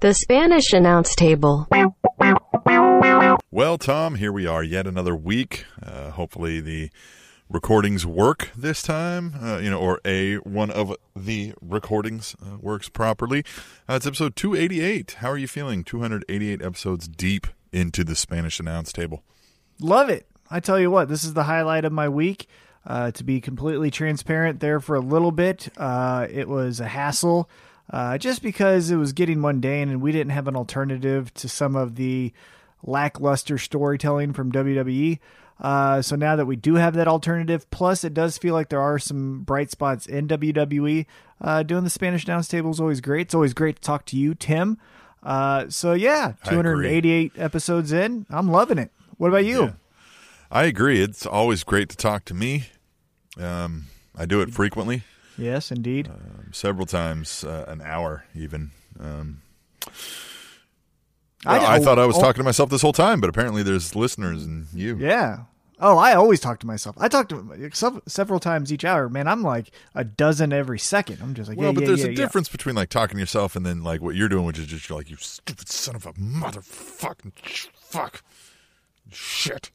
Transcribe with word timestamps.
The 0.00 0.12
Spanish 0.12 0.72
announce 0.72 1.14
table. 1.14 1.68
Well, 3.52 3.78
Tom, 3.78 4.16
here 4.16 4.32
we 4.32 4.46
are, 4.48 4.64
yet 4.64 4.86
another 4.86 5.14
week. 5.14 5.64
Uh, 5.80 6.10
hopefully, 6.10 6.60
the 6.60 6.90
recordings 7.48 8.04
work 8.04 8.50
this 8.56 8.82
time, 8.82 9.34
uh, 9.40 9.58
you 9.58 9.70
know, 9.70 9.78
or 9.78 10.00
a 10.04 10.36
one 10.38 10.72
of 10.72 10.96
the 11.14 11.54
recordings 11.60 12.34
uh, 12.44 12.56
works 12.60 12.88
properly. 12.88 13.44
Uh, 13.88 13.94
it's 13.94 14.06
episode 14.06 14.34
288. 14.34 15.18
How 15.20 15.30
are 15.30 15.38
you 15.38 15.46
feeling? 15.46 15.84
288 15.84 16.60
episodes 16.62 17.06
deep 17.06 17.46
into 17.72 18.02
the 18.02 18.16
Spanish 18.16 18.58
announce 18.58 18.92
table. 18.92 19.22
Love 19.80 20.08
it. 20.08 20.26
I 20.50 20.58
tell 20.58 20.80
you 20.80 20.90
what, 20.90 21.08
this 21.08 21.22
is 21.22 21.34
the 21.34 21.44
highlight 21.44 21.84
of 21.84 21.92
my 21.92 22.08
week. 22.08 22.48
Uh, 22.84 23.10
to 23.12 23.24
be 23.24 23.40
completely 23.40 23.90
transparent, 23.90 24.60
there 24.60 24.78
for 24.78 24.94
a 24.94 25.00
little 25.00 25.32
bit, 25.32 25.68
uh, 25.76 26.26
it 26.30 26.48
was 26.48 26.78
a 26.78 26.86
hassle 26.86 27.50
uh, 27.90 28.18
just 28.18 28.42
because 28.42 28.90
it 28.90 28.96
was 28.96 29.12
getting 29.12 29.40
mundane 29.40 29.88
and 29.88 30.00
we 30.00 30.12
didn't 30.12 30.32
have 30.32 30.48
an 30.48 30.56
alternative 30.56 31.32
to 31.34 31.48
some 31.48 31.76
of 31.76 31.96
the 31.96 32.32
lackluster 32.82 33.58
storytelling 33.58 34.32
from 34.32 34.52
WWE. 34.52 35.18
Uh, 35.58 36.02
so 36.02 36.16
now 36.16 36.36
that 36.36 36.46
we 36.46 36.56
do 36.56 36.74
have 36.74 36.94
that 36.94 37.08
alternative, 37.08 37.68
plus 37.70 38.04
it 38.04 38.12
does 38.12 38.36
feel 38.36 38.52
like 38.54 38.68
there 38.68 38.80
are 38.80 38.98
some 38.98 39.42
bright 39.42 39.70
spots 39.70 40.06
in 40.06 40.28
WWE. 40.28 41.06
Uh, 41.40 41.62
doing 41.62 41.84
the 41.84 41.90
Spanish 41.90 42.24
Announce 42.24 42.48
table 42.48 42.70
is 42.70 42.80
always 42.80 43.00
great. 43.00 43.22
It's 43.22 43.34
always 43.34 43.54
great 43.54 43.76
to 43.76 43.82
talk 43.82 44.04
to 44.06 44.16
you, 44.16 44.34
Tim. 44.34 44.78
Uh, 45.22 45.66
so 45.68 45.92
yeah, 45.92 46.34
288 46.44 47.32
episodes 47.36 47.92
in, 47.92 48.26
I'm 48.30 48.48
loving 48.48 48.78
it. 48.78 48.90
What 49.16 49.28
about 49.28 49.44
you? 49.44 49.62
Yeah. 49.62 49.72
I 50.50 50.64
agree. 50.64 51.00
It's 51.00 51.26
always 51.26 51.64
great 51.64 51.88
to 51.88 51.96
talk 51.96 52.24
to 52.26 52.34
me. 52.34 52.66
Um, 53.38 53.86
I 54.16 54.26
do 54.26 54.40
it 54.40 54.52
frequently. 54.52 55.02
Yes, 55.38 55.70
indeed. 55.70 56.08
Um, 56.08 56.50
several 56.52 56.86
times, 56.86 57.44
uh, 57.44 57.64
an 57.68 57.80
hour 57.82 58.24
even. 58.34 58.70
Um, 58.98 59.42
I, 61.44 61.58
I, 61.58 61.78
oh, 61.78 61.84
thought 61.84 61.98
I 61.98 62.06
was 62.06 62.16
oh, 62.16 62.20
talking 62.20 62.40
to 62.40 62.44
myself 62.44 62.70
this 62.70 62.82
whole 62.82 62.92
time, 62.92 63.20
but 63.20 63.30
apparently 63.30 63.62
there's 63.62 63.94
listeners 63.94 64.44
and 64.44 64.66
you. 64.72 64.96
Yeah. 64.98 65.44
Oh, 65.78 65.98
I 65.98 66.14
always 66.14 66.40
talk 66.40 66.60
to 66.60 66.66
myself. 66.66 66.96
I 66.98 67.08
talk 67.08 67.28
to 67.28 67.70
sev- 67.74 68.00
several 68.08 68.40
times 68.40 68.72
each 68.72 68.84
hour. 68.84 69.10
Man, 69.10 69.28
I'm 69.28 69.42
like 69.42 69.70
a 69.94 70.04
dozen 70.04 70.52
every 70.52 70.78
second. 70.78 71.18
I'm 71.20 71.34
just 71.34 71.50
like, 71.50 71.58
well, 71.58 71.68
yeah, 71.68 71.72
but 71.72 71.82
yeah, 71.82 71.86
there's 71.88 72.04
yeah, 72.04 72.10
a 72.10 72.14
difference 72.14 72.48
between 72.48 72.74
like 72.74 72.88
talking 72.88 73.16
to 73.16 73.20
yourself 73.20 73.56
and 73.56 73.66
then 73.66 73.84
like 73.84 74.00
what 74.00 74.14
you're 74.14 74.30
doing, 74.30 74.46
which 74.46 74.58
is 74.58 74.66
just 74.66 74.88
you're 74.88 74.96
like, 74.96 75.10
you 75.10 75.16
stupid 75.16 75.68
son 75.68 75.94
of 75.94 76.06
a 76.06 76.14
motherfucking 76.14 77.32
fuck 77.74 78.22
shit. 79.10 79.70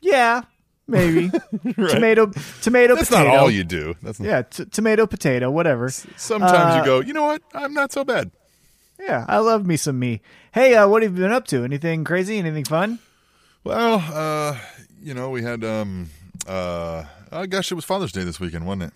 Yeah, 0.00 0.42
maybe 0.86 1.30
tomato, 1.88 2.26
tomato, 2.62 2.94
That's 2.94 3.08
potato. 3.08 3.28
not 3.30 3.36
all 3.38 3.50
you 3.50 3.64
do. 3.64 3.94
That's 4.02 4.20
not, 4.20 4.26
Yeah, 4.28 4.42
t- 4.42 4.64
tomato, 4.66 5.06
potato, 5.06 5.50
whatever. 5.50 5.88
Sometimes 5.90 6.74
Uh, 6.74 6.78
you 6.78 6.84
go, 6.84 7.00
you 7.00 7.12
know 7.12 7.24
what? 7.24 7.42
I'm 7.54 7.74
not 7.74 7.92
so 7.92 8.04
bad. 8.04 8.30
Yeah, 9.00 9.24
I 9.28 9.38
love 9.38 9.66
me 9.66 9.76
some 9.76 9.98
me. 9.98 10.20
Hey, 10.52 10.74
uh, 10.74 10.86
what 10.88 11.02
have 11.02 11.16
you 11.16 11.22
been 11.22 11.32
up 11.32 11.46
to? 11.48 11.64
Anything 11.64 12.04
crazy? 12.04 12.38
Anything 12.38 12.64
fun? 12.64 12.98
Well, 13.64 14.02
uh, 14.12 14.58
you 15.02 15.14
know, 15.14 15.30
we 15.30 15.42
had 15.42 15.64
um 15.64 16.10
uh 16.46 17.04
I 17.32 17.46
guess 17.46 17.70
it 17.70 17.74
was 17.74 17.84
Father's 17.84 18.12
Day 18.12 18.22
this 18.24 18.38
weekend, 18.38 18.66
wasn't 18.66 18.84
it? 18.84 18.92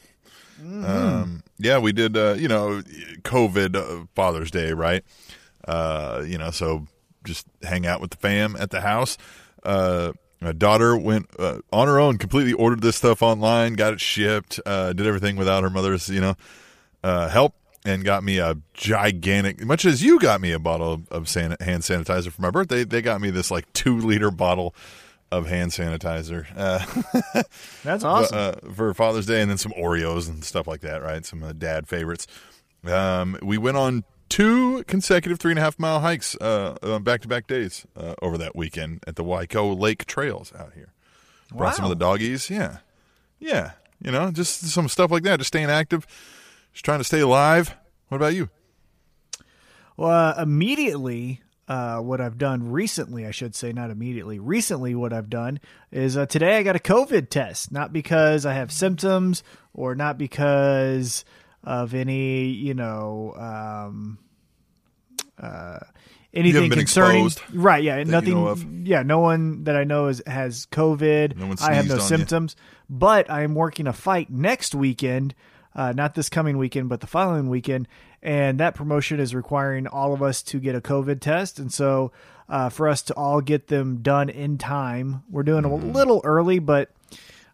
Um 0.84 1.42
yeah, 1.58 1.78
we 1.78 1.92
did 1.92 2.16
uh, 2.16 2.34
you 2.38 2.48
know, 2.48 2.82
COVID 3.22 3.74
uh, 3.76 4.04
Father's 4.14 4.50
Day, 4.50 4.72
right? 4.72 5.02
Uh, 5.66 6.22
you 6.26 6.38
know, 6.38 6.50
so 6.50 6.86
just 7.24 7.46
hang 7.62 7.86
out 7.86 8.00
with 8.00 8.10
the 8.10 8.16
fam 8.16 8.56
at 8.58 8.70
the 8.70 8.80
house. 8.80 9.18
Uh 9.64 10.12
my 10.40 10.52
daughter 10.52 10.96
went 10.96 11.28
uh, 11.38 11.58
on 11.72 11.88
her 11.88 11.98
own, 11.98 12.18
completely 12.18 12.52
ordered 12.52 12.80
this 12.80 12.96
stuff 12.96 13.22
online, 13.22 13.74
got 13.74 13.92
it 13.92 14.00
shipped, 14.00 14.60
uh, 14.64 14.92
did 14.92 15.06
everything 15.06 15.36
without 15.36 15.62
her 15.62 15.70
mother's, 15.70 16.08
you 16.08 16.20
know, 16.20 16.34
uh, 17.02 17.28
help, 17.28 17.54
and 17.84 18.04
got 18.04 18.22
me 18.22 18.38
a 18.38 18.56
gigantic, 18.74 19.64
much 19.64 19.84
as 19.84 20.02
you 20.02 20.18
got 20.18 20.40
me 20.40 20.52
a 20.52 20.58
bottle 20.58 20.92
of, 20.92 21.08
of 21.10 21.28
san- 21.28 21.56
hand 21.60 21.82
sanitizer 21.82 22.30
for 22.30 22.42
my 22.42 22.50
birthday. 22.50 22.84
They 22.84 23.02
got 23.02 23.20
me 23.20 23.30
this 23.30 23.50
like 23.50 23.72
two 23.72 23.98
liter 23.98 24.30
bottle 24.30 24.74
of 25.30 25.46
hand 25.46 25.70
sanitizer 25.72 26.46
uh, 26.56 27.42
That's 27.84 28.02
awesome. 28.04 28.38
uh, 28.38 28.72
for 28.74 28.94
Father's 28.94 29.26
Day, 29.26 29.42
and 29.42 29.50
then 29.50 29.58
some 29.58 29.72
Oreos 29.72 30.28
and 30.28 30.42
stuff 30.44 30.66
like 30.66 30.80
that. 30.80 31.02
Right, 31.02 31.24
some 31.24 31.42
uh, 31.42 31.52
dad 31.52 31.86
favorites. 31.88 32.26
Um, 32.84 33.36
we 33.42 33.58
went 33.58 33.76
on 33.76 34.04
two 34.28 34.84
consecutive 34.84 35.38
three 35.38 35.52
and 35.52 35.58
a 35.58 35.62
half 35.62 35.78
mile 35.78 36.00
hikes 36.00 36.36
uh, 36.40 36.98
back 37.02 37.22
to 37.22 37.28
back 37.28 37.46
days 37.46 37.86
uh, 37.96 38.14
over 38.22 38.38
that 38.38 38.54
weekend 38.54 39.02
at 39.06 39.16
the 39.16 39.24
Waiko 39.24 39.78
Lake 39.78 40.06
Trails 40.06 40.52
out 40.58 40.72
here. 40.74 40.92
Brought 41.54 41.74
some 41.74 41.84
of 41.84 41.90
the 41.90 41.96
doggies. 41.96 42.50
Yeah, 42.50 42.78
yeah. 43.38 43.72
You 44.02 44.12
know, 44.12 44.30
just 44.30 44.60
some 44.60 44.88
stuff 44.88 45.10
like 45.10 45.24
that. 45.24 45.38
Just 45.38 45.48
staying 45.48 45.70
active, 45.70 46.06
just 46.72 46.84
trying 46.84 46.98
to 47.00 47.04
stay 47.04 47.20
alive. 47.20 47.76
What 48.08 48.16
about 48.16 48.34
you? 48.34 48.48
Well, 49.96 50.10
uh, 50.10 50.42
immediately, 50.42 51.42
uh, 51.66 51.98
what 51.98 52.20
I've 52.20 52.38
done 52.38 52.70
recently, 52.70 53.26
I 53.26 53.32
should 53.32 53.54
say, 53.54 53.72
not 53.72 53.90
immediately, 53.90 54.38
recently, 54.38 54.94
what 54.94 55.12
I've 55.12 55.28
done 55.28 55.58
is 55.90 56.16
uh, 56.16 56.26
today 56.26 56.58
I 56.58 56.62
got 56.62 56.76
a 56.76 56.78
COVID 56.78 57.30
test, 57.30 57.72
not 57.72 57.92
because 57.92 58.46
I 58.46 58.52
have 58.54 58.70
symptoms 58.70 59.42
or 59.74 59.96
not 59.96 60.16
because 60.16 61.24
of 61.64 61.94
any, 61.94 62.46
you 62.46 62.74
know, 62.74 63.34
um, 63.36 64.18
uh, 65.40 65.78
anything 66.32 66.70
concerning. 66.70 67.26
exposed 67.26 67.54
right? 67.54 67.82
Yeah, 67.82 67.98
you 67.98 68.04
nothing. 68.04 68.34
know? 68.34 68.56
Yeah, 68.84 69.02
no 69.02 69.18
one 69.18 69.64
that 69.64 69.76
I 69.76 69.84
know 69.84 70.08
is, 70.08 70.22
has 70.26 70.66
COVID. 70.66 71.36
No 71.36 71.54
I 71.60 71.74
have 71.74 71.86
no 71.86 71.94
on 71.94 72.00
you? 72.00 72.06
symptoms, 72.06 72.56
but 72.88 73.30
I 73.30 73.42
am 73.42 73.54
working 73.54 73.86
a 73.86 73.92
fight 73.92 74.30
next 74.30 74.74
weekend. 74.74 75.34
Uh, 75.74 75.92
not 75.92 76.14
this 76.14 76.28
coming 76.28 76.58
weekend, 76.58 76.88
but 76.88 77.00
the 77.00 77.06
following 77.06 77.48
weekend. 77.48 77.86
And 78.20 78.58
that 78.58 78.74
promotion 78.74 79.20
is 79.20 79.34
requiring 79.34 79.86
all 79.86 80.12
of 80.12 80.22
us 80.22 80.42
to 80.44 80.58
get 80.58 80.74
a 80.74 80.80
COVID 80.80 81.20
test. 81.20 81.60
And 81.60 81.72
so, 81.72 82.10
uh, 82.48 82.68
for 82.68 82.88
us 82.88 83.02
to 83.02 83.14
all 83.14 83.40
get 83.40 83.68
them 83.68 83.98
done 83.98 84.28
in 84.28 84.58
time, 84.58 85.22
we're 85.30 85.44
doing 85.44 85.64
a 85.64 85.74
little 85.74 86.20
early, 86.24 86.58
but 86.58 86.90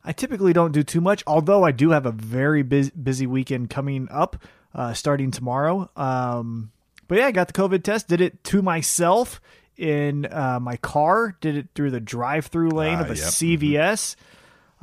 I 0.05 0.13
typically 0.13 0.53
don't 0.53 0.73
do 0.73 0.83
too 0.83 1.01
much. 1.01 1.23
Although 1.27 1.65
I 1.65 1.73
do 1.73 1.91
have 1.91 2.05
a 2.07 2.13
very 2.13 2.63
busy, 2.63 2.91
busy 3.01 3.27
weekend 3.27 3.71
coming 3.71 4.07
up, 4.11 4.37
uh, 4.75 4.93
starting 4.93 5.31
tomorrow. 5.31 5.89
Um, 5.97 6.71
but 7.09 7.19
yeah, 7.19 7.27
I 7.27 7.33
got 7.33 7.47
the 7.47 7.53
COVID 7.55 7.83
test. 7.83 8.09
Did 8.09 8.21
it 8.21 8.45
to 8.45 8.61
myself 8.63 9.41
in 9.77 10.27
uh, 10.27 10.59
my 10.61 10.77
car. 10.77 11.37
Did 11.41 11.57
it 11.57 11.69
through 11.75 11.91
the 11.91 12.01
drive-through 12.01 12.71
lane 12.71 12.99
Ah, 12.99 13.03
of 13.03 13.11
a 13.11 13.17
yep. 13.17 13.25
CVS. 13.29 14.15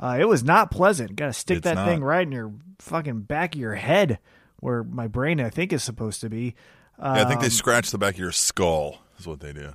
Uh, 0.00 0.16
it 0.20 0.26
was 0.28 0.42
not 0.42 0.70
pleasant. 0.70 1.14
Got 1.16 1.26
to 1.26 1.32
stick 1.32 1.58
It's 1.58 1.64
that 1.64 1.74
not. 1.74 1.86
thing 1.86 2.02
right 2.02 2.26
in 2.26 2.32
your 2.32 2.52
fucking 2.80 3.20
back 3.20 3.54
of 3.54 3.60
your 3.60 3.76
head, 3.76 4.18
where 4.60 4.82
my 4.82 5.06
brain 5.06 5.40
I 5.40 5.48
think 5.50 5.72
is 5.72 5.82
supposed 5.84 6.20
to 6.22 6.28
be. 6.28 6.54
Uh, 6.98 7.14
Yeah, 7.16 7.22
I 7.24 7.28
think 7.28 7.40
they 7.40 7.48
scratch 7.48 7.90
the 7.90 7.98
back 7.98 8.14
of 8.14 8.18
your 8.20 8.32
skull. 8.32 8.98
Is 9.18 9.26
what 9.26 9.38
they 9.40 9.52
do. 9.52 9.74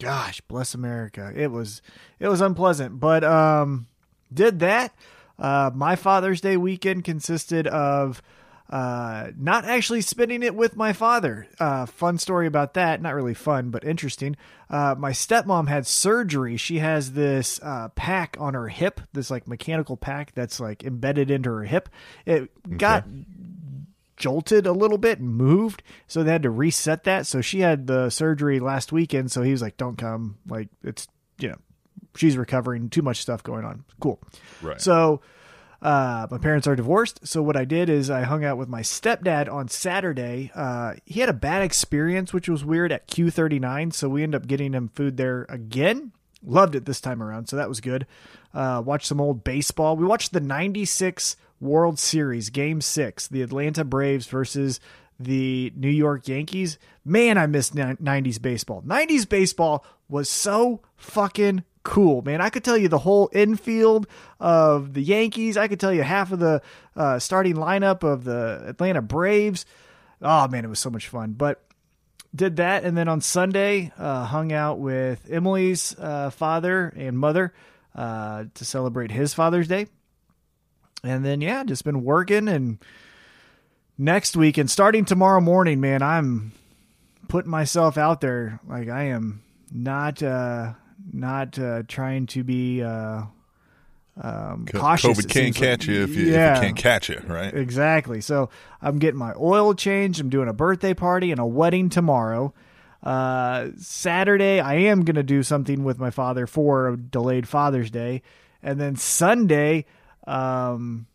gosh 0.00 0.40
bless 0.42 0.72
america 0.74 1.32
it 1.34 1.48
was 1.50 1.82
it 2.20 2.28
was 2.28 2.40
unpleasant 2.40 2.98
but 3.00 3.22
um 3.24 3.86
did 4.34 4.60
that. 4.60 4.94
Uh 5.38 5.70
my 5.74 5.96
father's 5.96 6.40
day 6.40 6.56
weekend 6.56 7.04
consisted 7.04 7.66
of 7.66 8.22
uh 8.70 9.30
not 9.36 9.64
actually 9.64 10.00
spending 10.00 10.42
it 10.42 10.54
with 10.54 10.76
my 10.76 10.92
father. 10.92 11.46
Uh 11.58 11.86
fun 11.86 12.18
story 12.18 12.46
about 12.46 12.74
that. 12.74 13.02
Not 13.02 13.14
really 13.14 13.34
fun 13.34 13.70
but 13.70 13.84
interesting. 13.84 14.36
Uh 14.70 14.94
my 14.96 15.10
stepmom 15.10 15.68
had 15.68 15.86
surgery. 15.86 16.56
She 16.56 16.78
has 16.78 17.12
this 17.12 17.60
uh 17.62 17.88
pack 17.90 18.36
on 18.40 18.54
her 18.54 18.68
hip 18.68 19.00
this 19.12 19.30
like 19.30 19.46
mechanical 19.48 19.96
pack 19.96 20.32
that's 20.34 20.60
like 20.60 20.84
embedded 20.84 21.30
into 21.30 21.50
her 21.50 21.64
hip. 21.64 21.88
It 22.26 22.78
got 22.78 23.04
jolted 24.16 24.66
a 24.66 24.72
little 24.72 24.98
bit 24.98 25.18
and 25.18 25.34
moved 25.34 25.82
so 26.06 26.22
they 26.22 26.30
had 26.30 26.44
to 26.44 26.50
reset 26.50 27.04
that. 27.04 27.26
So 27.26 27.40
she 27.40 27.60
had 27.60 27.86
the 27.88 28.08
surgery 28.10 28.60
last 28.60 28.92
weekend 28.92 29.32
so 29.32 29.42
he 29.42 29.50
was 29.50 29.62
like 29.62 29.76
don't 29.76 29.98
come. 29.98 30.38
Like 30.48 30.68
it's 30.82 31.08
you 31.38 31.48
know 31.48 31.58
she's 32.16 32.36
recovering 32.36 32.88
too 32.88 33.02
much 33.02 33.18
stuff 33.18 33.42
going 33.42 33.64
on. 33.64 33.84
Cool. 34.00 34.20
Right. 34.62 34.80
so 34.80 35.20
uh, 35.82 36.26
my 36.30 36.38
parents 36.38 36.66
are 36.66 36.74
divorced. 36.74 37.26
So 37.26 37.42
what 37.42 37.56
i 37.56 37.64
did 37.64 37.90
is 37.90 38.08
i 38.10 38.22
hung 38.22 38.44
out 38.44 38.56
with 38.56 38.68
my 38.68 38.80
stepdad 38.80 39.52
on 39.52 39.68
saturday. 39.68 40.50
Uh, 40.54 40.94
he 41.04 41.20
had 41.20 41.28
a 41.28 41.34
bad 41.34 41.62
experience 41.62 42.32
which 42.32 42.48
was 42.48 42.64
weird 42.64 42.90
at 42.90 43.06
q39 43.08 43.92
so 43.92 44.08
we 44.08 44.22
ended 44.22 44.40
up 44.40 44.48
getting 44.48 44.72
him 44.72 44.88
food 44.94 45.16
there 45.16 45.46
again. 45.48 46.12
Loved 46.42 46.74
it 46.74 46.84
this 46.86 47.00
time 47.00 47.22
around 47.22 47.48
so 47.48 47.56
that 47.56 47.68
was 47.68 47.80
good. 47.80 48.06
Uh, 48.52 48.82
watched 48.84 49.06
some 49.06 49.20
old 49.20 49.44
baseball. 49.44 49.96
We 49.96 50.04
watched 50.06 50.32
the 50.32 50.40
96 50.40 51.36
world 51.60 51.98
series 51.98 52.50
game 52.50 52.80
six 52.80 53.26
the 53.28 53.40
atlanta 53.40 53.84
braves 53.84 54.26
versus 54.26 54.80
the 55.20 55.72
new 55.76 55.88
york 55.90 56.28
yankees. 56.28 56.78
Man 57.04 57.36
i 57.36 57.46
missed 57.46 57.74
90s 57.74 58.40
baseball. 58.40 58.82
90s 58.82 59.28
baseball 59.28 59.84
was 60.08 60.28
so 60.30 60.80
fucking 60.96 61.62
cool 61.84 62.22
man. 62.22 62.40
I 62.40 62.48
could 62.48 62.64
tell 62.64 62.76
you 62.76 62.88
the 62.88 62.98
whole 62.98 63.30
infield 63.32 64.06
of 64.40 64.94
the 64.94 65.02
yankees. 65.02 65.56
I 65.56 65.68
could 65.68 65.78
tell 65.78 65.92
you 65.92 66.02
half 66.02 66.32
of 66.32 66.40
the 66.40 66.62
uh, 66.96 67.18
starting 67.18 67.54
lineup 67.54 68.02
of 68.02 68.24
the 68.24 68.64
atlanta 68.66 69.02
braves. 69.02 69.66
Oh 70.20 70.48
man 70.48 70.64
it 70.64 70.68
was 70.68 70.80
so 70.80 70.90
much 70.90 71.08
fun. 71.08 71.32
But 71.32 71.62
did 72.34 72.56
that 72.56 72.82
and 72.84 72.96
then 72.96 73.06
on 73.06 73.20
sunday 73.20 73.92
uh, 73.96 74.24
hung 74.24 74.52
out 74.52 74.80
with 74.80 75.30
emily's 75.30 75.94
uh, 75.98 76.30
father 76.30 76.92
and 76.96 77.16
mother 77.16 77.54
uh, 77.94 78.46
to 78.54 78.64
celebrate 78.64 79.12
his 79.12 79.34
father's 79.34 79.68
day. 79.68 79.86
And 81.04 81.24
then 81.24 81.40
yeah 81.40 81.62
just 81.64 81.84
been 81.84 82.02
working 82.02 82.48
and 82.48 82.78
next 83.98 84.36
week 84.36 84.58
and 84.58 84.70
starting 84.70 85.04
tomorrow 85.04 85.40
morning, 85.40 85.80
man, 85.80 86.02
I'm 86.02 86.52
putting 87.28 87.50
myself 87.50 87.98
out 87.98 88.20
there. 88.20 88.58
Like 88.66 88.88
I 88.88 89.04
am 89.04 89.42
not 89.70 90.22
uh 90.22 90.72
not 91.12 91.58
uh 91.58 91.82
trying 91.88 92.26
to 92.26 92.44
be 92.44 92.82
uh 92.82 93.22
um 94.20 94.66
Co- 94.66 94.78
cautious. 94.80 95.18
COVID 95.18 95.28
can't 95.28 95.46
like. 95.46 95.54
catch 95.54 95.86
you 95.86 96.02
if 96.04 96.16
you, 96.16 96.26
yeah. 96.26 96.52
if 96.52 96.56
you 96.58 96.62
can't 96.68 96.76
catch 96.76 97.10
it, 97.10 97.28
right? 97.28 97.52
Exactly. 97.52 98.20
So 98.20 98.50
I'm 98.80 98.98
getting 98.98 99.18
my 99.18 99.34
oil 99.38 99.74
changed. 99.74 100.20
I'm 100.20 100.30
doing 100.30 100.48
a 100.48 100.52
birthday 100.52 100.94
party 100.94 101.30
and 101.30 101.40
a 101.40 101.46
wedding 101.46 101.88
tomorrow. 101.88 102.54
Uh, 103.02 103.68
Saturday, 103.76 104.60
I 104.60 104.74
am 104.74 105.04
going 105.04 105.16
to 105.16 105.22
do 105.22 105.42
something 105.42 105.84
with 105.84 105.98
my 105.98 106.10
father 106.10 106.46
for 106.46 106.88
a 106.88 106.96
delayed 106.96 107.46
Father's 107.46 107.90
Day. 107.90 108.22
And 108.62 108.80
then 108.80 108.96
Sunday, 108.96 109.84
um, 110.26 111.06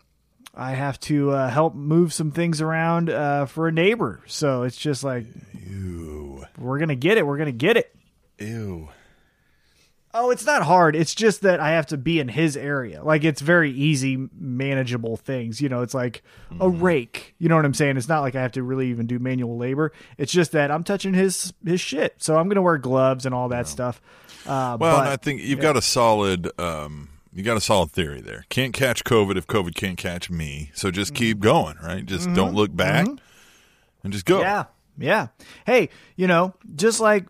I 0.54 0.74
have 0.74 1.00
to 1.02 1.32
uh, 1.32 1.50
help 1.50 1.74
move 1.74 2.14
some 2.14 2.30
things 2.30 2.62
around 2.62 3.10
uh, 3.10 3.48
for 3.48 3.68
a 3.68 3.72
neighbor. 3.72 4.22
So 4.28 4.64
it's 4.64 4.78
just 4.78 5.04
like, 5.04 5.26
Ew. 5.68 6.46
we're 6.60 6.78
going 6.78 6.90
to 6.90 6.96
get 6.96 7.18
it. 7.18 7.26
We're 7.26 7.38
going 7.38 7.48
to 7.48 7.54
get 7.54 7.76
it. 7.76 7.96
Ew. 8.38 8.90
Oh, 10.12 10.32
it's 10.32 10.46
not 10.46 10.64
hard. 10.64 10.96
It's 10.96 11.14
just 11.14 11.42
that 11.42 11.60
I 11.60 11.72
have 11.72 11.86
to 11.88 11.98
be 11.98 12.20
in 12.20 12.30
his 12.30 12.58
area. 12.58 13.04
Like 13.04 13.24
it's 13.24 13.42
very 13.42 13.72
easy, 13.72 14.28
manageable 14.40 15.18
things. 15.18 15.62
You 15.62 15.70
know, 15.70 15.82
it's 15.84 15.94
like 15.94 16.24
a 16.60 16.68
rake. 16.68 17.36
You 17.38 17.48
know 17.48 17.56
what 17.56 17.64
I'm 17.66 17.76
saying? 17.76 17.96
It's 17.98 18.08
not 18.08 18.22
like 18.22 18.34
I 18.36 18.42
have 18.42 18.54
to 18.54 18.64
really 18.64 18.90
even 18.90 19.06
do 19.06 19.20
manual 19.20 19.58
labor. 19.58 19.92
It's 20.18 20.32
just 20.32 20.52
that 20.54 20.72
I'm 20.72 20.84
touching 20.84 21.14
his 21.14 21.54
his 21.64 21.80
shit. 21.80 22.16
So 22.24 22.38
I'm 22.38 22.50
gonna 22.50 22.62
wear 22.64 22.78
gloves 22.80 23.26
and 23.28 23.36
all 23.36 23.50
that 23.50 23.68
stuff. 23.68 24.02
Uh, 24.48 24.78
Well, 24.80 24.98
but, 24.98 25.00
and 25.02 25.10
I 25.10 25.18
think 25.18 25.42
you've 25.42 25.60
got 25.60 25.78
a 25.78 25.82
solid 25.82 26.50
um 26.60 27.10
you 27.32 27.44
got 27.44 27.58
a 27.58 27.62
solid 27.62 27.92
theory 27.92 28.22
there. 28.22 28.46
Can't 28.50 28.74
catch 28.74 29.04
COVID 29.04 29.38
if 29.38 29.46
COVID 29.46 29.76
can't 29.76 29.98
catch 29.98 30.32
me. 30.32 30.72
So 30.74 30.90
just 30.90 31.14
keep 31.14 31.40
going, 31.40 31.78
right? 31.84 32.04
Just 32.04 32.34
don't 32.34 32.56
look 32.56 32.76
back 32.76 33.06
and 34.04 34.12
just 34.12 34.26
go. 34.26 34.38
Mm-hmm. 34.38 34.44
Yeah, 34.44 34.64
yeah. 34.98 35.28
Hey, 35.68 35.90
you 36.16 36.26
know, 36.26 36.56
just 36.76 37.00
like 37.00 37.26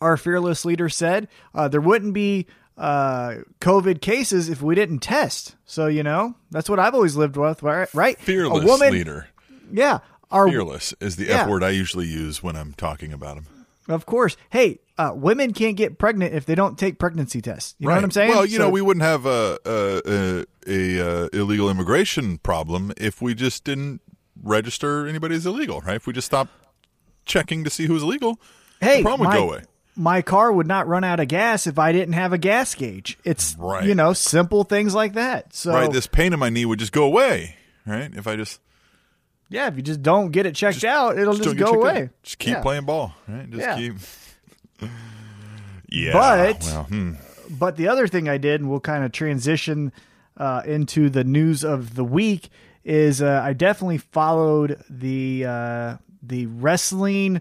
our 0.00 0.16
fearless 0.16 0.64
leader 0.64 0.88
said, 0.88 1.28
uh, 1.54 1.68
there 1.68 1.80
wouldn't 1.80 2.14
be 2.14 2.46
uh, 2.76 3.36
COVID 3.60 4.00
cases 4.00 4.48
if 4.48 4.62
we 4.62 4.74
didn't 4.74 5.00
test. 5.00 5.56
So 5.66 5.86
you 5.86 6.02
know, 6.02 6.34
that's 6.50 6.68
what 6.70 6.78
I've 6.78 6.94
always 6.94 7.16
lived 7.16 7.36
with. 7.36 7.62
Right? 7.62 7.92
right? 7.94 8.18
Fearless 8.18 8.64
a 8.64 8.66
woman, 8.66 8.92
leader. 8.92 9.28
Yeah. 9.72 9.98
Our, 10.30 10.48
Fearless 10.48 10.94
is 11.00 11.16
the 11.16 11.26
Yeah. 11.26 11.42
F 11.42 11.48
word 11.48 11.62
I 11.64 11.70
usually 11.70 12.06
use 12.06 12.42
when 12.42 12.54
I'm 12.54 12.74
talking 12.74 13.12
about 13.12 13.38
him. 13.38 13.46
Of 13.88 14.04
course. 14.04 14.36
Hey, 14.50 14.80
uh, 14.98 15.12
women 15.14 15.54
can't 15.54 15.74
get 15.76 15.98
pregnant 15.98 16.34
if 16.34 16.44
they 16.44 16.54
don't 16.54 16.78
take 16.78 16.98
pregnancy 16.98 17.40
tests. 17.40 17.74
You 17.78 17.88
know 17.88 17.94
what 17.94 18.04
I'm 18.04 18.10
saying? 18.10 18.30
Well, 18.30 18.44
you 18.44 18.58
So- 18.58 18.64
know, 18.64 18.70
we 18.70 18.82
wouldn't 18.82 19.04
have 19.04 19.24
a 19.24 19.58
a, 19.64 20.02
a, 20.06 20.44
a 20.66 21.24
uh, 21.24 21.28
illegal 21.32 21.70
immigration 21.70 22.36
problem 22.38 22.92
if 22.98 23.22
we 23.22 23.34
just 23.34 23.64
didn't 23.64 24.02
register 24.42 25.06
anybody 25.06 25.34
as 25.34 25.46
illegal, 25.46 25.80
right? 25.80 25.96
If 25.96 26.06
we 26.06 26.12
just 26.12 26.26
stopped 26.26 26.50
checking 27.24 27.64
to 27.64 27.70
see 27.70 27.86
who's 27.86 28.02
illegal, 28.02 28.38
hey, 28.80 28.98
the 28.98 29.02
problem 29.04 29.20
would 29.26 29.32
my, 29.32 29.36
go 29.40 29.48
away. 29.48 29.62
My 30.00 30.22
car 30.22 30.52
would 30.52 30.68
not 30.68 30.86
run 30.86 31.02
out 31.02 31.18
of 31.18 31.26
gas 31.26 31.66
if 31.66 31.76
I 31.78 31.90
didn't 31.90 32.14
have 32.14 32.32
a 32.32 32.38
gas 32.38 32.74
gauge. 32.74 33.18
It's 33.24 33.56
Right. 33.58 33.84
you 33.84 33.94
know 33.96 34.12
simple 34.12 34.62
things 34.64 34.94
like 34.94 35.14
that. 35.14 35.52
So 35.54 35.72
Right, 35.72 35.90
this 35.90 36.06
pain 36.06 36.32
in 36.32 36.38
my 36.38 36.48
knee 36.50 36.64
would 36.64 36.78
just 36.78 36.92
go 36.92 37.02
away, 37.04 37.56
right? 37.84 38.10
If 38.14 38.26
I 38.28 38.36
just 38.36 38.60
yeah, 39.50 39.66
if 39.66 39.76
you 39.76 39.82
just 39.82 40.02
don't 40.02 40.30
get 40.30 40.46
it 40.46 40.54
checked 40.54 40.84
out, 40.84 41.18
it'll 41.18 41.34
just, 41.34 41.44
don't 41.44 41.56
go 41.56 41.64
checked 41.66 41.76
out. 41.76 41.80
away. 41.96 42.10
Just 42.22 42.38
keep 42.38 42.52
Yeah. 42.54 42.62
playing 42.62 42.84
ball, 42.84 43.14
right? 43.26 43.50
Just 43.50 43.60
Yeah. 43.62 43.76
keep. 43.76 43.96
yeah, 45.88 46.12
But- 46.12 46.62
well, 46.64 46.84
hmm. 46.84 47.12
But 47.50 47.76
the 47.76 47.88
other 47.88 48.06
thing 48.06 48.28
I 48.28 48.36
did, 48.36 48.60
and 48.60 48.68
we'll 48.70 48.80
kind 48.80 49.04
of 49.04 49.12
transition 49.12 49.90
uh, 50.36 50.62
into 50.66 51.08
the 51.10 51.24
news 51.24 51.64
of 51.64 51.94
the 51.96 52.04
week, 52.04 52.50
is 52.84 53.20
uh, 53.22 53.40
I 53.42 53.54
definitely 53.54 53.98
followed 53.98 54.80
the 54.88 55.44
uh, 55.46 55.96
the 56.22 56.44
wrestling. 56.46 57.40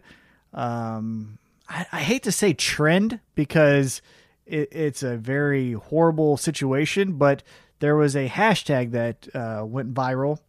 Um, 0.54 1.38
I, 1.70 1.86
I 1.92 2.00
hate 2.00 2.24
to 2.24 2.32
say 2.32 2.54
trend 2.54 3.20
because 3.36 4.02
it, 4.46 4.70
it's 4.72 5.04
a 5.04 5.18
very 5.18 5.74
horrible 5.74 6.38
situation, 6.38 7.14
but 7.14 7.44
there 7.80 7.96
was 7.96 8.16
a 8.16 8.28
hashtag 8.28 8.92
that 8.92 9.28
uh, 9.36 9.66
went 9.66 9.94
viral 9.94 10.40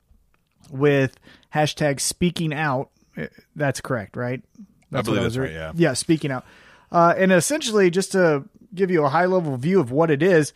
with 0.70 1.18
hashtag 1.54 2.00
speaking 2.00 2.52
out. 2.54 2.90
Uh, 3.16 3.26
That's 3.56 3.80
correct, 3.80 4.16
right? 4.16 4.42
That's 4.90 5.06
believe 5.06 5.22
that's 5.22 5.36
right, 5.36 5.52
yeah. 5.52 5.72
Yeah, 5.74 5.92
speaking 5.92 6.30
out. 6.30 6.46
Uh, 6.90 7.14
and 7.16 7.30
essentially, 7.32 7.90
just 7.90 8.12
to 8.12 8.44
give 8.74 8.90
you 8.90 9.04
a 9.04 9.08
high 9.10 9.26
level 9.26 9.56
view 9.56 9.80
of 9.80 9.90
what 9.90 10.10
it 10.10 10.22
is, 10.22 10.54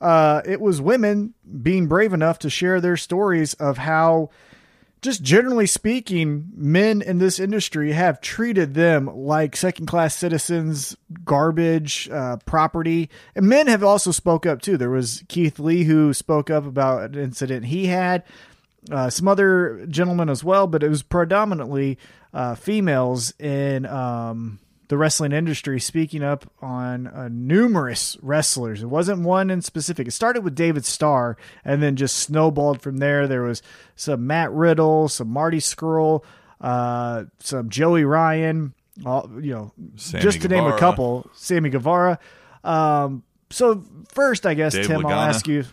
uh, 0.00 0.42
it 0.44 0.60
was 0.60 0.80
women 0.80 1.34
being 1.62 1.86
brave 1.86 2.12
enough 2.12 2.40
to 2.40 2.50
share 2.50 2.80
their 2.80 2.96
stories 2.96 3.54
of 3.54 3.78
how, 3.78 4.30
just 5.00 5.22
generally 5.22 5.66
speaking, 5.66 6.50
men 6.54 7.02
in 7.02 7.18
this 7.18 7.38
industry 7.38 7.92
have 7.92 8.20
treated 8.20 8.74
them 8.74 9.06
like 9.06 9.56
second 9.56 9.86
class 9.86 10.14
citizens, 10.14 10.96
garbage, 11.24 12.08
uh, 12.10 12.36
property. 12.44 13.08
And 13.34 13.48
men 13.48 13.66
have 13.68 13.84
also 13.84 14.10
spoke 14.10 14.46
up 14.46 14.60
too. 14.60 14.76
There 14.76 14.90
was 14.90 15.24
Keith 15.28 15.58
Lee 15.58 15.84
who 15.84 16.12
spoke 16.12 16.50
up 16.50 16.66
about 16.66 17.10
an 17.10 17.18
incident 17.18 17.66
he 17.66 17.86
had 17.86 18.24
uh, 18.90 19.10
some 19.10 19.28
other 19.28 19.86
gentlemen 19.88 20.28
as 20.28 20.42
well, 20.42 20.66
but 20.66 20.82
it 20.82 20.88
was 20.88 21.02
predominantly 21.02 21.98
uh, 22.32 22.54
females 22.54 23.32
in 23.38 23.86
um, 23.86 24.58
the 24.88 24.96
wrestling 24.98 25.32
industry 25.32 25.78
speaking 25.78 26.22
up 26.22 26.50
on 26.62 27.06
uh, 27.06 27.28
numerous 27.30 28.16
wrestlers. 28.22 28.82
It 28.82 28.86
wasn't 28.86 29.20
one 29.22 29.50
in 29.50 29.60
specific. 29.62 30.08
It 30.08 30.12
started 30.12 30.42
with 30.44 30.54
David 30.54 30.84
Starr 30.84 31.36
and 31.64 31.82
then 31.82 31.96
just 31.96 32.16
snowballed 32.16 32.80
from 32.80 32.96
there. 32.98 33.26
There 33.28 33.42
was 33.42 33.62
some 33.96 34.26
Matt 34.26 34.50
Riddle, 34.52 35.08
some 35.08 35.28
Marty 35.28 35.58
Scurll, 35.58 36.24
uh, 36.60 37.24
some 37.38 37.68
Joey 37.68 38.04
Ryan, 38.04 38.72
all, 39.04 39.30
you 39.40 39.52
know, 39.54 39.72
Sammy 39.96 40.22
just 40.22 40.40
to 40.42 40.48
name 40.48 40.64
a 40.64 40.78
couple, 40.78 41.30
Sammy 41.34 41.70
Guevara. 41.70 42.18
Um, 42.64 43.22
so 43.50 43.84
first, 44.12 44.44
I 44.46 44.54
guess, 44.54 44.72
Dave 44.74 44.86
Tim, 44.86 45.06
I'll 45.06 45.12
ask 45.28 45.46
you. 45.46 45.64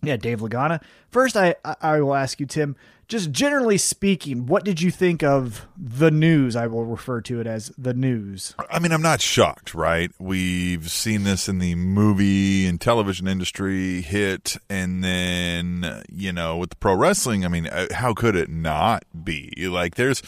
Yeah, 0.00 0.16
Dave 0.16 0.40
Lagana. 0.40 0.80
First, 1.10 1.36
I- 1.36 1.56
I 1.64 2.00
will 2.00 2.14
ask 2.14 2.38
you, 2.38 2.46
Tim. 2.46 2.76
Just 3.08 3.30
generally 3.32 3.78
speaking, 3.78 4.44
what 4.44 4.64
did 4.64 4.82
you 4.82 4.90
think 4.90 5.22
of 5.22 5.66
the 5.78 6.10
news? 6.10 6.54
I 6.54 6.66
will 6.66 6.84
refer 6.84 7.22
to 7.22 7.40
it 7.40 7.46
as 7.46 7.72
the 7.78 7.94
news. 7.94 8.54
I 8.70 8.78
mean, 8.80 8.92
I'm 8.92 9.00
not 9.00 9.22
shocked, 9.22 9.74
right? 9.74 10.10
We've 10.18 10.90
seen 10.90 11.24
this 11.24 11.48
in 11.48 11.58
the 11.58 11.74
movie 11.74 12.66
and 12.66 12.78
television 12.78 13.26
industry 13.26 14.02
hit, 14.02 14.58
and 14.68 15.02
then, 15.02 16.04
you 16.12 16.34
know, 16.34 16.58
with 16.58 16.68
the 16.68 16.76
pro 16.76 16.94
wrestling, 16.94 17.46
I 17.46 17.48
mean, 17.48 17.66
uh, 17.66 17.86
how 17.94 18.12
could 18.12 18.36
it 18.36 18.50
not 18.50 19.04
be? 19.24 19.54
Like, 19.56 19.94
there's, 19.94 20.22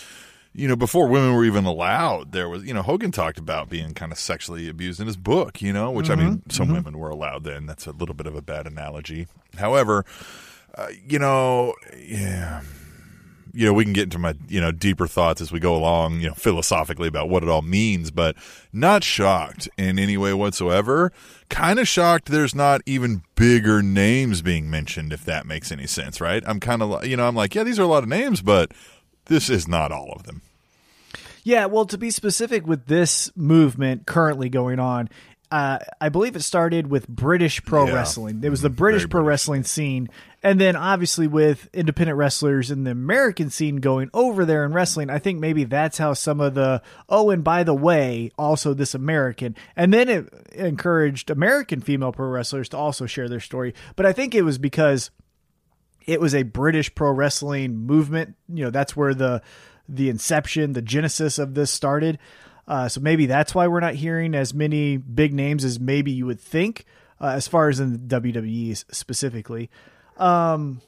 you 0.54 0.66
know, 0.66 0.74
before 0.74 1.06
women 1.06 1.34
were 1.34 1.44
even 1.44 1.66
allowed, 1.66 2.32
there 2.32 2.48
was, 2.48 2.64
you 2.64 2.72
know, 2.72 2.80
Hogan 2.80 3.12
talked 3.12 3.38
about 3.38 3.68
being 3.68 3.92
kind 3.92 4.10
of 4.10 4.18
sexually 4.18 4.70
abused 4.70 5.00
in 5.00 5.06
his 5.06 5.18
book, 5.18 5.60
you 5.60 5.74
know, 5.74 5.90
which 5.90 6.08
I 6.08 6.14
mean, 6.14 6.42
some 6.48 6.72
women 6.72 6.96
were 6.96 7.10
allowed 7.10 7.44
then. 7.44 7.66
That's 7.66 7.86
a 7.86 7.92
little 7.92 8.14
bit 8.14 8.26
of 8.26 8.34
a 8.34 8.40
bad 8.40 8.66
analogy. 8.66 9.26
However, 9.58 10.06
uh, 10.74 10.88
you 11.08 11.18
know, 11.18 11.74
yeah 11.98 12.62
you 13.52 13.66
know, 13.66 13.72
we 13.72 13.82
can 13.82 13.92
get 13.92 14.04
into 14.04 14.18
my, 14.18 14.32
you 14.48 14.60
know, 14.60 14.70
deeper 14.70 15.08
thoughts 15.08 15.40
as 15.40 15.50
we 15.50 15.58
go 15.58 15.74
along, 15.74 16.20
you 16.20 16.28
know, 16.28 16.34
philosophically 16.34 17.08
about 17.08 17.28
what 17.28 17.42
it 17.42 17.48
all 17.48 17.62
means, 17.62 18.12
but 18.12 18.36
not 18.72 19.02
shocked 19.02 19.68
in 19.76 19.98
any 19.98 20.16
way 20.16 20.32
whatsoever. 20.32 21.10
Kind 21.48 21.80
of 21.80 21.88
shocked 21.88 22.26
there's 22.26 22.54
not 22.54 22.80
even 22.86 23.22
bigger 23.34 23.82
names 23.82 24.40
being 24.40 24.70
mentioned, 24.70 25.12
if 25.12 25.24
that 25.24 25.46
makes 25.46 25.72
any 25.72 25.88
sense, 25.88 26.20
right? 26.20 26.44
I'm 26.46 26.60
kind 26.60 26.80
of, 26.80 27.04
you 27.04 27.16
know, 27.16 27.26
I'm 27.26 27.34
like, 27.34 27.56
yeah, 27.56 27.64
these 27.64 27.80
are 27.80 27.82
a 27.82 27.88
lot 27.88 28.04
of 28.04 28.08
names, 28.08 28.40
but 28.40 28.70
this 29.24 29.50
is 29.50 29.66
not 29.66 29.90
all 29.90 30.12
of 30.12 30.22
them. 30.22 30.42
Yeah, 31.42 31.66
well, 31.66 31.86
to 31.86 31.98
be 31.98 32.12
specific 32.12 32.68
with 32.68 32.86
this 32.86 33.32
movement 33.34 34.06
currently 34.06 34.48
going 34.48 34.78
on, 34.78 35.08
uh, 35.50 35.78
I 36.00 36.10
believe 36.10 36.36
it 36.36 36.42
started 36.42 36.86
with 36.88 37.08
British 37.08 37.64
pro 37.64 37.86
Yeah. 37.88 37.94
wrestling. 37.94 38.42
It 38.44 38.50
was 38.50 38.62
the 38.62 38.70
British 38.70 39.02
Very 39.02 39.08
pro 39.08 39.20
British. 39.22 39.28
wrestling 39.30 39.64
scene, 39.64 40.08
and 40.42 40.60
then 40.60 40.76
obviously 40.76 41.26
with 41.26 41.68
independent 41.72 42.16
wrestlers 42.16 42.70
in 42.70 42.84
the 42.84 42.90
American 42.90 43.50
scene 43.50 43.76
going 43.76 44.10
over 44.14 44.44
there 44.44 44.64
and 44.64 44.74
wrestling. 44.74 45.10
I 45.10 45.18
think 45.18 45.38
maybe 45.38 45.64
that's 45.64 45.98
how 45.98 46.14
some 46.14 46.40
of 46.40 46.54
the 46.54 46.82
oh, 47.08 47.30
and 47.30 47.44
by 47.44 47.62
the 47.62 47.74
way, 47.74 48.30
also 48.38 48.72
this 48.72 48.94
American, 48.94 49.54
and 49.76 49.92
then 49.92 50.08
it 50.08 50.32
encouraged 50.52 51.30
American 51.30 51.80
female 51.80 52.12
pro 52.12 52.28
wrestlers 52.28 52.68
to 52.70 52.76
also 52.76 53.06
share 53.06 53.28
their 53.28 53.40
story. 53.40 53.74
But 53.96 54.06
I 54.06 54.12
think 54.12 54.34
it 54.34 54.42
was 54.42 54.58
because 54.58 55.10
it 56.06 56.20
was 56.20 56.34
a 56.34 56.42
British 56.42 56.94
pro 56.94 57.10
wrestling 57.10 57.76
movement. 57.76 58.36
You 58.48 58.64
know, 58.64 58.70
that's 58.70 58.96
where 58.96 59.14
the 59.14 59.42
the 59.88 60.08
inception, 60.08 60.72
the 60.72 60.82
genesis 60.82 61.38
of 61.38 61.54
this 61.54 61.70
started. 61.70 62.18
Uh, 62.66 62.88
so 62.88 63.00
maybe 63.00 63.26
that's 63.26 63.54
why 63.54 63.66
we're 63.66 63.80
not 63.80 63.94
hearing 63.94 64.34
as 64.34 64.54
many 64.54 64.96
big 64.96 65.34
names 65.34 65.64
as 65.64 65.80
maybe 65.80 66.12
you 66.12 66.24
would 66.24 66.40
think, 66.40 66.84
uh, 67.20 67.26
as 67.26 67.48
far 67.48 67.68
as 67.68 67.80
in 67.80 67.92
the 67.92 68.20
WWE 68.20 68.84
specifically. 68.94 69.68
Um, 70.20 70.80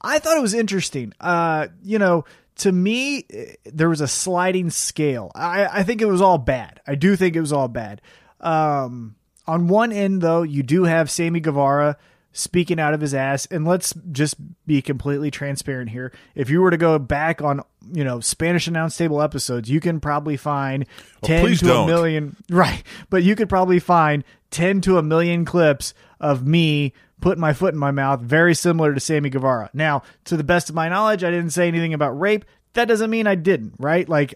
I 0.00 0.18
thought 0.18 0.36
it 0.36 0.42
was 0.42 0.54
interesting. 0.54 1.12
Uh, 1.20 1.68
you 1.82 1.98
know, 1.98 2.24
to 2.56 2.72
me, 2.72 3.24
eh, 3.30 3.54
there 3.66 3.88
was 3.88 4.00
a 4.00 4.08
sliding 4.08 4.70
scale. 4.70 5.30
I, 5.34 5.66
I 5.66 5.82
think 5.82 6.00
it 6.00 6.06
was 6.06 6.20
all 6.20 6.38
bad. 6.38 6.80
I 6.86 6.94
do 6.94 7.16
think 7.16 7.36
it 7.36 7.40
was 7.40 7.52
all 7.52 7.68
bad. 7.68 8.00
Um, 8.40 9.16
on 9.46 9.68
one 9.68 9.92
end, 9.92 10.22
though, 10.22 10.42
you 10.42 10.62
do 10.62 10.84
have 10.84 11.10
Sammy 11.10 11.40
Guevara 11.40 11.96
speaking 12.32 12.78
out 12.78 12.94
of 12.94 13.00
his 13.00 13.14
ass. 13.14 13.46
And 13.46 13.66
let's 13.66 13.94
just 14.12 14.36
be 14.66 14.82
completely 14.82 15.30
transparent 15.30 15.90
here. 15.90 16.12
If 16.34 16.50
you 16.50 16.60
were 16.60 16.70
to 16.70 16.76
go 16.76 16.98
back 16.98 17.42
on, 17.42 17.62
you 17.92 18.04
know, 18.04 18.20
Spanish 18.20 18.68
announce 18.68 18.96
table 18.96 19.20
episodes, 19.20 19.70
you 19.70 19.80
can 19.80 20.00
probably 20.00 20.36
find 20.36 20.86
ten 21.22 21.44
to 21.46 21.64
don't. 21.64 21.84
a 21.84 21.86
million. 21.86 22.36
Right, 22.50 22.82
but 23.10 23.22
you 23.22 23.34
could 23.34 23.48
probably 23.48 23.78
find 23.78 24.24
ten 24.50 24.80
to 24.82 24.98
a 24.98 25.02
million 25.02 25.44
clips 25.44 25.94
of 26.20 26.46
me 26.46 26.92
putting 27.20 27.40
my 27.40 27.52
foot 27.52 27.74
in 27.74 27.80
my 27.80 27.90
mouth, 27.90 28.20
very 28.20 28.54
similar 28.54 28.94
to 28.94 29.00
Sammy 29.00 29.30
Guevara. 29.30 29.70
Now, 29.74 30.02
to 30.24 30.36
the 30.36 30.44
best 30.44 30.68
of 30.68 30.74
my 30.74 30.88
knowledge, 30.88 31.24
I 31.24 31.30
didn't 31.30 31.50
say 31.50 31.68
anything 31.68 31.94
about 31.94 32.18
rape. 32.18 32.44
That 32.74 32.86
doesn't 32.86 33.10
mean 33.10 33.26
I 33.26 33.34
didn't, 33.34 33.74
right? 33.78 34.08
Like 34.08 34.34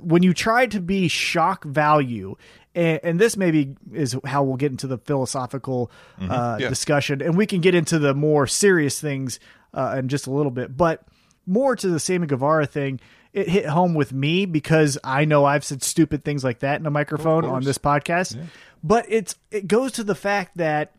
when 0.00 0.22
you 0.22 0.32
try 0.34 0.66
to 0.66 0.80
be 0.80 1.08
shock 1.08 1.64
value, 1.64 2.34
and, 2.74 2.98
and 3.04 3.20
this 3.20 3.36
maybe 3.36 3.76
is 3.92 4.16
how 4.24 4.42
we'll 4.42 4.56
get 4.56 4.72
into 4.72 4.86
the 4.86 4.98
philosophical 4.98 5.90
uh, 6.20 6.56
Yeah. 6.60 6.68
discussion, 6.68 7.22
and 7.22 7.36
we 7.36 7.46
can 7.46 7.60
get 7.60 7.74
into 7.74 7.98
the 7.98 8.14
more 8.14 8.46
serious 8.46 9.00
things 9.00 9.38
uh, 9.72 9.96
in 9.98 10.08
just 10.08 10.26
a 10.26 10.30
little 10.30 10.50
bit. 10.50 10.76
But 10.76 11.02
more 11.46 11.76
to 11.76 11.88
the 11.88 12.00
Sammy 12.00 12.26
Guevara 12.26 12.66
thing, 12.66 12.98
it 13.32 13.48
hit 13.48 13.66
home 13.66 13.94
with 13.94 14.12
me 14.12 14.46
because 14.46 14.96
I 15.04 15.24
know 15.24 15.44
I've 15.44 15.64
said 15.64 15.82
stupid 15.82 16.24
things 16.24 16.42
like 16.42 16.60
that 16.60 16.80
in 16.80 16.86
a 16.86 16.90
microphone 16.90 17.44
on 17.44 17.62
this 17.64 17.78
podcast. 17.78 18.38
But 18.82 19.06
it's 19.08 19.36
it 19.50 19.66
goes 19.68 19.92
to 19.92 20.04
the 20.04 20.14
fact 20.14 20.56
that 20.56 20.92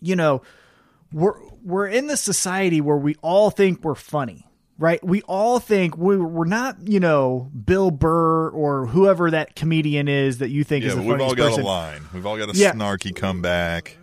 you 0.00 0.16
know 0.16 0.42
we're 1.12 1.34
we're 1.62 1.86
in 1.86 2.06
the 2.06 2.16
society 2.16 2.80
where 2.80 2.96
we 2.96 3.14
all 3.22 3.50
think 3.50 3.82
we're 3.84 3.94
funny 3.94 4.46
right 4.78 5.02
we 5.04 5.22
all 5.22 5.58
think 5.58 5.96
we're, 5.96 6.22
we're 6.24 6.44
not 6.44 6.76
you 6.86 7.00
know 7.00 7.50
bill 7.64 7.90
burr 7.90 8.48
or 8.50 8.86
whoever 8.86 9.30
that 9.30 9.54
comedian 9.56 10.08
is 10.08 10.38
that 10.38 10.50
you 10.50 10.64
think 10.64 10.84
Yeah, 10.84 10.90
is 10.90 10.96
the 10.96 11.02
we've 11.02 11.20
all 11.20 11.34
got 11.34 11.48
person 11.50 11.62
a 11.64 11.66
line. 11.66 12.02
We've 12.12 12.26
all 12.26 12.36
got 12.36 12.54
a 12.54 12.58
Yeah. 12.58 12.72
snarky 12.72 13.14
comeback. 13.14 13.96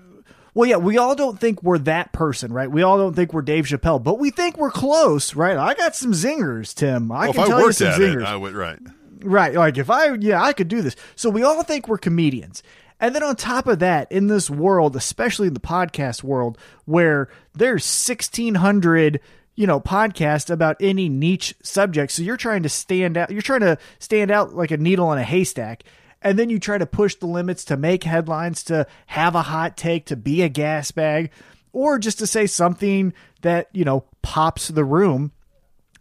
well 0.54 0.68
yeah 0.70 0.78
we 0.78 0.98
all 0.98 1.14
don't 1.16 1.40
think 1.40 1.62
we're 1.62 1.78
that 1.80 2.12
person 2.14 2.52
right 2.54 2.72
we 2.72 2.82
all 2.84 2.98
don't 2.98 3.16
think 3.16 3.34
we're 3.34 3.42
dave 3.44 3.66
chappelle 3.66 4.02
but 4.02 4.18
we 4.20 4.30
think 4.32 4.58
we're 4.58 4.72
close 4.72 5.36
right 5.36 5.58
i 5.58 5.74
got 5.74 5.96
some 5.96 6.12
zingers 6.14 6.74
tim 6.74 7.12
i 7.12 7.26
Well, 7.26 7.34
can 7.34 7.44
I 7.44 7.48
tell 7.48 7.62
you 7.62 7.72
some 7.72 7.88
at 7.90 8.00
zingers 8.00 8.22
it, 8.22 8.28
I 8.28 8.36
would 8.36 8.54
right. 8.54 8.80
Right. 9.26 9.54
Like 9.54 9.78
if 9.78 9.90
I, 9.90 10.16
yeah, 10.16 10.44
I 10.44 10.52
could 10.52 10.68
do 10.68 10.82
this. 10.82 10.98
So 11.16 11.30
we 11.30 11.44
all 11.44 11.64
think 11.64 11.88
we're 11.88 11.98
comedians. 11.98 12.62
And 13.04 13.14
then 13.14 13.22
on 13.22 13.36
top 13.36 13.68
of 13.68 13.80
that, 13.80 14.10
in 14.14 14.28
this 14.28 14.50
world, 14.50 14.96
especially 14.96 15.48
in 15.50 15.54
the 15.54 15.60
podcast 15.60 16.24
world, 16.24 16.58
where 16.86 17.28
there's 17.54 17.84
1600, 17.84 19.20
you 19.56 19.68
know, 19.68 19.82
podcasts 19.82 20.50
about 20.50 20.78
any 20.80 21.10
niche 21.10 21.54
subject. 21.62 22.14
So 22.14 22.22
you're 22.22 22.38
trying 22.38 22.64
to 22.64 22.70
stand 22.70 23.18
out, 23.18 23.30
you're 23.30 23.42
trying 23.42 23.60
to 23.60 23.78
stand 24.00 24.32
out 24.32 24.56
like 24.56 24.72
a 24.72 24.78
needle 24.78 25.12
in 25.12 25.20
a 25.20 25.24
haystack. 25.24 25.84
And 26.22 26.40
then 26.40 26.50
you 26.50 26.60
try 26.60 26.78
to 26.78 26.86
push 26.86 27.16
the 27.16 27.28
limits 27.28 27.66
to 27.66 27.76
make 27.76 28.06
headlines, 28.06 28.64
to 28.64 28.88
have 29.08 29.36
a 29.36 29.42
hot 29.42 29.76
take, 29.76 30.06
to 30.06 30.16
be 30.16 30.42
a 30.42 30.48
gas 30.48 30.92
bag, 30.92 31.32
or 31.74 32.00
just 32.00 32.20
to 32.20 32.26
say 32.26 32.48
something 32.48 33.14
that, 33.42 33.68
you 33.74 33.84
know, 33.84 34.06
pops 34.22 34.70
the 34.70 34.86
room. 34.86 35.33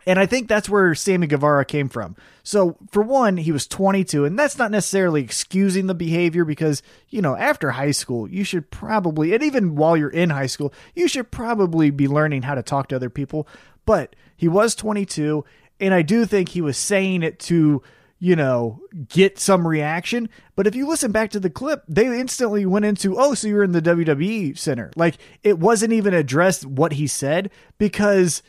And 0.07 0.19
I 0.19 0.27
think 0.27 0.49
that's 0.49 0.69
where 0.69 0.95
Sammy 0.95 1.27
Guevara 1.27 1.65
came 1.65 1.89
from. 1.89 2.17
So, 2.43 2.77
for 2.91 3.03
one, 3.03 3.37
he 3.37 3.53
was 3.53 3.67
22, 3.67 4.25
and 4.25 4.39
that's 4.39 4.59
not 4.59 4.71
necessarily 4.71 5.23
excusing 5.23 5.87
the 5.87 5.95
behavior 5.95 6.45
because, 6.45 6.83
you 7.09 7.23
know, 7.23 7.37
after 7.37 7.71
high 7.71 7.93
school, 7.93 8.29
you 8.29 8.43
should 8.43 8.71
probably, 8.71 9.33
and 9.33 9.43
even 9.43 9.77
while 9.77 9.97
you're 9.97 10.09
in 10.09 10.31
high 10.31 10.47
school, 10.47 10.73
you 10.95 11.07
should 11.07 11.31
probably 11.31 11.91
be 11.91 12.09
learning 12.09 12.43
how 12.43 12.55
to 12.55 12.63
talk 12.63 12.89
to 12.89 12.97
other 12.97 13.11
people. 13.11 13.47
But 13.87 14.17
he 14.37 14.49
was 14.49 14.75
22, 14.75 15.45
and 15.79 15.95
I 15.95 16.03
do 16.03 16.27
think 16.27 16.49
he 16.49 16.61
was 16.61 16.77
saying 16.77 17.23
it 17.23 17.39
to, 17.41 17.83
you 18.19 18.37
know, 18.37 18.81
get 19.09 19.39
some 19.39 19.67
reaction. 19.67 20.29
But 20.57 20.67
if 20.67 20.75
you 20.75 20.89
listen 20.89 21.13
back 21.13 21.31
to 21.31 21.41
the 21.41 21.51
clip, 21.51 21.85
they 21.89 22.07
instantly 22.07 22.67
went 22.67 22.85
into, 22.85 23.19
oh, 23.19 23.35
so 23.35 23.47
you're 23.47 23.65
in 23.65 23.73
the 23.73 23.83
WWE 23.83 24.59
center. 24.59 24.91
Like, 24.97 25.19
it 25.43 25.59
wasn't 25.59 25.93
even 25.93 26.15
addressed 26.15 26.67
what 26.67 26.95
he 26.95 27.07
said 27.07 27.51
because 27.79 28.43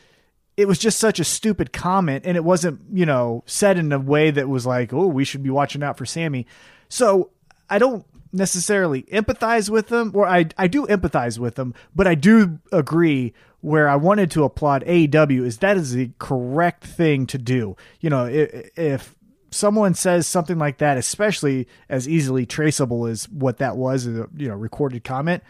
it 0.56 0.68
was 0.68 0.78
just 0.78 0.98
such 0.98 1.18
a 1.18 1.24
stupid 1.24 1.72
comment 1.72 2.24
and 2.26 2.36
it 2.36 2.44
wasn't, 2.44 2.80
you 2.92 3.06
know, 3.06 3.42
said 3.46 3.78
in 3.78 3.92
a 3.92 3.98
way 3.98 4.30
that 4.30 4.48
was 4.48 4.64
like, 4.66 4.92
oh, 4.92 5.06
we 5.06 5.24
should 5.24 5.42
be 5.42 5.50
watching 5.50 5.82
out 5.82 5.98
for 5.98 6.06
Sammy. 6.06 6.46
So 6.88 7.30
I 7.68 7.78
don't 7.78 8.06
necessarily 8.32 9.02
empathize 9.04 9.70
with 9.70 9.88
them, 9.88 10.12
or 10.14 10.26
I, 10.26 10.46
I 10.58 10.66
do 10.66 10.86
empathize 10.86 11.38
with 11.38 11.54
them, 11.54 11.74
but 11.94 12.06
I 12.06 12.14
do 12.14 12.58
agree 12.72 13.32
where 13.60 13.88
I 13.88 13.96
wanted 13.96 14.30
to 14.32 14.44
applaud 14.44 14.84
AEW 14.84 15.44
is 15.44 15.58
that 15.58 15.76
is 15.76 15.92
the 15.92 16.10
correct 16.18 16.84
thing 16.84 17.26
to 17.28 17.38
do. 17.38 17.76
You 18.00 18.10
know, 18.10 18.26
if, 18.26 18.70
if 18.76 19.14
someone 19.50 19.94
says 19.94 20.26
something 20.26 20.58
like 20.58 20.78
that, 20.78 20.98
especially 20.98 21.66
as 21.88 22.08
easily 22.08 22.44
traceable 22.44 23.06
as 23.06 23.28
what 23.28 23.58
that 23.58 23.76
was, 23.76 24.06
you 24.06 24.28
know, 24.36 24.54
recorded 24.54 25.04
comment, 25.04 25.42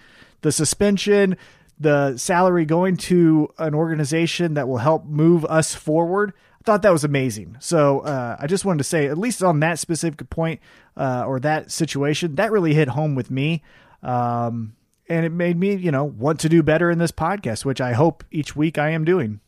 the 0.43 0.53
suspension, 0.53 1.37
the 1.79 2.17
salary 2.17 2.65
going 2.65 2.97
to 2.97 3.49
an 3.59 3.75
organization 3.75 4.55
that 4.55 4.69
will 4.69 4.79
help 4.79 5.05
move 5.05 5.45
us 5.47 5.75
forward. 5.75 6.33
I 6.61 6.65
thought 6.65 6.83
that 6.83 6.93
was 6.93 7.05
amazing. 7.05 7.57
So 7.61 8.01
uh, 8.01 8.37
I 8.39 8.47
just 8.47 8.65
wanted 8.65 8.79
to 8.79 8.85
say, 8.85 9.07
at 9.07 9.19
least 9.19 9.43
on 9.43 9.61
that 9.61 9.79
specific 9.79 10.31
point 10.31 10.61
uh, 10.97 11.25
or 11.27 11.41
that 11.41 11.71
situation, 11.71 12.37
that 12.37 12.53
really 12.53 12.75
hit 12.75 12.89
home 12.89 13.15
with 13.15 13.31
me. 13.31 13.63
Um, 14.03 14.77
and 15.09 15.27
it 15.27 15.33
made 15.33 15.59
me, 15.59 15.75
you 15.75 15.91
know, 15.91 16.05
want 16.05 16.41
to 16.41 16.49
do 16.49 16.63
better 16.63 16.91
in 16.91 16.99
this 16.99 17.13
podcast, 17.13 17.65
which 17.65 17.81
I 17.81 17.93
hope 17.93 18.25
each 18.31 18.57
week 18.57 18.79
I 18.79 18.91
am 18.91 19.05
doing. 19.05 19.41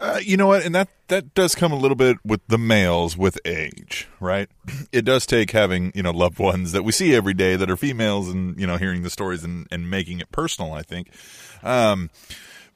Uh, 0.00 0.20
you 0.22 0.36
know 0.36 0.46
what? 0.46 0.64
And 0.64 0.74
that 0.74 0.88
that 1.08 1.34
does 1.34 1.54
come 1.54 1.72
a 1.72 1.76
little 1.76 1.96
bit 1.96 2.16
with 2.24 2.40
the 2.48 2.58
males 2.58 3.16
with 3.16 3.38
age, 3.44 4.08
right? 4.20 4.48
It 4.92 5.04
does 5.04 5.26
take 5.26 5.50
having 5.50 5.92
you 5.94 6.02
know 6.02 6.10
loved 6.10 6.38
ones 6.38 6.72
that 6.72 6.82
we 6.82 6.92
see 6.92 7.14
every 7.14 7.34
day 7.34 7.56
that 7.56 7.70
are 7.70 7.76
females, 7.76 8.28
and 8.28 8.58
you 8.58 8.66
know 8.66 8.76
hearing 8.76 9.02
the 9.02 9.10
stories 9.10 9.44
and 9.44 9.66
and 9.70 9.90
making 9.90 10.20
it 10.20 10.30
personal. 10.32 10.72
I 10.72 10.82
think, 10.82 11.10
um, 11.62 12.10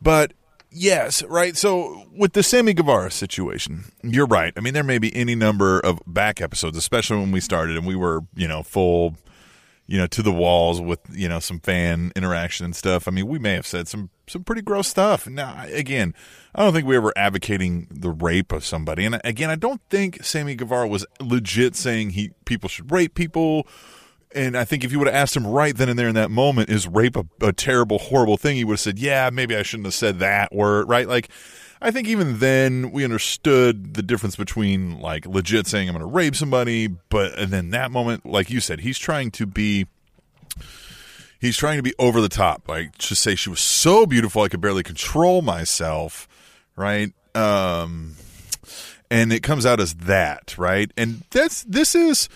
but 0.00 0.32
yes, 0.70 1.22
right. 1.24 1.56
So 1.56 2.04
with 2.14 2.32
the 2.32 2.42
Sammy 2.42 2.74
Guevara 2.74 3.10
situation, 3.10 3.84
you're 4.02 4.26
right. 4.26 4.52
I 4.56 4.60
mean, 4.60 4.74
there 4.74 4.84
may 4.84 4.98
be 4.98 5.14
any 5.14 5.34
number 5.34 5.80
of 5.80 6.00
back 6.06 6.40
episodes, 6.40 6.76
especially 6.76 7.18
when 7.18 7.32
we 7.32 7.40
started 7.40 7.76
and 7.76 7.86
we 7.86 7.96
were 7.96 8.20
you 8.34 8.48
know 8.48 8.62
full 8.62 9.16
you 9.88 9.96
know, 9.96 10.06
to 10.06 10.22
the 10.22 10.32
walls 10.32 10.80
with, 10.82 11.00
you 11.10 11.28
know, 11.28 11.40
some 11.40 11.58
fan 11.60 12.12
interaction 12.14 12.66
and 12.66 12.76
stuff. 12.76 13.08
I 13.08 13.10
mean, 13.10 13.26
we 13.26 13.38
may 13.38 13.54
have 13.54 13.66
said 13.66 13.88
some 13.88 14.10
some 14.26 14.44
pretty 14.44 14.60
gross 14.60 14.86
stuff. 14.86 15.26
Now, 15.26 15.64
again, 15.66 16.14
I 16.54 16.62
don't 16.62 16.74
think 16.74 16.86
we 16.86 16.98
were 16.98 17.14
advocating 17.16 17.88
the 17.90 18.10
rape 18.10 18.52
of 18.52 18.66
somebody. 18.66 19.06
And 19.06 19.18
again, 19.24 19.48
I 19.48 19.56
don't 19.56 19.80
think 19.88 20.22
Sammy 20.22 20.54
Guevara 20.54 20.86
was 20.86 21.06
legit 21.20 21.74
saying 21.74 22.10
he 22.10 22.32
people 22.44 22.68
should 22.68 22.92
rape 22.92 23.14
people. 23.14 23.66
And 24.32 24.58
I 24.58 24.66
think 24.66 24.84
if 24.84 24.92
you 24.92 24.98
would 24.98 25.08
have 25.08 25.16
asked 25.16 25.34
him 25.34 25.46
right 25.46 25.74
then 25.74 25.88
and 25.88 25.98
there 25.98 26.08
in 26.08 26.14
that 26.16 26.30
moment, 26.30 26.68
is 26.68 26.86
rape 26.86 27.16
a, 27.16 27.24
a 27.40 27.54
terrible, 27.54 27.98
horrible 27.98 28.36
thing? 28.36 28.56
He 28.56 28.64
would 28.64 28.74
have 28.74 28.80
said, 28.80 28.98
"Yeah, 28.98 29.30
maybe 29.32 29.56
I 29.56 29.62
shouldn't 29.62 29.86
have 29.86 29.94
said 29.94 30.18
that 30.18 30.54
word." 30.54 30.86
Right? 30.86 31.08
Like, 31.08 31.30
I 31.80 31.90
think 31.90 32.08
even 32.08 32.38
then 32.38 32.90
we 32.90 33.04
understood 33.04 33.94
the 33.94 34.02
difference 34.02 34.36
between 34.36 35.00
like 35.00 35.26
legit 35.26 35.66
saying 35.66 35.88
I'm 35.88 35.94
going 35.94 36.08
to 36.08 36.12
rape 36.12 36.34
somebody, 36.34 36.88
but 36.88 37.38
and 37.38 37.50
then 37.50 37.70
that 37.70 37.90
moment, 37.90 38.26
like 38.26 38.50
you 38.50 38.60
said, 38.60 38.80
he's 38.80 38.98
trying 38.98 39.30
to 39.32 39.46
be 39.46 39.86
he's 41.40 41.56
trying 41.56 41.76
to 41.76 41.82
be 41.82 41.94
over 41.98 42.20
the 42.20 42.28
top, 42.28 42.68
like 42.68 42.96
to 42.98 43.14
say 43.14 43.34
she 43.34 43.50
was 43.50 43.60
so 43.60 44.06
beautiful 44.06 44.42
I 44.42 44.48
could 44.48 44.60
barely 44.60 44.82
control 44.82 45.42
myself, 45.42 46.26
right? 46.76 47.12
Um, 47.34 48.16
and 49.10 49.32
it 49.32 49.42
comes 49.42 49.64
out 49.64 49.80
as 49.80 49.94
that, 49.94 50.56
right? 50.58 50.90
And 50.96 51.22
that's 51.30 51.62
this 51.64 51.94
is 51.94 52.28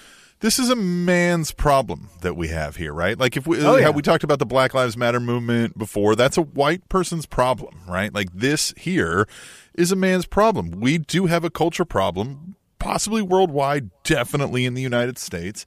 this 0.42 0.58
is 0.58 0.68
a 0.68 0.76
man's 0.76 1.52
problem 1.52 2.10
that 2.20 2.36
we 2.36 2.48
have 2.48 2.76
here, 2.76 2.92
right? 2.92 3.18
Like 3.18 3.36
if 3.36 3.46
we 3.46 3.64
Oh, 3.64 3.76
yeah. 3.76 3.84
how 3.84 3.92
we 3.92 4.02
talked 4.02 4.24
about 4.24 4.38
the 4.38 4.46
Black 4.46 4.74
Lives 4.74 4.96
Matter 4.96 5.20
movement 5.20 5.78
before, 5.78 6.14
that's 6.14 6.36
a 6.36 6.42
white 6.42 6.88
person's 6.88 7.24
problem, 7.26 7.80
right? 7.88 8.12
Like 8.12 8.28
this 8.34 8.74
here 8.76 9.26
is 9.74 9.90
a 9.90 9.96
man's 9.96 10.26
problem. 10.26 10.72
We 10.72 10.98
do 10.98 11.26
have 11.26 11.44
a 11.44 11.50
culture 11.50 11.84
problem, 11.84 12.56
possibly 12.78 13.22
worldwide, 13.22 13.90
definitely 14.02 14.66
in 14.66 14.74
the 14.74 14.82
United 14.82 15.16
States 15.16 15.64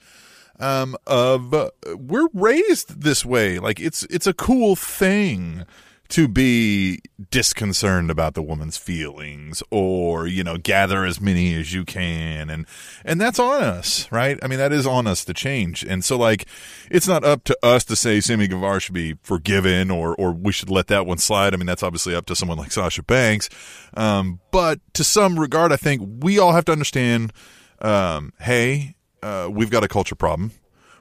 um, 0.60 0.96
of 1.08 1.53
uh, 1.53 1.70
we're 1.96 2.27
raised 2.34 3.01
this 3.01 3.25
way. 3.25 3.60
Like 3.60 3.79
it's 3.79 4.03
it's 4.03 4.27
a 4.27 4.34
cool 4.34 4.75
thing 4.75 5.65
to 6.09 6.27
be 6.27 7.00
disconcerted 7.29 8.09
about 8.09 8.33
the 8.33 8.41
woman's 8.41 8.77
feelings 8.77 9.63
or 9.71 10.27
you 10.27 10.43
know 10.43 10.57
gather 10.57 11.05
as 11.05 11.19
many 11.19 11.55
as 11.55 11.74
you 11.74 11.85
can. 11.85 12.50
And 12.50 12.65
and 13.03 13.19
that's 13.19 13.39
on 13.39 13.63
us 13.63 14.12
right? 14.12 14.38
I 14.41 14.47
mean 14.47 14.59
that 14.59 14.71
is 14.74 14.85
on 14.85 15.07
us 15.07 15.25
to 15.25 15.33
change. 15.33 15.83
And 15.83 16.03
so 16.03 16.17
like 16.17 16.45
it's 16.89 17.07
not 17.07 17.24
up 17.24 17.43
to 17.45 17.57
us 17.63 17.83
to 17.85 17.95
say 17.95 18.21
sammy 18.21 18.47
guevara 18.47 18.79
should 18.79 18.95
be 18.95 19.15
forgiven 19.24 19.91
or 19.91 20.15
or 20.15 20.31
we 20.31 20.51
should 20.51 20.69
let 20.69 20.88
that 20.88 21.05
one 21.05 21.17
slide. 21.17 21.53
I 21.53 21.57
mean 21.57 21.67
that's 21.67 21.83
obviously 21.83 22.15
up 22.15 22.25
to 22.27 22.35
someone 22.35 22.57
like 22.57 22.71
sasha 22.71 23.03
banks. 23.03 23.50
Um 23.95 24.39
but 24.51 24.79
to 24.93 25.03
some 25.03 25.39
regard 25.39 25.71
i 25.74 25.75
think 25.75 26.01
we 26.24 26.39
all 26.39 26.53
have 26.53 26.65
to 26.65 26.71
understand 26.71 27.33
um 27.81 28.31
hey 28.39 28.95
uh, 29.25 29.50
we've 29.51 29.71
got 29.71 29.83
a 29.83 29.88
culture 29.88 30.15
problem. 30.15 30.51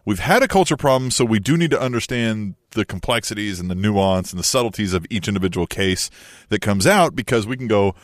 We've 0.06 0.18
had 0.18 0.42
a 0.42 0.48
culture 0.48 0.76
problem, 0.76 1.10
so 1.10 1.24
we 1.24 1.38
do 1.38 1.56
need 1.56 1.70
to 1.70 1.80
understand 1.80 2.54
the 2.74 2.84
complexities 2.84 3.58
and 3.58 3.70
the 3.70 3.74
nuance 3.74 4.32
and 4.32 4.38
the 4.38 4.44
subtleties 4.44 4.92
of 4.92 5.06
each 5.10 5.28
individual 5.28 5.66
case 5.66 6.10
that 6.48 6.60
comes 6.60 6.86
out 6.86 7.16
because 7.16 7.46
we 7.46 7.56
can 7.56 7.66
go, 7.66 7.94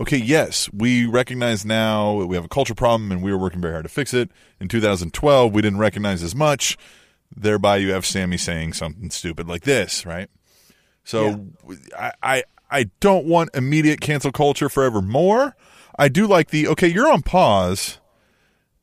okay, 0.00 0.16
yes, 0.16 0.70
we 0.72 1.06
recognize 1.06 1.64
now 1.64 2.14
we 2.24 2.36
have 2.36 2.44
a 2.44 2.48
culture 2.48 2.74
problem 2.74 3.10
and 3.10 3.22
we 3.22 3.32
were 3.32 3.38
working 3.38 3.60
very 3.60 3.72
hard 3.72 3.84
to 3.84 3.88
fix 3.88 4.12
it. 4.12 4.30
In 4.60 4.68
2012, 4.68 5.52
we 5.52 5.62
didn't 5.62 5.78
recognize 5.78 6.22
as 6.22 6.34
much. 6.34 6.76
Thereby, 7.34 7.78
you 7.78 7.92
have 7.92 8.06
Sammy 8.06 8.36
saying 8.36 8.74
something 8.74 9.10
stupid 9.10 9.48
like 9.48 9.62
this, 9.62 10.06
right? 10.06 10.30
So 11.04 11.46
I, 11.98 12.12
I 12.22 12.44
I 12.70 12.90
don't 13.00 13.26
want 13.26 13.50
immediate 13.54 14.00
cancel 14.00 14.32
culture 14.32 14.68
forevermore. 14.68 15.56
I 15.98 16.08
do 16.08 16.26
like 16.26 16.50
the 16.50 16.68
okay, 16.68 16.88
you're 16.88 17.10
on 17.10 17.22
pause, 17.22 17.98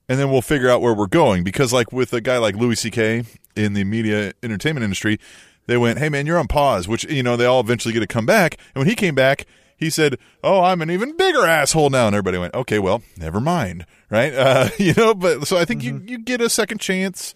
and 0.07 0.19
then 0.19 0.31
we'll 0.31 0.41
figure 0.41 0.69
out 0.69 0.81
where 0.81 0.93
we're 0.93 1.07
going. 1.07 1.43
Because 1.43 1.73
like 1.73 1.91
with 1.91 2.13
a 2.13 2.21
guy 2.21 2.37
like 2.37 2.55
Louis 2.55 2.75
C.K. 2.75 3.23
in 3.55 3.73
the 3.73 3.83
media 3.83 4.33
entertainment 4.41 4.83
industry, 4.83 5.19
they 5.67 5.77
went, 5.77 5.99
"Hey 5.99 6.09
man, 6.09 6.25
you're 6.25 6.37
on 6.37 6.47
pause," 6.47 6.87
which 6.87 7.03
you 7.05 7.23
know 7.23 7.35
they 7.35 7.45
all 7.45 7.59
eventually 7.59 7.93
get 7.93 8.01
to 8.01 8.07
come 8.07 8.25
back. 8.25 8.57
And 8.73 8.81
when 8.81 8.87
he 8.87 8.95
came 8.95 9.15
back, 9.15 9.45
he 9.77 9.89
said, 9.89 10.17
"Oh, 10.43 10.61
I'm 10.61 10.81
an 10.81 10.91
even 10.91 11.15
bigger 11.15 11.45
asshole 11.45 11.89
now," 11.89 12.07
and 12.07 12.15
everybody 12.15 12.37
went, 12.37 12.53
"Okay, 12.53 12.79
well, 12.79 13.01
never 13.17 13.39
mind." 13.39 13.85
Right? 14.09 14.33
Uh, 14.33 14.69
you 14.77 14.93
know, 14.95 15.13
but 15.13 15.47
so 15.47 15.57
I 15.57 15.65
think 15.65 15.83
you 15.83 16.01
you 16.05 16.19
get 16.19 16.41
a 16.41 16.49
second 16.49 16.79
chance. 16.79 17.33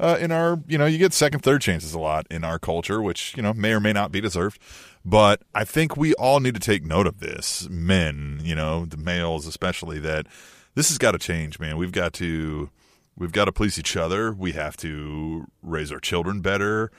Uh, 0.00 0.18
in 0.20 0.32
our, 0.32 0.58
you 0.66 0.76
know, 0.76 0.86
you 0.86 0.98
get 0.98 1.12
second, 1.12 1.38
third 1.44 1.60
chances 1.60 1.94
a 1.94 1.98
lot 2.00 2.26
in 2.28 2.42
our 2.42 2.58
culture, 2.58 3.00
which 3.00 3.32
you 3.36 3.42
know 3.44 3.54
may 3.54 3.72
or 3.72 3.78
may 3.78 3.92
not 3.92 4.10
be 4.10 4.20
deserved. 4.20 4.60
But 5.04 5.42
I 5.54 5.64
think 5.64 5.96
we 5.96 6.14
all 6.14 6.40
need 6.40 6.54
to 6.54 6.60
take 6.60 6.82
note 6.82 7.06
of 7.06 7.20
this, 7.20 7.68
men, 7.68 8.40
you 8.42 8.54
know, 8.54 8.86
the 8.86 8.96
males 8.96 9.46
especially, 9.46 9.98
that 10.00 10.26
this 10.74 10.88
has 10.88 10.98
got 10.98 11.12
to 11.12 11.18
change, 11.18 11.60
man. 11.60 11.76
We've 11.76 11.92
got 11.92 12.14
to, 12.14 12.70
we've 13.16 13.32
got 13.32 13.46
to 13.46 13.52
police 13.52 13.78
each 13.78 13.96
other. 13.96 14.32
We 14.32 14.52
have 14.52 14.76
to 14.78 15.46
raise 15.62 15.92
our 15.92 16.00
children 16.00 16.40
better. 16.40 16.90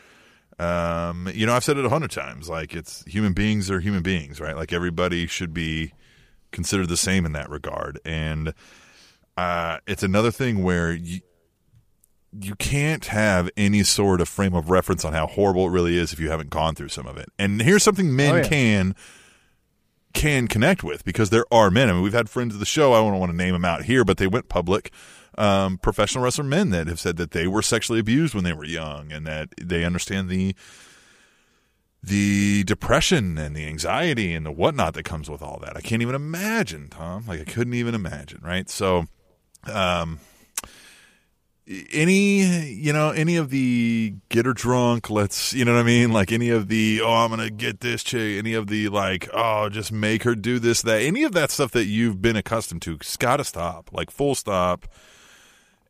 Um, 0.58 1.30
you 1.34 1.46
know, 1.46 1.54
I've 1.54 1.64
said 1.64 1.78
it 1.78 1.86
a 1.86 1.90
hundred 1.90 2.12
times. 2.12 2.48
Like 2.50 2.74
it's 2.74 3.04
human 3.06 3.34
beings 3.34 3.70
are 3.70 3.80
human 3.80 4.04
beings, 4.04 4.40
right? 4.40 4.56
Like 4.56 4.72
everybody 4.72 5.28
should 5.28 5.54
be 5.54 5.92
considered 6.52 6.88
the 6.88 6.96
same 6.98 7.26
in 7.26 7.34
that 7.34 7.50
regard. 7.50 8.00
And 8.06 8.54
uh, 9.36 9.80
it's 9.86 10.04
another 10.04 10.32
thing 10.32 10.64
where 10.64 10.94
you, 10.94 11.20
you 12.32 12.56
can't 12.56 13.06
have 13.08 13.50
any 13.58 13.84
sort 13.84 14.22
of 14.22 14.30
frame 14.30 14.54
of 14.54 14.70
reference 14.70 15.04
on 15.04 15.12
how 15.12 15.28
horrible 15.28 15.68
it 15.68 15.72
really 15.72 15.98
is 15.98 16.14
if 16.14 16.20
you 16.20 16.30
haven't 16.30 16.50
gone 16.50 16.74
through 16.76 16.90
some 16.90 17.06
of 17.08 17.18
it. 17.18 17.28
And 17.38 17.62
here's 17.62 17.84
something 17.84 18.16
men 18.16 18.34
Oh, 18.34 18.38
yeah. 18.38 18.44
can 18.48 18.96
can 20.14 20.48
connect 20.48 20.82
with 20.82 21.04
because 21.04 21.30
there 21.30 21.44
are 21.52 21.70
men. 21.70 21.90
I 21.90 21.94
mean, 21.94 22.02
we've 22.02 22.14
had 22.14 22.30
friends 22.30 22.54
of 22.54 22.62
the 22.62 22.66
show. 22.66 22.94
I 22.94 22.98
don't 23.02 23.20
want 23.20 23.32
to 23.34 23.38
name 23.38 23.52
them 23.52 23.66
out 23.66 23.84
here, 23.84 24.06
but 24.06 24.16
they 24.18 24.28
went 24.28 24.48
public. 24.48 24.94
Um, 25.38 25.78
professional 25.78 26.24
wrestler 26.24 26.46
men 26.46 26.70
that 26.70 26.88
have 26.88 27.00
said 27.00 27.18
that 27.18 27.32
they 27.32 27.46
were 27.46 27.62
sexually 27.62 28.00
abused 28.00 28.34
when 28.34 28.46
they 28.46 28.54
were 28.54 28.64
young 28.64 29.12
and 29.12 29.28
that 29.28 29.50
they 29.62 29.84
understand 29.84 30.30
the 30.30 30.56
the 32.02 32.64
depression 32.64 33.38
and 33.38 33.56
the 33.56 33.66
anxiety 33.66 34.34
and 34.34 34.46
the 34.46 34.52
whatnot 34.52 34.94
that 34.94 35.04
comes 35.04 35.30
with 35.30 35.42
all 35.42 35.60
that. 35.64 35.76
I 35.76 35.82
can't 35.82 36.02
even 36.02 36.16
imagine, 36.16 36.90
Tom. 36.90 37.26
Like 37.28 37.42
I 37.42 37.44
couldn't 37.44 37.74
even 37.74 37.96
imagine, 37.96 38.42
right? 38.44 38.70
So, 38.70 39.08
um, 39.72 40.20
any 41.68 42.44
you 42.44 42.94
know 42.94 43.10
any 43.10 43.38
of 43.38 43.50
the 43.50 44.14
get 44.30 44.46
her 44.46 44.54
drunk 44.54 45.10
let's 45.10 45.52
you 45.52 45.66
know 45.66 45.74
what 45.74 45.80
i 45.80 45.84
mean 45.84 46.12
like 46.12 46.32
any 46.32 46.52
of 46.52 46.68
the 46.68 47.02
oh 47.02 47.12
i'm 47.12 47.32
gonna 47.32 47.50
get 47.50 47.80
this 47.80 48.04
chick 48.04 48.38
any 48.38 48.54
of 48.54 48.68
the 48.68 48.88
like 48.90 49.28
oh 49.34 49.68
just 49.68 49.92
make 49.92 50.22
her 50.22 50.36
do 50.36 50.60
this 50.60 50.84
that 50.84 51.02
any 51.02 51.24
of 51.24 51.32
that 51.32 51.50
stuff 51.50 51.72
that 51.72 51.86
you've 51.86 52.22
been 52.22 52.36
accustomed 52.36 52.84
to 52.84 53.00
gotta 53.18 53.44
stop 53.44 53.90
like 53.92 54.12
full 54.12 54.36
stop 54.36 54.86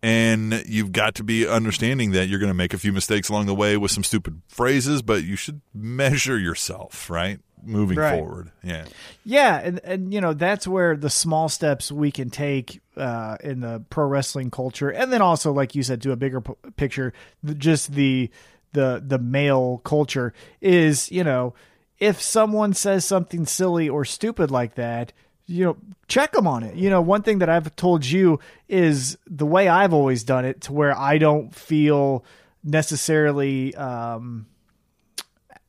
and 0.05 0.63
you've 0.67 0.91
got 0.91 1.15
to 1.15 1.24
be 1.24 1.47
understanding 1.47 2.12
that 2.12 2.27
you're 2.27 2.39
going 2.39 2.50
to 2.51 2.53
make 2.53 2.74
a 2.74 2.77
few 2.77 2.93
mistakes 2.93 3.29
along 3.29 3.47
the 3.47 3.55
way 3.55 3.75
with 3.77 3.89
some 3.91 4.03
stupid 4.03 4.41
phrases 4.47 5.01
but 5.01 5.24
you 5.24 5.35
should 5.35 5.62
measure 5.74 6.38
yourself 6.38 7.09
right 7.09 7.39
moving 7.63 7.97
Right. 7.97 8.19
forward 8.19 8.51
yeah 8.63 8.85
Yeah, 9.24 9.59
and 9.63 9.79
and 9.83 10.13
you 10.13 10.21
know 10.21 10.33
that's 10.33 10.67
where 10.67 10.95
the 10.95 11.09
small 11.09 11.50
steps 11.50 11.91
we 11.91 12.12
can 12.12 12.29
take 12.29 12.79
uh, 12.95 13.38
in 13.43 13.62
the 13.62 13.83
pro 13.89 14.05
wrestling 14.05 14.51
culture, 14.51 14.89
and 14.91 15.12
then 15.12 15.21
also, 15.21 15.51
like 15.51 15.74
you 15.74 15.81
said, 15.81 16.01
to 16.03 16.12
a 16.12 16.15
bigger 16.15 16.41
p- 16.41 16.53
picture, 16.77 17.12
just 17.57 17.93
the 17.93 18.29
the 18.74 19.01
the 19.05 19.17
male 19.17 19.79
culture 19.83 20.31
is 20.62 21.12
you 21.12 21.24
know 21.24 21.55
if 21.97 22.21
someone 22.21 22.74
says 22.74 23.03
something 23.03 23.45
silly 23.47 23.89
or 23.89 24.05
stupid 24.05 24.51
like 24.51 24.75
that. 24.75 25.12
You 25.47 25.65
know, 25.65 25.77
check 26.07 26.31
them 26.31 26.47
on 26.47 26.63
it. 26.63 26.75
You 26.75 26.89
know, 26.89 27.01
one 27.01 27.21
thing 27.21 27.39
that 27.39 27.49
I've 27.49 27.75
told 27.75 28.05
you 28.05 28.39
is 28.67 29.17
the 29.27 29.45
way 29.45 29.67
I've 29.67 29.93
always 29.93 30.23
done 30.23 30.43
it, 30.45 30.61
to 30.61 30.73
where 30.73 30.97
I 30.97 31.17
don't 31.19 31.53
feel 31.53 32.25
necessarily 32.63 33.74
um, 33.75 34.48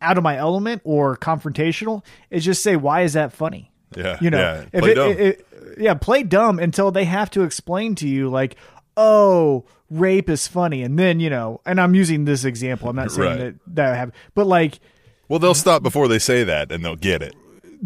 out 0.00 0.16
of 0.18 0.24
my 0.24 0.36
element 0.36 0.82
or 0.84 1.16
confrontational 1.16 2.02
is 2.30 2.44
just 2.44 2.62
say 2.62 2.74
why 2.76 3.02
is 3.02 3.12
that 3.14 3.32
funny 3.32 3.70
yeah 3.96 4.18
you 4.20 4.30
know 4.30 4.38
yeah. 4.38 4.64
if 4.72 4.80
Play 4.82 4.90
it, 4.90 4.94
dumb. 4.94 5.10
it- 5.12 5.20
it- 5.20 5.46
yeah 5.78 5.94
play 5.94 6.22
dumb 6.22 6.58
until 6.58 6.90
they 6.90 7.04
have 7.04 7.30
to 7.30 7.42
explain 7.42 7.94
to 7.96 8.08
you 8.08 8.28
like 8.30 8.56
oh 8.96 9.64
rape 9.90 10.28
is 10.30 10.46
funny 10.48 10.82
and 10.82 10.98
then 10.98 11.20
you 11.20 11.28
know 11.30 11.60
and 11.66 11.78
i'm 11.80 11.94
using 11.94 12.24
this 12.24 12.44
example 12.44 12.88
i'm 12.88 12.96
not 12.96 13.10
saying 13.10 13.28
Right. 13.28 13.38
that 13.38 13.54
that 13.74 13.94
happened 13.96 14.14
but 14.34 14.46
like 14.46 14.80
well 15.28 15.38
they'll 15.38 15.54
stop 15.54 15.82
before 15.82 16.08
they 16.08 16.18
say 16.18 16.44
that 16.44 16.72
and 16.72 16.82
they'll 16.84 16.96
get 16.96 17.20
it 17.22 17.34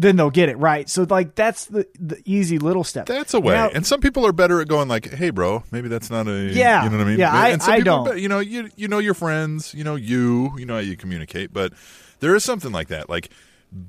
then 0.01 0.15
they'll 0.15 0.29
get 0.29 0.49
it 0.49 0.57
right 0.57 0.89
so 0.89 1.05
like 1.09 1.35
that's 1.35 1.65
the 1.65 1.85
the 1.99 2.21
easy 2.25 2.57
little 2.59 2.83
step 2.83 3.05
That's 3.05 3.33
a 3.33 3.39
way. 3.39 3.53
Now- 3.53 3.69
and 3.69 3.85
some 3.85 4.01
people 4.01 4.25
are 4.25 4.31
better 4.33 4.59
at 4.61 4.67
going 4.67 4.87
like, 4.87 5.09
"Hey, 5.11 5.29
bro, 5.29 5.63
maybe 5.71 5.87
that's 5.87 6.09
not 6.09 6.27
a 6.27 6.49
Yeah. 6.51 6.83
You 6.83 6.89
know 6.89 6.97
what 6.97 7.05
I 7.07 7.09
mean? 7.09 7.19
Yeah, 7.19 7.31
I- 7.33 7.49
and 7.49 7.61
some 7.61 7.73
I 7.73 7.77
people 7.77 7.95
don't. 7.95 8.05
better- 8.05 8.17
you 8.17 8.27
know, 8.29 8.39
you 8.39 8.69
you 8.75 8.87
know 8.87 8.99
your 8.99 9.13
friends, 9.13 9.73
you 9.73 9.83
know 9.83 9.95
you, 9.95 10.51
you 10.57 10.65
know 10.65 10.73
how 10.75 10.79
you 10.79 10.97
communicate, 10.97 11.53
but 11.53 11.73
there 12.19 12.35
is 12.35 12.43
something 12.43 12.71
like 12.71 12.87
that. 12.89 13.09
Like, 13.09 13.29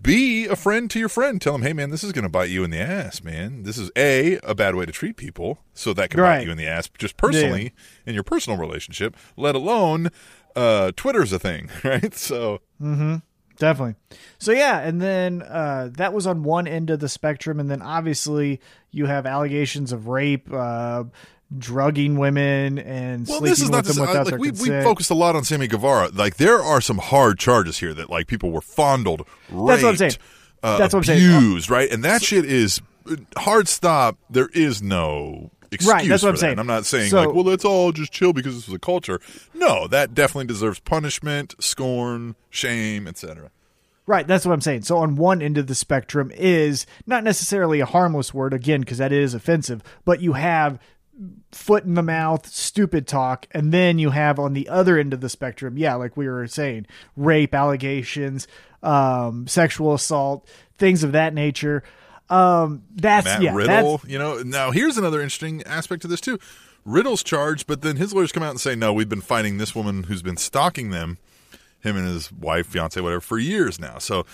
be 0.02 0.46
a 0.46 0.54
friend 0.54 0.88
to 0.90 0.98
your 1.00 1.08
friend. 1.08 1.40
Tell 1.40 1.52
them, 1.54 1.62
"Hey, 1.62 1.72
man, 1.72 1.90
this 1.90 2.04
is 2.04 2.12
going 2.12 2.22
to 2.22 2.28
bite 2.28 2.50
you 2.50 2.62
in 2.62 2.70
the 2.70 2.78
ass, 2.80 3.22
man. 3.24 3.64
This 3.64 3.76
is 3.78 3.90
a 3.96 4.38
a 4.44 4.54
bad 4.54 4.74
way 4.76 4.86
to 4.86 4.92
treat 4.92 5.16
people, 5.16 5.58
so 5.74 5.92
that 5.94 6.10
can 6.10 6.20
bite 6.38 6.46
you 6.46 6.52
in 6.52 6.58
the 6.58 6.66
ass, 6.68 6.88
just 6.98 7.16
personally 7.16 7.72
in 8.06 8.14
your 8.14 8.22
personal 8.22 8.58
relationship. 8.58 9.16
Let 9.36 9.54
alone." 9.54 10.10
Uh, 10.54 10.92
Twitter's 10.94 11.32
a 11.32 11.38
thing, 11.38 11.70
right? 11.84 12.14
So 12.14 12.60
Definitely. 13.58 13.94
So 14.38 14.52
yeah, 14.52 14.80
and 14.80 15.00
then 15.00 15.42
uh, 15.42 15.90
that 15.94 16.12
was 16.12 16.26
on 16.26 16.42
one 16.42 16.66
end 16.66 16.90
of 16.90 17.00
the 17.00 17.08
spectrum, 17.08 17.60
and 17.60 17.70
then 17.70 17.82
obviously 17.82 18.60
you 18.90 19.06
have 19.06 19.26
allegations 19.26 19.92
of 19.92 20.08
rape, 20.08 20.52
uh, 20.52 21.04
drugging 21.56 22.18
women, 22.18 22.78
and 22.78 23.26
Well, 23.26 23.38
sleeping 23.38 23.50
this 23.50 23.60
is 23.60 23.70
not 23.70 23.84
with 23.84 23.86
to 23.94 24.00
them 24.00 24.06
say, 24.06 24.12
without 24.18 24.32
like 24.32 24.40
we 24.40 24.50
we 24.50 24.82
focused 24.82 25.10
a 25.10 25.14
lot 25.14 25.36
on 25.36 25.44
Sammy 25.44 25.66
Guevara. 25.68 26.08
Like 26.12 26.36
there 26.36 26.60
are 26.60 26.80
some 26.80 26.98
hard 26.98 27.38
charges 27.38 27.78
here 27.78 27.94
that 27.94 28.10
like 28.10 28.26
people 28.26 28.50
were 28.50 28.60
fondled, 28.60 29.26
raped, 29.50 29.68
That's 29.68 29.82
what 29.82 29.88
I'm 29.90 29.96
saying. 29.96 30.12
Uh, 30.62 30.78
That's 30.78 30.94
what 30.94 31.00
I'm 31.00 31.04
saying. 31.04 31.36
abused, 31.36 31.70
right? 31.70 31.90
And 31.90 32.04
that 32.04 32.22
shit 32.22 32.44
is 32.44 32.80
uh, 33.10 33.16
hard 33.36 33.68
stop. 33.68 34.16
There 34.30 34.48
is 34.54 34.80
no 34.82 35.50
excuse 35.72 35.92
Right, 35.92 36.08
that's 36.08 36.22
for 36.22 36.26
what 36.26 36.30
I'm 36.30 36.34
that. 36.34 36.40
saying. 36.40 36.50
And 36.52 36.60
I'm 36.60 36.66
not 36.66 36.86
saying 36.86 37.10
So- 37.10 37.24
like, 37.24 37.34
well, 37.34 37.44
let's 37.44 37.64
all 37.64 37.90
just 37.92 38.12
chill 38.12 38.32
because 38.32 38.54
this 38.54 38.66
was 38.68 38.74
a 38.74 38.78
culture. 38.78 39.20
No, 39.54 39.86
that 39.88 40.14
definitely 40.14 40.46
deserves 40.46 40.78
punishment, 40.80 41.54
scorn, 41.60 42.36
shame, 42.50 43.06
etc. 43.08 43.50
Right, 44.06 44.26
that's 44.26 44.44
what 44.44 44.52
I'm 44.52 44.60
saying. 44.60 44.82
So 44.82 44.98
on 44.98 45.14
one 45.16 45.40
end 45.40 45.58
of 45.58 45.68
the 45.68 45.74
spectrum 45.76 46.32
is 46.34 46.86
not 47.06 47.22
necessarily 47.24 47.80
a 47.80 47.86
harmless 47.86 48.34
word 48.34 48.52
again 48.52 48.80
because 48.80 48.98
that 48.98 49.12
is 49.12 49.32
offensive, 49.32 49.82
but 50.04 50.20
you 50.20 50.32
have 50.32 50.78
foot 51.52 51.84
in 51.84 51.94
the 51.94 52.02
mouth, 52.02 52.46
stupid 52.48 53.06
talk, 53.06 53.46
and 53.52 53.70
then 53.72 53.98
you 53.98 54.10
have 54.10 54.38
on 54.40 54.54
the 54.54 54.68
other 54.68 54.98
end 54.98 55.12
of 55.12 55.20
the 55.20 55.28
spectrum, 55.28 55.76
yeah, 55.78 55.94
like 55.94 56.16
we 56.16 56.26
were 56.28 56.46
saying, 56.48 56.86
rape 57.16 57.54
allegations, 57.54 58.48
um, 58.82 59.46
sexual 59.46 59.94
assault, 59.94 60.48
things 60.78 61.04
of 61.04 61.12
that 61.12 61.32
nature. 61.34 61.84
Um, 62.30 62.82
that's 62.94 63.24
Matt 63.24 63.42
yeah, 63.42 63.54
Riddle, 63.54 63.98
that's 63.98 64.10
you 64.10 64.18
know. 64.18 64.42
Now 64.42 64.70
here's 64.70 64.96
another 64.96 65.20
interesting 65.20 65.62
aspect 65.64 66.02
to 66.02 66.08
this 66.08 66.20
too. 66.20 66.38
Riddle's 66.84 67.22
charged, 67.22 67.66
but 67.66 67.82
then 67.82 67.96
his 67.96 68.12
lawyers 68.12 68.32
come 68.32 68.42
out 68.42 68.50
and 68.50 68.60
say, 68.60 68.74
"No, 68.74 68.92
we've 68.92 69.08
been 69.08 69.20
fighting 69.20 69.58
this 69.58 69.74
woman 69.74 70.04
who's 70.04 70.22
been 70.22 70.36
stalking 70.36 70.90
them, 70.90 71.18
him 71.80 71.96
and 71.96 72.06
his 72.06 72.32
wife, 72.32 72.66
fiance, 72.66 73.00
whatever, 73.00 73.20
for 73.20 73.38
years 73.38 73.78
now." 73.78 73.98
So 73.98 74.24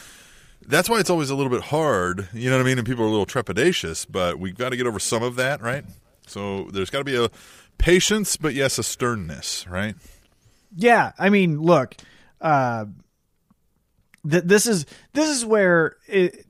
that's 0.66 0.88
why 0.88 1.01
it's 1.01 1.11
always 1.11 1.31
a 1.31 1.35
little 1.35 1.51
bit 1.51 1.62
hard, 1.62 2.29
you 2.33 2.51
know 2.51 2.57
what 2.57 2.62
I 2.62 2.66
mean? 2.66 2.79
And 2.79 2.87
people 2.87 3.05
are 3.05 3.09
a 3.09 3.11
little 3.11 3.27
trepidatious, 3.27 4.07
but 4.09 4.38
we've 4.38 4.57
got 4.57 4.70
to 4.70 4.77
get 4.77 4.87
over 4.87 4.98
some 4.98 5.22
of 5.22 5.37
that, 5.37 5.62
right? 5.62 5.85
So 6.27 6.68
there's 6.72 6.90
got 6.90 6.98
to 6.98 7.05
be 7.05 7.16
a 7.16 7.31
patience, 7.79 8.37
but 8.37 8.55
yes, 8.55 8.79
a 8.79 8.83
sternness, 8.83 9.66
right? 9.66 9.94
Yeah, 10.77 11.12
I 11.18 11.31
mean, 11.31 11.61
look, 11.61 11.96
uh, 12.40 12.87
th- 14.29 14.44
this 14.44 14.66
is 14.66 14.85
this 15.14 15.31
is 15.31 15.44
where 15.46 15.96
it, 16.07 16.44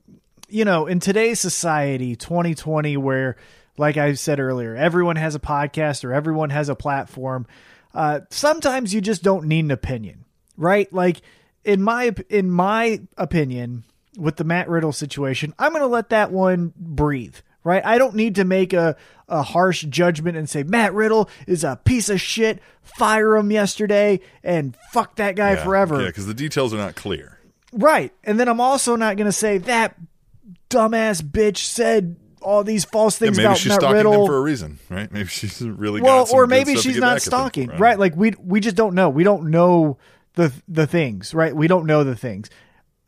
you 0.49 0.65
know, 0.65 0.87
in 0.87 0.99
today's 0.99 1.39
society, 1.39 2.15
2020, 2.15 2.97
where, 2.97 3.35
like 3.77 3.97
I 3.97 4.13
said 4.13 4.39
earlier, 4.39 4.75
everyone 4.75 5.15
has 5.15 5.35
a 5.35 5.39
podcast 5.39 6.03
or 6.03 6.13
everyone 6.13 6.49
has 6.49 6.69
a 6.69 6.75
platform. 6.75 7.47
Uh, 7.93 8.21
sometimes 8.29 8.93
you 8.93 9.01
just 9.01 9.23
don't 9.23 9.45
need 9.45 9.65
an 9.65 9.71
opinion, 9.71 10.25
right? 10.57 10.91
Like 10.93 11.21
in 11.63 11.81
my 11.81 12.13
in 12.29 12.51
my 12.51 13.01
opinion, 13.17 13.83
with 14.17 14.35
the 14.35 14.43
Matt 14.43 14.69
Riddle 14.69 14.93
situation, 14.93 15.53
I'm 15.57 15.71
going 15.71 15.81
to 15.81 15.87
let 15.87 16.09
that 16.09 16.31
one 16.31 16.73
breathe. 16.75 17.35
Right, 17.61 17.85
I 17.85 17.97
don't 17.97 18.15
need 18.15 18.35
to 18.35 18.45
make 18.45 18.71
a, 18.71 18.95
a 19.27 19.43
harsh 19.43 19.83
judgment 19.83 20.37
and 20.37 20.49
say 20.49 20.63
Matt 20.63 20.93
Riddle 20.93 21.29
is 21.45 21.65
a 21.65 21.75
piece 21.83 22.07
of 22.07 22.21
shit. 22.21 22.61
Fire 22.81 23.35
him 23.35 23.51
yesterday 23.51 24.21
and 24.45 24.77
fuck 24.93 25.17
that 25.17 25.35
guy 25.35 25.51
Yeah, 25.51 25.63
forever. 25.65 25.99
Yeah, 25.99 26.07
because 26.07 26.25
the 26.25 26.33
details 26.33 26.73
are 26.73 26.77
not 26.77 26.95
clear. 26.95 27.37
Right. 27.73 28.13
And 28.23 28.39
then 28.39 28.47
I'm 28.47 28.61
also 28.61 28.95
not 28.95 29.17
going 29.17 29.25
to 29.25 29.33
say 29.33 29.57
that 29.57 29.97
dumbass 30.69 31.21
bitch 31.21 31.57
said 31.57 32.15
all 32.41 32.63
these 32.63 32.85
false 32.85 33.19
Yeah, 33.19 33.27
things 33.27 33.37
maybe 33.37 33.45
about 33.47 33.57
she's 33.57 33.69
Matt 33.69 33.79
stalking 33.81 33.97
Riddle. 33.97 34.11
them 34.13 34.25
for 34.27 34.37
a 34.37 34.41
reason, 34.41 34.79
right? 34.89 35.11
Maybe 35.11 35.27
she's 35.27 35.61
really 35.61 36.01
well, 36.01 36.25
or 36.31 36.47
maybe 36.47 36.75
she's 36.77 36.95
not 36.97 37.01
back 37.01 37.17
at 37.17 37.23
them, 37.23 37.29
stalking. 37.31 37.67
Right. 37.77 37.99
Like 37.99 38.15
we 38.15 38.33
we 38.41 38.59
just 38.61 38.75
don't 38.77 38.95
know. 38.95 39.09
We 39.09 39.23
don't 39.23 39.49
know 39.51 39.97
the 40.35 40.53
the 40.67 40.87
things, 40.87 41.33
right? 41.33 41.53
We 41.55 41.67
don't 41.67 41.85
know 41.85 42.03
the 42.05 42.15
things. 42.15 42.49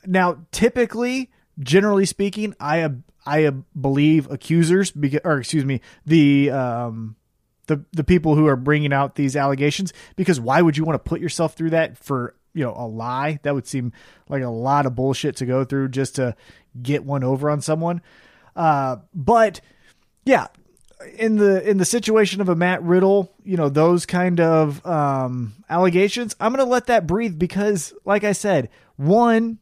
now, 0.06 0.40
typically, 0.52 1.32
generally 1.60 2.06
speaking, 2.06 2.54
I 2.60 2.90
I 3.26 3.52
believe 3.80 4.30
accusers, 4.30 4.92
or 5.24 5.38
excuse 5.40 5.64
me, 5.64 5.80
the 6.06 6.52
um, 6.52 7.16
the 7.68 7.86
the 7.94 8.04
people 8.04 8.36
who 8.36 8.48
are 8.48 8.58
bringing 8.58 8.92
out 8.92 9.16
these 9.16 9.36
allegations, 9.38 9.94
because 10.18 10.42
why 10.42 10.62
would 10.62 10.76
you 10.76 10.84
want 10.84 11.02
to 11.02 11.10
put 11.10 11.22
yourself 11.22 11.54
through 11.54 11.70
that 11.70 11.98
for 11.98 12.36
you 12.54 12.66
know 12.66 12.74
a 12.76 12.86
lie? 12.88 13.40
That 13.44 13.54
would 13.54 13.68
seem 13.68 13.94
like 14.28 14.44
a 14.44 14.50
lot 14.50 14.86
of 14.86 14.96
bullshit 14.96 15.38
to 15.38 15.46
go 15.46 15.64
through 15.64 15.90
just 15.90 16.16
to 16.16 16.36
get 16.80 17.04
one 17.04 17.24
over 17.24 17.50
on 17.50 17.62
someone. 17.62 18.02
Uh, 18.56 18.98
but 19.14 19.62
yeah, 20.26 20.48
in 21.18 21.38
the 21.38 21.68
in 21.68 21.78
the 21.78 21.86
situation 21.86 22.42
of 22.42 22.50
a 22.50 22.56
Matt 22.56 22.84
Riddle, 22.84 23.34
you 23.44 23.58
know 23.58 23.70
those 23.70 24.06
kind 24.06 24.40
of 24.40 24.86
um, 24.86 25.54
allegations, 25.70 26.36
I'm 26.40 26.54
going 26.54 26.66
to 26.66 26.72
let 26.72 26.88
that 26.88 27.08
breathe 27.08 27.40
because, 27.40 27.94
like 28.06 28.24
I 28.24 28.34
said, 28.34 28.70
one, 28.98 29.60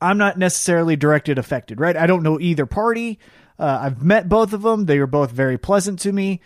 I'm 0.00 0.18
not 0.18 0.38
necessarily 0.38 0.96
directed 0.96 1.38
affected, 1.38 1.80
right? 1.80 1.96
I 1.96 2.06
don't 2.06 2.22
know 2.22 2.40
either 2.40 2.66
party. 2.66 3.18
Uh, 3.58 3.78
I've 3.82 4.02
met 4.02 4.28
both 4.28 4.52
of 4.52 4.62
them; 4.62 4.86
they 4.86 4.98
were 4.98 5.06
both 5.06 5.30
very 5.30 5.58
pleasant 5.58 6.00
to 6.00 6.12
me, 6.12 6.40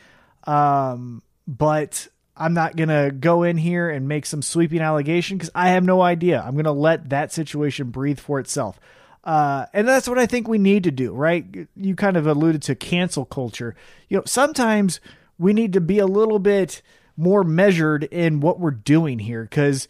um, 0.44 1.22
but 1.46 2.08
I'm 2.36 2.54
not 2.54 2.76
going 2.76 2.88
to 2.88 3.10
go 3.12 3.42
in 3.42 3.58
here 3.58 3.90
and 3.90 4.08
make 4.08 4.26
some 4.26 4.42
sweeping 4.42 4.80
allegation 4.80 5.36
because 5.36 5.50
I 5.54 5.70
have 5.70 5.84
no 5.84 6.00
idea. 6.00 6.42
I'm 6.42 6.54
going 6.54 6.64
to 6.64 6.72
let 6.72 7.10
that 7.10 7.32
situation 7.32 7.90
breathe 7.90 8.18
for 8.18 8.40
itself. 8.40 8.80
Uh, 9.24 9.66
and 9.72 9.86
that's 9.86 10.08
what 10.08 10.18
I 10.18 10.26
think 10.26 10.48
we 10.48 10.58
need 10.58 10.84
to 10.84 10.90
do, 10.90 11.12
right? 11.12 11.44
You 11.76 11.94
kind 11.94 12.16
of 12.16 12.26
alluded 12.26 12.62
to 12.62 12.74
cancel 12.74 13.24
culture. 13.24 13.76
You 14.08 14.18
know, 14.18 14.24
sometimes 14.26 15.00
we 15.38 15.52
need 15.52 15.72
to 15.74 15.80
be 15.80 15.98
a 15.98 16.06
little 16.06 16.38
bit 16.38 16.82
more 17.16 17.44
measured 17.44 18.04
in 18.04 18.40
what 18.40 18.58
we're 18.58 18.70
doing 18.72 19.18
here 19.18 19.44
because 19.44 19.86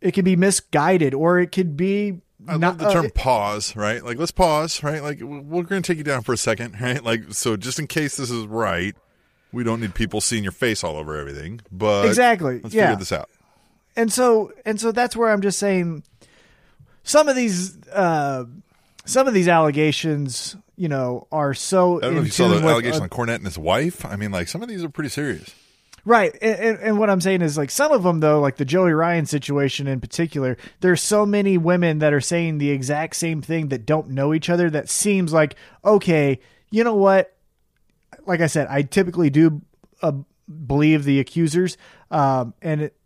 it 0.00 0.12
could 0.12 0.24
be 0.24 0.36
misguided 0.36 1.14
or 1.14 1.40
it 1.40 1.52
could 1.52 1.76
be. 1.76 2.20
I 2.48 2.56
not, 2.56 2.78
love 2.78 2.78
the 2.78 2.92
term 2.92 3.06
uh, 3.06 3.10
pause, 3.14 3.76
right? 3.76 4.02
Like, 4.02 4.18
let's 4.18 4.32
pause, 4.32 4.82
right? 4.82 5.02
Like, 5.02 5.20
we're 5.20 5.62
going 5.62 5.82
to 5.82 5.86
take 5.86 5.98
you 5.98 6.04
down 6.04 6.22
for 6.22 6.32
a 6.32 6.36
second, 6.36 6.76
right? 6.80 7.02
Like, 7.02 7.32
so 7.34 7.56
just 7.56 7.78
in 7.78 7.86
case 7.86 8.16
this 8.16 8.30
is 8.30 8.46
right, 8.46 8.96
we 9.52 9.62
don't 9.62 9.80
need 9.80 9.94
people 9.94 10.20
seeing 10.20 10.42
your 10.42 10.52
face 10.52 10.82
all 10.82 10.96
over 10.96 11.16
everything, 11.16 11.60
but 11.70 12.06
exactly, 12.06 12.60
let's 12.60 12.74
yeah. 12.74 12.86
figure 12.86 12.98
this 12.98 13.12
out. 13.12 13.28
And 13.94 14.10
so, 14.10 14.52
and 14.64 14.80
so 14.80 14.90
that's 14.90 15.14
where 15.14 15.30
I'm 15.30 15.42
just 15.42 15.58
saying 15.58 16.02
some 17.02 17.28
of 17.28 17.36
these 17.36 17.76
uh, 17.88 18.44
some 19.04 19.26
of 19.26 19.34
these 19.34 19.48
allegations, 19.48 20.56
you 20.76 20.88
know, 20.88 21.26
are 21.32 21.54
so. 21.54 21.98
I 21.98 22.00
don't 22.02 22.14
know 22.14 22.20
if 22.20 22.26
you 22.26 22.32
saw 22.32 22.48
the 22.48 22.66
allegation 22.66 23.02
on 23.02 23.08
Cornette 23.08 23.36
and 23.36 23.44
his 23.44 23.58
wife. 23.58 24.04
I 24.04 24.16
mean, 24.16 24.30
like 24.30 24.48
some 24.48 24.62
of 24.62 24.68
these 24.68 24.84
are 24.84 24.88
pretty 24.88 25.10
serious. 25.10 25.54
Right. 26.04 26.36
And, 26.42 26.58
and, 26.58 26.78
and, 26.80 26.98
what 26.98 27.10
I'm 27.10 27.20
saying 27.20 27.42
is, 27.42 27.56
like, 27.56 27.70
some 27.70 27.92
of 27.92 28.02
them, 28.02 28.20
though, 28.20 28.40
like 28.40 28.56
the 28.56 28.64
Joey 28.64 28.92
Ryan 28.92 29.24
situation 29.24 29.86
in 29.86 30.00
particular, 30.00 30.56
there's 30.80 31.00
so 31.00 31.24
many 31.24 31.58
women 31.58 32.00
that 32.00 32.12
are 32.12 32.20
saying 32.20 32.58
the 32.58 32.70
exact 32.70 33.14
same 33.14 33.40
thing 33.40 33.68
that 33.68 33.86
don't 33.86 34.10
know 34.10 34.34
each 34.34 34.50
other 34.50 34.68
that 34.70 34.88
seems 34.88 35.32
like, 35.32 35.54
okay, 35.84 36.40
you 36.70 36.82
know 36.82 36.96
what? 36.96 37.36
Like 38.26 38.40
I 38.40 38.48
said, 38.48 38.66
I 38.68 38.82
typically 38.82 39.30
do 39.30 39.62
uh, 40.02 40.12
believe 40.66 41.04
the 41.04 41.20
accusers. 41.20 41.76
Um, 42.10 42.54
and 42.60 42.82
it, 42.82 42.96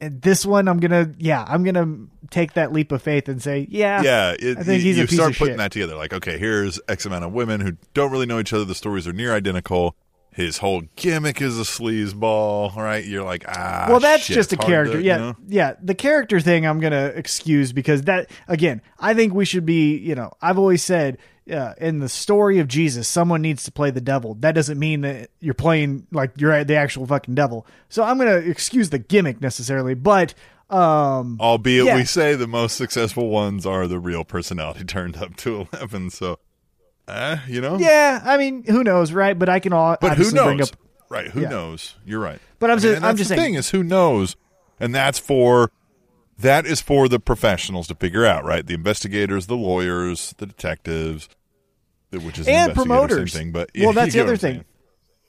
and 0.00 0.20
this 0.20 0.44
one, 0.44 0.68
I'm 0.68 0.80
gonna, 0.80 1.14
yeah, 1.16 1.44
I'm 1.48 1.64
gonna 1.64 1.96
take 2.34 2.54
that 2.54 2.72
leap 2.72 2.90
of 2.90 3.00
faith 3.00 3.28
and 3.28 3.40
say, 3.40 3.66
yeah, 3.70 4.02
yeah. 4.02 4.34
It, 4.38 4.58
I 4.58 4.62
think 4.64 4.82
he's 4.82 4.98
you 4.98 5.04
a 5.04 5.06
piece 5.06 5.16
start 5.16 5.36
putting 5.36 5.52
shit. 5.52 5.58
that 5.58 5.70
together. 5.70 5.94
Like, 5.94 6.12
okay, 6.12 6.36
here's 6.36 6.80
X 6.88 7.06
amount 7.06 7.24
of 7.24 7.32
women 7.32 7.60
who 7.60 7.76
don't 7.94 8.10
really 8.10 8.26
know 8.26 8.40
each 8.40 8.52
other. 8.52 8.64
The 8.64 8.74
stories 8.74 9.06
are 9.06 9.12
near 9.12 9.32
identical. 9.32 9.94
His 10.32 10.58
whole 10.58 10.82
gimmick 10.96 11.40
is 11.40 11.60
a 11.60 11.62
sleazeball, 11.62 12.74
right? 12.74 13.04
You're 13.04 13.22
like, 13.22 13.44
ah. 13.46 13.86
Well, 13.88 14.00
that's 14.00 14.24
shit, 14.24 14.34
just 14.34 14.52
a 14.52 14.56
character. 14.56 14.98
To, 14.98 15.02
yeah, 15.02 15.14
you 15.14 15.22
know? 15.22 15.36
yeah. 15.46 15.74
The 15.80 15.94
character 15.94 16.40
thing, 16.40 16.66
I'm 16.66 16.80
gonna 16.80 17.12
excuse 17.14 17.72
because 17.72 18.02
that 18.02 18.28
again, 18.48 18.82
I 18.98 19.14
think 19.14 19.32
we 19.32 19.44
should 19.44 19.64
be. 19.64 19.96
You 19.96 20.16
know, 20.16 20.32
I've 20.42 20.58
always 20.58 20.82
said 20.82 21.18
uh, 21.50 21.74
in 21.78 21.98
the 21.98 22.08
story 22.08 22.58
of 22.58 22.68
Jesus, 22.68 23.06
someone 23.06 23.42
needs 23.42 23.64
to 23.64 23.72
play 23.72 23.90
the 23.90 24.00
devil. 24.00 24.34
That 24.40 24.56
doesn't 24.56 24.78
mean 24.78 25.02
that 25.02 25.30
you're 25.40 25.54
playing 25.54 26.06
like 26.10 26.32
you're 26.36 26.64
the 26.64 26.74
actual 26.76 27.06
fucking 27.06 27.34
devil. 27.34 27.66
So 27.88 28.02
I'm 28.02 28.18
going 28.18 28.42
to 28.42 28.50
excuse 28.50 28.90
the 28.90 28.98
gimmick 28.98 29.40
necessarily, 29.40 29.94
but 29.94 30.34
um 30.70 31.36
albeit 31.40 31.86
yeah. 31.86 31.96
we 31.96 32.04
say 32.04 32.34
the 32.34 32.46
most 32.46 32.76
successful 32.76 33.28
ones 33.28 33.66
are 33.66 33.86
the 33.86 33.98
real 33.98 34.24
personality 34.24 34.84
turned 34.84 35.16
up 35.16 35.36
to 35.36 35.66
11 35.72 36.10
so 36.10 36.38
uh, 37.06 37.36
you 37.46 37.60
know 37.60 37.76
yeah 37.78 38.22
i 38.24 38.38
mean 38.38 38.64
who 38.64 38.82
knows 38.82 39.12
right 39.12 39.38
but 39.38 39.48
i 39.48 39.58
can 39.60 39.72
all 39.72 39.96
but 40.00 40.16
who 40.16 40.30
knows 40.32 40.72
up, 40.72 40.78
right 41.10 41.30
who 41.32 41.42
yeah. 41.42 41.48
knows 41.48 41.96
you're 42.06 42.20
right 42.20 42.40
but 42.58 42.70
i'm 42.70 42.78
I 42.78 42.80
just 42.80 42.94
mean, 42.94 43.04
i'm 43.04 43.16
just 43.16 43.28
the 43.28 43.36
saying 43.36 43.48
thing 43.48 43.54
is 43.54 43.70
who 43.70 43.82
knows 43.82 44.36
and 44.80 44.94
that's 44.94 45.18
for 45.18 45.70
that 46.38 46.66
is 46.66 46.80
for 46.80 47.08
the 47.08 47.20
professionals 47.20 47.86
to 47.88 47.94
figure 47.94 48.24
out, 48.24 48.44
right? 48.44 48.66
The 48.66 48.74
investigators, 48.74 49.46
the 49.46 49.56
lawyers, 49.56 50.34
the 50.38 50.46
detectives, 50.46 51.28
which 52.10 52.38
is 52.38 52.48
and 52.48 52.70
an 52.70 52.74
promoters. 52.74 53.32
Thing, 53.32 53.52
but 53.52 53.70
well, 53.78 53.92
that's 53.92 54.12
the 54.14 54.20
other 54.20 54.36
thing. 54.36 54.64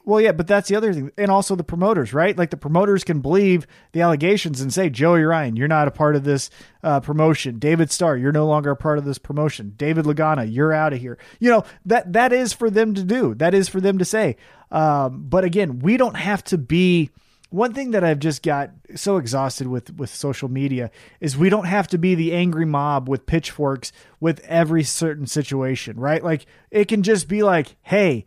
Well, 0.06 0.22
yeah, 0.22 0.34
but 0.34 0.46
that's 0.46 0.70
the 0.70 0.76
other 0.76 0.94
thing, 0.94 1.12
and 1.18 1.32
also 1.32 1.56
the 1.56 1.64
promoters, 1.64 2.14
right? 2.14 2.38
Like 2.38 2.52
the 2.52 2.58
promoters 2.58 3.04
can 3.04 3.22
believe 3.22 3.66
the 3.92 4.02
allegations 4.02 4.62
and 4.62 4.72
say, 4.72 4.90
Joey 4.90 5.24
Ryan, 5.24 5.56
you're 5.56 5.68
not 5.68 5.88
a 5.88 5.92
part 5.92 6.16
of 6.16 6.24
this 6.24 6.52
uh, 6.84 7.00
promotion. 7.00 7.58
David 7.58 7.92
Starr, 7.92 8.16
you're 8.16 8.32
no 8.32 8.46
longer 8.46 8.70
a 8.70 8.76
part 8.76 9.00
of 9.00 9.06
this 9.06 9.18
promotion. 9.18 9.74
David 9.76 10.06
Lagana, 10.06 10.52
you're 10.52 10.72
out 10.72 10.94
of 10.94 11.00
here. 11.00 11.18
You 11.40 11.50
know 11.50 11.64
that 11.86 12.14
that 12.14 12.32
is 12.32 12.54
for 12.54 12.70
them 12.70 12.94
to 12.94 13.04
do. 13.04 13.34
That 13.34 13.56
is 13.56 13.68
for 13.68 13.82
them 13.82 13.98
to 13.98 14.06
say. 14.06 14.38
Um, 14.72 15.26
but 15.28 15.44
again, 15.44 15.80
we 15.80 15.98
don't 15.98 16.18
have 16.18 16.44
to 16.46 16.58
be 16.60 17.10
one 17.50 17.74
thing 17.74 17.92
that 17.92 18.04
I've 18.04 18.20
just 18.20 18.44
got 18.44 18.72
so 18.96 19.18
exhausted 19.18 19.68
with 19.68 19.96
with 19.96 20.14
social 20.14 20.50
media 20.50 20.92
is 21.20 21.38
we 21.38 21.50
don't 21.50 21.66
have 21.66 21.88
to 21.90 21.98
be 21.98 22.14
the 22.14 22.34
angry 22.34 22.66
mob 22.66 23.10
with 23.10 23.26
pitchforks 23.26 23.92
with 24.20 24.40
every 24.42 24.84
certain 24.84 25.26
situation, 25.26 25.98
right? 26.00 26.24
Like 26.24 26.46
it 26.70 26.88
can 26.90 27.02
just 27.02 27.28
be 27.28 27.42
like, 27.42 27.76
hey, 27.82 28.26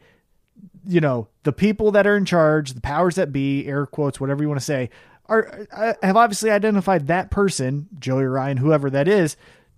you 0.88 1.00
know, 1.00 1.28
the 1.44 1.52
people 1.52 1.92
that 1.92 2.06
are 2.06 2.16
in 2.16 2.24
charge, 2.24 2.72
the 2.72 2.80
powers 2.80 3.14
that 3.16 3.32
be, 3.32 3.66
air 3.66 3.86
quotes, 3.86 4.20
whatever 4.20 4.42
you 4.42 4.48
want 4.48 4.60
to 4.60 4.64
say, 4.64 4.90
are 5.26 5.66
uh, 5.70 5.92
have 6.02 6.16
obviously 6.16 6.50
identified 6.50 7.06
that 7.06 7.30
person, 7.30 7.88
Joey 7.98 8.24
Ryan, 8.24 8.56
whoever 8.56 8.90
that 8.90 9.06
is, 9.06 9.36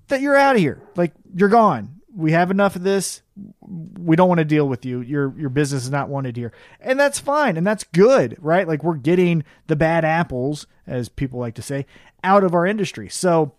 that 0.08 0.20
you're 0.20 0.36
out 0.36 0.56
of 0.56 0.62
here. 0.62 0.80
Like 0.96 1.12
you're 1.34 1.48
gone 1.48 2.00
we 2.14 2.32
have 2.32 2.50
enough 2.50 2.76
of 2.76 2.82
this. 2.82 3.22
We 3.66 4.16
don't 4.16 4.28
want 4.28 4.38
to 4.38 4.44
deal 4.44 4.68
with 4.68 4.84
you. 4.84 5.00
Your 5.00 5.34
your 5.38 5.50
business 5.50 5.84
is 5.84 5.90
not 5.90 6.08
wanted 6.08 6.36
here, 6.36 6.52
and 6.80 6.98
that's 6.98 7.18
fine, 7.18 7.56
and 7.56 7.66
that's 7.66 7.84
good, 7.84 8.36
right? 8.40 8.66
Like 8.66 8.82
we're 8.82 8.96
getting 8.96 9.44
the 9.68 9.76
bad 9.76 10.04
apples, 10.04 10.66
as 10.86 11.08
people 11.08 11.38
like 11.38 11.54
to 11.54 11.62
say, 11.62 11.86
out 12.24 12.44
of 12.44 12.54
our 12.54 12.66
industry. 12.66 13.08
So 13.08 13.52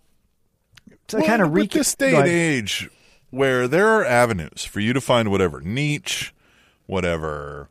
to 1.08 1.18
well, 1.18 1.26
kind 1.26 1.42
of 1.42 1.50
recap 1.50 1.72
this 1.72 1.94
day 1.94 2.14
and 2.14 2.28
age, 2.28 2.90
where 3.30 3.66
there 3.66 3.88
are 3.88 4.04
avenues 4.04 4.64
for 4.64 4.80
you 4.80 4.92
to 4.92 5.00
find 5.00 5.30
whatever 5.30 5.60
niche, 5.60 6.34
whatever 6.86 7.68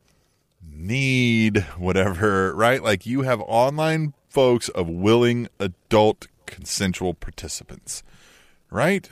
need, 0.63 1.59
whatever, 1.77 2.55
right? 2.55 2.83
Like 2.83 3.05
you 3.05 3.21
have 3.21 3.41
online 3.41 4.13
folks 4.29 4.69
of 4.69 4.89
willing 4.89 5.47
adult 5.59 6.27
consensual 6.45 7.13
participants, 7.13 8.03
right? 8.69 9.09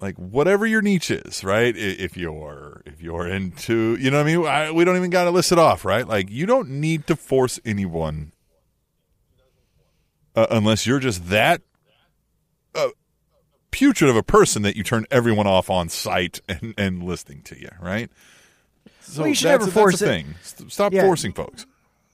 like 0.00 0.16
whatever 0.16 0.66
your 0.66 0.80
niche 0.82 1.10
is, 1.10 1.42
right? 1.42 1.74
If 1.76 2.16
you're 2.16 2.82
if 2.86 3.02
you're 3.02 3.26
into, 3.26 3.96
you 3.96 4.10
know 4.10 4.18
what 4.18 4.28
I 4.28 4.36
mean? 4.36 4.46
I, 4.46 4.70
we 4.70 4.84
don't 4.84 4.96
even 4.96 5.10
got 5.10 5.24
to 5.24 5.30
list 5.30 5.52
it 5.52 5.58
off, 5.58 5.84
right? 5.84 6.06
Like 6.06 6.30
you 6.30 6.46
don't 6.46 6.68
need 6.68 7.06
to 7.08 7.16
force 7.16 7.58
anyone 7.64 8.32
uh, 10.36 10.46
unless 10.50 10.86
you're 10.86 11.00
just 11.00 11.28
that 11.30 11.62
uh, 12.74 12.88
putrid 13.70 14.08
of 14.10 14.16
a 14.16 14.22
person 14.22 14.62
that 14.62 14.76
you 14.76 14.84
turn 14.84 15.04
everyone 15.10 15.46
off 15.46 15.68
on 15.68 15.88
site 15.88 16.40
and, 16.48 16.74
and 16.78 17.02
listening 17.02 17.42
to 17.42 17.60
you, 17.60 17.70
right? 17.80 18.10
So 19.00 19.22
well, 19.22 19.28
you 19.28 19.34
should 19.34 19.48
never 19.48 19.66
force 19.66 19.98
that's 19.98 20.10
thing. 20.10 20.34
Stop 20.68 20.92
yeah. 20.92 21.02
forcing 21.02 21.32
folks. 21.32 21.66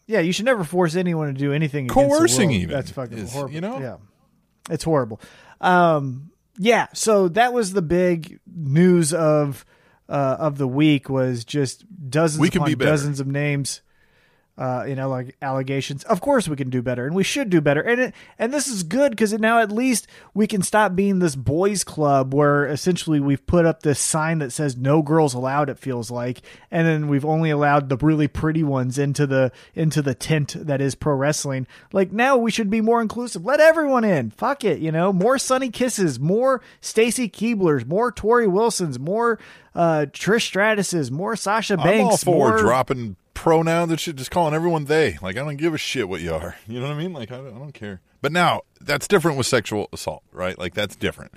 Yeah, 0.06 0.20
you 0.20 0.32
should 0.32 0.44
never 0.44 0.64
force 0.64 0.96
anyone 0.96 1.28
to 1.28 1.32
do 1.32 1.52
anything. 1.52 1.88
Coercing, 1.88 2.50
even 2.50 2.74
that's 2.74 2.90
fucking 2.90 3.18
is, 3.18 3.32
horrible. 3.32 3.54
You 3.54 3.60
know, 3.60 3.80
yeah, 3.80 3.96
it's 4.70 4.84
horrible. 4.84 5.20
Um, 5.60 6.30
yeah, 6.58 6.88
so 6.92 7.28
that 7.28 7.52
was 7.52 7.72
the 7.72 7.82
big 7.82 8.38
news 8.46 9.14
of 9.14 9.64
uh, 10.08 10.36
of 10.38 10.58
the 10.58 10.68
week 10.68 11.08
was 11.08 11.44
just 11.44 11.84
dozens 12.10 12.40
we 12.40 12.50
can 12.50 12.64
be 12.64 12.74
dozens 12.74 13.20
of 13.20 13.26
names 13.26 13.80
uh, 14.56 14.84
you 14.86 14.94
know, 14.94 15.08
like 15.08 15.36
allegations. 15.42 16.04
Of 16.04 16.20
course, 16.20 16.46
we 16.46 16.54
can 16.54 16.70
do 16.70 16.80
better, 16.80 17.06
and 17.06 17.14
we 17.16 17.24
should 17.24 17.50
do 17.50 17.60
better. 17.60 17.80
And 17.80 18.00
it, 18.00 18.14
and 18.38 18.52
this 18.52 18.68
is 18.68 18.84
good 18.84 19.10
because 19.10 19.32
now 19.32 19.58
at 19.58 19.72
least 19.72 20.06
we 20.32 20.46
can 20.46 20.62
stop 20.62 20.94
being 20.94 21.18
this 21.18 21.34
boys' 21.34 21.82
club 21.82 22.32
where 22.32 22.66
essentially 22.66 23.18
we've 23.18 23.44
put 23.46 23.66
up 23.66 23.82
this 23.82 23.98
sign 23.98 24.38
that 24.38 24.52
says 24.52 24.76
"No 24.76 25.02
girls 25.02 25.34
allowed." 25.34 25.68
It 25.68 25.78
feels 25.78 26.08
like, 26.10 26.42
and 26.70 26.86
then 26.86 27.08
we've 27.08 27.24
only 27.24 27.50
allowed 27.50 27.88
the 27.88 27.96
really 27.96 28.28
pretty 28.28 28.62
ones 28.62 28.96
into 28.96 29.26
the 29.26 29.50
into 29.74 30.02
the 30.02 30.14
tent 30.14 30.54
that 30.56 30.80
is 30.80 30.94
pro 30.94 31.14
wrestling. 31.14 31.66
Like 31.92 32.12
now, 32.12 32.36
we 32.36 32.52
should 32.52 32.70
be 32.70 32.80
more 32.80 33.02
inclusive. 33.02 33.44
Let 33.44 33.58
everyone 33.58 34.04
in. 34.04 34.30
Fuck 34.30 34.64
it, 34.64 34.78
you 34.78 34.92
know. 34.92 35.12
More 35.12 35.36
sunny 35.36 35.70
Kisses, 35.70 36.20
more 36.20 36.62
Stacy 36.80 37.28
Keiblers, 37.28 37.84
more 37.86 38.12
Torrie 38.12 38.50
Wilsons, 38.50 39.00
more 39.00 39.40
uh, 39.74 40.06
Trish 40.12 40.52
Stratuses, 40.52 41.10
more 41.10 41.34
Sasha 41.34 41.76
Banks. 41.76 41.88
I'm 41.88 42.06
all 42.06 42.16
for 42.16 42.30
more, 42.30 42.58
dropping 42.58 43.16
pronoun 43.34 43.88
that 43.90 44.00
shit, 44.00 44.16
just 44.16 44.30
calling 44.30 44.54
everyone 44.54 44.84
they. 44.86 45.18
Like 45.20 45.36
I 45.36 45.40
don't 45.40 45.56
give 45.56 45.74
a 45.74 45.78
shit 45.78 46.08
what 46.08 46.20
you 46.20 46.32
are. 46.34 46.56
You 46.66 46.80
know 46.80 46.88
what 46.88 46.94
I 46.94 46.98
mean? 46.98 47.12
Like 47.12 47.30
I 47.30 47.36
don't, 47.36 47.54
I 47.54 47.58
don't 47.58 47.74
care. 47.74 48.00
But 48.22 48.32
now 48.32 48.62
that's 48.80 49.06
different 49.06 49.36
with 49.36 49.46
sexual 49.46 49.88
assault, 49.92 50.22
right? 50.32 50.58
Like 50.58 50.74
that's 50.74 50.96
different 50.96 51.32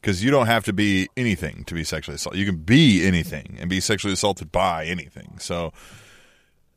because 0.00 0.22
you 0.22 0.30
don't 0.30 0.46
have 0.46 0.64
to 0.66 0.72
be 0.72 1.08
anything 1.16 1.64
to 1.64 1.74
be 1.74 1.82
sexually 1.84 2.14
assaulted. 2.14 2.38
You 2.38 2.46
can 2.46 2.58
be 2.58 3.04
anything 3.06 3.56
and 3.60 3.68
be 3.68 3.80
sexually 3.80 4.12
assaulted 4.14 4.52
by 4.52 4.86
anything. 4.86 5.38
So 5.38 5.72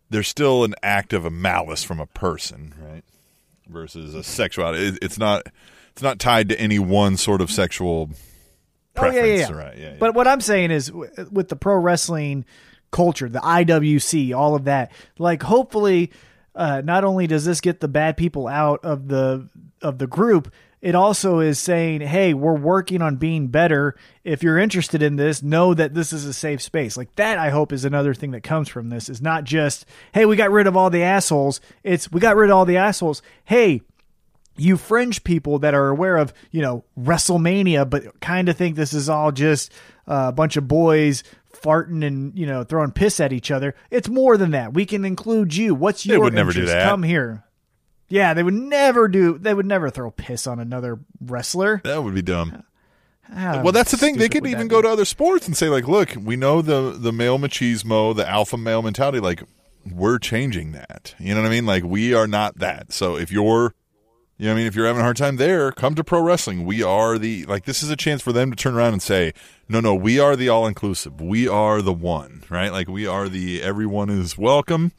there's 0.09 0.27
still 0.27 0.63
an 0.63 0.75
act 0.81 1.13
of 1.13 1.25
a 1.25 1.29
malice 1.29 1.83
from 1.83 1.99
a 1.99 2.07
person, 2.07 2.73
right? 2.79 3.03
Versus 3.67 4.15
a 4.15 4.23
sexuality. 4.23 4.87
It, 4.87 4.99
it's 5.01 5.17
not. 5.17 5.43
It's 5.91 6.01
not 6.01 6.17
tied 6.17 6.49
to 6.49 6.59
any 6.59 6.79
one 6.79 7.17
sort 7.17 7.39
of 7.39 7.51
sexual 7.51 8.09
Oh 8.95 9.05
yeah, 9.11 9.23
yeah, 9.23 9.35
yeah. 9.35 9.51
right? 9.51 9.77
Yeah, 9.77 9.83
yeah. 9.89 9.95
But 9.99 10.13
what 10.13 10.27
I'm 10.27 10.41
saying 10.41 10.71
is, 10.71 10.87
w- 10.87 11.09
with 11.31 11.49
the 11.49 11.55
pro 11.55 11.75
wrestling 11.75 12.45
culture, 12.93 13.27
the 13.27 13.39
IWC, 13.39 14.33
all 14.33 14.55
of 14.55 14.63
that, 14.65 14.91
like 15.19 15.43
hopefully, 15.43 16.11
uh, 16.55 16.81
not 16.85 17.03
only 17.03 17.27
does 17.27 17.43
this 17.43 17.59
get 17.59 17.81
the 17.81 17.87
bad 17.89 18.15
people 18.15 18.47
out 18.47 18.79
of 18.85 19.09
the 19.09 19.49
of 19.81 19.97
the 19.97 20.07
group, 20.07 20.53
it 20.83 20.95
also 20.95 21.39
is 21.39 21.59
saying, 21.59 22.01
hey, 22.01 22.33
we're 22.33 22.57
working 22.57 23.01
on 23.01 23.15
being 23.15 23.47
better. 23.47 23.95
If 24.25 24.43
you're 24.43 24.57
interested 24.57 25.01
in 25.01 25.15
this, 25.15 25.41
know 25.41 25.73
that 25.73 25.93
this 25.93 26.11
is 26.11 26.25
a 26.25 26.33
safe 26.33 26.61
space. 26.61 26.97
Like 26.97 27.15
that, 27.15 27.37
I 27.37 27.51
hope 27.51 27.71
is 27.71 27.85
another 27.85 28.13
thing 28.13 28.31
that 28.31 28.43
comes 28.43 28.67
from 28.67 28.89
this. 28.89 29.09
Is 29.09 29.21
not 29.21 29.45
just, 29.45 29.85
hey, 30.13 30.25
we 30.25 30.35
got 30.35 30.51
rid 30.51 30.67
of 30.67 30.75
all 30.77 30.89
the 30.89 31.03
assholes. 31.03 31.61
It's 31.83 32.11
we 32.11 32.19
got 32.19 32.35
rid 32.35 32.49
of 32.49 32.57
all 32.57 32.65
the 32.65 32.77
assholes. 32.77 33.21
Hey, 33.45 33.81
you 34.57 34.77
fringe 34.77 35.23
people 35.23 35.59
that 35.59 35.73
are 35.73 35.87
aware 35.87 36.17
of, 36.17 36.33
you 36.51 36.61
know, 36.61 36.83
WrestleMania, 36.99 37.89
but 37.89 38.19
kind 38.19 38.49
of 38.49 38.57
think 38.57 38.75
this 38.75 38.93
is 38.93 39.09
all 39.09 39.31
just 39.31 39.71
uh, 40.07 40.25
a 40.27 40.31
bunch 40.33 40.57
of 40.57 40.67
boys 40.67 41.23
farting 41.63 42.05
and, 42.05 42.37
you 42.37 42.45
know, 42.45 42.63
throwing 42.63 42.91
piss 42.91 43.19
at 43.19 43.33
each 43.33 43.49
other. 43.49 43.73
It's 43.89 44.09
more 44.09 44.37
than 44.37 44.51
that. 44.51 44.73
We 44.73 44.85
can 44.85 45.05
include 45.05 45.55
you. 45.55 45.73
What's 45.73 46.05
your 46.05 46.17
they 46.17 46.23
would 46.23 46.33
never 46.33 46.51
do 46.51 46.65
that. 46.65 46.87
Come 46.87 47.03
here. 47.03 47.43
Yeah, 48.09 48.33
they 48.35 48.43
would 48.43 48.53
never 48.53 49.07
do. 49.07 49.39
They 49.39 49.53
would 49.53 49.65
never 49.65 49.89
throw 49.89 50.11
piss 50.11 50.45
on 50.45 50.59
another 50.59 50.99
wrestler. 51.19 51.81
that 51.83 52.03
would 52.03 52.13
be 52.13 52.21
dumb. 52.21 52.63
How 53.23 53.63
Well, 53.63 53.71
that's 53.71 53.91
the 53.91 53.97
thing. 53.97 54.17
They 54.17 54.29
could 54.29 54.45
even 54.45 54.67
go 54.67 54.79
be? 54.79 54.87
to 54.87 54.91
other 54.91 55.05
sports 55.05 55.47
and 55.47 55.57
say, 55.57 55.69
like, 55.69 55.87
look, 55.87 56.13
we 56.21 56.35
know 56.35 56.61
the 56.61 56.91
the 56.91 57.11
male 57.11 57.39
machismo, 57.39 58.15
the 58.15 58.29
alpha 58.29 58.57
male 58.57 58.81
mentality. 58.81 59.19
Like, 59.19 59.41
we're 59.89 60.19
changing 60.19 60.73
that. 60.73 61.15
You 61.17 61.33
know 61.33 61.41
what 61.41 61.47
I 61.47 61.51
mean? 61.51 61.65
Like, 61.65 61.83
we 61.83 62.13
are 62.13 62.27
not 62.27 62.59
that. 62.59 62.91
So 62.91 63.15
if 63.17 63.31
you're, 63.31 63.73
you 64.43 64.51
I 64.51 64.55
mean, 64.55 64.67
if 64.67 64.75
you're 64.75 64.85
having 64.85 64.99
a 64.99 65.03
hard 65.03 65.15
time 65.15 65.37
there, 65.37 65.71
come 65.71 65.95
to 65.95 66.03
pro 66.03 66.21
wrestling. 66.21 66.65
We 66.65 66.83
are 66.83 67.17
the 67.17 67.45
like. 67.45 67.63
This 67.63 67.81
is 67.81 67.89
a 67.89 67.95
chance 67.95 68.21
for 68.21 68.33
them 68.33 68.49
to 68.51 68.57
turn 68.57 68.75
around 68.75 68.91
and 68.91 69.01
say, 69.01 69.33
no, 69.69 69.79
no, 69.79 69.95
we 69.95 70.19
are 70.19 70.35
the 70.35 70.49
all 70.49 70.67
inclusive. 70.67 71.21
We 71.21 71.47
are 71.47 71.81
the 71.81 71.93
one, 71.93 72.43
right? 72.49 72.69
Like, 72.69 72.89
we 72.89 73.07
are 73.07 73.29
the 73.29 73.61
everyone 73.61 74.09
is 74.09 74.37
welcome. 74.37 74.91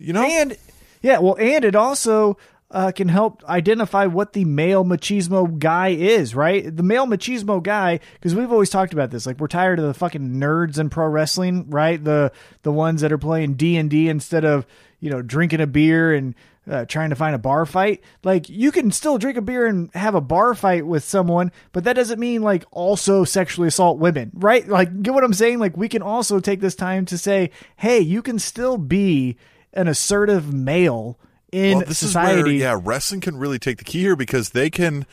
You 0.00 0.14
know, 0.14 0.22
And 0.22 0.56
yeah, 1.02 1.18
well, 1.18 1.36
and 1.38 1.66
it 1.66 1.76
also 1.76 2.38
uh, 2.70 2.92
can 2.92 3.08
help 3.08 3.44
identify 3.44 4.06
what 4.06 4.32
the 4.32 4.46
male 4.46 4.86
machismo 4.86 5.58
guy 5.58 5.88
is, 5.88 6.34
right? 6.34 6.74
The 6.74 6.82
male 6.82 7.06
machismo 7.06 7.62
guy, 7.62 8.00
because 8.14 8.34
we've 8.34 8.50
always 8.50 8.70
talked 8.70 8.94
about 8.94 9.10
this. 9.10 9.26
Like 9.26 9.38
we're 9.38 9.48
tired 9.48 9.78
of 9.78 9.84
the 9.84 9.92
fucking 9.92 10.36
nerds 10.36 10.78
in 10.78 10.88
pro 10.88 11.08
wrestling, 11.08 11.68
right? 11.68 12.02
The 12.02 12.32
the 12.62 12.72
ones 12.72 13.02
that 13.02 13.12
are 13.12 13.18
playing 13.18 13.54
D 13.54 13.76
and 13.76 13.90
D 13.90 14.08
instead 14.08 14.46
of 14.46 14.66
you 14.98 15.10
know 15.10 15.20
drinking 15.20 15.60
a 15.60 15.66
beer 15.66 16.14
and 16.14 16.34
uh, 16.70 16.84
trying 16.84 17.10
to 17.10 17.16
find 17.16 17.34
a 17.34 17.38
bar 17.38 17.66
fight. 17.66 18.02
Like 18.22 18.48
you 18.48 18.72
can 18.72 18.90
still 18.92 19.18
drink 19.18 19.36
a 19.36 19.42
beer 19.42 19.66
and 19.66 19.90
have 19.94 20.14
a 20.14 20.20
bar 20.20 20.54
fight 20.54 20.86
with 20.86 21.04
someone, 21.04 21.52
but 21.72 21.84
that 21.84 21.94
doesn't 21.94 22.20
mean 22.20 22.42
like 22.42 22.64
also 22.70 23.24
sexually 23.24 23.68
assault 23.68 23.98
women, 23.98 24.30
right? 24.34 24.66
Like 24.66 25.02
get 25.02 25.14
what 25.14 25.24
I'm 25.24 25.34
saying? 25.34 25.58
Like 25.58 25.76
we 25.76 25.88
can 25.88 26.02
also 26.02 26.40
take 26.40 26.60
this 26.60 26.74
time 26.74 27.04
to 27.06 27.18
say, 27.18 27.50
hey, 27.76 28.00
you 28.00 28.22
can 28.22 28.38
still 28.38 28.78
be 28.78 29.36
an 29.72 29.88
assertive 29.88 30.52
male 30.52 31.18
in 31.50 31.78
well, 31.78 31.86
this 31.86 31.98
society. 31.98 32.38
is 32.38 32.44
where 32.44 32.52
yeah, 32.54 32.80
wrestling 32.82 33.20
can 33.20 33.36
really 33.36 33.58
take 33.58 33.78
the 33.78 33.84
key 33.84 34.00
here 34.00 34.16
because 34.16 34.50
they 34.50 34.70
can, 34.70 35.06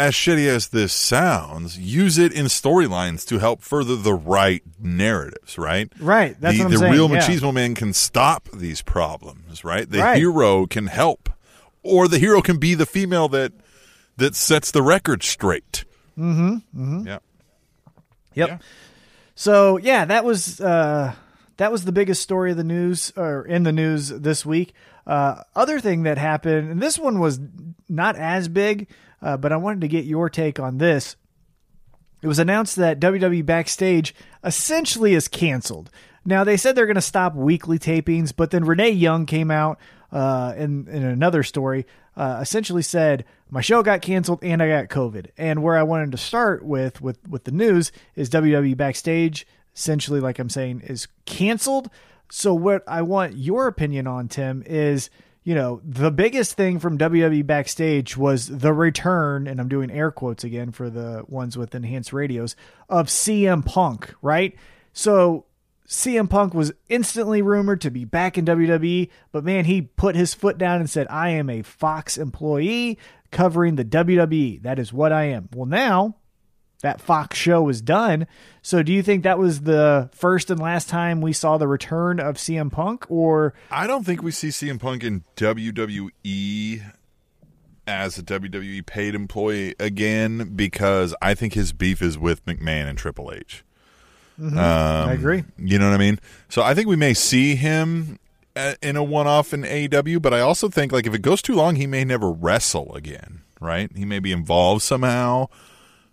as 0.00 0.14
shitty 0.14 0.46
as 0.46 0.68
this 0.68 0.92
sounds, 0.92 1.78
use 1.78 2.18
it 2.18 2.32
in 2.32 2.46
storylines 2.46 3.26
to 3.28 3.38
help 3.38 3.62
further 3.62 3.96
the 3.96 4.14
right 4.14 4.62
narratives. 4.80 5.58
Right, 5.58 5.92
Right, 5.98 6.36
that's 6.40 6.56
the, 6.56 6.64
what 6.64 6.66
I'm 6.66 6.72
the 6.72 6.78
saying, 6.78 6.92
real 6.92 7.10
yeah. 7.10 7.20
machismo 7.20 7.52
man 7.52 7.74
can 7.74 7.92
stop 7.92 8.48
these 8.52 8.82
problems. 8.82 9.62
Right, 9.64 9.88
the 9.88 9.98
Right. 9.98 10.16
hero 10.16 10.66
can 10.66 10.86
help, 10.86 11.28
or 11.82 12.08
the 12.08 12.18
hero 12.18 12.40
can 12.40 12.58
be 12.58 12.74
the 12.74 12.86
female 12.86 13.28
that 13.28 13.52
that 14.16 14.34
sets 14.34 14.70
the 14.70 14.82
record 14.82 15.22
straight. 15.22 15.84
Mm-hmm. 16.18 16.54
mm-hmm. 16.54 17.06
Yeah. 17.06 17.18
Yep. 18.34 18.48
Yeah. 18.48 18.58
So 19.34 19.76
yeah, 19.78 20.04
that 20.04 20.24
was 20.24 20.60
uh, 20.60 21.14
that 21.56 21.72
was 21.72 21.84
the 21.84 21.92
biggest 21.92 22.22
story 22.22 22.50
of 22.50 22.56
the 22.56 22.64
news 22.64 23.12
or 23.16 23.44
in 23.46 23.62
the 23.64 23.72
news 23.72 24.08
this 24.08 24.44
week. 24.46 24.72
Uh, 25.06 25.42
other 25.56 25.80
thing 25.80 26.04
that 26.04 26.18
happened, 26.18 26.70
and 26.70 26.80
this 26.80 26.98
one 26.98 27.18
was 27.18 27.40
not 27.88 28.16
as 28.16 28.48
big, 28.48 28.88
uh, 29.22 29.36
but 29.36 29.52
I 29.52 29.56
wanted 29.56 29.80
to 29.82 29.88
get 29.88 30.04
your 30.04 30.28
take 30.28 30.58
on 30.58 30.78
this. 30.78 31.16
It 32.22 32.26
was 32.26 32.38
announced 32.38 32.76
that 32.76 33.00
WWE 33.00 33.44
Backstage 33.46 34.14
essentially 34.44 35.14
is 35.14 35.28
canceled. 35.28 35.90
Now 36.24 36.44
they 36.44 36.56
said 36.56 36.74
they're 36.74 36.86
going 36.86 36.94
to 36.96 37.00
stop 37.00 37.34
weekly 37.34 37.78
tapings, 37.78 38.32
but 38.36 38.50
then 38.50 38.64
Renee 38.64 38.90
Young 38.90 39.24
came 39.24 39.50
out 39.50 39.78
uh, 40.12 40.54
in 40.56 40.86
in 40.88 41.02
another 41.02 41.42
story, 41.42 41.86
uh, 42.16 42.38
essentially 42.42 42.82
said 42.82 43.24
my 43.48 43.60
show 43.60 43.82
got 43.82 44.02
canceled 44.02 44.40
and 44.42 44.62
I 44.62 44.68
got 44.68 44.88
COVID. 44.88 45.28
And 45.38 45.62
where 45.62 45.76
I 45.76 45.82
wanted 45.82 46.12
to 46.12 46.18
start 46.18 46.62
with 46.62 47.00
with 47.00 47.26
with 47.28 47.44
the 47.44 47.52
news 47.52 47.90
is 48.16 48.28
WWE 48.28 48.76
Backstage 48.76 49.46
essentially, 49.74 50.20
like 50.20 50.38
I'm 50.38 50.50
saying, 50.50 50.82
is 50.82 51.08
canceled. 51.24 51.90
So 52.30 52.54
what 52.54 52.82
I 52.86 53.02
want 53.02 53.36
your 53.36 53.66
opinion 53.66 54.06
on, 54.06 54.28
Tim, 54.28 54.62
is 54.66 55.10
you 55.42 55.54
know, 55.54 55.80
the 55.84 56.10
biggest 56.10 56.54
thing 56.54 56.78
from 56.78 56.98
WWE 56.98 57.46
backstage 57.46 58.16
was 58.16 58.46
the 58.46 58.72
return, 58.72 59.46
and 59.46 59.58
I'm 59.60 59.68
doing 59.68 59.90
air 59.90 60.10
quotes 60.10 60.44
again 60.44 60.70
for 60.70 60.90
the 60.90 61.24
ones 61.28 61.56
with 61.56 61.74
enhanced 61.74 62.12
radios, 62.12 62.56
of 62.88 63.06
CM 63.06 63.64
Punk, 63.64 64.14
right? 64.20 64.54
So 64.92 65.46
CM 65.88 66.28
Punk 66.28 66.52
was 66.52 66.72
instantly 66.88 67.40
rumored 67.40 67.80
to 67.80 67.90
be 67.90 68.04
back 68.04 68.36
in 68.36 68.44
WWE, 68.44 69.08
but 69.32 69.42
man, 69.42 69.64
he 69.64 69.82
put 69.82 70.14
his 70.14 70.34
foot 70.34 70.58
down 70.58 70.78
and 70.78 70.90
said, 70.90 71.06
I 71.08 71.30
am 71.30 71.48
a 71.48 71.62
Fox 71.62 72.18
employee 72.18 72.98
covering 73.30 73.76
the 73.76 73.84
WWE. 73.84 74.62
That 74.62 74.78
is 74.78 74.92
what 74.92 75.12
I 75.12 75.24
am. 75.24 75.48
Well, 75.54 75.66
now 75.66 76.16
that 76.82 77.00
Fox 77.00 77.36
show 77.36 77.62
was 77.62 77.80
done. 77.80 78.26
So 78.62 78.82
do 78.82 78.92
you 78.92 79.02
think 79.02 79.22
that 79.22 79.38
was 79.38 79.62
the 79.62 80.10
first 80.12 80.50
and 80.50 80.60
last 80.60 80.88
time 80.88 81.20
we 81.20 81.32
saw 81.32 81.58
the 81.58 81.68
return 81.68 82.20
of 82.20 82.36
CM 82.36 82.70
Punk 82.70 83.06
or 83.08 83.54
I 83.70 83.86
don't 83.86 84.04
think 84.04 84.22
we 84.22 84.30
see 84.30 84.48
CM 84.48 84.80
Punk 84.80 85.04
in 85.04 85.24
WWE 85.36 86.82
as 87.86 88.18
a 88.18 88.22
WWE 88.22 88.86
paid 88.86 89.14
employee 89.14 89.74
again 89.78 90.52
because 90.54 91.14
I 91.20 91.34
think 91.34 91.54
his 91.54 91.72
beef 91.72 92.00
is 92.02 92.16
with 92.16 92.44
McMahon 92.46 92.88
and 92.88 92.96
Triple 92.96 93.32
H. 93.32 93.64
Um, 94.40 94.58
I 94.58 95.12
agree. 95.12 95.44
You 95.58 95.78
know 95.78 95.88
what 95.90 95.94
I 95.94 95.98
mean? 95.98 96.18
So 96.48 96.62
I 96.62 96.72
think 96.74 96.88
we 96.88 96.96
may 96.96 97.12
see 97.14 97.56
him 97.56 98.18
in 98.82 98.96
a 98.96 99.04
one-off 99.04 99.52
in 99.52 99.62
AEW, 99.62 100.22
but 100.22 100.32
I 100.32 100.40
also 100.40 100.68
think 100.68 100.92
like 100.92 101.06
if 101.06 101.14
it 101.14 101.22
goes 101.22 101.42
too 101.42 101.54
long, 101.54 101.76
he 101.76 101.86
may 101.86 102.04
never 102.04 102.30
wrestle 102.30 102.94
again. 102.94 103.42
Right? 103.60 103.90
He 103.94 104.06
may 104.06 104.20
be 104.20 104.32
involved 104.32 104.80
somehow, 104.82 105.48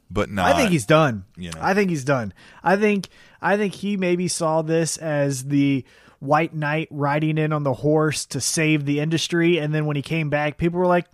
but 0.09 0.29
not. 0.29 0.53
I 0.53 0.57
think 0.57 0.71
he's 0.71 0.85
done. 0.85 1.25
you 1.35 1.51
know. 1.51 1.59
I 1.61 1.73
think 1.73 1.89
he's 1.89 2.03
done. 2.03 2.33
I 2.63 2.75
think 2.75 3.09
I 3.41 3.57
think 3.57 3.73
he 3.75 3.97
maybe 3.97 4.27
saw 4.27 4.61
this 4.61 4.97
as 4.97 5.45
the 5.45 5.83
white 6.19 6.53
knight 6.53 6.87
riding 6.89 7.37
in 7.37 7.53
on 7.53 7.63
the 7.63 7.73
horse 7.73 8.25
to 8.27 8.41
save 8.41 8.85
the 8.85 8.99
industry, 8.99 9.57
and 9.57 9.73
then 9.73 9.85
when 9.85 9.95
he 9.95 10.01
came 10.01 10.29
back, 10.29 10.57
people 10.57 10.79
were 10.79 10.87
like, 10.87 11.05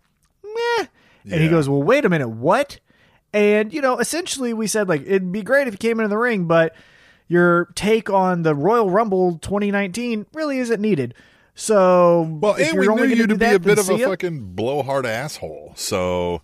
"Meh," 0.43 0.87
and 1.29 1.41
he 1.41 1.49
goes, 1.49 1.67
"Well, 1.67 1.83
wait 1.83 2.05
a 2.05 2.09
minute, 2.09 2.29
what?" 2.29 2.79
And 3.33 3.73
you 3.73 3.81
know, 3.81 3.97
essentially, 3.97 4.53
we 4.53 4.67
said 4.67 4.87
like 4.87 5.01
it'd 5.01 5.31
be 5.31 5.41
great 5.41 5.67
if 5.67 5.73
he 5.73 5.77
came 5.77 5.99
into 5.99 6.09
the 6.09 6.17
ring, 6.17 6.45
but 6.45 6.75
your 7.27 7.65
take 7.75 8.09
on 8.09 8.43
the 8.43 8.53
Royal 8.53 8.89
Rumble 8.89 9.39
2019 9.39 10.27
really 10.33 10.59
isn't 10.59 10.79
needed. 10.81 11.15
So, 11.55 12.37
Well, 12.41 12.55
and 12.55 12.77
we 12.79 12.87
only 12.87 13.09
knew 13.09 13.15
you 13.15 13.27
to 13.27 13.35
be 13.35 13.45
that, 13.45 13.55
a 13.55 13.59
bit 13.59 13.77
of 13.79 13.89
a 13.89 13.97
fucking 13.97 14.53
blowhard 14.55 15.05
asshole. 15.05 15.73
So 15.75 16.41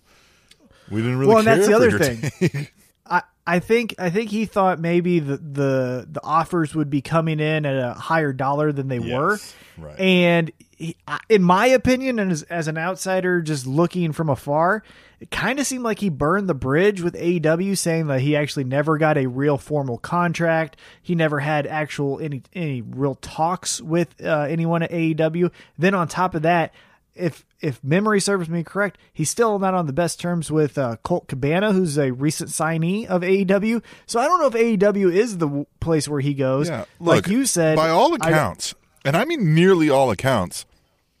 we 0.90 1.00
didn't 1.00 1.18
really 1.18 1.28
well, 1.28 1.38
and 1.38 1.46
that's 1.46 1.66
the 1.66 1.74
other 1.74 1.98
thing. 1.98 2.30
take. 2.38 2.72
I, 3.06 3.22
I 3.46 3.58
think 3.58 3.94
I 3.98 4.10
think 4.10 4.30
he 4.30 4.44
thought 4.44 4.78
maybe 4.78 5.18
the, 5.18 5.36
the 5.36 6.06
the 6.08 6.20
offers 6.22 6.74
would 6.74 6.90
be 6.90 7.02
coming 7.02 7.40
in 7.40 7.66
at 7.66 7.76
a 7.76 7.94
higher 7.94 8.32
dollar 8.32 8.72
than 8.72 8.88
they 8.88 9.00
were, 9.00 9.38
right. 9.76 9.98
and 9.98 10.52
he, 10.76 10.96
in 11.28 11.42
my 11.42 11.66
opinion, 11.66 12.18
and 12.18 12.32
as, 12.32 12.42
as 12.44 12.68
an 12.68 12.78
outsider 12.78 13.42
just 13.42 13.66
looking 13.66 14.12
from 14.12 14.30
afar, 14.30 14.82
it 15.20 15.30
kind 15.30 15.60
of 15.60 15.66
seemed 15.66 15.84
like 15.84 15.98
he 15.98 16.08
burned 16.08 16.48
the 16.48 16.54
bridge 16.54 17.02
with 17.02 17.14
AEW, 17.14 17.76
saying 17.76 18.06
that 18.06 18.20
he 18.20 18.34
actually 18.34 18.64
never 18.64 18.96
got 18.96 19.18
a 19.18 19.26
real 19.26 19.58
formal 19.58 19.98
contract. 19.98 20.78
He 21.02 21.14
never 21.14 21.40
had 21.40 21.66
actual 21.66 22.18
any 22.20 22.42
any 22.54 22.80
real 22.80 23.16
talks 23.16 23.82
with 23.82 24.14
uh, 24.24 24.46
anyone 24.48 24.82
at 24.82 24.90
AEW. 24.90 25.50
Then 25.76 25.94
on 25.94 26.08
top 26.08 26.34
of 26.34 26.42
that, 26.42 26.72
if 27.14 27.44
if 27.60 27.82
memory 27.84 28.20
serves 28.20 28.48
me 28.48 28.62
correct, 28.64 28.98
he's 29.12 29.28
still 29.30 29.58
not 29.58 29.74
on 29.74 29.86
the 29.86 29.92
best 29.92 30.18
terms 30.20 30.50
with 30.50 30.78
uh, 30.78 30.96
Colt 31.02 31.28
Cabana, 31.28 31.72
who's 31.72 31.98
a 31.98 32.10
recent 32.12 32.50
signee 32.50 33.06
of 33.06 33.22
AEW. 33.22 33.82
So 34.06 34.18
I 34.20 34.26
don't 34.26 34.40
know 34.40 34.46
if 34.46 34.78
AEW 34.78 35.12
is 35.12 35.38
the 35.38 35.46
w- 35.46 35.66
place 35.80 36.08
where 36.08 36.20
he 36.20 36.34
goes. 36.34 36.68
Yeah, 36.68 36.84
like 36.98 37.26
you 37.28 37.44
said, 37.46 37.76
by 37.76 37.90
all 37.90 38.12
I- 38.14 38.16
accounts, 38.16 38.74
and 39.04 39.16
I 39.16 39.24
mean 39.24 39.54
nearly 39.54 39.90
all 39.90 40.10
accounts, 40.10 40.64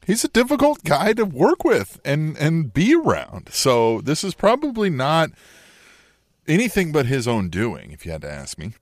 he's 0.06 0.24
a 0.24 0.28
difficult 0.28 0.82
guy 0.84 1.12
to 1.12 1.24
work 1.24 1.62
with 1.64 2.00
and 2.04 2.36
and 2.38 2.72
be 2.72 2.94
around. 2.94 3.48
So 3.52 4.00
this 4.00 4.24
is 4.24 4.34
probably 4.34 4.88
not 4.90 5.30
anything 6.48 6.92
but 6.92 7.06
his 7.06 7.28
own 7.28 7.48
doing, 7.48 7.92
if 7.92 8.04
you 8.06 8.12
had 8.12 8.22
to 8.22 8.30
ask 8.30 8.58
me. 8.58 8.72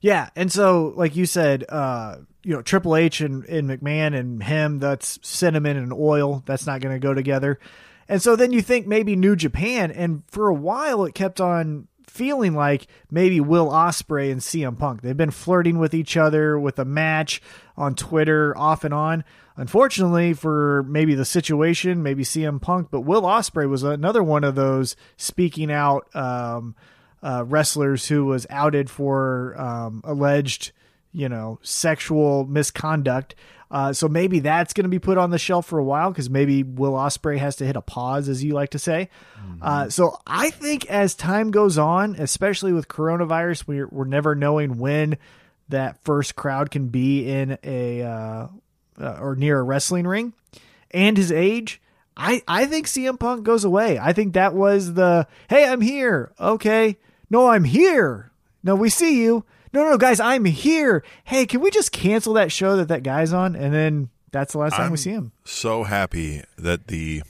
Yeah, 0.00 0.30
and 0.36 0.50
so 0.52 0.92
like 0.96 1.16
you 1.16 1.26
said, 1.26 1.64
uh, 1.68 2.16
you 2.44 2.54
know, 2.54 2.62
Triple 2.62 2.96
H 2.96 3.20
and, 3.20 3.44
and 3.44 3.68
McMahon 3.68 4.16
and 4.16 4.42
him, 4.42 4.78
that's 4.78 5.18
cinnamon 5.22 5.76
and 5.76 5.92
oil. 5.92 6.42
That's 6.46 6.66
not 6.66 6.80
going 6.80 6.94
to 6.94 7.04
go 7.04 7.14
together. 7.14 7.58
And 8.08 8.22
so 8.22 8.36
then 8.36 8.52
you 8.52 8.62
think 8.62 8.86
maybe 8.86 9.16
New 9.16 9.36
Japan, 9.36 9.90
and 9.90 10.22
for 10.28 10.48
a 10.48 10.54
while 10.54 11.04
it 11.04 11.14
kept 11.14 11.40
on 11.40 11.88
feeling 12.06 12.54
like 12.54 12.86
maybe 13.10 13.40
Will 13.40 13.68
Ospreay 13.68 14.32
and 14.32 14.40
CM 14.40 14.78
Punk. 14.78 15.02
They've 15.02 15.16
been 15.16 15.30
flirting 15.30 15.78
with 15.78 15.94
each 15.94 16.16
other 16.16 16.58
with 16.58 16.78
a 16.78 16.84
match 16.84 17.42
on 17.76 17.94
Twitter 17.94 18.56
off 18.56 18.84
and 18.84 18.94
on. 18.94 19.24
Unfortunately 19.56 20.32
for 20.32 20.84
maybe 20.88 21.14
the 21.14 21.24
situation, 21.24 22.02
maybe 22.02 22.24
CM 22.24 22.60
Punk, 22.60 22.88
but 22.90 23.02
Will 23.02 23.22
Ospreay 23.22 23.68
was 23.68 23.82
another 23.82 24.22
one 24.22 24.44
of 24.44 24.54
those 24.54 24.96
speaking 25.16 25.70
out 25.70 26.08
um, 26.16 26.74
uh, 27.22 27.44
wrestlers 27.46 28.08
who 28.08 28.24
was 28.24 28.46
outed 28.50 28.90
for 28.90 29.54
um, 29.60 30.00
alleged, 30.04 30.72
you 31.12 31.28
know, 31.28 31.58
sexual 31.62 32.44
misconduct. 32.46 33.34
Uh, 33.70 33.92
so 33.92 34.08
maybe 34.08 34.40
that's 34.40 34.72
going 34.72 34.84
to 34.84 34.90
be 34.90 34.98
put 34.98 35.18
on 35.18 35.30
the 35.30 35.38
shelf 35.38 35.66
for 35.66 35.78
a 35.78 35.84
while 35.84 36.10
because 36.10 36.30
maybe 36.30 36.62
Will 36.62 36.92
Ospreay 36.92 37.36
has 37.38 37.56
to 37.56 37.66
hit 37.66 37.76
a 37.76 37.82
pause, 37.82 38.28
as 38.28 38.42
you 38.42 38.54
like 38.54 38.70
to 38.70 38.78
say. 38.78 39.10
Mm-hmm. 39.38 39.58
Uh, 39.62 39.90
so 39.90 40.18
I 40.26 40.50
think 40.50 40.86
as 40.86 41.14
time 41.14 41.50
goes 41.50 41.76
on, 41.76 42.14
especially 42.16 42.72
with 42.72 42.88
coronavirus, 42.88 43.66
we're 43.66 43.88
we're 43.88 44.06
never 44.06 44.34
knowing 44.34 44.78
when 44.78 45.18
that 45.68 46.02
first 46.02 46.34
crowd 46.34 46.70
can 46.70 46.88
be 46.88 47.30
in 47.30 47.58
a 47.62 48.02
uh, 48.02 48.46
uh 48.98 49.18
or 49.20 49.36
near 49.36 49.58
a 49.58 49.62
wrestling 49.62 50.06
ring, 50.06 50.32
and 50.90 51.16
his 51.16 51.30
age. 51.30 51.80
I, 52.20 52.42
I 52.48 52.66
think 52.66 52.88
CM 52.88 53.16
Punk 53.16 53.44
goes 53.44 53.62
away. 53.62 53.96
I 53.96 54.12
think 54.12 54.32
that 54.32 54.52
was 54.52 54.94
the 54.94 55.28
hey, 55.48 55.68
I'm 55.68 55.80
here. 55.80 56.32
Okay. 56.40 56.96
No, 57.30 57.48
I'm 57.48 57.64
here. 57.64 58.30
No, 58.62 58.74
we 58.74 58.88
see 58.88 59.22
you. 59.22 59.44
No, 59.72 59.84
no, 59.84 59.98
guys, 59.98 60.18
I'm 60.18 60.44
here. 60.46 61.04
Hey, 61.24 61.46
can 61.46 61.60
we 61.60 61.70
just 61.70 61.92
cancel 61.92 62.32
that 62.34 62.50
show 62.50 62.76
that 62.76 62.88
that 62.88 63.02
guy's 63.02 63.32
on? 63.32 63.54
And 63.54 63.74
then 63.74 64.08
that's 64.30 64.52
the 64.52 64.58
last 64.58 64.72
time 64.74 64.86
I'm 64.86 64.90
we 64.90 64.96
see 64.96 65.10
him. 65.10 65.32
So 65.44 65.84
happy 65.84 66.42
that 66.56 66.86
the 66.86 67.22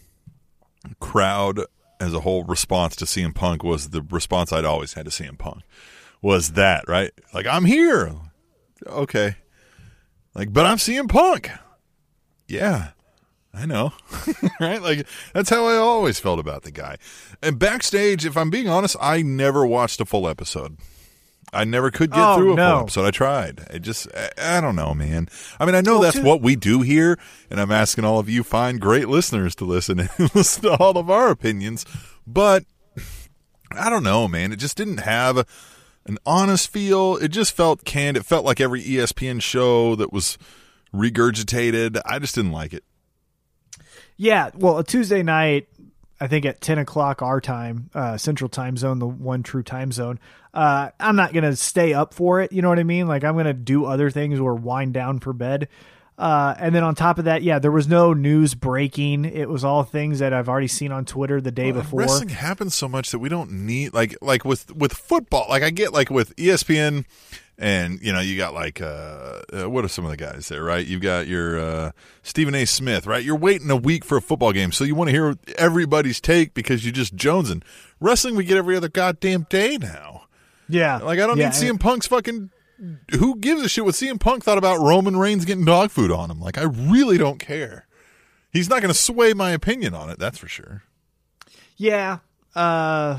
crowd 1.01 1.61
as 2.01 2.15
a 2.15 2.21
whole 2.21 2.45
response 2.45 2.95
to 2.97 3.05
CM 3.05 3.35
Punk 3.35 3.65
was 3.65 3.91
the 3.91 4.03
response 4.03 4.53
I'd 4.53 4.65
always 4.65 4.95
had 4.95 5.05
to 5.07 5.11
CM 5.11 5.37
Punk 5.37 5.63
was 6.23 6.53
that, 6.53 6.85
right? 6.89 7.13
Like, 7.33 7.47
I'm 7.47 7.65
here. 7.65 8.13
Okay. 8.87 9.37
Like, 10.35 10.53
but 10.53 10.67
I'm 10.67 10.79
CM 10.79 11.09
Punk. 11.09 11.51
Yeah. 12.47 12.91
I 13.55 13.67
know. 13.67 13.93
right? 14.61 14.81
Like 14.83 15.07
that's 15.33 15.51
how 15.51 15.67
I 15.67 15.77
always 15.77 16.21
felt 16.21 16.39
about 16.39 16.63
the 16.63 16.71
guy. 16.71 16.97
And 17.43 17.59
backstage, 17.59 18.25
if 18.27 18.37
I'm 18.37 18.51
being 18.51 18.69
honest, 18.69 18.97
I 19.01 19.23
never 19.23 19.67
watched 19.67 20.01
a 20.01 20.05
full 20.05 20.29
episode. 20.29 20.77
I 21.51 21.65
never 21.65 21.91
could 21.91 22.11
get 22.11 22.21
Oh, 22.21 22.37
through 22.37 22.53
a 22.53 22.57
no. 22.57 22.71
full 22.73 22.81
episode. 22.83 23.05
I 23.07 23.11
tried. 23.11 23.67
I 23.73 23.79
just, 23.79 24.07
I, 24.15 24.59
I 24.59 24.61
don't 24.61 24.77
know, 24.77 24.93
man. 24.93 25.29
I 25.59 25.65
mean, 25.65 25.75
I 25.75 25.81
know 25.81 25.95
Well, 25.95 26.03
that's 26.03 26.17
too- 26.17 26.23
what 26.25 26.43
we 26.43 26.57
do 26.57 26.83
here, 26.83 27.19
and 27.51 27.59
I'm 27.59 27.73
asking 27.73 28.05
all 28.05 28.19
of 28.19 28.29
you 28.29 28.45
fine, 28.45 28.77
great 28.77 29.09
listeners 29.09 29.55
to 29.57 29.65
listen 29.65 29.99
and 29.99 30.11
listen 30.35 30.65
to 30.65 30.77
all 30.77 30.99
of 30.99 31.09
our 31.09 31.31
opinions. 31.31 31.87
But 32.27 32.65
I 33.73 33.89
don't 33.89 34.03
know, 34.05 34.29
man. 34.29 34.53
It 34.53 34.57
just 34.57 34.77
didn't 34.77 34.99
have 34.99 35.39
an 36.05 36.19
honest 36.27 36.71
feel. 36.71 37.17
It 37.17 37.29
just 37.29 37.53
felt 37.57 37.83
canned. 37.85 38.19
It 38.19 38.27
felt 38.27 38.45
like 38.45 38.61
every 38.61 38.83
ESPN 38.83 39.41
show 39.41 39.95
that 39.97 40.13
was 40.13 40.37
regurgitated. 40.95 42.01
I 42.05 42.19
just 42.19 42.35
didn't 42.35 42.53
like 42.53 42.73
it. 42.75 42.85
Yeah, 44.19 44.51
well, 44.55 44.79
a 44.79 44.85
Tuesday 44.85 45.23
night, 45.23 45.69
I 46.21 46.27
think 46.27 46.45
at 46.45 46.61
ten 46.61 46.79
o'clock 46.79 47.23
our 47.23 47.41
time, 47.41 47.89
uh, 47.95 48.17
Central 48.19 48.49
Time 48.51 48.77
Zone, 48.77 48.99
the 48.99 49.07
one 49.07 49.43
true 49.43 49.63
time 49.63 49.93
zone. 49.93 50.19
Uh, 50.53 50.91
I'm 50.99 51.15
not 51.17 51.33
gonna 51.33 51.55
stay 51.55 51.95
up 51.95 52.13
for 52.13 52.41
it. 52.41 52.53
You 52.53 52.61
know 52.61 52.69
what 52.69 52.81
I 52.81 52.85
mean? 52.85 53.07
Like 53.07 53.23
I'm 53.23 53.37
gonna 53.37 53.55
do 53.55 53.85
other 53.85 54.11
things 54.11 54.41
or 54.41 54.55
wind 54.55 54.93
down 54.93 55.21
for 55.21 55.33
bed. 55.33 55.69
Uh, 56.19 56.53
and 56.59 56.75
then 56.75 56.83
on 56.83 56.97
top 56.97 57.21
of 57.21 57.27
that, 57.27 57.45
yeah, 57.45 57.61
there 57.61 57.71
was 57.71 57.87
no 57.87 58.13
news 58.13 58.57
breaking. 58.57 59.25
It 59.25 59.49
was 59.49 59.63
all 59.65 59.85
things 59.85 60.19
that 60.19 60.33
I've 60.33 60.49
already 60.49 60.67
seen 60.67 60.91
on 60.91 61.05
Twitter 61.05 61.41
the 61.41 61.53
day 61.53 61.71
Well, 61.71 61.83
before. 61.83 62.01
Wrestling 62.01 62.31
happens 62.31 62.75
so 62.75 62.89
much 62.89 63.13
that 63.13 63.21
we 63.21 63.29
don't 63.29 63.53
need 63.53 63.95
like 63.95 64.17
like 64.21 64.45
with 64.45 64.75
with 64.75 64.93
football. 64.93 65.47
Like 65.49 65.63
I 65.63 65.71
get 65.71 65.93
like 65.93 66.11
with 66.11 66.35
ESPN, 66.35 67.05
and 67.59 68.01
you 68.01 68.13
know 68.13 68.21
you 68.21 68.37
got 68.37 68.55
like 68.55 68.81
uh, 68.81 69.41
uh 69.53 69.69
what 69.69 69.85
are 69.85 69.89
some 69.89 70.05
of 70.05 70.11
the 70.11 70.17
guys 70.17 70.49
there, 70.49 70.63
right? 70.63 70.87
You've 70.87 71.03
got 71.03 71.27
your 71.27 71.59
uh, 71.59 71.91
Stephen 72.23 72.55
A. 72.55 72.65
Smith, 72.65 73.07
right? 73.07 73.23
You're 73.25 73.37
waiting 73.37 73.71
a 73.71 73.77
week 73.77 74.05
for 74.05 74.17
a 74.17 74.23
football 74.23 74.53
game, 74.53 74.73
so 74.73 74.85
you 74.85 74.95
want 74.95 75.09
to 75.09 75.13
hear 75.13 75.37
everybody's 75.57 76.21
take 76.21 76.55
because 76.55 76.85
you 76.87 76.93
just 76.93 77.17
jonesing. 77.17 77.63
Wrestling 78.01 78.37
we 78.37 78.45
get 78.45 78.57
every 78.57 78.77
other 78.77 78.89
goddamn 78.89 79.47
day 79.51 79.77
now. 79.77 80.23
Yeah, 80.69 80.99
Like 80.99 81.19
I 81.19 81.27
don't 81.27 81.39
yeah, 81.39 81.49
need 81.49 81.55
CM 81.55 81.81
Punk's 81.81 82.07
fucking. 82.07 82.51
Who 83.19 83.37
gives 83.37 83.63
a 83.63 83.69
shit 83.69 83.85
what 83.85 83.95
CM 83.95 84.21
Punk 84.21 84.45
thought 84.45 84.59
about 84.59 84.79
Roman 84.79 85.17
Reigns 85.17 85.45
getting 85.45 85.65
dog 85.65 85.91
food 85.91 86.13
on 86.13 86.31
him? 86.31 86.41
Like 86.41 86.59
I 86.59 86.63
really 86.63 87.19
don't 87.19 87.39
care. 87.41 87.87
He's 88.53 88.69
not 88.69 88.81
going 88.81 88.93
to 88.93 88.99
sway 88.99 89.33
my 89.33 89.51
opinion 89.51 89.95
on 89.95 90.11
it. 90.11 90.19
That's 90.19 90.39
for 90.39 90.47
sure. 90.47 90.85
Yeah. 91.77 92.19
Uh 92.55 93.19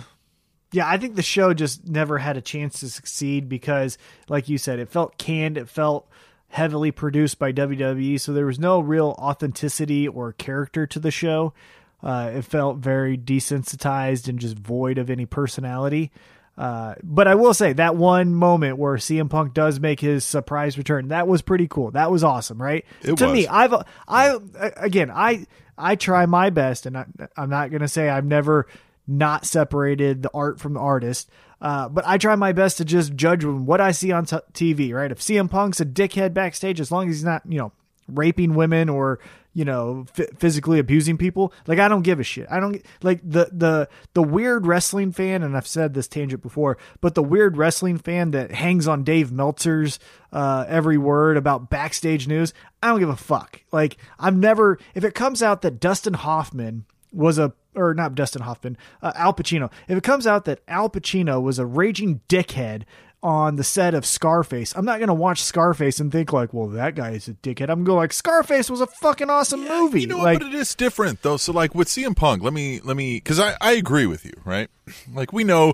yeah, 0.72 0.88
I 0.88 0.98
think 0.98 1.16
the 1.16 1.22
show 1.22 1.54
just 1.54 1.88
never 1.88 2.18
had 2.18 2.38
a 2.38 2.42
chance 2.42 2.80
to 2.82 2.90
succeed 2.90 3.50
because 3.50 3.98
like 4.28 4.50
you 4.50 4.58
said, 4.58 4.80
it 4.80 4.90
felt 4.90 5.18
canned, 5.18 5.58
it 5.58 5.70
felt 5.70 6.08
heavily 6.50 6.92
produced 6.92 7.40
by 7.40 7.52
WWE, 7.54 8.20
so 8.20 8.34
there 8.34 8.46
was 8.46 8.60
no 8.60 8.80
real 8.80 9.16
authenticity 9.20 10.08
or 10.08 10.34
character 10.34 10.86
to 10.88 11.00
the 11.00 11.12
show. 11.12 11.54
Uh, 12.02 12.32
it 12.34 12.44
felt 12.44 12.78
very 12.78 13.18
desensitized 13.18 14.28
and 14.28 14.40
just 14.40 14.58
void 14.58 14.98
of 14.98 15.10
any 15.10 15.26
personality. 15.26 16.12
Uh, 16.58 16.94
but 17.04 17.28
I 17.28 17.36
will 17.36 17.54
say 17.54 17.72
that 17.74 17.96
one 17.96 18.36
moment 18.36 18.78
where 18.78 18.96
CM 18.96 19.30
Punk 19.30 19.54
does 19.54 19.80
make 19.80 20.00
his 20.02 20.26
surprise 20.26 20.78
return, 20.78 21.08
that 21.08 21.28
was 21.28 21.42
pretty 21.42 21.68
cool. 21.68 21.92
That 21.92 22.12
was 22.12 22.24
awesome, 22.24 22.62
right? 22.62 22.86
It 23.02 23.16
to 23.18 23.26
was. 23.26 23.34
me, 23.34 23.48
I've 23.48 23.74
I 24.08 24.38
again 24.76 25.10
I 25.10 25.46
I 25.78 25.96
try 25.96 26.26
my 26.26 26.50
best, 26.50 26.86
and 26.86 26.98
I, 26.98 27.06
I'm 27.38 27.50
not 27.50 27.72
gonna 27.72 27.88
say 27.88 28.10
I've 28.10 28.26
never 28.26 28.68
not 29.10 29.46
separated 29.46 30.22
the 30.22 30.32
art 30.34 30.60
from 30.60 30.74
the 30.74 30.80
artist. 30.80 31.30
Uh, 31.62 31.90
but 31.90 32.06
I 32.08 32.18
try 32.18 32.36
my 32.36 32.54
best 32.54 32.78
to 32.78 32.86
just 32.86 33.16
judge 33.16 33.44
what 33.44 33.82
I 33.82 33.92
see 33.92 34.12
on 34.12 34.26
t- 34.26 34.38
TV. 34.54 34.94
Right? 34.94 35.12
If 35.12 35.20
CM 35.20 35.50
Punk's 35.50 35.82
a 35.82 35.86
dickhead 35.86 36.34
backstage, 36.34 36.80
as 36.80 36.92
long 36.92 37.10
as 37.10 37.16
he's 37.16 37.24
not 37.24 37.42
you 37.48 37.58
know 37.58 37.72
raping 38.08 38.56
women 38.56 38.90
or 38.90 39.20
you 39.54 39.66
know 39.66 40.06
f- 40.18 40.30
physically 40.38 40.80
abusing 40.80 41.18
people, 41.18 41.52
like 41.68 41.80
I 41.80 41.90
don't 41.90 42.04
give 42.04 42.20
a 42.20 42.24
shit. 42.24 42.48
I 42.50 42.62
don't 42.62 42.82
like 43.02 43.20
the 43.24 43.50
the 43.52 43.90
the 44.14 44.24
weird 44.24 44.68
wrestling 44.68 45.12
fan, 45.12 45.44
and 45.44 45.58
I've 45.58 45.68
said 45.68 45.94
this 45.94 46.08
tangent 46.08 46.42
before, 46.42 46.78
but 47.02 47.16
the 47.16 47.24
weird 47.24 47.58
wrestling 47.58 47.98
fan 47.98 48.32
that 48.32 48.52
hangs 48.52 48.88
on 48.88 49.04
Dave 49.04 49.30
Meltzer's 49.30 50.00
uh, 50.32 50.64
every 50.68 50.98
word 50.98 51.36
about 51.36 51.70
backstage 51.70 52.26
news. 52.26 52.54
I 52.82 52.88
don't 52.88 53.00
give 53.00 53.10
a 53.10 53.18
fuck. 53.18 53.64
Like 53.74 53.98
I've 54.18 54.38
never 54.38 54.80
if 54.96 55.04
it 55.04 55.14
comes 55.14 55.44
out 55.44 55.62
that 55.64 55.82
Dustin 55.82 56.14
Hoffman 56.14 56.86
was 57.12 57.38
a 57.38 57.54
or 57.80 57.94
not 57.94 58.16
Dustin 58.16 58.42
Hoffman, 58.42 58.78
uh, 59.02 59.14
Al 59.16 59.34
Pacino. 59.34 59.72
If 59.88 59.98
it 59.98 60.04
comes 60.04 60.28
out 60.28 60.46
that 60.46 60.60
Al 60.68 60.90
Pacino 60.90 61.42
was 61.42 61.60
a 61.60 61.66
raging 61.66 62.22
dickhead 62.28 62.84
on 63.22 63.56
the 63.58 63.64
set 63.64 63.94
of 63.94 64.06
Scarface, 64.06 64.74
I'm 64.76 64.86
not 64.86 65.00
going 65.00 65.08
to 65.08 65.14
watch 65.14 65.44
Scarface 65.44 66.00
and 66.00 66.12
think 66.12 66.32
like, 66.32 66.54
well, 66.54 66.68
that 66.68 66.96
guy 66.96 67.12
is 67.12 67.28
a 67.28 67.34
dickhead. 67.34 67.70
I'm 67.70 67.84
going 67.84 67.86
to 67.86 67.92
go 67.92 67.96
like, 67.96 68.14
Scarface 68.14 68.70
was 68.70 68.82
a 68.82 68.88
fucking 68.88 69.30
awesome 69.30 69.68
movie. 69.68 70.02
You 70.02 70.08
know, 70.08 70.18
like, 70.18 70.40
what, 70.40 70.48
but 70.48 70.56
it 70.56 70.60
is 70.60 70.76
different 70.76 71.22
though. 71.22 71.38
So 71.38 71.52
like 71.52 71.74
with 71.76 71.88
CM 71.88 72.16
Punk, 72.16 72.44
let 72.44 72.54
me 72.54 72.80
let 72.82 72.96
me 72.98 73.18
because 73.18 73.40
I 73.40 73.56
I 73.62 73.74
agree 73.74 74.06
with 74.06 74.26
you, 74.26 74.34
right? 74.46 74.70
Like 75.14 75.34
we 75.34 75.44
know 75.44 75.74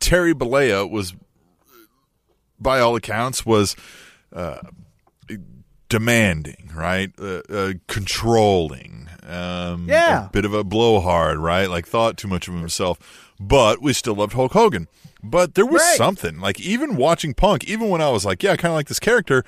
Terry 0.00 0.34
Bollea 0.34 0.90
was, 0.90 1.14
by 2.58 2.80
all 2.80 2.96
accounts, 2.96 3.46
was 3.46 3.76
uh, 4.32 4.58
demanding, 5.92 6.70
right? 6.74 7.10
Uh, 7.20 7.42
uh, 7.50 7.72
controlling, 7.86 9.08
um, 9.28 9.86
Yeah. 9.88 10.26
a 10.26 10.30
bit 10.30 10.44
of 10.46 10.54
a 10.54 10.64
blowhard, 10.64 11.38
right? 11.38 11.68
Like 11.68 11.86
thought 11.86 12.16
too 12.16 12.28
much 12.28 12.48
of 12.48 12.54
himself, 12.54 12.98
but 13.38 13.82
we 13.82 13.92
still 13.92 14.14
loved 14.14 14.32
Hulk 14.32 14.52
Hogan. 14.52 14.88
But 15.22 15.54
there 15.54 15.66
was 15.66 15.82
Right. 15.82 15.96
something 15.98 16.40
like 16.40 16.58
even 16.60 16.96
watching 16.96 17.34
Punk, 17.34 17.64
even 17.64 17.90
when 17.90 18.00
I 18.00 18.08
was 18.08 18.24
like, 18.24 18.42
yeah, 18.42 18.52
I 18.52 18.56
kind 18.56 18.72
of 18.72 18.76
like 18.76 18.88
this 18.88 18.98
character 18.98 19.44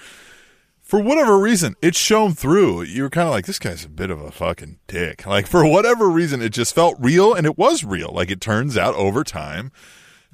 for 0.83 1.01
whatever 1.01 1.39
reason, 1.39 1.77
it's 1.81 1.99
shown 1.99 2.35
through. 2.35 2.83
You 2.83 3.05
were 3.05 3.11
kind 3.11 3.27
of 3.27 3.33
like, 3.33 3.47
this 3.47 3.59
guy's 3.59 3.87
a 3.87 3.89
bit 3.89 4.11
of 4.11 4.21
a 4.21 4.31
fucking 4.31 4.77
dick. 4.87 5.25
Like, 5.27 5.47
for 5.47 5.65
whatever 5.67 6.11
reason, 6.11 6.43
it 6.43 6.51
just 6.51 6.75
felt 6.75 6.97
real, 7.01 7.33
and 7.33 7.47
it 7.47 7.57
was 7.57 7.85
real. 7.85 8.13
Like, 8.13 8.31
it 8.31 8.41
turns 8.43 8.77
out 8.77 8.95
over 8.97 9.25
time 9.25 9.73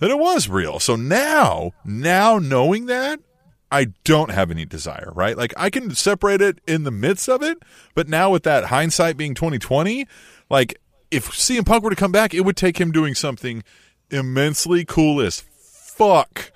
that 0.00 0.10
it 0.10 0.18
was 0.18 0.48
real. 0.48 0.80
So 0.80 0.96
now, 0.96 1.70
now 1.84 2.38
knowing 2.40 2.86
that, 2.86 3.20
I 3.70 3.86
don't 4.04 4.30
have 4.30 4.50
any 4.50 4.64
desire, 4.64 5.12
right? 5.14 5.36
Like, 5.36 5.54
I 5.56 5.70
can 5.70 5.94
separate 5.94 6.40
it 6.40 6.60
in 6.66 6.84
the 6.84 6.90
midst 6.90 7.28
of 7.28 7.42
it, 7.42 7.58
but 7.94 8.08
now 8.08 8.30
with 8.30 8.42
that 8.42 8.64
hindsight 8.64 9.16
being 9.16 9.34
2020, 9.34 10.06
like, 10.48 10.80
if 11.10 11.30
CM 11.30 11.64
Punk 11.64 11.84
were 11.84 11.90
to 11.90 11.96
come 11.96 12.12
back, 12.12 12.34
it 12.34 12.40
would 12.40 12.56
take 12.56 12.80
him 12.80 12.92
doing 12.92 13.14
something 13.14 13.62
immensely 14.10 14.84
cool 14.84 15.20
as 15.20 15.40
fuck 15.40 16.52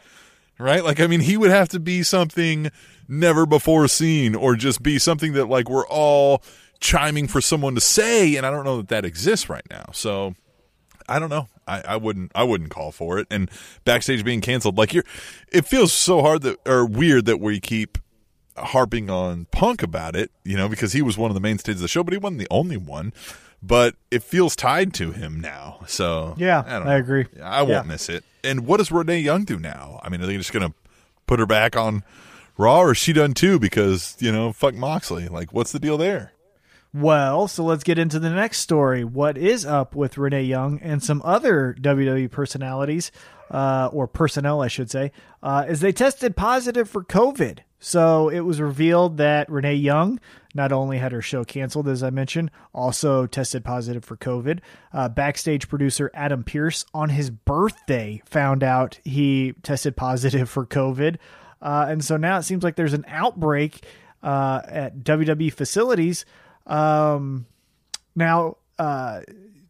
right? 0.59 0.85
Like, 0.85 1.01
I 1.01 1.07
mean, 1.07 1.21
he 1.21 1.37
would 1.37 1.51
have 1.51 1.69
to 1.71 1.81
be 1.81 2.03
something 2.03 2.71
never 3.09 3.47
before 3.47 3.89
seen, 3.89 4.35
or 4.35 4.57
just 4.57 4.83
be 4.83 4.99
something 4.99 5.33
that 5.35 5.47
like 5.47 5.69
we're 5.69 5.87
all 5.87 6.43
chiming 6.81 7.29
for 7.29 7.41
someone 7.41 7.75
to 7.75 7.81
say, 7.81 8.37
and 8.37 8.47
I 8.47 8.51
don't 8.51 8.65
know 8.65 8.79
that 8.79 8.89
that 8.89 9.05
exists 9.05 9.49
right 9.49 9.67
now. 9.71 9.87
So 9.93 10.35
I 11.09 11.19
don't 11.19 11.31
know. 11.31 11.49
I, 11.67 11.81
I 11.83 11.97
wouldn't 11.97 12.33
I 12.35 12.43
wouldn't 12.45 12.71
call 12.71 12.93
for 12.93 13.19
it. 13.19 13.27
And 13.31 13.51
backstage 13.85 14.25
being 14.25 14.41
canceled, 14.41 14.77
like 14.79 14.93
you're, 14.95 15.05
it 15.53 15.67
feels 15.67 15.93
so 15.93 16.21
hard 16.23 16.43
that 16.43 16.59
or 16.67 16.85
weird 16.87 17.25
that 17.27 17.41
we 17.41 17.61
keep 17.61 17.99
harping 18.57 19.11
on 19.11 19.47
Punk 19.51 19.83
about 19.83 20.15
it, 20.15 20.31
you 20.45 20.57
know, 20.57 20.69
because 20.69 20.93
he 20.93 21.03
was 21.03 21.19
one 21.19 21.31
of 21.31 21.35
the 21.35 21.41
mainstays 21.41 21.77
of 21.77 21.81
the 21.83 21.89
show, 21.89 22.05
but 22.05 22.13
he 22.13 22.19
wasn't 22.19 22.39
the 22.41 22.47
only 22.51 22.77
one. 22.77 23.13
But 23.63 23.95
it 24.11 24.23
feels 24.23 24.55
tied 24.55 24.93
to 24.95 25.13
him 25.13 25.41
now. 25.41 25.81
So 25.87 26.35
Yeah, 26.37 26.63
I, 26.67 26.77
I 26.91 26.95
agree. 26.97 27.27
I 27.43 27.63
won't 27.63 27.71
Yeah. 27.87 27.93
miss 27.93 28.09
it. 28.11 28.23
And 28.45 28.67
what 28.67 28.77
does 28.77 28.93
Renee 28.93 29.21
Young 29.21 29.45
do 29.45 29.59
now? 29.59 30.01
I 30.03 30.11
mean, 30.11 30.21
are 30.23 30.27
they 30.27 30.37
just 30.37 30.53
gonna 30.53 30.75
put 31.27 31.41
her 31.41 31.47
back 31.47 31.75
on 31.77 32.05
Raw, 32.59 32.81
or 32.81 32.93
is 32.93 32.99
she 32.99 33.13
done 33.15 33.33
too? 33.33 33.59
Because 33.59 34.17
you 34.21 34.31
know, 34.31 34.53
fuck 34.53 34.75
Moxley. 34.75 35.29
Like, 35.29 35.53
what's 35.55 35.73
the 35.73 35.79
deal 35.81 35.97
there? 35.97 36.33
Well, 36.95 37.49
so 37.49 37.65
let's 37.65 37.83
get 37.83 37.99
into 37.99 38.21
the 38.21 38.31
next 38.31 38.59
story. 38.59 39.03
What 39.03 39.37
is 39.37 39.67
up 39.67 39.97
with 39.97 40.17
Renee 40.17 40.45
Young 40.45 40.79
and 40.79 41.03
some 41.03 41.21
other 41.25 41.75
WWE 41.81 42.31
personalities, 42.31 43.11
uh, 43.51 43.91
or 43.93 44.07
personnel, 44.07 44.63
I 44.63 44.69
should 44.69 44.93
say, 44.93 45.11
uh, 45.43 45.65
is 45.69 45.81
they 45.81 45.91
tested 45.91 46.37
positive 46.37 46.89
for 46.89 47.03
COVID. 47.03 47.59
So 47.81 48.29
it 48.29 48.41
was 48.41 48.61
revealed 48.61 49.17
that 49.17 49.51
Renee 49.51 49.75
Young 49.75 50.21
not 50.55 50.71
only 50.71 50.99
had 50.99 51.11
her 51.11 51.21
show 51.21 51.43
canceled, 51.43 51.89
as 51.89 52.05
I 52.05 52.11
mentioned, 52.11 52.53
also 52.73 53.27
tested 53.27 53.65
positive 53.65 54.05
for 54.05 54.17
COVID. 54.17 54.61
Uh, 54.93 55.09
backstage 55.09 55.69
producer 55.69 56.13
Adam 56.15 56.45
Pearce 56.45 56.87
on 56.95 57.09
his 57.09 57.29
birthday 57.29 58.23
found 58.25 58.63
out 58.63 59.01
he 59.03 59.55
tested 59.65 59.97
positive 59.97 60.49
for 60.49 60.65
COVID. 60.65 61.17
Uh, 61.61 61.87
and 61.89 62.05
so 62.05 62.17
now 62.17 62.39
it 62.39 62.45
seems 62.45 62.63
like 62.63 62.77
there's 62.77 62.95
an 62.95 63.05
outbreak 63.09 63.85
uh, 64.23 64.63
at 64.69 64.99
WWE 64.99 65.53
facilities. 65.53 66.25
Um, 66.67 67.47
now, 68.17 68.57
uh, 68.79 69.21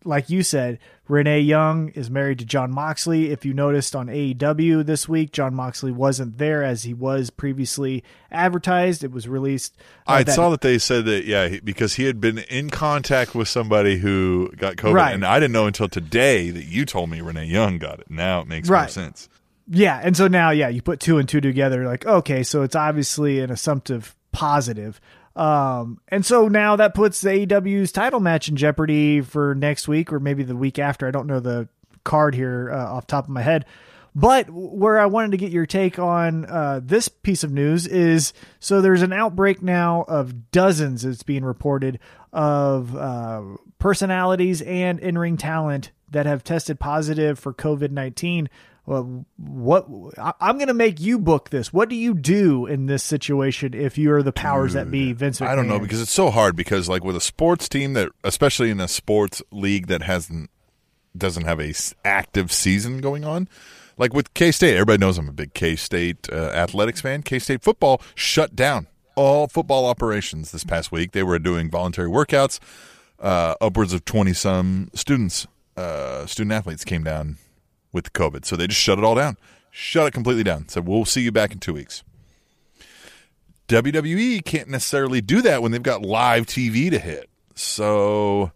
like 0.05 0.28
you 0.30 0.42
said, 0.42 0.78
Renee 1.09 1.40
Young 1.40 1.88
is 1.90 2.11
married 2.11 2.38
to 2.38 2.45
Jon 2.45 2.70
Moxley. 2.70 3.30
If 3.30 3.45
you 3.45 3.53
noticed 3.55 3.95
on 3.97 4.07
AEW 4.09 4.84
this 4.84 5.09
week, 5.09 5.32
Jon 5.32 5.55
Moxley 5.55 5.92
wasn't 5.92 6.38
there 6.38 6.62
as 6.62 6.82
he 6.84 6.95
was 6.95 7.30
previously 7.30 8.05
advertised. 8.30 9.03
It 9.05 9.12
was 9.12 9.26
released. 9.28 9.76
uh, 10.07 10.12
I 10.12 10.22
that- 10.24 10.34
saw 10.34 10.51
that 10.51 10.61
they 10.61 10.78
said 10.78 11.05
that 11.07 11.24
yeah, 11.24 11.57
because 11.64 11.95
he 11.95 12.05
had 12.05 12.20
been 12.20 12.38
in 12.38 12.70
contact 12.70 13.34
with 13.34 13.49
somebody 13.49 13.99
who 13.99 14.51
got 14.57 14.76
COVID, 14.76 14.95
Right. 14.95 15.14
and 15.14 15.24
I 15.24 15.40
didn't 15.40 15.53
know 15.53 15.66
until 15.66 15.88
today 15.88 16.51
that 16.51 16.64
you 16.64 16.84
told 16.84 17.11
me 17.11 17.20
Renee 17.20 17.47
Young 17.47 17.78
got 17.78 18.01
it. 18.01 18.11
Now 18.11 18.40
it 18.40 18.49
makes 18.49 18.68
more 18.68 18.88
sense. 18.88 19.28
Yeah, 19.70 19.99
and 20.03 20.14
so 20.14 20.28
now, 20.28 20.51
yeah, 20.51 20.68
you 20.68 20.82
put 20.82 21.01
two 21.01 21.16
and 21.16 21.26
two 21.26 21.40
together, 21.40 21.86
like, 21.86 22.05
okay, 22.05 22.42
so 22.42 22.61
it's 22.62 22.76
obviously 22.76 23.40
an 23.40 23.51
assumptive 23.51 24.14
positive. 24.32 25.01
Um, 25.37 26.01
and 26.09 26.24
so 26.24 26.49
now 26.49 26.76
that 26.76 26.95
puts 26.95 27.20
the 27.20 27.30
AEW's 27.30 27.93
title 27.93 28.20
match 28.20 28.49
in 28.49 28.57
jeopardy 28.57 29.20
for 29.20 29.55
next 29.55 29.89
week 29.89 30.12
or 30.12 30.20
maybe 30.20 30.45
the 30.45 30.57
week 30.57 30.78
after. 30.78 31.09
I 31.09 31.11
don't 31.11 31.26
know 31.26 31.41
the 31.41 31.68
card 32.05 32.35
here 32.35 32.70
uh, 32.72 32.95
off 32.95 33.07
top 33.07 33.24
of 33.24 33.30
my 33.30 33.43
head. 33.43 33.64
But 34.16 34.49
where 34.49 35.01
I 35.01 35.07
wanted 35.07 35.32
to 35.32 35.37
get 35.39 35.51
your 35.51 35.66
take 35.66 35.99
on 35.99 36.45
uh, 36.45 36.80
this 36.80 37.09
piece 37.09 37.43
of 37.43 37.51
news 37.51 37.87
is 37.87 38.32
so 38.61 38.80
there's 38.80 39.03
an 39.03 39.12
outbreak 39.12 39.61
now 39.61 40.05
of 40.07 40.53
dozens, 40.53 41.05
it's 41.05 41.24
being 41.24 41.45
reported, 41.45 41.99
of 42.32 42.95
uh, 42.95 43.43
personalities 43.80 44.62
and 44.62 45.01
in 45.01 45.18
ring 45.18 45.37
talent 45.37 45.91
that 46.12 46.26
have 46.26 46.45
tested 46.45 46.78
positive 46.78 47.41
for 47.41 47.53
COVID 47.53 47.91
19. 47.91 48.49
Well, 48.87 49.24
what 49.39 49.87
I- 50.18 50.35
I'm 50.41 50.57
going 50.59 50.68
to 50.68 50.74
make 50.74 51.01
you 51.01 51.18
book 51.18 51.51
this. 51.51 51.72
What 51.72 51.89
do 51.89 51.97
you 51.97 52.14
do 52.14 52.66
in 52.66 52.87
this 52.87 53.03
situation 53.03 53.72
if 53.72 53.97
you're 53.97 54.22
the 54.22 54.32
powers 54.32 54.74
that 54.74 54.91
be, 54.91 55.12
Vince 55.12 55.41
McMahon? 55.41 55.49
I 55.49 55.55
don't 55.55 55.68
know 55.68 55.78
because 55.78 56.03
it's 56.03 56.11
so 56.12 56.30
hard 56.30 56.55
because 56.55 56.89
like 56.89 57.03
with 57.03 57.16
a 57.16 57.20
sports 57.20 57.68
team 57.68 57.95
that, 57.95 58.11
especially 58.22 58.70
in 58.70 58.80
a 58.80 58.89
sports 58.89 59.43
league 59.51 59.87
that 59.87 60.03
hasn't 60.03 60.51
doesn't 61.16 61.45
have 61.45 61.61
a 61.61 61.72
active 62.05 62.53
season 62.53 62.99
going 63.01 63.24
on. 63.24 63.49
Like 63.97 64.12
with 64.12 64.35
K 64.35 64.51
State, 64.51 64.74
everybody 64.74 64.99
knows 64.99 65.16
I'm 65.16 65.28
a 65.28 65.32
big 65.32 65.55
K 65.55 65.76
State 65.76 66.28
uh, 66.30 66.35
athletics 66.51 67.01
fan. 67.01 67.22
K 67.22 67.39
State 67.39 67.62
football 67.62 68.03
shut 68.14 68.55
down 68.55 68.89
all 69.14 69.47
football 69.47 69.87
operations 69.87 70.51
this 70.51 70.64
past 70.64 70.91
week. 70.93 71.12
They 71.12 71.22
were 71.22 71.39
doing 71.39 71.70
voluntary 71.70 72.09
workouts. 72.11 72.59
Uh, 73.20 73.55
upwards 73.61 73.93
of 73.93 74.05
twenty 74.05 74.35
some 74.35 74.91
students, 74.95 75.47
uh, 75.76 76.26
student 76.26 76.53
athletes 76.53 76.85
came 76.85 77.05
down 77.05 77.39
with 77.95 78.12
COVID, 78.12 78.45
so 78.45 78.57
they 78.57 78.66
just 78.66 78.80
shut 78.80 78.99
it 78.99 79.05
all 79.05 79.14
down, 79.14 79.38
shut 79.70 80.09
it 80.09 80.11
completely 80.12 80.45
down. 80.45 80.68
Said 80.68 80.86
we'll 80.86 81.07
see 81.07 81.22
you 81.22 81.32
back 81.32 81.53
in 81.53 81.61
two 81.61 81.72
weeks. 81.72 82.03
WWE 83.68 84.45
can't 84.45 84.68
necessarily 84.68 85.22
do 85.22 85.40
that 85.40 85.62
when 85.62 85.72
they've 85.72 85.82
got 85.82 86.03
live 86.03 86.45
TV 86.45 86.90
to 86.90 86.99
hit. 86.99 87.30
So, 87.55 88.53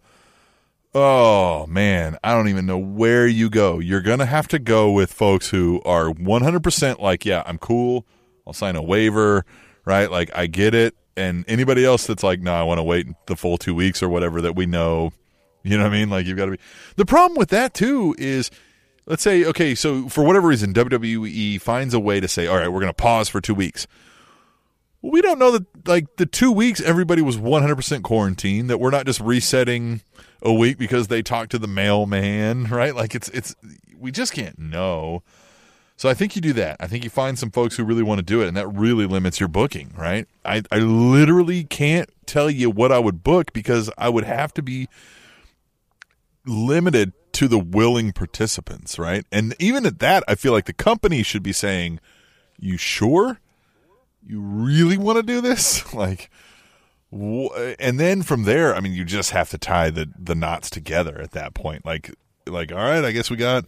oh 0.95 1.67
man, 1.67 2.19
I 2.23 2.35
don't 2.35 2.49
even 2.49 2.67
know 2.67 2.79
where 2.79 3.27
you 3.27 3.49
go. 3.49 3.79
You're 3.79 4.03
going 4.03 4.19
to 4.19 4.27
have 4.27 4.49
to 4.49 4.59
go 4.59 4.93
with 4.93 5.11
folks 5.13 5.49
who 5.49 5.81
are 5.87 6.11
100% 6.11 7.01
like, 7.01 7.25
yeah, 7.25 7.43
I'm 7.47 7.57
cool. 7.57 8.05
I'll 8.47 8.53
sign 8.53 8.77
a 8.77 8.83
waiver, 8.83 9.47
right? 9.85 10.11
Like, 10.11 10.31
I 10.35 10.47
get 10.47 10.75
it. 10.75 10.95
And 11.17 11.45
anybody 11.49 11.85
else 11.85 12.07
that's 12.07 12.23
like, 12.23 12.41
no, 12.41 12.55
I 12.55 12.63
want 12.63 12.79
to 12.79 12.83
wait 12.83 13.07
the 13.27 13.37
full 13.37 13.59
two 13.59 13.75
weeks 13.75 14.03
or 14.03 14.09
whatever 14.09 14.41
that 14.43 14.57
we 14.57 14.67
know, 14.67 15.13
you 15.63 15.77
know 15.77 15.83
what 15.85 15.93
I 15.93 15.99
mean? 15.99 16.11
Like, 16.11 16.27
you've 16.27 16.37
got 16.37 16.47
to 16.47 16.53
be. 16.53 16.59
The 16.97 17.05
problem 17.05 17.37
with 17.37 17.49
that, 17.49 17.75
too, 17.75 18.15
is 18.19 18.51
let's 19.09 19.23
say, 19.23 19.45
okay, 19.45 19.75
so 19.75 20.09
for 20.09 20.23
whatever 20.23 20.49
reason, 20.49 20.73
WWE 20.75 21.61
finds 21.61 21.95
a 21.95 22.01
way 22.01 22.21
to 22.21 22.29
say, 22.29 22.47
all 22.47 22.59
right, 22.59 22.69
we're 22.69 22.81
going 22.81 22.91
to 22.91 22.95
pause 22.95 23.29
for 23.29 23.41
two 23.41 23.55
weeks. 23.55 23.87
Well, 25.01 25.13
we 25.13 25.23
don't 25.23 25.39
know 25.39 25.51
that 25.53 25.89
like 25.89 26.17
the 26.17 26.27
two 26.27 26.53
weeks 26.53 26.81
everybody 26.81 27.23
was 27.23 27.37
100% 27.37 28.03
quarantined 28.03 28.69
that 28.69 28.79
we're 28.79 28.91
not 28.91 29.07
just 29.07 29.21
resetting 29.21 30.03
a 30.43 30.53
week 30.53 30.77
because 30.77 31.09
they 31.09 31.23
talked 31.23 31.51
to 31.53 31.59
the 31.59 31.67
mailman 31.67 32.65
right? 32.71 32.95
Like 32.95 33.15
it's 33.15 33.29
it's 33.31 33.57
we 33.99 34.13
just 34.13 34.33
can't 34.33 34.59
know. 34.59 35.23
So 35.97 36.09
i 36.09 36.15
think 36.15 36.37
you 36.37 36.43
do 36.43 36.53
that. 36.53 36.77
I 36.79 36.87
think 36.87 37.03
you 37.03 37.11
find 37.11 37.37
some 37.39 37.51
folks 37.51 37.77
who 37.77 37.85
really 37.85 38.05
want 38.05 38.21
to 38.21 38.25
do 38.25 38.41
it 38.41 38.49
and 38.49 38.57
that 38.57 38.69
really 38.69 39.07
limits 39.07 39.41
your 39.41 39.49
booking 39.49 39.95
right? 39.97 40.29
I 40.45 40.63
i 40.71 40.79
literally 40.79 41.65
can't 41.65 42.11
tell 42.27 42.51
you 42.51 42.69
what 42.69 42.93
i 42.93 42.99
would 42.99 43.25
book 43.25 43.53
because 43.53 43.91
i 43.97 44.09
would 44.09 44.25
have 44.25 44.53
to 44.55 44.63
be 44.63 44.89
limited 46.45 47.13
to 47.33 47.49
the 47.49 47.59
willing 47.59 48.13
participants 48.13 48.99
right? 48.99 49.25
And 49.33 49.55
even 49.59 49.87
at 49.87 49.99
that 50.01 50.25
i 50.29 50.35
feel 50.35 50.53
like 50.53 50.67
the 50.67 50.73
company 50.73 51.23
should 51.23 51.43
be 51.43 51.53
saying 51.53 52.01
you 52.59 52.77
sure 52.77 53.41
you 54.27 54.41
really 54.41 54.99
want 54.99 55.17
to 55.17 55.23
do 55.23 55.41
this? 55.41 55.85
Like 55.95 56.31
and 57.11 57.99
then 57.99 58.23
from 58.23 58.45
there 58.45 58.75
i 58.75 58.81
mean 58.81 58.93
you 58.93 59.03
just 59.03 59.31
have 59.31 59.49
to 59.49 59.57
tie 59.57 59.89
the 59.89 60.13
the 60.19 60.35
knots 60.35 60.69
together 60.69 61.19
at 61.21 61.31
that 61.31 61.55
point. 61.55 61.87
Like 61.87 62.15
like 62.47 62.71
all 62.71 62.79
right 62.79 63.05
i 63.05 63.13
guess 63.13 63.31
we 63.31 63.37
got 63.37 63.65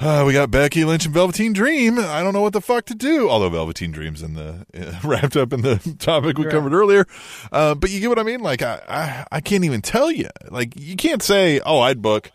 uh, 0.00 0.24
we 0.26 0.32
got 0.32 0.50
Becky 0.50 0.84
Lynch 0.84 1.04
and 1.04 1.14
Velveteen 1.14 1.52
Dream. 1.52 1.98
I 1.98 2.22
don't 2.22 2.32
know 2.32 2.40
what 2.40 2.52
the 2.52 2.60
fuck 2.60 2.84
to 2.86 2.94
do. 2.94 3.28
Although 3.28 3.50
Velveteen 3.50 3.90
Dream's 3.90 4.22
in 4.22 4.34
the 4.34 4.64
uh, 4.74 4.98
wrapped 5.04 5.36
up 5.36 5.52
in 5.52 5.62
the 5.62 5.76
topic 5.98 6.38
we 6.38 6.44
Right. 6.44 6.52
covered 6.52 6.72
earlier, 6.72 7.04
uh, 7.52 7.74
but 7.74 7.90
you 7.90 8.00
get 8.00 8.08
what 8.08 8.18
I 8.18 8.22
mean. 8.22 8.40
Like 8.40 8.62
I, 8.62 8.80
I, 8.88 9.26
I 9.36 9.40
can't 9.40 9.64
even 9.64 9.82
tell 9.82 10.10
you. 10.10 10.28
Like 10.50 10.78
you 10.78 10.96
can't 10.96 11.22
say, 11.22 11.60
oh, 11.66 11.80
I'd 11.80 12.00
book 12.02 12.30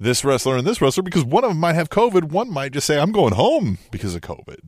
this 0.00 0.24
wrestler 0.24 0.56
and 0.56 0.66
this 0.66 0.80
wrestler 0.82 1.02
because 1.02 1.24
one 1.24 1.44
of 1.44 1.50
them 1.50 1.58
might 1.58 1.74
have 1.74 1.90
COVID. 1.90 2.24
One 2.24 2.50
might 2.50 2.72
just 2.72 2.86
say, 2.86 2.98
I'm 2.98 3.12
going 3.12 3.34
home 3.34 3.78
because 3.90 4.14
of 4.14 4.20
COVID. 4.22 4.58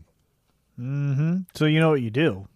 So 1.55 1.64
you 1.64 1.80
know 1.80 1.91
what 1.91 2.03
you 2.03 2.11
do. 2.11 2.47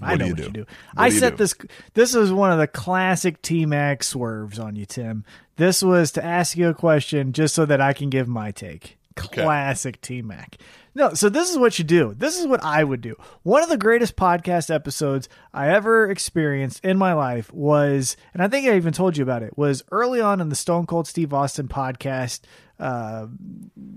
I 0.00 0.12
What 0.12 0.18
do 0.18 0.18
know 0.20 0.24
you 0.26 0.32
what 0.32 0.36
do? 0.38 0.42
you 0.44 0.50
do. 0.52 0.60
What 0.60 0.68
I 0.96 1.08
do 1.08 1.14
you 1.14 1.20
set 1.20 1.30
do? 1.30 1.36
this. 1.36 1.54
This 1.94 2.14
is 2.14 2.32
one 2.32 2.52
of 2.52 2.58
the 2.58 2.66
classic 2.68 3.42
T 3.42 3.66
Mac 3.66 4.02
swerves 4.04 4.58
on 4.58 4.76
you, 4.76 4.86
Tim. 4.86 5.24
This 5.56 5.82
was 5.82 6.12
to 6.12 6.24
ask 6.24 6.56
you 6.56 6.68
a 6.68 6.74
question 6.74 7.32
just 7.32 7.54
so 7.54 7.66
that 7.66 7.80
I 7.80 7.92
can 7.92 8.08
give 8.08 8.28
my 8.28 8.50
take. 8.52 8.96
Classic 9.16 10.00
T 10.00 10.22
Mac. 10.22 10.56
No, 10.94 11.14
so 11.14 11.28
this 11.28 11.50
is 11.50 11.56
what 11.58 11.78
you 11.78 11.84
do. 11.84 12.14
This 12.16 12.38
is 12.38 12.46
what 12.46 12.62
I 12.62 12.84
would 12.84 13.00
do. 13.00 13.16
One 13.42 13.62
of 13.62 13.70
the 13.70 13.78
greatest 13.78 14.14
podcast 14.14 14.72
episodes 14.72 15.28
I 15.54 15.68
ever 15.70 16.10
experienced 16.10 16.84
in 16.84 16.98
my 16.98 17.14
life 17.14 17.52
was, 17.52 18.16
and 18.34 18.42
I 18.42 18.48
think 18.48 18.68
I 18.68 18.76
even 18.76 18.92
told 18.92 19.16
you 19.16 19.22
about 19.22 19.42
it, 19.42 19.56
was 19.56 19.82
early 19.90 20.20
on 20.20 20.40
in 20.40 20.50
the 20.50 20.54
Stone 20.54 20.86
Cold 20.86 21.06
Steve 21.06 21.32
Austin 21.32 21.68
podcast 21.68 22.40
uh, 22.78 23.26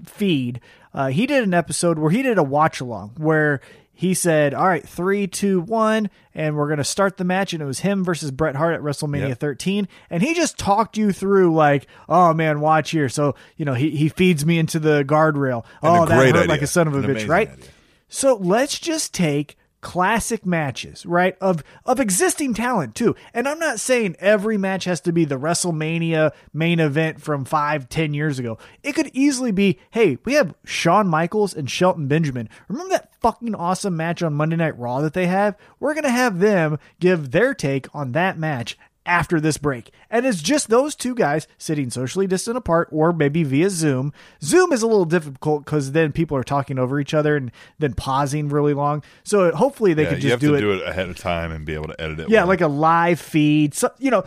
feed. 0.05 0.61
Uh, 0.93 1.07
he 1.07 1.26
did 1.26 1.43
an 1.43 1.53
episode 1.53 1.99
where 1.99 2.11
he 2.11 2.22
did 2.22 2.38
a 2.38 2.43
watch 2.43 2.80
along 2.80 3.13
where 3.18 3.59
he 3.96 4.14
said, 4.14 4.54
"All 4.54 4.68
right, 4.68 4.88
three, 4.88 5.26
two, 5.26 5.62
one, 5.62 6.10
and 6.34 6.56
we're 6.56 6.68
gonna 6.70 6.84
start 6.84 7.18
the 7.18 7.24
match." 7.24 7.54
And 7.54 7.62
it 7.64 7.66
was 7.66 7.80
him 7.80 8.04
versus 8.04 8.30
Bret 8.30 8.56
Hart 8.56 8.76
at 8.76 8.82
WrestleMania 8.82 9.30
Yep. 9.30 9.39
13, 9.39 9.88
and 10.10 10.22
he 10.22 10.34
just 10.34 10.58
talked 10.60 10.98
you 10.98 11.12
through 11.12 11.56
like, 11.56 11.88
"Oh 12.10 12.34
man, 12.34 12.60
watch 12.60 12.91
here." 12.91 13.10
So 13.10 13.36
you 13.58 13.66
know, 13.66 13.74
he 13.74 13.91
he 13.91 14.10
feeds 14.10 14.46
me 14.46 14.60
into 14.60 14.80
the 14.80 15.04
guardrail. 15.04 15.64
And 15.82 16.04
oh, 16.04 16.06
that 16.06 16.14
hurt 16.16 16.36
idea. 16.36 16.48
like 16.50 16.62
a 16.62 16.68
son 16.68 16.88
of 16.88 16.93
a 16.93 17.00
An 17.00 17.06
bitch, 17.06 17.28
right? 17.28 17.50
idea. 17.50 17.66
So 18.10 18.36
let's 18.36 18.78
just 18.80 19.14
take 19.14 19.58
classic 19.86 20.47
matches, 20.47 21.05
right? 21.05 21.38
Of 21.39 21.63
of 21.86 21.99
existing 21.99 22.55
talent 22.55 22.95
too. 22.95 23.15
And 23.36 23.47
I'm 23.47 23.59
not 23.59 23.79
saying 23.79 24.15
every 24.17 24.57
match 24.57 24.86
has 24.86 24.99
to 25.01 25.13
be 25.13 25.25
the 25.25 25.38
WrestleMania 25.38 26.31
main 26.51 26.79
event 26.79 27.21
from 27.21 27.45
five, 27.45 27.88
ten 27.88 28.15
years 28.15 28.39
ago. 28.39 28.57
It 28.81 28.93
could 28.93 29.11
easily 29.13 29.51
be, 29.51 29.79
hey, 29.91 30.17
we 30.25 30.33
have 30.33 30.55
Shawn 30.65 31.07
Michaels 31.07 31.53
and 31.53 31.69
Shelton 31.69 32.07
Benjamin. 32.07 32.49
Remember 32.67 32.93
that 32.93 33.13
fucking 33.21 33.53
awesome 33.53 33.95
match 33.95 34.23
on 34.23 34.33
Monday 34.33 34.55
Night 34.55 34.75
Raw 34.75 35.01
that 35.01 35.13
they 35.13 35.27
have? 35.27 35.55
We're 35.79 35.93
gonna 35.93 36.09
have 36.09 36.39
them 36.39 36.79
give 36.99 37.29
their 37.29 37.53
take 37.53 37.88
on 37.93 38.13
that 38.13 38.39
match 38.39 38.79
after 39.06 39.39
this 39.39 39.58
break. 39.58 39.91
And 40.10 40.26
it's 40.26 40.41
just 40.41 40.70
those 40.70 40.95
two 40.95 41.14
guys 41.16 41.47
sitting 41.58 41.89
socially 41.89 42.28
distant 42.28 42.58
apart 42.58 42.89
or 42.91 43.14
maybe 43.14 43.43
via 43.43 43.70
Zoom. 43.70 44.14
Zoom 44.41 44.72
is 44.72 44.82
a 44.82 44.88
little 44.88 45.06
difficult 45.06 45.66
because 45.66 45.91
then 45.91 46.12
people 46.12 46.36
are 46.38 46.43
talking 46.43 46.80
over 46.80 46.99
each 46.99 47.14
other 47.14 47.36
and 47.38 47.51
then 47.80 47.93
pausing 47.93 48.49
really 48.49 48.74
long. 48.74 49.03
So 49.24 49.51
hopefully 49.56 49.93
they 49.93 50.03
Yeah, 50.03 50.10
could 50.10 50.18
you 50.24 50.30
just 50.30 50.32
have 50.32 50.39
do 50.39 50.47
to 50.49 50.53
it. 50.56 50.62
do 50.62 50.72
it 50.74 50.88
ahead 50.88 51.10
of 51.10 51.18
time 51.18 51.51
and 51.51 51.66
be 51.66 51.74
able 51.74 51.88
to 51.88 52.01
edit 52.01 52.20
it. 52.22 52.30
Yeah, 52.30 52.41
well. 52.41 52.47
like 52.47 52.62
a 52.62 52.68
live 52.68 53.20
feed. 53.20 53.74
So, 53.74 53.91
you 53.99 54.12
know, 54.12 54.24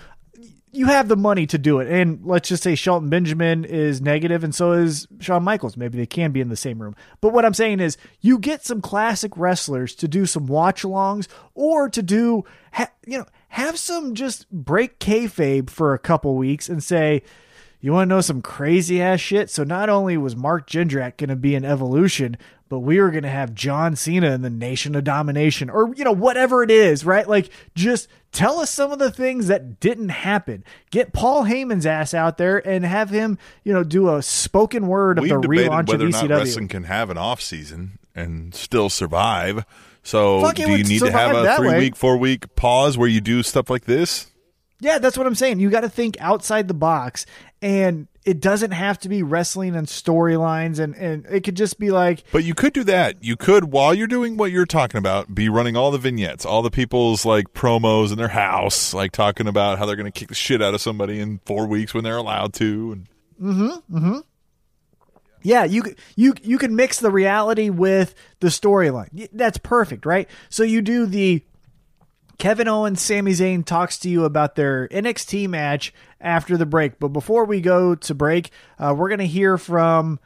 you 0.79 0.87
have 0.87 1.09
the 1.09 1.16
money 1.16 1.45
to 1.45 1.59
do 1.59 1.81
it. 1.81 1.89
And 1.89 2.20
let's 2.24 2.49
just 2.49 2.62
say 2.62 2.76
Shelton 2.76 3.11
Benjamin 3.11 3.64
is 3.64 4.01
negative 4.01 4.45
and 4.45 4.55
so 4.55 4.72
is 4.72 5.09
Shawn 5.18 5.43
Michaels. 5.43 5.76
Maybe 5.76 5.99
they 5.99 6.07
can 6.07 6.31
be 6.31 6.41
in 6.41 6.51
the 6.51 6.57
same 6.57 6.81
room. 6.81 6.95
But 7.20 7.33
what 7.33 7.45
I'm 7.45 7.53
saying 7.53 7.81
is 7.81 7.99
you 8.20 8.39
get 8.39 8.64
some 8.64 8.81
classic 8.81 9.37
wrestlers 9.37 9.97
to 9.97 10.07
do 10.07 10.24
some 10.24 10.47
watch 10.47 10.83
alongs 10.83 11.26
or 11.55 11.89
to 11.89 12.01
do, 12.01 12.45
ha- 12.72 12.93
you 13.05 13.18
know, 13.18 13.26
have 13.49 13.76
some 13.76 14.14
just 14.14 14.49
break 14.51 15.01
kayfabe 15.01 15.68
for 15.68 15.95
a 15.95 15.99
couple 15.99 16.37
weeks 16.37 16.68
and 16.68 16.81
say, 16.81 17.22
you 17.81 17.93
want 17.93 18.09
to 18.09 18.14
know 18.14 18.20
some 18.20 18.41
crazy 18.41 19.03
ass 19.03 19.18
shit? 19.18 19.51
So 19.51 19.64
not 19.64 19.89
only 19.89 20.16
was 20.16 20.37
Mark 20.37 20.70
Jindrak 20.70 21.16
going 21.16 21.29
to 21.29 21.37
be 21.37 21.57
an 21.57 21.64
Evolution, 21.64 22.37
but 22.68 22.81
we 22.81 23.01
were 23.01 23.11
going 23.11 23.22
to 23.24 23.29
have 23.31 23.55
John 23.55 23.97
Cena 23.97 24.31
in 24.31 24.43
the 24.43 24.51
Nation 24.51 24.95
of 24.95 25.05
Domination 25.05 25.70
or, 25.70 25.93
you 25.95 26.05
know, 26.05 26.12
whatever 26.12 26.62
it 26.62 26.70
is, 26.70 27.05
right? 27.05 27.29
Like 27.29 27.51
just 27.74 28.09
tell 28.33 28.61
us 28.61 28.70
some 28.70 28.93
of 28.93 28.99
the 28.99 29.11
things 29.11 29.49
that 29.49 29.81
didn't 29.81 30.11
happen. 30.11 30.64
Get 30.91 31.12
Paul 31.12 31.45
Heyman's 31.45 31.87
ass 31.87 32.14
out 32.14 32.39
there 32.39 32.66
and 32.66 32.85
have 32.85 33.11
him, 33.11 33.39
you 33.64 33.72
know, 33.72 33.85
do 33.85 34.14
a 34.14 34.22
spoken 34.22 34.87
word 34.87 35.18
of 35.18 35.22
We've 35.22 35.31
the 35.31 35.49
relaunch 35.49 35.81
of 35.81 35.89
whether 35.89 36.07
or 36.07 36.11
not 36.11 36.24
ECW. 36.24 36.37
wrestling 36.39 36.68
can 36.68 36.85
have 36.85 37.11
an 37.11 37.18
off 37.18 37.41
season 37.41 37.99
and 38.14 38.55
still 38.55 38.91
survive. 38.91 39.64
So, 40.03 40.41
Fuck, 40.41 40.57
do 40.57 40.70
you 40.70 40.85
need 40.85 41.01
to 41.01 41.12
have 41.12 41.37
a 41.37 41.57
three 41.57 41.68
way. 41.68 41.79
week, 41.79 41.97
four 41.97 42.16
week 42.16 42.55
pause 42.55 42.97
where 42.97 43.09
you 43.09 43.20
do 43.20 43.43
stuff 43.43 43.68
like 43.68 43.85
this? 43.85 44.26
Yeah, 44.81 44.99
that's 44.99 45.18
what 45.18 45.26
I'm 45.26 45.35
saying. 45.35 45.59
You 45.61 45.70
got 45.70 45.81
to 45.81 45.89
think 45.89 46.16
outside 46.20 46.68
the 46.68 46.74
box, 46.74 47.26
and 47.61 48.07
it 48.24 48.41
doesn't 48.41 48.70
have 48.70 48.99
to 49.01 49.09
be 49.09 49.24
wrestling 49.24 49.74
and 49.74 49.89
storylines, 49.89 50.79
and 50.79 50.95
and 50.95 51.26
it 51.26 51.43
could 51.43 51.57
just 51.57 51.81
be 51.81 51.91
like, 51.91 52.22
But 52.31 52.45
you 52.45 52.55
could 52.55 52.72
do 52.74 52.85
that. 52.85 53.24
You 53.24 53.37
could, 53.37 53.72
while 53.72 53.93
you're 53.93 54.07
doing 54.07 54.37
what 54.37 54.53
you're 54.53 54.66
talking 54.66 54.99
about, 54.99 55.35
be 55.35 55.49
running 55.49 55.76
all 55.76 55.91
the 55.91 55.99
vignettes, 55.99 56.45
all 56.47 56.62
the 56.62 56.70
people's 56.70 57.24
like 57.24 57.53
promos 57.55 58.12
in 58.12 58.18
their 58.18 58.29
house, 58.29 58.95
like 58.95 59.11
talking 59.11 59.49
about 59.49 59.79
how 59.79 59.87
they're 59.87 59.97
going 59.97 60.11
to 60.11 60.16
kick 60.16 60.29
the 60.29 60.35
shit 60.37 60.62
out 60.62 60.74
of 60.74 60.81
somebody 60.81 61.18
in 61.18 61.41
four 61.45 61.66
weeks 61.66 61.93
when 61.93 62.05
they're 62.05 62.16
allowed 62.16 62.53
to. 62.55 62.93
And 62.93 63.09
Mm-hmm. 63.43 63.97
Mm-hmm. 63.97 64.18
yeah, 65.43 65.64
you 65.64 65.83
you 66.16 66.35
you 66.43 66.59
can 66.59 66.74
mix 66.76 67.01
the 67.01 67.11
reality 67.11 67.70
with 67.70 68.14
the 68.41 68.49
storyline. 68.49 69.29
That's 69.33 69.59
perfect, 69.59 70.05
right? 70.07 70.29
So 70.51 70.62
you 70.64 70.83
do 70.83 71.07
the 71.07 71.45
Kevin 72.39 72.68
Owens, 72.68 73.01
Sami 73.01 73.32
Zayn 73.32 73.64
talks 73.64 73.99
to 73.99 74.09
you 74.09 74.24
about 74.24 74.55
their 74.55 74.86
NXT 74.89 75.49
match 75.49 75.93
after 76.20 76.57
the 76.57 76.66
break. 76.66 77.01
But 77.01 77.09
before 77.09 77.45
we 77.45 77.61
go 77.61 77.97
to 77.97 78.14
break, 78.14 78.51
uh, 78.78 78.95
we're 78.97 79.09
going 79.09 79.18
to 79.18 79.26
hear 79.26 79.59
from 79.59 80.20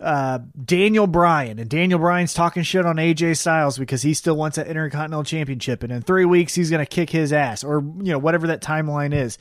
uh, 0.00 0.40
Daniel 0.62 1.06
Bryan. 1.06 1.58
And 1.60 1.70
Daniel 1.70 2.00
Bryan's 2.00 2.34
talking 2.34 2.64
shit 2.64 2.84
on 2.84 2.96
AJ 2.96 3.38
Styles 3.38 3.78
because 3.78 4.02
he 4.02 4.12
still 4.12 4.36
wants 4.36 4.56
that 4.56 4.66
Intercontinental 4.66 5.22
Championship. 5.22 5.84
And 5.84 5.92
in 5.92 6.02
three 6.02 6.24
weeks, 6.24 6.54
he's 6.54 6.68
going 6.68 6.84
to 6.84 6.86
kick 6.88 7.10
his 7.10 7.32
ass 7.32 7.62
or, 7.62 7.80
you 8.02 8.12
know, 8.12 8.18
whatever 8.18 8.48
that 8.48 8.60
timeline 8.60 9.14
is. 9.14 9.38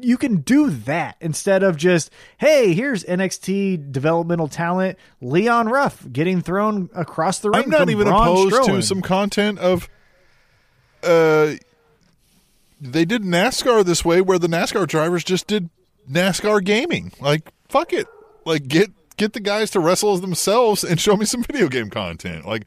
You 0.00 0.16
can 0.16 0.38
do 0.38 0.70
that 0.70 1.16
instead 1.20 1.62
of 1.62 1.76
just, 1.76 2.10
hey, 2.38 2.72
here's 2.72 3.04
NXT 3.04 3.92
developmental 3.92 4.48
talent, 4.48 4.98
Leon 5.20 5.68
Ruff 5.68 6.06
getting 6.10 6.40
thrown 6.40 6.90
across 6.94 7.38
the 7.38 7.50
ring. 7.50 7.64
I'm 7.64 7.70
not 7.70 7.90
even 7.90 8.06
Braun 8.06 8.22
opposed 8.22 8.64
to 8.68 8.82
some 8.82 9.02
content 9.02 9.58
of. 9.58 9.88
Uh, 11.02 11.54
they 12.80 13.04
did 13.04 13.22
NASCAR 13.22 13.84
this 13.84 14.04
way, 14.04 14.20
where 14.20 14.38
the 14.38 14.48
NASCAR 14.48 14.86
drivers 14.86 15.24
just 15.24 15.46
did 15.46 15.70
NASCAR 16.10 16.64
gaming. 16.64 17.12
Like, 17.20 17.52
fuck 17.68 17.92
it. 17.92 18.06
Like, 18.44 18.68
get 18.68 18.90
get 19.16 19.34
the 19.34 19.40
guys 19.40 19.70
to 19.70 19.80
wrestle 19.80 20.16
themselves 20.18 20.82
and 20.82 20.98
show 21.00 21.16
me 21.16 21.24
some 21.24 21.42
video 21.44 21.68
game 21.68 21.90
content. 21.90 22.46
Like, 22.46 22.64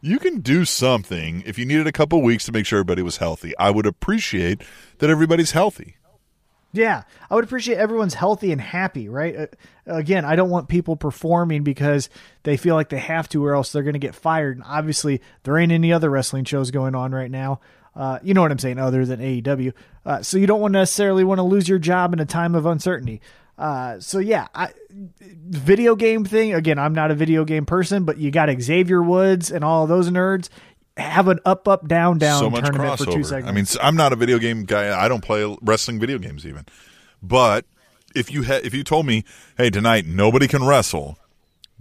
you 0.00 0.18
can 0.18 0.40
do 0.40 0.64
something 0.64 1.42
if 1.46 1.58
you 1.58 1.64
needed 1.64 1.86
a 1.86 1.92
couple 1.92 2.22
weeks 2.22 2.44
to 2.46 2.52
make 2.52 2.66
sure 2.66 2.78
everybody 2.78 3.02
was 3.02 3.16
healthy. 3.16 3.56
I 3.58 3.70
would 3.70 3.86
appreciate 3.86 4.62
that 4.98 5.10
everybody's 5.10 5.50
healthy. 5.50 5.95
Yeah, 6.76 7.02
I 7.30 7.34
would 7.34 7.44
appreciate 7.44 7.78
everyone's 7.78 8.14
healthy 8.14 8.52
and 8.52 8.60
happy, 8.60 9.08
right? 9.08 9.36
Uh, 9.36 9.46
again, 9.86 10.24
I 10.24 10.36
don't 10.36 10.50
want 10.50 10.68
people 10.68 10.96
performing 10.96 11.62
because 11.62 12.10
they 12.42 12.56
feel 12.56 12.74
like 12.74 12.90
they 12.90 12.98
have 12.98 13.28
to, 13.30 13.44
or 13.44 13.54
else 13.54 13.72
they're 13.72 13.82
going 13.82 13.94
to 13.94 13.98
get 13.98 14.14
fired. 14.14 14.56
And 14.56 14.64
obviously, 14.66 15.22
there 15.44 15.56
ain't 15.58 15.72
any 15.72 15.92
other 15.92 16.10
wrestling 16.10 16.44
shows 16.44 16.70
going 16.70 16.94
on 16.94 17.12
right 17.12 17.30
now. 17.30 17.60
Uh, 17.94 18.18
you 18.22 18.34
know 18.34 18.42
what 18.42 18.52
I'm 18.52 18.58
saying, 18.58 18.78
other 18.78 19.06
than 19.06 19.20
AEW. 19.20 19.72
Uh, 20.04 20.22
so 20.22 20.36
you 20.36 20.46
don't 20.46 20.60
want 20.60 20.72
necessarily 20.72 21.24
want 21.24 21.38
to 21.38 21.42
lose 21.42 21.66
your 21.66 21.78
job 21.78 22.12
in 22.12 22.20
a 22.20 22.26
time 22.26 22.54
of 22.54 22.66
uncertainty. 22.66 23.22
Uh, 23.58 23.98
so 24.00 24.18
yeah, 24.18 24.48
I, 24.54 24.68
video 24.90 25.96
game 25.96 26.24
thing. 26.24 26.52
Again, 26.52 26.78
I'm 26.78 26.94
not 26.94 27.10
a 27.10 27.14
video 27.14 27.44
game 27.44 27.64
person, 27.64 28.04
but 28.04 28.18
you 28.18 28.30
got 28.30 28.50
Xavier 28.60 29.02
Woods 29.02 29.50
and 29.50 29.64
all 29.64 29.86
those 29.86 30.10
nerds 30.10 30.50
have 30.96 31.28
an 31.28 31.40
up, 31.44 31.68
up, 31.68 31.86
down, 31.86 32.18
down 32.18 32.40
so 32.40 32.50
much 32.50 32.64
tournament 32.64 32.98
for 32.98 33.04
two 33.04 33.10
crossover. 33.12 33.26
segments. 33.26 33.76
I 33.76 33.80
mean, 33.80 33.86
I'm 33.88 33.96
not 33.96 34.12
a 34.12 34.16
video 34.16 34.38
game 34.38 34.64
guy. 34.64 34.98
I 34.98 35.08
don't 35.08 35.22
play 35.22 35.56
wrestling 35.62 36.00
video 36.00 36.18
games 36.18 36.46
even. 36.46 36.64
But 37.22 37.64
if 38.14 38.32
you 38.32 38.42
had, 38.42 38.64
if 38.64 38.74
you 38.74 38.82
told 38.82 39.06
me, 39.06 39.24
hey, 39.58 39.70
tonight 39.70 40.06
nobody 40.06 40.48
can 40.48 40.64
wrestle 40.64 41.18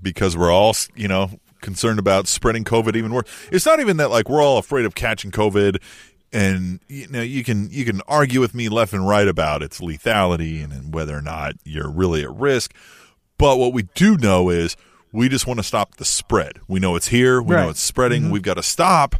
because 0.01 0.35
we're 0.35 0.51
all, 0.51 0.75
you 0.95 1.07
know, 1.07 1.39
concerned 1.61 1.99
about 1.99 2.27
spreading 2.27 2.63
COVID 2.63 2.95
even 2.95 3.13
worse. 3.13 3.27
It's 3.51 3.65
not 3.65 3.79
even 3.79 3.97
that 3.97 4.09
like 4.09 4.29
we're 4.29 4.41
all 4.41 4.57
afraid 4.57 4.85
of 4.85 4.95
catching 4.95 5.31
COVID. 5.31 5.81
And 6.33 6.81
you 6.89 7.07
know 7.07 7.21
you 7.21 7.43
can 7.45 7.69
you 7.69 7.85
can 7.85 8.01
argue 8.07 8.41
with 8.41 8.53
me 8.53 8.67
left 8.67 8.91
and 8.91 9.07
right 9.07 9.27
about 9.27 9.63
its 9.63 9.79
lethality 9.79 10.61
and, 10.61 10.73
and 10.73 10.93
whether 10.93 11.15
or 11.15 11.21
not 11.21 11.53
you're 11.63 11.89
really 11.89 12.23
at 12.23 12.35
risk. 12.35 12.73
But 13.37 13.57
what 13.57 13.73
we 13.73 13.83
do 13.95 14.17
know 14.17 14.49
is 14.49 14.75
we 15.15 15.29
just 15.29 15.47
want 15.47 15.59
to 15.59 15.63
stop 15.63 15.95
the 15.95 16.05
spread. 16.05 16.59
We 16.67 16.79
know 16.79 16.95
it's 16.95 17.07
here. 17.07 17.41
We 17.41 17.55
Right. 17.55 17.63
know 17.63 17.69
it's 17.69 17.79
spreading. 17.81 18.23
Mm-hmm. 18.23 18.31
We've 18.31 18.41
got 18.43 18.55
to 18.55 18.63
stop 18.63 19.15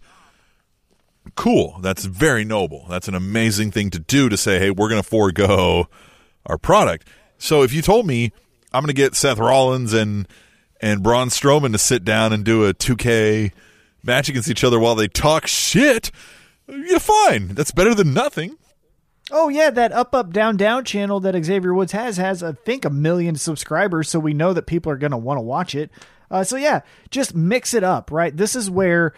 cool. 1.36 1.80
That's 1.82 2.06
very 2.06 2.46
noble. 2.46 2.86
That's 2.90 3.08
an 3.08 3.16
amazing 3.16 3.72
thing 3.72 3.90
to 3.92 4.00
do 4.00 4.30
to 4.30 4.38
say, 4.38 4.60
hey, 4.60 4.72
we're 4.72 4.90
going 4.90 5.02
to 5.02 5.08
forego 5.08 5.88
our 6.46 6.58
product. 6.58 7.08
So 7.38 7.64
if 7.64 7.74
you 7.74 7.82
told 7.82 8.06
me 8.06 8.32
I'm 8.74 8.82
going 8.82 8.88
to 8.88 8.94
get 8.94 9.16
Seth 9.16 9.40
Rollins 9.40 9.94
and 9.94 10.28
and 10.82 11.02
Braun 11.02 11.30
Strowman 11.30 11.72
to 11.72 11.78
sit 11.78 12.04
down 12.04 12.34
and 12.34 12.44
do 12.44 12.66
a 12.66 12.74
2K 12.74 13.52
match 14.04 14.30
against 14.30 14.50
each 14.50 14.64
other 14.64 14.80
while 14.80 14.94
they 14.96 15.08
talk 15.08 15.48
shit, 15.48 16.12
you're 16.68 17.00
fine. 17.00 17.48
That's 17.50 17.72
better 17.72 17.96
than 17.96 18.14
nothing. 18.14 18.58
Oh 19.32 19.50
yeah, 19.50 19.70
that 19.72 19.92
up 19.92 20.14
up 20.14 20.32
down 20.32 20.56
down 20.56 20.86
channel 20.86 21.20
that 21.22 21.44
Xavier 21.44 21.74
Woods 21.74 21.94
has 21.94 22.18
has 22.18 22.44
I 22.44 22.52
think 22.52 22.86
a 22.86 22.90
million 22.90 23.36
subscribers, 23.36 24.10
so 24.10 24.20
we 24.20 24.34
know 24.34 24.54
that 24.54 24.68
people 24.68 24.92
are 24.92 24.98
going 24.98 25.12
to 25.12 25.18
want 25.18 25.38
to 25.38 25.42
watch 25.42 25.74
it. 25.74 25.90
Uh, 26.30 26.44
so 26.44 26.58
yeah, 26.58 26.82
just 27.10 27.36
mix 27.36 27.74
it 27.74 27.84
up, 27.84 28.12
right? 28.12 28.36
This 28.36 28.56
is 28.56 28.70
where, 28.70 29.14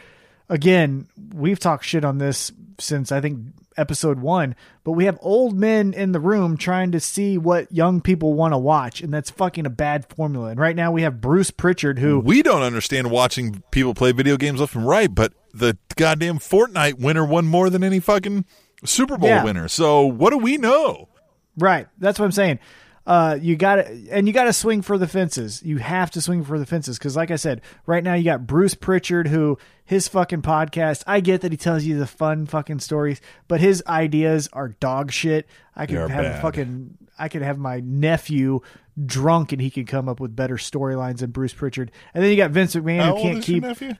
again, 0.50 1.08
we've 1.34 1.60
talked 1.60 1.86
shit 1.86 2.06
on 2.06 2.18
this 2.18 2.52
since 2.80 3.12
I 3.12 3.22
think 3.22 3.40
episode 3.76 4.20
one, 4.20 4.56
but 4.84 4.94
we 4.94 5.06
have 5.06 5.18
old 5.22 5.56
men 5.56 5.94
in 5.94 6.12
the 6.12 6.20
room 6.20 6.58
trying 6.58 6.92
to 6.92 7.00
see 7.00 7.38
what 7.38 7.72
young 7.72 8.02
people 8.02 8.34
want 8.34 8.54
to 8.54 8.58
watch, 8.58 9.02
and 9.02 9.14
that's 9.14 9.30
fucking 9.30 9.66
a 9.66 9.70
bad 9.70 10.06
formula. 10.08 10.50
And 10.50 10.60
right 10.60 10.76
now 10.76 10.92
we 10.92 11.04
have 11.04 11.22
Bruce 11.22 11.52
Pritchard, 11.52 12.00
who 12.00 12.20
We 12.20 12.42
don't 12.42 12.64
understand 12.64 13.12
watching 13.12 13.62
people 13.72 13.94
play 13.94 14.12
video 14.12 14.38
games 14.38 14.60
left 14.60 14.76
and 14.76 14.88
right, 14.88 15.14
but 15.14 15.34
the 15.54 15.78
goddamn 15.96 16.40
Fortnite 16.40 17.00
winner 17.00 17.26
won 17.26 17.46
more 17.46 17.70
than 17.70 17.84
any 17.84 18.00
fucking 18.00 18.46
Super 18.86 19.18
Bowl 19.18 19.30
Yeah. 19.30 19.44
winner. 19.44 19.68
So 19.68 20.06
what 20.06 20.32
do 20.32 20.38
we 20.38 20.58
know? 20.58 21.10
Right. 21.58 21.88
That's 21.98 22.20
what 22.20 22.26
I'm 22.26 22.32
saying. 22.32 22.60
Uh, 23.06 23.38
you 23.42 23.56
got 23.56 23.76
to, 23.76 24.08
and 24.12 24.28
you 24.28 24.34
got 24.34 24.44
to 24.44 24.54
swing 24.54 24.82
for 24.82 24.98
the 24.98 25.08
fences. 25.08 25.64
You 25.64 25.78
have 25.78 26.12
to 26.12 26.20
swing 26.20 26.44
for 26.44 26.60
the 26.60 26.66
fences 26.66 26.98
because, 26.98 27.16
like 27.16 27.32
I 27.32 27.38
said, 27.38 27.62
right 27.86 28.04
now 28.04 28.16
you 28.16 28.26
got 28.26 28.46
Bruce 28.46 28.76
Pritchard, 28.76 29.30
who 29.30 29.58
his 29.86 30.10
fucking 30.10 30.42
podcast. 30.42 31.04
I 31.08 31.22
get 31.22 31.40
that 31.42 31.54
he 31.54 31.58
tells 31.58 31.86
you 31.86 31.98
the 31.98 32.06
fun 32.06 32.46
fucking 32.48 32.80
stories, 32.80 33.22
but 33.48 33.62
his 33.62 33.82
ideas 33.88 34.50
are 34.52 34.68
dog 34.68 35.14
shit. 35.14 35.48
I 35.74 35.86
could 35.86 35.96
They're 35.96 36.10
have 36.10 36.24
bad. 36.26 36.42
fucking, 36.42 36.98
I 37.18 37.30
could 37.30 37.44
have 37.44 37.58
my 37.58 37.80
nephew 37.80 38.60
drunk 39.06 39.54
and 39.54 39.62
he 39.62 39.70
could 39.70 39.88
come 39.88 40.10
up 40.10 40.20
with 40.20 40.36
better 40.36 40.58
storylines 40.58 41.20
than 41.20 41.32
Bruce 41.32 41.54
Pritchard. 41.54 41.94
And 42.14 42.22
then 42.22 42.30
you 42.30 42.36
got 42.36 42.52
Vince 42.52 42.76
McMahon 42.76 43.00
How 43.00 43.06
who 43.12 43.12
old 43.14 43.22
can't 43.22 43.38
is 43.38 43.48
your 43.48 43.56
keep 43.56 43.64
nephew? 43.64 43.94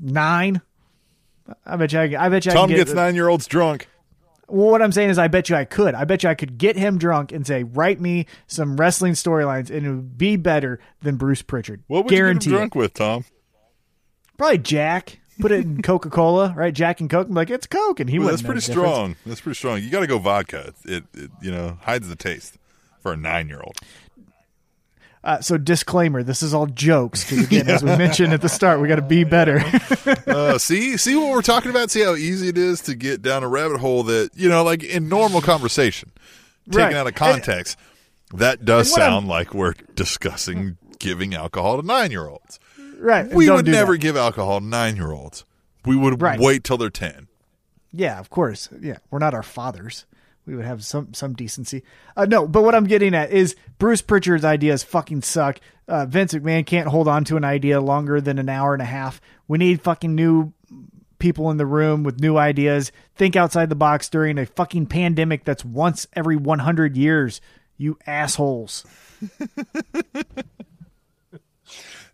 nine. 0.00 0.60
I 1.64 1.76
bet 1.76 1.92
you. 1.92 2.00
I, 2.00 2.26
I 2.26 2.28
bet 2.28 2.44
you. 2.44 2.50
I 2.50 2.54
Tom 2.54 2.68
can 2.68 2.76
get 2.76 2.86
gets 2.86 2.92
nine 2.94 3.14
year 3.14 3.28
olds 3.28 3.46
drunk. 3.46 3.88
What 4.52 4.82
I'm 4.82 4.92
saying 4.92 5.10
is, 5.10 5.18
I 5.18 5.28
bet 5.28 5.48
you 5.48 5.56
I 5.56 5.64
could. 5.64 5.94
I 5.94 6.04
bet 6.04 6.22
you 6.22 6.28
I 6.28 6.34
could 6.34 6.58
get 6.58 6.76
him 6.76 6.98
drunk 6.98 7.32
and 7.32 7.46
say, 7.46 7.62
"Write 7.64 8.00
me 8.00 8.26
some 8.46 8.76
wrestling 8.76 9.14
storylines," 9.14 9.70
and 9.70 9.86
it 9.86 9.90
would 9.90 10.18
be 10.18 10.36
better 10.36 10.78
than 11.00 11.16
Bruce 11.16 11.42
Pritchard. 11.42 11.82
What 11.86 12.04
would 12.04 12.10
Guarantee 12.10 12.50
you 12.50 12.56
it. 12.56 12.58
get 12.58 12.62
him 12.64 12.68
drunk 12.68 12.74
with, 12.74 12.94
Tom? 12.94 13.24
Probably 14.38 14.58
Jack. 14.58 15.18
Put 15.40 15.50
it 15.52 15.64
in 15.64 15.82
Coca 15.82 16.10
Cola, 16.10 16.52
right? 16.56 16.74
Jack 16.74 17.00
and 17.00 17.08
Coke. 17.08 17.28
I'm 17.28 17.34
like, 17.34 17.50
it's 17.50 17.66
Coke, 17.66 18.00
and 18.00 18.08
he 18.10 18.18
Well, 18.18 18.28
that's 18.28 18.42
pretty 18.42 18.60
difference. 18.60 18.88
strong. 18.90 19.16
That's 19.26 19.40
pretty 19.40 19.56
strong. 19.56 19.82
You 19.82 19.90
got 19.90 20.00
to 20.00 20.06
go 20.06 20.18
vodka. 20.18 20.74
It, 20.84 21.04
it 21.14 21.30
you 21.40 21.50
know 21.50 21.78
hides 21.82 22.08
the 22.08 22.16
taste 22.16 22.58
for 23.00 23.12
a 23.12 23.16
nine 23.16 23.48
year 23.48 23.60
old. 23.60 23.78
Uh, 25.24 25.40
so 25.40 25.56
disclaimer: 25.56 26.22
this 26.22 26.42
is 26.42 26.52
all 26.52 26.66
jokes 26.66 27.22
because 27.28 27.44
again, 27.46 27.68
as 27.68 27.82
we 27.82 27.90
mentioned 27.96 28.32
at 28.32 28.40
the 28.42 28.48
start, 28.48 28.80
we 28.80 28.88
got 28.88 28.96
to 28.96 29.02
be 29.02 29.22
better. 29.24 29.62
Uh, 30.26 30.58
see, 30.58 30.96
see 30.96 31.14
what 31.14 31.30
we're 31.30 31.42
talking 31.42 31.70
about. 31.70 31.90
See 31.90 32.02
how 32.02 32.14
easy 32.14 32.48
it 32.48 32.58
is 32.58 32.80
to 32.82 32.94
get 32.96 33.22
down 33.22 33.42
a 33.44 33.48
rabbit 33.48 33.78
hole 33.78 34.02
that 34.04 34.30
you 34.34 34.48
know, 34.48 34.64
like 34.64 34.82
in 34.82 35.08
normal 35.08 35.40
conversation, 35.40 36.10
taken 36.70 36.80
Right. 36.86 36.94
out 36.94 37.06
of 37.06 37.14
context, 37.14 37.78
that 38.34 38.64
does 38.64 38.88
and 38.88 38.92
what 38.92 39.02
I'm- 39.02 39.12
sound 39.12 39.28
like 39.28 39.54
we're 39.54 39.74
discussing 39.94 40.76
giving 40.98 41.34
alcohol 41.34 41.80
to 41.80 41.86
nine 41.86 42.10
year 42.10 42.26
olds. 42.26 42.58
right? 42.98 43.24
and 43.26 43.34
We 43.34 43.48
would 43.50 43.66
never 43.66 43.92
that. 43.92 43.98
give 43.98 44.16
alcohol 44.16 44.58
to 44.60 44.66
nine 44.66 44.96
year 44.96 45.12
olds. 45.12 45.44
We 45.84 45.96
would 45.96 46.20
Right. 46.20 46.38
wait 46.40 46.62
till 46.64 46.78
they're 46.78 46.90
ten. 46.90 47.28
Yeah, 47.92 48.18
of 48.18 48.30
course. 48.30 48.68
Yeah, 48.80 48.96
we're 49.10 49.18
not 49.18 49.34
our 49.34 49.42
fathers. 49.42 50.04
We 50.46 50.56
would 50.56 50.64
have 50.64 50.84
some 50.84 51.14
some 51.14 51.34
decency. 51.34 51.84
Uh, 52.16 52.24
no, 52.24 52.48
but 52.48 52.62
what 52.62 52.74
I'm 52.74 52.86
getting 52.86 53.14
at 53.14 53.30
is 53.30 53.54
Bruce 53.78 54.02
Pritchard's 54.02 54.44
ideas 54.44 54.82
fucking 54.82 55.22
suck. 55.22 55.60
Uh, 55.86 56.06
Vince 56.06 56.34
McMahon 56.34 56.66
can't 56.66 56.88
hold 56.88 57.06
on 57.06 57.24
to 57.24 57.36
an 57.36 57.44
idea 57.44 57.80
longer 57.80 58.20
than 58.20 58.38
an 58.38 58.48
hour 58.48 58.72
and 58.72 58.82
a 58.82 58.86
half. 58.86 59.20
We 59.46 59.58
need 59.58 59.82
fucking 59.82 60.14
new 60.14 60.52
people 61.18 61.50
in 61.50 61.56
the 61.56 61.66
room 61.66 62.02
with 62.02 62.20
new 62.20 62.36
ideas. 62.36 62.90
Think 63.14 63.36
outside 63.36 63.68
the 63.68 63.76
box 63.76 64.08
during 64.08 64.38
a 64.38 64.46
fucking 64.46 64.86
pandemic 64.86 65.44
that's 65.44 65.64
once 65.64 66.08
every 66.14 66.36
100 66.36 66.96
years. 66.96 67.40
You 67.76 67.96
assholes. 68.06 68.84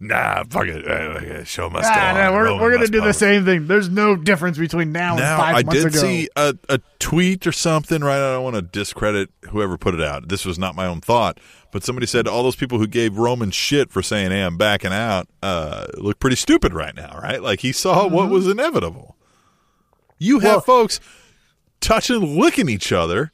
Nah, 0.00 0.44
fuck 0.48 0.68
it. 0.68 0.86
Uh, 0.86 1.42
show 1.42 1.68
must 1.68 1.88
Ah, 1.90 2.26
on. 2.28 2.32
we're 2.32 2.44
Roman 2.44 2.60
we're 2.62 2.72
gonna 2.72 2.86
do 2.86 3.00
the 3.00 3.12
same 3.12 3.44
thing. 3.44 3.66
There's 3.66 3.88
no 3.88 4.14
difference 4.14 4.56
between 4.56 4.92
now, 4.92 5.12
and 5.14 5.20
Now, 5.20 5.38
five 5.38 5.56
I 5.56 5.62
months 5.64 5.82
did 5.82 5.86
ago. 5.92 5.98
see 5.98 6.28
a, 6.36 6.54
a 6.68 6.78
tweet 7.00 7.48
or 7.48 7.52
something, 7.52 8.02
right? 8.02 8.16
I 8.18 8.34
don't 8.34 8.44
want 8.44 8.54
to 8.54 8.62
discredit 8.62 9.30
whoever 9.50 9.76
put 9.76 9.94
it 9.94 10.00
out. 10.00 10.28
This 10.28 10.44
was 10.44 10.56
not 10.56 10.76
my 10.76 10.86
own 10.86 11.00
thought, 11.00 11.40
but 11.72 11.82
somebody 11.82 12.06
said 12.06 12.28
all 12.28 12.44
those 12.44 12.54
people 12.54 12.78
who 12.78 12.86
gave 12.86 13.18
Roman 13.18 13.50
shit 13.50 13.90
for 13.90 14.00
saying, 14.00 14.30
hey, 14.30 14.42
I'm 14.42 14.56
backing 14.56 14.92
out, 14.92 15.26
uh, 15.42 15.86
look 15.96 16.20
pretty 16.20 16.36
stupid 16.36 16.72
right 16.74 16.94
now, 16.94 17.18
right? 17.20 17.42
Like 17.42 17.60
he 17.60 17.72
saw 17.72 18.06
what 18.06 18.28
was 18.30 18.46
inevitable. 18.46 19.16
You 20.18 20.38
have 20.40 20.42
Mm-hmm. 20.42 20.52
Well- 20.54 20.60
folks 20.60 21.00
touching, 21.80 22.38
licking 22.38 22.68
each 22.68 22.92
other 22.92 23.32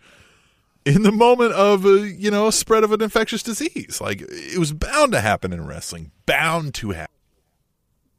in 0.85 1.03
the 1.03 1.13
moment 1.13 1.53
of, 1.53 1.85
a, 1.85 2.09
you 2.11 2.31
know, 2.31 2.51
spread 2.51 2.85
of 2.85 2.93
an 2.93 3.03
infectious 3.03 3.43
disease. 3.43 4.01
Like 4.01 4.23
it 4.23 4.59
was 4.59 4.73
bound 4.73 5.13
to 5.13 5.21
happen 5.21 5.53
in 5.53 5.67
wrestling, 5.67 6.13
bound 6.27 6.75
to 6.75 6.91
happen. 6.91 7.15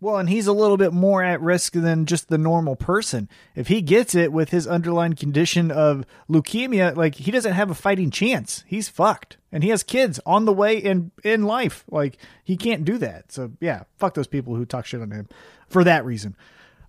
Well, 0.01 0.17
and 0.17 0.29
he's 0.29 0.45
a 0.45 0.53
little 0.53 0.77
bit 0.77 0.93
more 0.93 1.23
at 1.23 1.41
risk 1.41 1.73
than 1.73 2.05
just 2.05 2.27
the 2.27 2.37
normal 2.37 2.75
person. 2.75 3.29
If 3.55 3.69
he 3.69 3.81
gets 3.81 4.13
it 4.13 4.31
with 4.31 4.49
his 4.49 4.67
underlying 4.67 5.15
condition 5.15 5.71
of 5.71 6.05
leukemia, 6.29 6.95
like 6.95 7.15
he 7.15 7.31
doesn't 7.31 7.53
have 7.53 7.71
a 7.71 7.75
fighting 7.75 8.11
chance. 8.11 8.63
He's 8.67 8.89
fucked. 8.89 9.37
And 9.51 9.63
he 9.63 9.69
has 9.69 9.83
kids 9.83 10.19
on 10.25 10.45
the 10.45 10.53
way 10.53 10.77
in 10.77 11.11
in 11.23 11.43
life. 11.43 11.85
Like 11.89 12.17
he 12.43 12.57
can't 12.57 12.83
do 12.83 12.97
that. 12.97 13.31
So 13.31 13.53
yeah, 13.61 13.85
fuck 13.97 14.13
those 14.13 14.27
people 14.27 14.55
who 14.55 14.65
talk 14.65 14.85
shit 14.85 15.01
on 15.01 15.11
him 15.11 15.29
for 15.69 15.83
that 15.85 16.05
reason. 16.05 16.35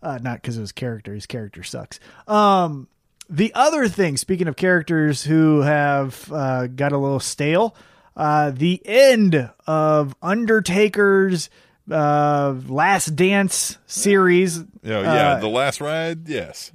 Uh, 0.02 0.18
not 0.20 0.42
because 0.42 0.56
of 0.56 0.62
his 0.62 0.72
character. 0.72 1.14
His 1.14 1.26
character 1.26 1.62
sucks. 1.62 2.00
Um, 2.26 2.88
the 3.28 3.52
other 3.54 3.88
thing, 3.88 4.16
speaking 4.16 4.48
of 4.48 4.56
characters 4.56 5.24
who 5.24 5.60
have 5.62 6.30
uh, 6.32 6.66
got 6.68 6.92
a 6.92 6.98
little 6.98 7.20
stale, 7.20 7.74
uh, 8.16 8.50
the 8.50 8.80
end 8.84 9.50
of 9.66 10.14
Undertaker's 10.22 11.50
uh, 11.90 12.54
Last 12.66 13.14
Dance 13.16 13.78
series. 13.86 14.58
Know, 14.82 15.02
yeah, 15.02 15.32
Uh, 15.32 15.40
the 15.40 15.48
last 15.48 15.80
ride, 15.80 16.28
yes. 16.28 16.72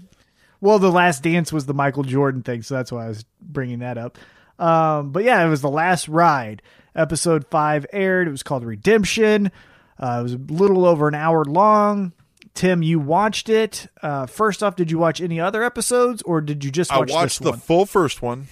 well, 0.60 0.80
the 0.80 0.92
Last 0.92 1.24
Dance 1.24 1.52
was 1.52 1.66
the 1.66 1.74
Michael 1.74 2.04
Jordan 2.04 2.44
thing, 2.44 2.62
so 2.62 2.76
that's 2.76 2.92
why 2.92 3.06
I 3.06 3.08
was 3.10 3.26
bringing 3.42 3.80
that 3.80 3.98
up. 3.98 4.18
Um, 4.60 5.12
but 5.12 5.24
yeah, 5.24 5.44
it 5.46 5.50
was 5.50 5.62
the 5.62 5.70
last 5.70 6.08
ride. 6.08 6.62
Episode 6.96 7.48
five 7.50 7.86
aired. 7.94 8.28
It 8.28 8.32
was 8.32 8.44
called 8.44 8.64
Redemption. 8.64 9.52
Uh, 10.00 10.18
it 10.20 10.24
was 10.24 10.34
a 10.34 10.38
little 10.38 10.86
over 10.86 11.08
an 11.08 11.16
hour 11.16 11.44
long. 11.46 12.12
Tim, 12.54 12.84
you 12.84 13.00
watched 13.00 13.50
it. 13.50 13.88
Uh, 14.02 14.26
first 14.26 14.62
off, 14.62 14.76
did 14.76 14.92
you 14.92 14.98
watch 14.98 15.22
any 15.22 15.40
other 15.40 15.64
episodes, 15.64 16.22
or 16.24 16.42
did 16.42 16.64
you 16.64 16.72
just 16.72 16.92
I 16.92 17.00
watch 17.00 17.12
watched 17.12 17.40
this 17.40 17.46
the 17.46 17.52
one? 17.52 17.60
full 17.60 17.86
first 17.86 18.22
one. 18.22 18.48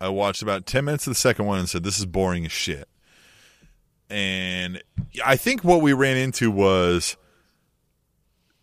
I 0.00 0.08
watched 0.08 0.42
about 0.42 0.66
10 0.66 0.84
minutes 0.84 1.06
of 1.06 1.12
the 1.12 1.18
second 1.18 1.46
one 1.46 1.60
and 1.60 1.68
said, 1.68 1.84
this 1.84 1.98
is 1.98 2.06
boring 2.06 2.44
as 2.44 2.52
shit. 2.52 2.88
And 4.10 4.82
I 5.24 5.36
think 5.36 5.64
what 5.64 5.80
we 5.80 5.92
ran 5.92 6.16
into 6.16 6.50
was, 6.50 7.16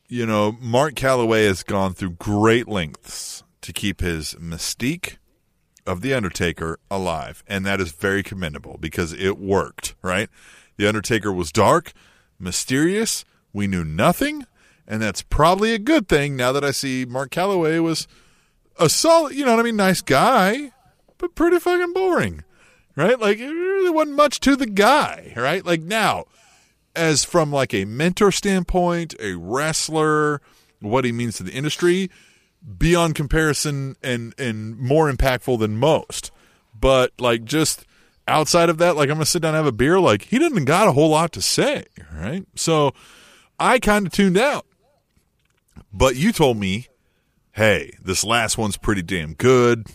you 0.08 0.26
know, 0.26 0.56
Mark 0.60 0.94
Calaway 0.94 1.48
has 1.48 1.64
gone 1.64 1.94
through 1.94 2.12
great 2.12 2.68
lengths 2.68 3.44
to 3.62 3.74
keep 3.74 4.02
his 4.02 4.36
mystique 4.36 5.18
of 5.88 6.02
The 6.02 6.14
Undertaker 6.14 6.80
alive. 6.92 7.44
And 7.48 7.66
that 7.66 7.82
is 7.82 7.92
very 7.92 8.24
commendable 8.24 8.78
because 8.80 9.14
it 9.14 9.40
worked, 9.40 9.96
right? 10.02 10.30
The 10.78 10.88
Undertaker 10.88 11.32
was 11.32 11.52
dark, 11.52 11.94
mysterious. 12.40 13.26
We 13.54 13.68
knew 13.68 13.84
nothing. 13.84 14.46
And 14.92 15.02
that's 15.02 15.22
probably 15.22 15.74
a 15.74 15.80
good 15.80 16.10
thing 16.10 16.36
now 16.36 16.52
that 16.52 16.66
I 16.66 16.72
see 16.72 17.06
Mark 17.06 17.32
Calaway 17.32 17.82
was 17.82 18.10
a 18.78 18.90
solid, 18.90 19.34
you 19.34 19.46
know 19.46 19.52
what 19.52 19.62
I 19.62 19.64
mean, 19.64 19.78
nice 19.78 20.02
guy, 20.02 20.74
but 21.18 21.34
pretty 21.34 21.60
fucking 21.60 21.94
boring, 21.94 22.44
right? 22.98 23.18
Like 23.18 23.40
it 23.40 23.48
really 23.48 23.90
wasn't 23.90 24.18
much 24.18 24.42
to 24.42 24.58
the 24.58 24.66
guy, 24.66 25.32
right? 25.38 25.66
Like 25.66 25.80
now, 25.80 26.26
as 26.94 27.24
from 27.24 27.54
like 27.54 27.74
a 27.74 27.86
mentor 27.86 28.34
standpoint, 28.34 29.16
a 29.22 29.36
wrestler, 29.36 30.42
what 30.82 31.06
he 31.06 31.14
means 31.14 31.38
to 31.38 31.44
the 31.44 31.54
industry, 31.54 32.12
beyond 32.78 33.16
comparison 33.16 33.96
and 34.04 34.36
and 34.38 34.78
more 34.78 35.10
impactful 35.10 35.58
than 35.58 35.78
most. 35.78 36.32
But 36.78 37.14
like 37.18 37.46
just 37.46 37.86
outside 38.28 38.68
of 38.68 38.78
that, 38.80 38.98
like 38.98 39.10
I'm 39.10 39.16
gonna 39.16 39.26
sit 39.26 39.42
down 39.42 39.56
and 39.56 39.64
have 39.64 39.74
a 39.74 39.78
beer. 39.78 40.02
Like 40.02 40.24
he 40.24 40.38
didn't 40.38 40.66
got 40.66 40.90
a 40.90 40.92
whole 40.92 41.12
lot 41.12 41.32
to 41.32 41.42
say, 41.42 41.86
right? 42.14 42.46
So 42.56 42.94
I 43.58 43.80
kind 43.80 44.06
of 44.06 44.12
tuned 44.12 44.38
out. 44.38 44.66
But 45.94 46.16
you 46.16 46.32
told 46.32 46.58
me 46.58 46.88
hey, 47.54 47.92
this 48.02 48.24
last 48.24 48.58
one's 48.58 48.78
pretty 48.78 49.02
damn 49.02 49.34
good. 49.34 49.88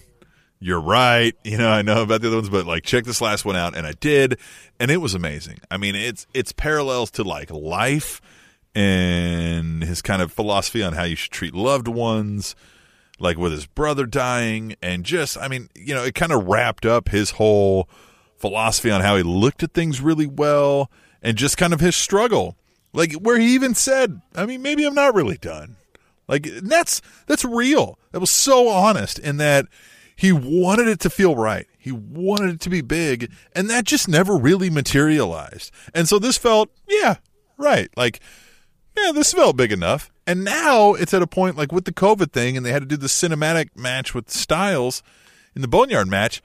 You're 0.58 0.80
right. 0.80 1.34
You 1.44 1.58
know, 1.58 1.70
I 1.70 1.82
know 1.82 2.02
about 2.02 2.20
the 2.20 2.28
other 2.28 2.36
ones, 2.36 2.50
but 2.50 2.66
like 2.66 2.84
check 2.84 3.04
this 3.04 3.20
last 3.20 3.44
one 3.44 3.56
out. 3.56 3.76
And 3.76 3.86
I 3.86 3.92
did. 3.92 4.38
And 4.78 4.90
it 4.90 4.98
was 4.98 5.14
amazing. 5.14 5.58
I 5.70 5.76
mean, 5.76 5.94
it's, 5.94 6.26
it's 6.34 6.52
parallels 6.52 7.10
to 7.12 7.22
like 7.22 7.50
life 7.50 8.20
and 8.74 9.82
his 9.82 10.02
kind 10.02 10.20
of 10.20 10.32
philosophy 10.32 10.82
on 10.82 10.92
how 10.92 11.04
you 11.04 11.16
should 11.16 11.32
treat 11.32 11.54
loved 11.54 11.88
ones, 11.88 12.54
like 13.18 13.38
with 13.38 13.52
his 13.52 13.66
brother 13.66 14.06
dying. 14.06 14.74
And 14.82 15.04
just, 15.04 15.38
I 15.38 15.48
mean, 15.48 15.68
you 15.74 15.94
know, 15.94 16.04
it 16.04 16.14
kind 16.14 16.32
of 16.32 16.46
wrapped 16.46 16.84
up 16.84 17.08
his 17.08 17.32
whole 17.32 17.88
philosophy 18.36 18.90
on 18.90 19.00
how 19.00 19.16
he 19.16 19.22
looked 19.22 19.62
at 19.62 19.72
things 19.72 20.00
really 20.00 20.26
well 20.26 20.90
and 21.22 21.38
just 21.38 21.56
kind 21.56 21.72
of 21.72 21.80
his 21.80 21.96
struggle. 21.96 22.56
Like 22.92 23.12
where 23.14 23.38
he 23.38 23.54
even 23.54 23.74
said, 23.74 24.20
I 24.34 24.46
mean, 24.46 24.62
maybe 24.62 24.84
I'm 24.84 24.94
not 24.94 25.14
really 25.14 25.38
done. 25.38 25.76
Like 26.28 26.44
that's 26.62 27.00
that's 27.26 27.44
real. 27.44 27.98
That 28.12 28.20
was 28.20 28.30
so 28.30 28.68
honest 28.68 29.18
in 29.18 29.36
that 29.36 29.66
he 30.16 30.32
wanted 30.32 30.88
it 30.88 30.98
to 31.00 31.10
feel 31.10 31.36
right. 31.36 31.66
He 31.78 31.92
wanted 31.92 32.54
it 32.54 32.60
to 32.62 32.70
be 32.70 32.80
big, 32.80 33.30
and 33.54 33.68
that 33.70 33.84
just 33.84 34.08
never 34.08 34.36
really 34.36 34.70
materialized. 34.70 35.70
And 35.94 36.08
so 36.08 36.18
this 36.18 36.38
felt, 36.38 36.70
yeah, 36.88 37.16
right. 37.58 37.90
Like, 37.96 38.20
yeah, 38.96 39.12
this 39.12 39.34
felt 39.34 39.56
big 39.56 39.70
enough. 39.70 40.10
And 40.26 40.42
now 40.42 40.94
it's 40.94 41.14
at 41.14 41.22
a 41.22 41.26
point 41.26 41.56
like 41.56 41.70
with 41.70 41.84
the 41.84 41.92
COVID 41.92 42.32
thing, 42.32 42.56
and 42.56 42.64
they 42.64 42.72
had 42.72 42.82
to 42.82 42.88
do 42.88 42.96
the 42.96 43.06
cinematic 43.06 43.76
match 43.76 44.14
with 44.14 44.30
Styles 44.30 45.02
in 45.54 45.62
the 45.62 45.68
Boneyard 45.68 46.08
match. 46.08 46.42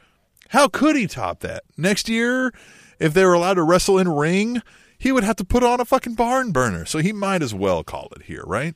How 0.49 0.67
could 0.67 0.97
he 0.97 1.07
top 1.07 1.39
that? 1.39 1.63
Next 1.77 2.09
year, 2.09 2.53
if 2.99 3.13
they 3.13 3.25
were 3.25 3.33
allowed 3.33 3.53
to 3.53 3.63
wrestle 3.63 3.97
in 3.97 4.09
ring, 4.09 4.61
he 4.97 5.13
would 5.13 5.23
have 5.23 5.37
to 5.37 5.45
put 5.45 5.63
on 5.63 5.79
a 5.79 5.85
fucking 5.85 6.15
barn 6.15 6.51
burner. 6.51 6.85
So 6.85 6.99
he 6.99 7.13
might 7.13 7.41
as 7.41 7.53
well 7.53 7.83
call 7.83 8.09
it 8.15 8.23
here, 8.23 8.43
right? 8.45 8.75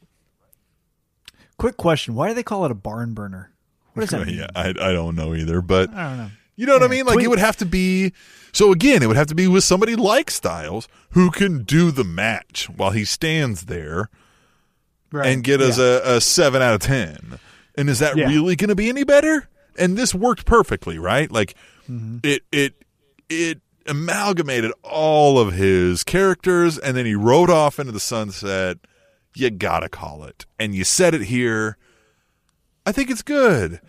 Quick 1.57 1.77
question: 1.77 2.15
Why 2.15 2.27
do 2.29 2.33
they 2.33 2.43
call 2.43 2.65
it 2.65 2.71
a 2.71 2.75
barn 2.75 3.13
burner? 3.13 3.51
What 3.93 4.01
does 4.01 4.09
that 4.11 4.27
mean? 4.27 4.37
yeah, 4.39 4.47
I, 4.55 4.69
I 4.69 4.91
don't 4.93 5.15
know 5.15 5.33
either, 5.33 5.61
but 5.61 5.93
I 5.93 6.09
don't 6.09 6.17
know. 6.17 6.29
you 6.55 6.65
know 6.65 6.73
what 6.73 6.83
I 6.83 6.87
mean? 6.87 7.05
Like 7.05 7.21
it 7.23 7.27
would 7.29 7.39
have 7.39 7.57
to 7.57 7.65
be 7.65 8.11
so 8.51 8.71
again, 8.71 9.01
it 9.03 9.07
would 9.07 9.17
have 9.17 9.27
to 9.27 9.35
be 9.35 9.47
with 9.47 9.63
somebody 9.63 9.95
like 9.95 10.29
Styles 10.31 10.87
who 11.11 11.31
can 11.31 11.63
do 11.63 11.91
the 11.91 12.03
match 12.03 12.69
while 12.69 12.91
he 12.91 13.05
stands 13.05 13.65
there 13.65 14.09
Right. 15.11 15.27
and 15.27 15.43
get 15.43 15.61
us 15.61 15.77
Yeah. 15.77 15.99
a, 16.03 16.15
a 16.17 16.21
seven 16.21 16.61
out 16.61 16.73
of 16.73 16.81
ten. 16.81 17.39
And 17.77 17.89
is 17.89 17.99
that 17.99 18.17
Yeah. 18.17 18.27
really 18.27 18.55
gonna 18.55 18.75
be 18.75 18.89
any 18.89 19.03
better? 19.03 19.47
And 19.77 19.97
this 19.97 20.13
worked 20.15 20.45
perfectly, 20.45 20.97
right? 20.99 21.31
Like 21.31 21.55
Mm-hmm. 21.89 22.17
it 22.23 22.41
it 22.51 22.73
it 23.29 23.61
amalgamated 23.87 24.71
all 24.83 25.37
of 25.37 25.53
his 25.53 26.03
characters 26.03 26.77
and 26.79 26.97
then 26.97 27.05
he 27.05 27.13
rode 27.15 27.49
off 27.51 27.77
into 27.79 27.91
the 27.91 27.99
sunset. 27.99 28.77
You 29.35 29.49
gotta 29.49 29.89
call 29.89 30.23
it. 30.23 30.45
And 30.59 30.73
you 30.73 30.83
said 30.83 31.13
it 31.13 31.23
here. 31.23 31.77
I 32.85 32.91
think 32.91 33.09
it's 33.09 33.21
good. 33.21 33.81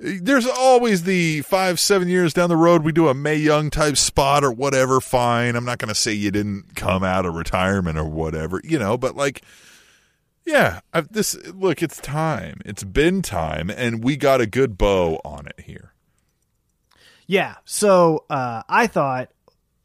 There's 0.00 0.46
always 0.46 1.02
the 1.02 1.42
five, 1.42 1.80
seven 1.80 2.06
years 2.06 2.32
down 2.32 2.48
the 2.48 2.56
road, 2.56 2.84
we 2.84 2.92
do 2.92 3.08
a 3.08 3.14
Mae 3.14 3.34
Young 3.34 3.68
type 3.68 3.96
spot 3.96 4.44
or 4.44 4.52
whatever. 4.52 5.00
Fine. 5.00 5.56
I'm 5.56 5.64
not 5.64 5.78
going 5.78 5.88
to 5.88 5.94
say 5.94 6.12
you 6.12 6.30
didn't 6.30 6.76
come 6.76 7.02
out 7.02 7.26
of 7.26 7.34
retirement 7.34 7.98
or 7.98 8.04
whatever, 8.04 8.60
you 8.62 8.78
know, 8.78 8.96
but 8.96 9.16
like, 9.16 9.42
Yeah, 10.46 10.80
i 10.94 11.00
this 11.00 11.34
look, 11.48 11.82
it's 11.82 11.98
time. 11.98 12.60
It's 12.64 12.84
been 12.84 13.22
time, 13.22 13.70
and 13.70 14.04
we 14.04 14.16
got 14.16 14.40
a 14.40 14.46
good 14.46 14.78
bow 14.78 15.20
on 15.24 15.48
it 15.48 15.64
here. 15.66 15.92
Yeah. 17.26 17.56
So 17.64 18.24
uh, 18.30 18.62
I 18.68 18.86
thought. 18.86 19.30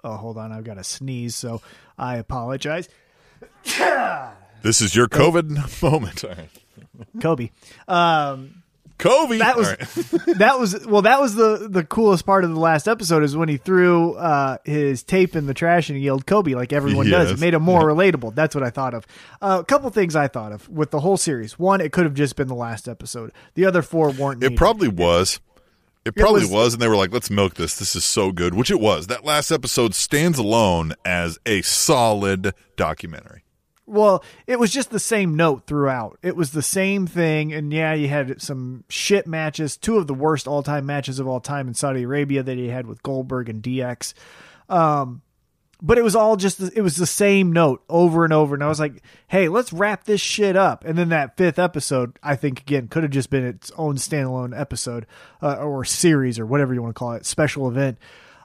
Oh, 0.04 0.18
hold 0.18 0.38
on. 0.38 0.52
I've 0.52 0.64
got 0.66 0.76
to 0.76 0.84
sneeze, 0.84 1.34
so 1.34 1.62
I 1.98 2.18
apologize. 2.18 2.88
This 4.64 4.82
is 4.82 4.96
your 4.96 5.08
COVID 5.08 5.82
moment. 5.84 6.24
Kobe. 7.22 7.50
Um, 7.88 8.64
Kobe. 8.98 9.40
that 9.40 9.58
was 9.58 9.68
All 9.68 9.76
right. 9.76 10.38
that 10.38 10.60
was 10.60 10.86
well 10.86 11.02
that 11.02 11.20
was 11.20 11.36
the 11.36 11.68
the 11.70 11.84
coolest 11.84 12.26
part 12.26 12.44
of 12.46 12.52
the 12.52 12.60
last 12.60 12.88
episode 12.88 13.24
is 13.24 13.36
when 13.36 13.50
he 13.50 13.58
threw 13.58 14.14
uh 14.14 14.58
his 14.64 15.04
tape 15.04 15.36
in 15.36 15.46
the 15.48 15.54
trash 15.54 15.90
and 15.90 15.98
he 15.98 16.06
yelled 16.06 16.26
Kobe 16.26 16.54
like 16.54 16.72
everyone 16.72 17.10
does 17.10 17.32
it 17.32 17.40
made 17.40 17.54
him 17.56 17.64
more 17.64 17.82
relatable 17.82 18.34
that's 18.36 18.56
what 18.56 18.64
I 18.64 18.70
thought 18.70 18.94
of 18.94 19.06
uh, 19.42 19.58
a 19.62 19.66
couple 19.66 19.90
things 19.90 20.16
I 20.16 20.28
thought 20.28 20.52
of 20.54 20.70
with 20.70 20.92
the 20.92 21.00
whole 21.02 21.18
series 21.18 21.58
one 21.60 21.82
it 21.82 21.92
could 21.92 22.06
have 22.06 22.14
just 22.14 22.36
been 22.36 22.48
the 22.48 22.56
last 22.56 22.88
episode 22.88 23.34
the 23.56 23.66
other 23.66 23.82
four 23.82 24.12
weren't 24.12 24.42
It 24.44 24.50
needed. 24.52 24.58
probably 24.58 24.88
was. 24.88 25.40
It 26.06 26.16
probably 26.16 26.42
was- 26.42 26.52
was, 26.52 26.74
and 26.74 26.82
they 26.82 26.88
were 26.90 26.98
like, 26.98 27.14
"Let's 27.14 27.30
milk 27.30 27.54
this. 27.56 27.78
This 27.78 27.96
is 27.96 28.04
so 28.04 28.34
good," 28.34 28.54
which 28.54 28.70
it 28.70 28.80
was. 28.80 29.08
That 29.08 29.24
last 29.24 29.52
episode 29.52 29.96
stands 29.96 30.38
alone 30.38 30.94
as 31.06 31.40
a 31.46 31.62
solid 31.62 32.54
documentary. 32.76 33.43
Well, 33.94 34.24
it 34.48 34.60
was 34.60 34.72
just 34.72 34.90
the 34.90 35.00
same 35.00 35.36
note 35.36 35.68
throughout. 35.68 36.18
It 36.24 36.36
was 36.36 36.52
the 36.52 36.64
same 36.64 37.06
thing, 37.06 37.54
and 37.54 37.72
yeah, 37.72 37.94
you 37.94 38.08
had 38.08 38.42
some 38.42 38.86
shit 38.90 39.28
matches, 39.28 39.78
two 39.78 39.98
of 39.98 40.08
the 40.08 40.16
worst 40.16 40.48
all 40.48 40.64
time 40.64 40.88
matches 40.88 41.20
of 41.20 41.28
all 41.28 41.40
time 41.40 41.68
in 41.68 41.76
Saudi 41.76 42.02
Arabia 42.02 42.42
that 42.42 42.58
he 42.58 42.70
had 42.70 42.88
with 42.88 43.04
Goldberg 43.04 43.50
and 43.50 43.62
DX. 43.62 44.16
Um, 44.68 45.22
but 45.80 46.00
it 46.00 46.04
was 46.04 46.16
all 46.16 46.38
just 46.38 46.60
it 46.60 46.82
was 46.82 46.96
the 46.96 47.06
same 47.06 47.52
note 47.52 47.84
over 47.88 48.24
and 48.24 48.34
over, 48.34 48.56
and 48.56 48.64
I 48.64 48.68
was 48.68 48.80
like, 48.80 49.04
"Hey, 49.28 49.48
let's 49.48 49.72
wrap 49.72 50.06
this 50.06 50.22
shit 50.22 50.56
up." 50.56 50.84
And 50.86 50.98
then 50.98 51.10
that 51.10 51.38
fifth 51.38 51.60
episode, 51.60 52.18
I 52.24 52.36
think 52.36 52.62
again 52.62 52.88
could 52.88 53.04
have 53.04 53.12
just 53.12 53.30
been 53.30 53.46
its 53.46 53.70
own 53.78 53.98
standalone 53.98 54.60
episode 54.60 55.06
uh, 55.42 55.56
or 55.58 55.86
series 55.86 56.40
or 56.40 56.48
whatever 56.48 56.74
you 56.74 56.82
want 56.82 56.96
to 56.96 57.00
call 57.00 57.14
it, 57.14 57.28
special 57.28 57.68
event. 57.68 58.00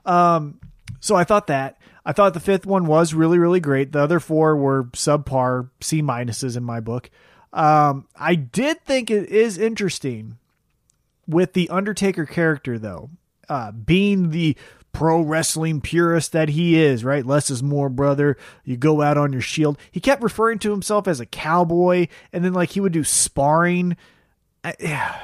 Um, 0.05 0.61
so 1.01 1.15
I 1.15 1.25
thought 1.25 1.47
that. 1.49 1.79
I 2.05 2.13
thought 2.13 2.35
the 2.35 2.41
fifth 2.41 2.65
one 2.65 2.87
was 2.87 3.13
really, 3.13 3.39
really 3.39 3.61
great. 3.61 3.93
The 3.93 4.01
other 4.01 4.21
four 4.21 4.57
were 4.57 4.85
subpar 4.85 5.69
C 5.81 6.01
minuses 6.03 6.57
in 6.57 6.65
my 6.65 6.81
book. 6.81 7.11
Um, 7.53 8.07
I 8.17 8.35
did 8.35 8.85
think 8.85 9.11
it 9.11 9.29
is 9.29 9.59
interesting 9.59 10.39
with 11.27 11.53
the 11.53 11.69
Undertaker 11.69 12.25
character, 12.25 12.79
though, 12.79 13.11
uh, 13.49 13.73
being 13.73 14.31
the 14.31 14.57
pro 14.93 15.21
wrestling 15.21 15.81
purist 15.81 16.33
that 16.33 16.49
he 16.51 16.77
is, 16.77 17.05
right? 17.05 17.25
Less 17.25 17.51
is 17.51 17.63
more, 17.63 17.89
brother. 17.89 18.37
You 18.65 18.77
go 18.77 19.03
out 19.03 19.19
on 19.19 19.33
your 19.33 19.43
shield. 19.43 19.79
He 19.91 20.01
kept 20.01 20.23
referring 20.23 20.59
to 20.61 20.71
himself 20.71 21.07
as 21.07 21.21
a 21.21 21.27
cowboy, 21.27 22.09
and 22.33 22.45
then 22.45 22.53
like 22.53 22.71
he 22.71 22.81
would 22.81 22.93
do 22.93 23.05
sparring. 23.05 23.97
Yeah, 24.81 25.17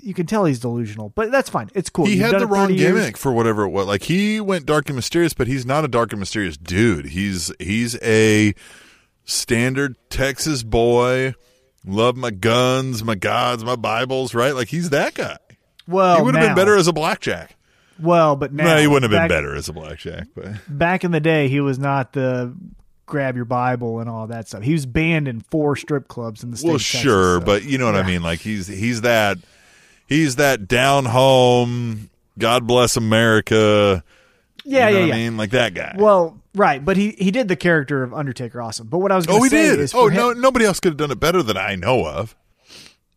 you 0.00 0.14
can 0.14 0.26
tell 0.26 0.44
he's 0.44 0.60
delusional, 0.60 1.08
but 1.10 1.30
that's 1.30 1.50
fine. 1.50 1.70
It's 1.74 1.90
cool. 1.90 2.06
he 2.06 2.14
You've 2.16 2.30
had 2.30 2.40
the 2.40 2.46
wrong 2.46 2.68
30 2.68 2.74
years. 2.78 2.92
gimmick 2.94 3.16
for 3.16 3.32
whatever 3.32 3.64
it 3.64 3.70
was. 3.70 3.86
Like 3.86 4.02
he 4.04 4.40
went 4.40 4.64
dark 4.66 4.88
and 4.88 4.96
mysterious, 4.96 5.34
but 5.34 5.46
he's 5.48 5.66
not 5.66 5.84
a 5.84 5.88
dark 5.88 6.12
and 6.12 6.20
mysterious 6.20 6.56
dude. 6.56 7.06
He's 7.06 7.52
he's 7.58 8.00
a 8.02 8.54
standard 9.24 9.96
Texas 10.10 10.62
boy. 10.62 11.34
Love 11.86 12.16
my 12.16 12.30
guns, 12.30 13.02
my 13.04 13.14
gods, 13.14 13.64
my 13.64 13.76
Bibles, 13.76 14.34
right? 14.34 14.54
Like 14.54 14.68
he's 14.68 14.90
that 14.90 15.14
guy. 15.14 15.38
Well, 15.86 16.16
he 16.18 16.22
would 16.22 16.34
have 16.34 16.48
been 16.48 16.56
better 16.56 16.76
as 16.76 16.86
a 16.88 16.92
blackjack. 16.92 17.56
Well, 18.00 18.36
but 18.36 18.52
now 18.52 18.74
no, 18.74 18.80
he 18.80 18.86
wouldn't 18.86 19.04
have 19.04 19.10
been 19.10 19.28
back- 19.28 19.28
better 19.30 19.54
as 19.56 19.68
a 19.68 19.72
blackjack, 19.72 20.28
but 20.34 20.52
back 20.68 21.02
in 21.02 21.10
the 21.10 21.20
day, 21.20 21.48
he 21.48 21.60
was 21.60 21.78
not 21.78 22.12
the 22.12 22.54
grab 23.06 23.36
your 23.36 23.44
Bible 23.46 24.00
and 24.00 24.08
all 24.10 24.26
that 24.26 24.46
stuff. 24.48 24.62
He 24.62 24.72
was 24.72 24.86
banned 24.86 25.26
in 25.28 25.40
four 25.40 25.74
strip 25.76 26.06
clubs 26.08 26.44
in 26.44 26.50
the 26.50 26.56
state. 26.58 26.68
well, 26.68 26.78
Texas, 26.78 27.00
sure, 27.00 27.40
so- 27.40 27.44
but 27.44 27.64
you 27.64 27.78
know 27.78 27.86
what 27.86 27.96
I 27.96 28.06
mean. 28.06 28.22
Like 28.22 28.40
he's 28.40 28.66
he's 28.66 29.00
that 29.00 29.38
he's 30.08 30.36
that 30.36 30.66
down 30.66 31.04
home. 31.04 32.10
God 32.38 32.66
bless 32.66 32.96
America. 32.96 34.02
yeah, 34.64 34.88
you 34.88 34.94
know 34.94 35.00
yeah, 35.00 35.06
yeah. 35.06 35.14
I 35.14 35.16
mean, 35.16 35.36
like 35.36 35.50
that 35.50 35.74
guy. 35.74 35.94
Well, 35.98 36.40
right, 36.54 36.84
but 36.84 36.96
he 36.96 37.10
he 37.18 37.30
did 37.30 37.48
the 37.48 37.56
character 37.56 38.02
of 38.02 38.12
Undertaker 38.14 38.60
awesome. 38.62 38.88
But 38.88 38.98
what 38.98 39.12
I 39.12 39.16
was 39.16 39.26
going 39.26 39.40
oh, 39.40 39.48
to 39.48 39.56
he 39.56 39.62
say 39.62 39.70
did. 39.70 39.80
is, 39.80 39.94
Oh 39.94 40.08
him- 40.08 40.14
no, 40.16 40.32
nobody 40.32 40.64
else 40.64 40.80
could 40.80 40.90
have 40.90 40.96
done 40.96 41.10
it 41.10 41.20
better 41.20 41.42
than 41.42 41.56
I 41.56 41.74
know 41.76 42.06
of. 42.06 42.34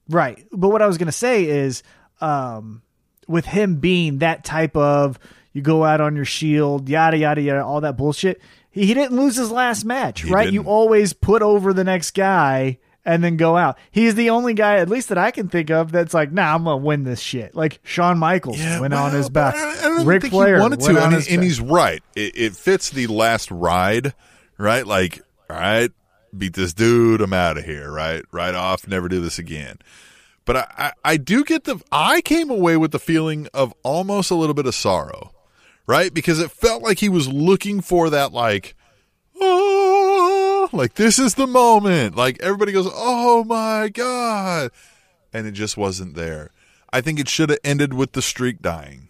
Right. 0.10 0.46
But 0.52 0.70
what 0.70 0.82
I 0.82 0.88
was 0.88 0.98
going 0.98 1.06
to 1.08 1.12
say 1.14 1.46
is 1.46 1.84
um, 2.20 2.82
with 3.28 3.46
him 3.46 3.76
being 3.78 4.18
that 4.20 4.44
type 4.44 4.76
of 4.76 5.18
you 5.54 5.62
go 5.62 5.84
out 5.86 6.02
on 6.02 6.16
your 6.16 6.26
shield, 6.26 6.90
yada, 6.90 7.18
yada, 7.18 7.42
yada, 7.42 7.64
all 7.64 7.82
that 7.82 7.96
bullshit, 7.98 8.42
he, 8.72 8.86
he 8.88 8.94
didn't 8.94 9.16
lose 9.18 9.36
his 9.36 9.52
last 9.52 9.86
match, 9.86 10.22
He 10.24 10.30
right? 10.32 10.48
You 10.48 10.60
didn't. 10.62 10.68
always 10.68 11.14
put 11.14 11.42
over 11.42 11.74
the 11.74 11.84
next 11.84 12.12
guy 12.12 12.80
and 13.06 13.24
then 13.24 13.36
go 13.38 13.58
out. 13.58 13.78
He's 13.92 14.16
the 14.16 14.30
only 14.30 14.54
guy, 14.54 14.78
at 14.78 14.90
least 14.90 15.10
that 15.10 15.18
I 15.18 15.32
can 15.32 15.50
think 15.50 15.70
of, 15.72 15.92
that's 15.92 16.14
like, 16.14 16.32
nah, 16.32 16.54
I'm 16.56 16.64
going 16.66 16.80
to 16.80 16.86
win 16.86 17.04
this 17.04 17.20
shit. 17.20 17.56
Like 17.56 17.80
Shawn 17.84 18.18
Michaels 18.20 18.60
went 18.80 18.94
on 18.94 19.12
his 19.12 19.30
back. 19.30 19.56
I, 19.56 19.70
I 19.80 19.82
don't 19.82 20.06
Ric 20.06 20.22
think 20.22 20.34
Flair 20.34 20.56
he 20.58 20.62
wanted 20.62 20.80
to, 20.82 21.04
and, 21.04 21.24
he- 21.24 21.34
and 21.34 21.44
he's 21.44 21.60
right. 21.62 22.04
It, 22.16 22.38
it 22.38 22.56
fits 22.56 22.90
the 22.92 23.08
last 23.08 23.50
ride, 23.52 24.14
right? 24.58 24.86
Like, 24.86 25.22
all 25.50 25.58
right, 25.58 25.92
beat 26.38 26.54
this 26.54 26.74
dude, 26.74 27.22
I'm 27.22 27.34
out 27.34 27.58
of 27.58 27.66
here, 27.66 27.92
right? 27.92 28.24
Right 28.32 28.54
off, 28.56 28.88
never 28.88 29.10
do 29.10 29.20
this 29.20 29.40
again. 29.40 29.78
But 30.46 30.56
I, 30.58 30.66
I, 30.78 30.92
I 31.14 31.18
do 31.18 31.44
get 31.44 31.66
the. 31.66 31.80
I 31.92 32.22
came 32.22 32.50
away 32.50 32.76
with 32.78 32.92
the 32.92 33.00
feeling 33.00 33.48
of 33.54 33.74
almost 33.84 34.32
a 34.32 34.36
little 34.36 34.56
bit 34.56 34.66
of 34.66 34.74
sorrow, 34.74 35.32
right? 35.88 36.12
Because 36.14 36.40
it 36.40 36.50
felt 36.52 36.82
like 36.82 36.98
he 37.00 37.10
was 37.10 37.28
looking 37.28 37.80
for 37.82 38.10
that, 38.10 38.32
like, 38.34 38.76
oh, 39.40 40.01
like 40.74 40.96
this 40.96 41.20
is 41.20 41.36
the 41.36 41.48
moment. 41.48 42.16
Like 42.16 42.42
everybody 42.42 42.72
goes, 42.72 42.90
oh 42.92 43.44
my 43.44 43.90
god, 43.90 44.72
and 45.34 45.48
it 45.48 45.52
just 45.52 45.78
wasn't 45.78 46.16
there. 46.16 46.52
I 46.94 47.02
think 47.02 47.20
it 47.20 47.30
should 47.30 47.50
have 47.50 47.60
ended 47.64 47.94
with 47.94 48.14
the 48.14 48.22
streak 48.22 48.62
dying. 48.62 49.10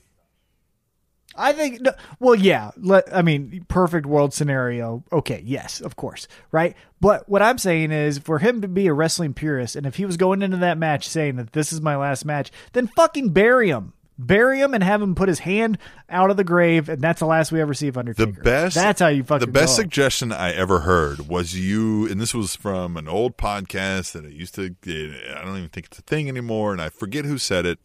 I 1.36 1.54
think, 1.54 1.80
well, 2.20 2.36
yeah. 2.36 2.72
Let, 2.78 3.14
I 3.16 3.22
mean, 3.22 3.66
perfect 3.68 4.06
world 4.06 4.34
scenario. 4.34 5.04
Okay, 5.12 5.42
yes, 5.46 5.80
of 5.80 5.96
course, 5.96 6.28
right. 6.52 6.76
But 7.00 7.28
what 7.30 7.42
I'm 7.42 7.58
saying 7.58 7.92
is, 7.92 8.18
for 8.20 8.40
him 8.40 8.62
to 8.62 8.68
be 8.68 8.88
a 8.88 8.94
wrestling 8.94 9.34
purist, 9.34 9.76
and 9.76 9.86
if 9.86 9.96
he 9.96 10.06
was 10.06 10.18
going 10.18 10.42
into 10.42 10.58
that 10.58 10.78
match 10.78 11.08
saying 11.08 11.38
that 11.38 11.54
this 11.54 11.72
is 11.72 11.82
my 11.82 11.96
last 11.96 12.26
match, 12.26 12.52
then 12.74 12.88
fucking 12.88 13.30
bury 13.30 13.70
him, 13.70 13.94
bury 14.26 14.60
him, 14.60 14.74
and 14.74 14.84
have 14.84 15.02
him 15.02 15.16
put 15.16 15.28
his 15.28 15.40
hand 15.40 15.78
out 16.10 16.30
of 16.32 16.38
the 16.38 16.44
grave, 16.44 16.88
and 16.90 17.02
that's 17.02 17.20
the 17.20 17.26
last 17.26 17.52
we 17.52 17.60
ever 17.62 17.74
see 17.74 17.88
of 17.88 17.98
Undertaker. 17.98 18.32
The 18.32 18.42
best. 18.42 18.76
That's 18.76 19.00
how 19.02 19.08
you 19.08 19.24
fucking 19.24 19.46
The 19.48 19.52
best 19.52 19.78
go. 19.78 19.84
suggestion 19.84 20.32
I 20.32 20.52
ever 20.54 20.82
heard 20.82 21.28
was 21.28 21.56
you, 21.58 22.08
and 22.08 22.20
this 22.22 22.34
was 22.34 22.56
from 22.56 22.98
an 22.98 23.08
old 23.08 23.38
podcast 23.38 24.12
that 24.14 24.26
I 24.26 24.30
used 24.30 24.56
to. 24.56 24.76
I 24.86 25.44
don't 25.44 25.58
even 25.58 25.70
think 25.70 25.88
it's 25.88 26.00
a 26.00 26.04
thing 26.04 26.30
anymore, 26.30 26.72
and 26.72 26.82
I 26.82 26.90
forget 26.90 27.26
who 27.26 27.38
said 27.38 27.66
it. 27.66 27.80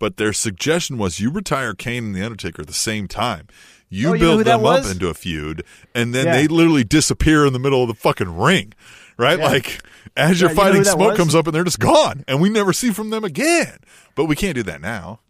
But 0.00 0.16
their 0.16 0.32
suggestion 0.32 0.98
was 0.98 1.20
you 1.20 1.30
retire 1.30 1.72
Kane 1.72 2.06
and 2.06 2.14
the 2.16 2.22
Undertaker 2.24 2.62
at 2.62 2.66
the 2.68 2.72
same 2.74 3.06
time. 3.06 3.46
You 3.88 4.14
Oh, 4.16 4.18
build 4.18 4.40
that 4.40 4.44
them 4.44 4.66
up 4.66 4.84
into 4.86 5.08
a 5.08 5.14
feud, 5.14 5.62
and 5.94 6.12
then 6.12 6.26
Yeah. 6.26 6.32
they 6.32 6.48
literally 6.48 6.82
disappear 6.82 7.46
in 7.46 7.52
the 7.52 7.60
middle 7.60 7.80
of 7.82 7.88
the 7.88 7.94
fucking 7.94 8.36
ring, 8.36 8.72
right? 9.16 9.38
Yeah. 9.38 9.44
Like 9.46 9.82
as 10.16 10.40
you're 10.40 10.50
you 10.50 10.56
know 10.56 10.62
fighting, 10.62 10.78
who 10.78 10.84
that 10.84 10.92
smoke 10.94 11.10
was? 11.10 11.16
comes 11.16 11.34
up 11.36 11.46
and 11.46 11.54
they're 11.54 11.62
just 11.64 11.78
gone, 11.78 12.24
and 12.26 12.40
we 12.40 12.48
never 12.48 12.72
see 12.72 12.90
from 12.90 13.10
them 13.10 13.22
again. 13.22 13.76
But 14.16 14.24
we 14.24 14.34
can't 14.34 14.56
do 14.56 14.64
that 14.64 14.80
now. 14.80 15.20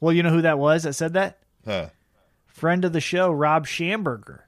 Well, 0.00 0.12
you 0.12 0.22
know 0.22 0.30
who 0.30 0.42
that 0.42 0.58
was 0.58 0.84
that 0.84 0.92
said 0.94 1.14
that? 1.14 1.38
Huh. 1.64 1.88
Friend 2.46 2.84
of 2.84 2.92
the 2.92 3.00
show, 3.00 3.30
Rob 3.30 3.66
Schamberger. 3.66 4.40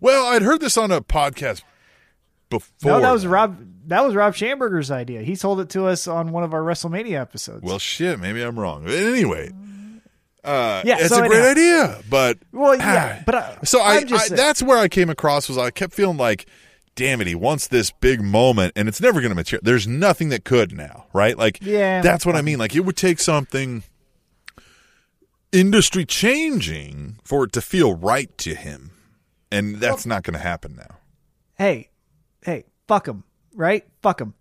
Well, 0.00 0.26
I'd 0.26 0.42
heard 0.42 0.60
this 0.60 0.76
on 0.76 0.90
a 0.90 1.00
podcast 1.00 1.62
before. 2.50 2.92
No, 2.92 3.00
that 3.00 3.12
was. 3.12 3.26
Rob. 3.26 3.58
That 3.86 4.04
was 4.04 4.14
Rob 4.14 4.34
Schamberger's 4.34 4.90
idea. 4.90 5.22
He 5.22 5.34
told 5.34 5.60
it 5.60 5.70
to 5.70 5.86
us 5.86 6.06
on 6.06 6.30
one 6.30 6.44
of 6.44 6.54
our 6.54 6.60
WrestleMania 6.62 7.20
episodes. 7.20 7.62
Well, 7.62 7.78
shit, 7.78 8.20
maybe 8.20 8.42
I'm 8.42 8.58
wrong. 8.58 8.84
But 8.84 8.94
anyway, 8.94 9.50
uh, 10.44 10.82
Yeah, 10.84 10.98
it's 11.00 11.08
so 11.08 11.24
a 11.24 11.26
great 11.28 11.50
idea. 11.50 12.00
But 12.08 12.38
Well, 12.52 12.76
yeah, 12.76 13.22
but 13.26 13.34
I- 13.34 13.58
so 13.64 13.80
I, 13.80 14.04
I 14.08 14.28
that's 14.28 14.62
where 14.62 14.78
I 14.78 14.88
came 14.88 15.10
across 15.10 15.48
was 15.48 15.58
I 15.58 15.70
kept 15.70 15.94
feeling 15.94 16.16
like, 16.16 16.46
damn 16.94 17.20
it, 17.20 17.26
he 17.26 17.34
wants 17.34 17.66
this 17.68 17.90
big 17.90 18.20
moment, 18.20 18.72
and 18.76 18.88
it's 18.88 19.00
never 19.00 19.20
going 19.20 19.30
to 19.30 19.34
material. 19.34 19.62
There's 19.64 19.88
nothing 19.88 20.28
that 20.28 20.44
could 20.44 20.76
now, 20.76 21.06
right? 21.12 21.36
Like, 21.36 21.58
Yeah. 21.62 22.02
that's 22.02 22.24
what 22.26 22.36
I 22.36 22.42
mean. 22.42 22.58
Like, 22.58 22.76
it 22.76 22.80
would 22.80 22.96
take 22.96 23.18
something 23.18 23.82
industry 25.52 26.04
changing 26.04 27.18
for 27.22 27.44
it 27.44 27.52
to 27.52 27.60
feel 27.60 27.94
right 27.94 28.36
to 28.38 28.54
him, 28.54 28.92
and 29.50 29.76
that's 29.76 30.06
not 30.06 30.22
going 30.22 30.34
to 30.34 30.40
happen 30.40 30.76
now. 30.76 30.96
hey, 31.56 31.90
hey, 32.44 32.64
fuck 32.88 33.06
him, 33.06 33.24
right? 33.54 33.84
Fuck 34.02 34.20
him. 34.20 34.34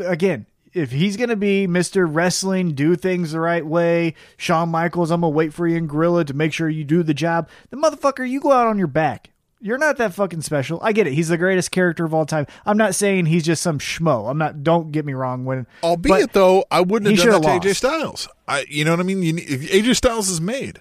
Again, 0.00 0.46
if 0.72 0.90
he's 0.90 1.16
gonna 1.16 1.36
be 1.36 1.66
Mister 1.66 2.06
Wrestling, 2.06 2.74
do 2.74 2.96
things 2.96 3.32
the 3.32 3.40
right 3.40 3.64
way, 3.64 4.14
Shawn 4.36 4.68
Michaels, 4.68 5.10
I'm 5.10 5.22
gonna 5.22 5.30
wait 5.30 5.54
for 5.54 5.66
you 5.66 5.76
in 5.76 5.86
Gorilla 5.86 6.24
to 6.26 6.34
make 6.34 6.52
sure 6.52 6.68
you 6.68 6.84
do 6.84 7.02
the 7.02 7.14
job. 7.14 7.48
The 7.70 7.76
motherfucker, 7.78 8.28
you 8.28 8.40
go 8.40 8.52
out 8.52 8.66
on 8.66 8.76
your 8.76 8.86
back. 8.86 9.30
You're 9.66 9.78
not 9.78 9.96
that 9.96 10.14
fucking 10.14 10.42
special. 10.42 10.78
I 10.80 10.92
get 10.92 11.06
it. 11.06 11.12
He's 11.14 11.28
the 11.28 11.36
greatest 11.36 11.72
character 11.72 12.04
of 12.04 12.14
all 12.14 12.24
time. 12.24 12.46
I'm 12.64 12.76
not 12.76 12.94
saying 12.94 13.26
he's 13.26 13.44
just 13.44 13.62
some 13.62 13.78
schmo. 13.80 14.30
I'm 14.30 14.38
not. 14.38 14.62
Don't 14.62 14.92
get 14.92 15.04
me 15.04 15.12
wrong. 15.12 15.44
When 15.44 15.66
Albeit 15.82 16.32
though, 16.32 16.64
I 16.70 16.80
wouldn't 16.82 17.10
have 17.10 17.18
done 17.18 17.42
that 17.42 17.48
should've 17.48 17.62
to 17.62 17.66
AJ 17.66 17.70
lost. 17.70 17.78
Styles. 17.78 18.28
I, 18.46 18.64
you 18.68 18.84
know 18.84 18.92
what 18.92 19.00
I 19.00 19.02
mean? 19.02 19.22
You, 19.22 19.34
AJ 19.34 19.96
Styles 19.96 20.28
is 20.30 20.40
made. 20.40 20.80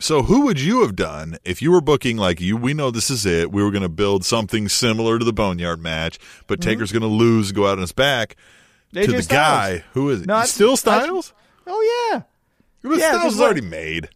So 0.00 0.22
who 0.24 0.42
would 0.46 0.60
you 0.60 0.82
have 0.82 0.96
done 0.96 1.38
if 1.44 1.62
you 1.62 1.70
were 1.70 1.80
booking 1.80 2.16
like 2.16 2.40
you? 2.40 2.56
We 2.56 2.74
know 2.74 2.90
this 2.90 3.08
is 3.08 3.24
it. 3.24 3.52
We 3.52 3.62
were 3.62 3.70
going 3.70 3.82
to 3.84 3.88
build 3.88 4.24
something 4.24 4.68
similar 4.68 5.18
to 5.20 5.24
the 5.24 5.32
Boneyard 5.32 5.80
match, 5.80 6.18
but 6.48 6.58
Mm-hmm. 6.58 6.68
Taker's 6.70 6.90
going 6.92 7.02
to 7.02 7.06
lose, 7.08 7.52
go 7.52 7.66
out 7.68 7.74
on 7.78 7.82
his 7.82 7.92
back 7.92 8.36
to 8.92 9.06
the 9.06 9.22
Styles. 9.22 9.26
guy 9.26 9.84
who 9.92 10.10
is 10.10 10.22
it? 10.22 10.26
No, 10.26 10.34
I- 10.34 10.46
Still 10.46 10.72
I- 10.72 10.74
Styles? 10.74 11.32
Oh 11.66 12.10
yeah. 12.12 12.22
But 12.82 12.98
yeah, 12.98 13.12
Styles 13.14 13.34
is 13.36 13.40
already 13.40 13.60
made. 13.62 14.08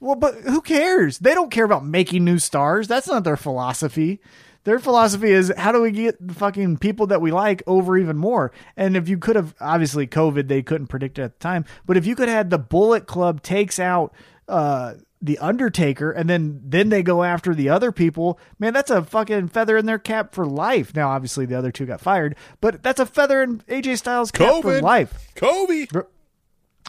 Well, 0.00 0.16
but 0.16 0.34
who 0.34 0.60
cares? 0.60 1.18
They 1.18 1.34
don't 1.34 1.50
care 1.50 1.64
about 1.64 1.84
making 1.84 2.24
new 2.24 2.38
stars. 2.38 2.88
That's 2.88 3.08
not 3.08 3.24
their 3.24 3.36
philosophy. 3.36 4.20
Their 4.64 4.78
philosophy 4.80 5.30
is 5.30 5.52
how 5.56 5.70
do 5.70 5.80
we 5.80 5.92
get 5.92 6.16
the 6.26 6.34
fucking 6.34 6.78
people 6.78 7.06
that 7.06 7.20
we 7.20 7.30
like 7.30 7.62
over 7.68 7.96
even 7.96 8.16
more? 8.16 8.50
And 8.76 8.96
if 8.96 9.08
you 9.08 9.16
could 9.16 9.36
have, 9.36 9.54
obviously, 9.60 10.08
COVID, 10.08 10.48
they 10.48 10.60
couldn't 10.60 10.88
predict 10.88 11.20
it 11.20 11.22
at 11.22 11.38
the 11.38 11.42
time. 11.42 11.64
But 11.86 11.96
if 11.96 12.04
you 12.04 12.16
could 12.16 12.28
have 12.28 12.36
had 12.36 12.50
the 12.50 12.58
Bullet 12.58 13.06
Club 13.06 13.42
takes 13.42 13.78
out 13.78 14.12
uh, 14.48 14.94
the 15.22 15.38
Undertaker, 15.38 16.10
and 16.10 16.28
then 16.28 16.60
then 16.64 16.88
they 16.88 17.04
go 17.04 17.22
after 17.22 17.54
the 17.54 17.68
other 17.68 17.92
people, 17.92 18.40
man, 18.58 18.74
that's 18.74 18.90
a 18.90 19.04
fucking 19.04 19.48
feather 19.48 19.76
in 19.76 19.86
their 19.86 20.00
cap 20.00 20.34
for 20.34 20.44
life. 20.44 20.96
Now, 20.96 21.10
obviously, 21.10 21.46
the 21.46 21.56
other 21.56 21.70
two 21.70 21.86
got 21.86 22.00
fired, 22.00 22.34
but 22.60 22.82
that's 22.82 22.98
a 22.98 23.06
feather 23.06 23.42
in 23.44 23.60
AJ 23.68 23.98
Styles' 23.98 24.32
cap 24.32 24.62
for 24.62 24.80
life. 24.82 25.32
Kobe. 25.36 25.86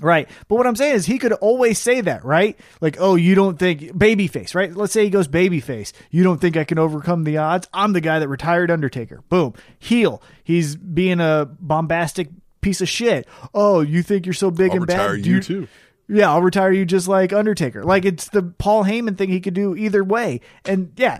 Right. 0.01 0.29
But 0.47 0.55
what 0.55 0.67
I'm 0.67 0.75
saying 0.75 0.95
is 0.95 1.05
he 1.05 1.17
could 1.17 1.33
always 1.33 1.79
say 1.79 2.01
that, 2.01 2.23
right? 2.23 2.57
Like, 2.81 2.97
oh, 2.99 3.15
you 3.15 3.33
don't 3.33 3.57
think 3.57 3.81
babyface, 3.81 4.53
right? 4.53 4.73
Let's 4.75 4.93
say 4.93 5.03
he 5.03 5.09
goes 5.09 5.27
babyface. 5.27 5.91
You 6.11 6.23
don't 6.23 6.39
think 6.39 6.55
I 6.55 6.63
can 6.65 6.77
overcome 6.77 7.23
the 7.23 7.37
odds? 7.37 7.67
I'm 7.73 7.93
the 7.93 8.01
guy 8.01 8.19
that 8.19 8.27
retired 8.27 8.69
Undertaker. 8.69 9.23
Boom. 9.29 9.53
Heel. 9.79 10.21
He's 10.43 10.75
being 10.75 11.19
a 11.19 11.49
bombastic 11.59 12.29
piece 12.61 12.81
of 12.81 12.89
shit. 12.89 13.27
Oh, 13.53 13.81
you 13.81 14.03
think 14.03 14.25
you're 14.25 14.33
so 14.33 14.51
big 14.51 14.71
I'll 14.71 14.77
and 14.77 14.87
bad? 14.87 14.97
retire 14.97 15.17
Do 15.17 15.29
you 15.29 15.41
too. 15.41 15.67
Yeah, 16.09 16.29
I'll 16.29 16.41
retire 16.41 16.71
you 16.71 16.85
just 16.85 17.07
like 17.07 17.33
Undertaker. 17.33 17.83
Like 17.83 18.05
it's 18.05 18.29
the 18.29 18.43
Paul 18.43 18.85
Heyman 18.85 19.17
thing 19.17 19.29
he 19.29 19.41
could 19.41 19.53
do 19.53 19.75
either 19.75 20.03
way. 20.03 20.41
And 20.63 20.93
yeah, 20.95 21.19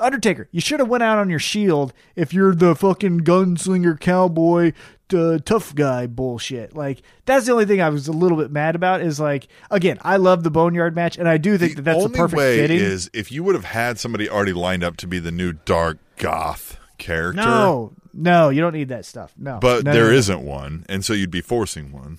Undertaker, 0.00 0.48
you 0.50 0.60
should 0.60 0.80
have 0.80 0.88
went 0.88 1.02
out 1.02 1.18
on 1.18 1.30
your 1.30 1.38
shield 1.38 1.92
if 2.16 2.32
you're 2.34 2.54
the 2.54 2.74
fucking 2.74 3.20
gunslinger 3.20 3.98
cowboy 3.98 4.72
uh, 5.12 5.38
tough 5.44 5.74
guy 5.74 6.06
bullshit. 6.06 6.76
Like 6.76 7.02
that's 7.24 7.46
the 7.46 7.52
only 7.52 7.66
thing 7.66 7.80
I 7.80 7.88
was 7.88 8.08
a 8.08 8.12
little 8.12 8.38
bit 8.38 8.50
mad 8.50 8.74
about 8.76 9.00
is 9.00 9.18
like 9.20 9.48
again, 9.70 9.98
I 10.02 10.16
love 10.16 10.42
the 10.42 10.50
Boneyard 10.50 10.94
match 10.94 11.18
and 11.18 11.28
I 11.28 11.36
do 11.36 11.58
think 11.58 11.76
that 11.76 11.82
that's 11.82 12.02
the 12.04 12.10
perfect 12.10 12.38
way 12.38 12.56
fitting. 12.58 12.78
is 12.78 13.10
if 13.12 13.32
you 13.32 13.42
would 13.44 13.54
have 13.54 13.64
had 13.64 13.98
somebody 13.98 14.28
already 14.28 14.52
lined 14.52 14.84
up 14.84 14.96
to 14.98 15.06
be 15.06 15.18
the 15.18 15.32
new 15.32 15.52
dark 15.52 15.98
goth 16.16 16.78
character. 16.98 17.42
no, 17.42 17.92
no, 18.12 18.50
you 18.50 18.60
don't 18.60 18.74
need 18.74 18.88
that 18.88 19.04
stuff. 19.04 19.32
No, 19.38 19.58
But 19.60 19.84
no, 19.84 19.92
there 19.92 20.04
no, 20.04 20.10
no. 20.10 20.16
isn't 20.16 20.42
one, 20.42 20.84
and 20.88 21.04
so 21.04 21.12
you'd 21.12 21.30
be 21.30 21.40
forcing 21.40 21.92
one. 21.92 22.18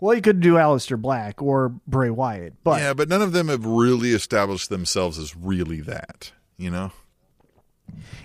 Well, 0.00 0.14
you 0.16 0.20
could 0.22 0.40
do 0.40 0.54
Aleister 0.54 1.00
Black 1.00 1.40
or 1.40 1.68
Bray 1.86 2.10
Wyatt, 2.10 2.54
but 2.64 2.80
yeah, 2.80 2.92
but 2.92 3.08
none 3.08 3.22
of 3.22 3.32
them 3.32 3.48
have 3.48 3.64
really 3.64 4.10
established 4.10 4.68
themselves 4.68 5.16
as 5.18 5.36
really 5.36 5.80
that. 5.82 6.32
You 6.56 6.70
know, 6.70 6.92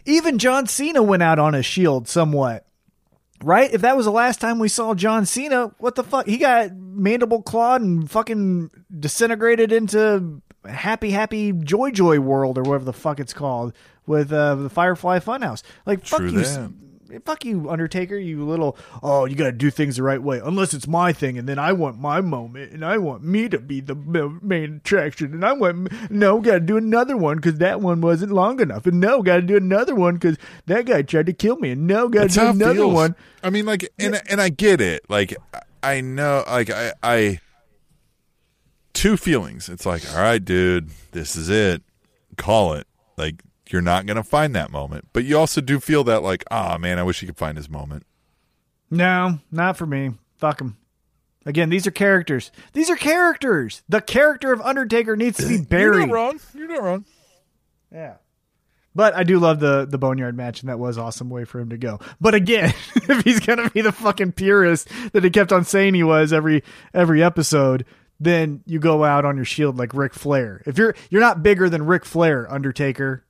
even 0.05 0.37
John 0.37 0.67
Cena 0.67 1.01
went 1.03 1.23
out 1.23 1.39
on 1.39 1.55
a 1.55 1.63
shield 1.63 2.07
somewhat. 2.07 2.65
Right? 3.43 3.71
If 3.71 3.81
that 3.81 3.95
was 3.95 4.07
the 4.07 4.11
last 4.11 4.41
time 4.41 4.57
we 4.57 4.67
saw 4.67 4.95
John 4.95 5.27
Cena, 5.27 5.71
what 5.77 5.93
the 5.93 6.03
fuck? 6.03 6.25
He 6.25 6.37
got 6.37 6.75
mandible 6.75 7.43
clawed 7.43 7.81
and 7.81 8.09
fucking 8.09 8.71
disintegrated 8.99 9.71
into 9.71 10.41
happy, 10.65 11.11
happy 11.11 11.51
joy 11.51 11.91
joy 11.91 12.19
world 12.19 12.57
or 12.57 12.63
whatever 12.63 12.85
the 12.85 12.93
fuck 12.93 13.19
it's 13.19 13.33
called 13.33 13.73
with 14.07 14.33
uh, 14.33 14.55
the 14.55 14.69
Firefly 14.71 15.19
Funhouse. 15.19 15.61
Like, 15.85 16.03
fuck 16.03 16.19
True 16.19 16.31
you. 16.31 16.39
that. 16.39 16.73
Fuck 17.25 17.45
you, 17.45 17.69
Undertaker, 17.69 18.17
you 18.17 18.43
little, 18.45 18.77
oh, 19.01 19.25
you 19.25 19.35
gotta 19.35 19.51
do 19.51 19.69
things 19.69 19.95
the 19.95 20.03
right 20.03 20.21
way. 20.21 20.41
Unless 20.43 20.73
it's 20.73 20.87
my 20.87 21.13
thing, 21.13 21.37
and 21.37 21.47
then 21.47 21.57
I 21.59 21.71
want 21.73 21.99
my 21.99 22.21
moment, 22.21 22.71
and 22.71 22.83
I 22.83 22.97
want 22.97 23.23
me 23.23 23.47
to 23.49 23.59
be 23.59 23.79
the 23.79 23.95
main 23.95 24.77
attraction, 24.77 25.33
and 25.33 25.45
I 25.45 25.53
want, 25.53 26.11
no, 26.11 26.41
gotta 26.41 26.59
do 26.59 26.77
another 26.77 27.15
one 27.15 27.37
because 27.37 27.59
that 27.59 27.81
one 27.81 28.01
wasn't 28.01 28.31
long 28.31 28.59
enough, 28.59 28.85
and 28.85 28.99
no, 28.99 29.21
gotta 29.21 29.41
do 29.41 29.55
another 29.55 29.95
one 29.95 30.15
because 30.15 30.37
that 30.65 30.85
guy 30.85 31.01
tried 31.01 31.27
to 31.27 31.33
kill 31.33 31.55
me, 31.57 31.71
and 31.71 31.87
no, 31.87 32.09
gotta 32.09 32.25
That's 32.25 32.35
do 32.35 32.47
another 32.47 32.75
feels. 32.75 32.93
one. 32.93 33.15
I 33.43 33.49
mean, 33.49 33.65
like, 33.65 33.87
and 33.99 34.21
and 34.29 34.41
I 34.41 34.49
get 34.49 34.81
it. 34.81 35.09
Like, 35.09 35.35
I 35.83 36.01
know, 36.01 36.43
like, 36.47 36.69
I, 36.69 36.93
I, 37.01 37.39
two 38.93 39.15
feelings. 39.15 39.69
It's 39.69 39.85
like, 39.85 40.03
all 40.13 40.21
right, 40.21 40.43
dude, 40.43 40.89
this 41.11 41.35
is 41.35 41.49
it. 41.49 41.83
Call 42.35 42.73
it. 42.73 42.87
Like, 43.15 43.41
you're 43.71 43.81
not 43.81 44.05
gonna 44.05 44.23
find 44.23 44.55
that 44.55 44.71
moment, 44.71 45.07
but 45.13 45.23
you 45.25 45.37
also 45.37 45.61
do 45.61 45.79
feel 45.79 46.03
that, 46.05 46.23
like, 46.23 46.43
ah, 46.51 46.77
man, 46.77 46.99
I 46.99 47.03
wish 47.03 47.19
he 47.19 47.25
could 47.25 47.37
find 47.37 47.57
his 47.57 47.69
moment. 47.69 48.05
No, 48.89 49.39
not 49.51 49.77
for 49.77 49.85
me. 49.85 50.13
Fuck 50.37 50.61
him. 50.61 50.77
Again, 51.45 51.69
these 51.69 51.87
are 51.87 51.91
characters. 51.91 52.51
These 52.73 52.89
are 52.89 52.95
characters. 52.95 53.81
The 53.87 54.01
character 54.01 54.51
of 54.51 54.61
Undertaker 54.61 55.15
needs 55.15 55.37
to 55.37 55.47
be 55.47 55.61
buried. 55.61 55.97
You're 55.99 56.07
not 56.07 56.13
wrong. 56.13 56.39
You're 56.53 56.67
not 56.67 56.83
wrong. 56.83 57.05
Yeah. 57.91 58.15
But 58.93 59.13
I 59.13 59.23
do 59.23 59.37
love 59.39 59.59
the 59.59 59.85
the 59.85 59.99
boneyard 59.99 60.35
match, 60.35 60.61
and 60.61 60.69
that 60.69 60.79
was 60.79 60.97
awesome 60.97 61.29
way 61.29 61.45
for 61.45 61.59
him 61.59 61.69
to 61.69 61.77
go. 61.77 61.99
But 62.19 62.33
again, 62.33 62.73
if 62.95 63.23
he's 63.23 63.39
gonna 63.39 63.69
be 63.69 63.81
the 63.81 63.91
fucking 63.91 64.31
purist 64.31 64.89
that 65.13 65.23
he 65.23 65.29
kept 65.29 65.53
on 65.53 65.65
saying 65.65 65.93
he 65.93 66.03
was 66.03 66.33
every 66.33 66.63
every 66.93 67.23
episode, 67.23 67.85
then 68.19 68.63
you 68.65 68.79
go 68.79 69.03
out 69.03 69.23
on 69.23 69.35
your 69.35 69.45
shield 69.45 69.77
like 69.77 69.93
Ric 69.93 70.15
Flair. 70.15 70.63
If 70.65 70.77
you're 70.79 70.95
you're 71.11 71.21
not 71.21 71.43
bigger 71.43 71.69
than 71.69 71.85
Ric 71.85 72.05
Flair, 72.05 72.51
Undertaker. 72.51 73.23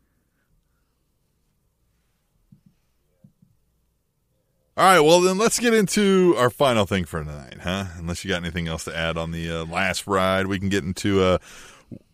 All 4.77 4.83
right, 4.83 4.99
well 4.99 5.21
then 5.21 5.39
let's 5.39 5.57
get 5.57 5.73
into 5.73 6.35
our 6.37 6.51
final 6.51 6.85
thing 6.85 7.05
for 7.05 7.23
tonight, 7.23 7.57
huh? 7.63 7.85
Unless 7.97 8.23
you 8.23 8.29
got 8.29 8.43
anything 8.43 8.67
else 8.67 8.83
to 8.83 8.95
add 8.95 9.17
on 9.17 9.31
the 9.31 9.49
uh, 9.49 9.65
last 9.65 10.05
ride, 10.05 10.45
we 10.45 10.59
can 10.59 10.69
get 10.69 10.83
into. 10.83 11.19
Uh, 11.19 11.37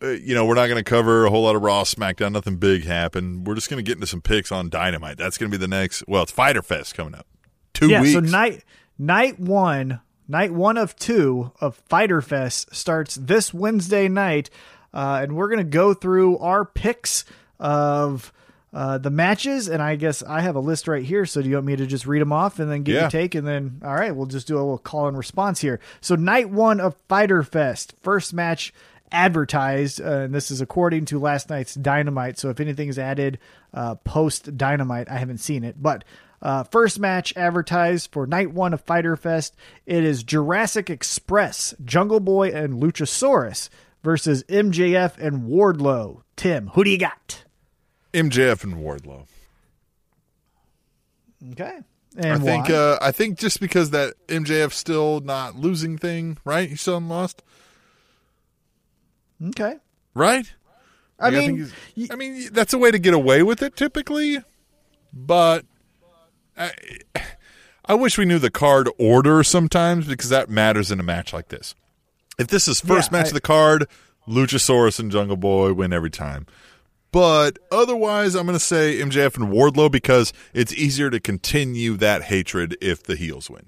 uh, 0.02 0.08
you 0.08 0.34
know, 0.34 0.46
we're 0.46 0.54
not 0.54 0.68
going 0.68 0.82
to 0.82 0.84
cover 0.84 1.26
a 1.26 1.30
whole 1.30 1.42
lot 1.42 1.56
of 1.56 1.62
Raw, 1.62 1.82
SmackDown. 1.82 2.32
Nothing 2.32 2.56
big 2.56 2.84
happened. 2.84 3.46
We're 3.46 3.54
just 3.54 3.68
going 3.68 3.84
to 3.84 3.86
get 3.86 3.98
into 3.98 4.06
some 4.06 4.22
picks 4.22 4.50
on 4.50 4.70
Dynamite. 4.70 5.18
That's 5.18 5.36
going 5.36 5.50
to 5.50 5.58
be 5.58 5.60
the 5.60 5.68
next. 5.68 6.04
Well, 6.08 6.22
it's 6.22 6.32
Fyter 6.32 6.62
Fest 6.62 6.94
coming 6.94 7.14
up. 7.14 7.26
Two 7.74 7.90
yeah. 7.90 8.00
weeks. 8.00 8.14
So 8.14 8.20
night 8.20 8.64
night 8.98 9.38
one, 9.38 10.00
night 10.26 10.52
one 10.52 10.78
of 10.78 10.96
two 10.96 11.52
of 11.60 11.76
Fyter 11.76 12.22
Fest 12.22 12.74
starts 12.74 13.16
this 13.16 13.52
Wednesday 13.52 14.08
night, 14.08 14.48
uh, 14.94 15.20
and 15.22 15.36
we're 15.36 15.50
gonna 15.50 15.64
go 15.64 15.92
through 15.92 16.38
our 16.38 16.64
picks 16.64 17.26
of. 17.60 18.32
Uh, 18.74 18.98
the 18.98 19.08
matches, 19.10 19.68
and 19.68 19.80
I 19.80 19.94
guess 19.94 20.20
I 20.24 20.40
have 20.40 20.56
a 20.56 20.60
list 20.60 20.88
right 20.88 21.04
here. 21.04 21.24
So 21.26 21.40
do 21.40 21.48
you 21.48 21.54
want 21.54 21.66
me 21.66 21.76
to 21.76 21.86
just 21.86 22.06
read 22.06 22.20
them 22.20 22.32
off 22.32 22.58
and 22.58 22.68
then 22.68 22.82
get 22.82 22.94
Yeah. 22.94 23.00
your 23.02 23.10
take, 23.10 23.36
and 23.36 23.46
then 23.46 23.80
all 23.84 23.94
right, 23.94 24.14
we'll 24.14 24.26
just 24.26 24.48
do 24.48 24.56
a 24.56 24.58
little 24.58 24.78
call 24.78 25.06
and 25.06 25.16
response 25.16 25.60
here. 25.60 25.78
So 26.00 26.16
night 26.16 26.50
one 26.50 26.80
of 26.80 26.96
Fyter 27.08 27.44
Fest, 27.44 27.94
first 28.02 28.34
match 28.34 28.74
advertised, 29.12 30.00
uh, 30.00 30.04
and 30.22 30.34
this 30.34 30.50
is 30.50 30.60
according 30.60 31.04
to 31.06 31.20
last 31.20 31.48
night's 31.50 31.74
Dynamite. 31.74 32.36
So 32.38 32.50
if 32.50 32.58
anything 32.58 32.88
is 32.88 32.98
added 32.98 33.38
uh, 33.72 33.94
post 33.96 34.56
Dynamite, 34.56 35.08
I 35.10 35.18
haven't 35.18 35.38
seen 35.38 35.64
it, 35.64 35.80
but. 35.82 36.04
Uh, 36.42 36.62
first 36.62 37.00
match 37.00 37.34
advertised 37.38 38.12
for 38.12 38.26
night 38.26 38.52
one 38.52 38.74
of 38.74 38.80
Fyter 38.82 39.16
Fest. 39.16 39.56
It 39.86 40.04
is 40.04 40.22
Jurassic 40.22 40.90
Express, 40.90 41.72
Jungle 41.82 42.20
Boy 42.20 42.50
and 42.50 42.82
Luchasaurus 42.82 43.70
versus 44.02 44.42
MJF 44.50 45.16
and 45.16 45.44
Wardlow. 45.48 46.20
Tim, 46.36 46.66
who 46.74 46.84
do 46.84 46.90
you 46.90 46.98
got? 46.98 47.44
MJF 48.14 48.64
and 48.64 48.74
Wardlow. 48.76 49.26
Okay. 51.52 51.78
I 52.22 52.38
think. 52.38 52.70
Uh, 52.70 52.96
I 53.02 53.10
think 53.10 53.38
just 53.38 53.60
because 53.60 53.90
that 53.90 54.14
MJF 54.28 54.72
still 54.72 55.20
not 55.20 55.56
losing 55.56 55.98
thing, 55.98 56.38
right? 56.44 56.68
He's 56.68 56.80
still 56.80 57.00
lost, 57.00 57.42
okay. 59.48 59.76
right? 60.14 60.52
I 61.18 61.30
Like, 61.30 61.34
mean, 61.34 61.72
I 62.10 62.16
mean, 62.16 62.48
that's 62.52 62.72
a 62.72 62.78
way 62.78 62.90
to 62.90 62.98
get 62.98 63.14
away 63.14 63.42
with 63.42 63.62
it 63.62 63.76
typically, 63.76 64.38
but 65.12 65.64
I, 66.56 66.72
I 67.84 67.94
wish 67.94 68.16
we 68.18 68.24
knew 68.24 68.38
the 68.38 68.50
card 68.50 68.88
order 68.98 69.42
sometimes 69.42 70.06
because 70.06 70.28
that 70.30 70.48
matters 70.48 70.90
in 70.90 71.00
a 71.00 71.04
match 71.04 71.32
like 71.32 71.48
this. 71.48 71.74
If 72.38 72.48
this 72.48 72.66
is 72.68 72.80
first 72.80 73.10
Yeah, 73.12 73.18
match 73.18 73.26
I- 73.26 73.28
of 73.28 73.34
the 73.34 73.40
card, 73.40 73.86
Luchasaurus 74.28 74.98
and 75.00 75.10
Jungle 75.10 75.36
Boy 75.36 75.72
win 75.72 75.92
every 75.92 76.10
time. 76.10 76.46
But 77.14 77.60
otherwise, 77.70 78.34
I'm 78.34 78.44
going 78.44 78.58
to 78.58 78.64
say 78.64 78.98
MJF 78.98 79.36
and 79.36 79.52
Wardlow 79.52 79.88
because 79.88 80.32
it's 80.52 80.72
easier 80.72 81.10
to 81.10 81.20
continue 81.20 81.96
that 81.98 82.22
hatred 82.22 82.76
if 82.80 83.04
the 83.04 83.14
heels 83.14 83.48
win. 83.48 83.66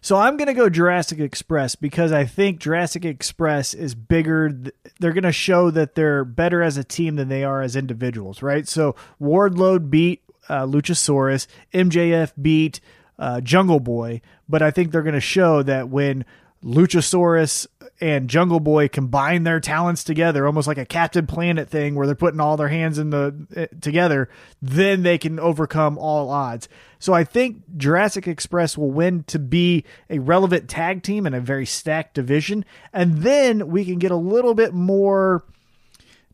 So 0.00 0.14
I'm 0.14 0.36
going 0.36 0.46
to 0.46 0.54
go 0.54 0.68
Jurassic 0.68 1.18
Express 1.18 1.74
because 1.74 2.12
I 2.12 2.24
think 2.24 2.60
Jurassic 2.60 3.04
Express 3.04 3.74
is 3.74 3.96
bigger. 3.96 4.56
They're 5.00 5.12
going 5.12 5.24
to 5.24 5.32
show 5.32 5.72
that 5.72 5.96
they're 5.96 6.24
better 6.24 6.62
as 6.62 6.76
a 6.76 6.84
team 6.84 7.16
than 7.16 7.26
they 7.26 7.42
are 7.42 7.62
as 7.62 7.74
individuals, 7.74 8.42
right? 8.42 8.68
So 8.68 8.94
Wardlow 9.20 9.90
beat 9.90 10.22
uh, 10.48 10.66
Luchasaurus, 10.66 11.48
MJF 11.72 12.30
beat 12.40 12.78
uh, 13.18 13.40
Jungle 13.40 13.80
Boy, 13.80 14.20
but 14.48 14.62
I 14.62 14.70
think 14.70 14.92
they're 14.92 15.02
going 15.02 15.14
to 15.14 15.20
show 15.20 15.64
that 15.64 15.88
when 15.88 16.24
Luchasaurus 16.64 17.66
and 18.00 18.28
Jungle 18.28 18.58
Boy 18.58 18.88
combine 18.88 19.44
their 19.44 19.60
talents 19.60 20.02
together, 20.02 20.46
almost 20.46 20.66
like 20.66 20.78
a 20.78 20.86
Captain 20.86 21.26
Planet 21.26 21.68
thing 21.68 21.94
where 21.94 22.06
they're 22.06 22.14
putting 22.16 22.40
all 22.40 22.56
their 22.56 22.68
hands 22.68 22.98
in 22.98 23.10
the 23.10 23.46
eh, 23.54 23.66
together, 23.80 24.30
then 24.62 25.02
they 25.02 25.18
can 25.18 25.38
overcome 25.38 25.98
all 25.98 26.30
odds. 26.30 26.68
So 26.98 27.12
I 27.12 27.22
think 27.22 27.62
Jurassic 27.76 28.26
Express 28.26 28.78
will 28.78 28.90
win 28.90 29.24
to 29.24 29.38
be 29.38 29.84
a 30.08 30.18
relevant 30.18 30.68
tag 30.68 31.02
team 31.02 31.26
in 31.26 31.34
a 31.34 31.40
very 31.40 31.66
stacked 31.66 32.14
division, 32.14 32.64
and 32.92 33.18
then 33.18 33.68
we 33.68 33.84
can 33.84 33.98
get 33.98 34.10
a 34.10 34.16
little 34.16 34.54
bit 34.54 34.72
more 34.72 35.44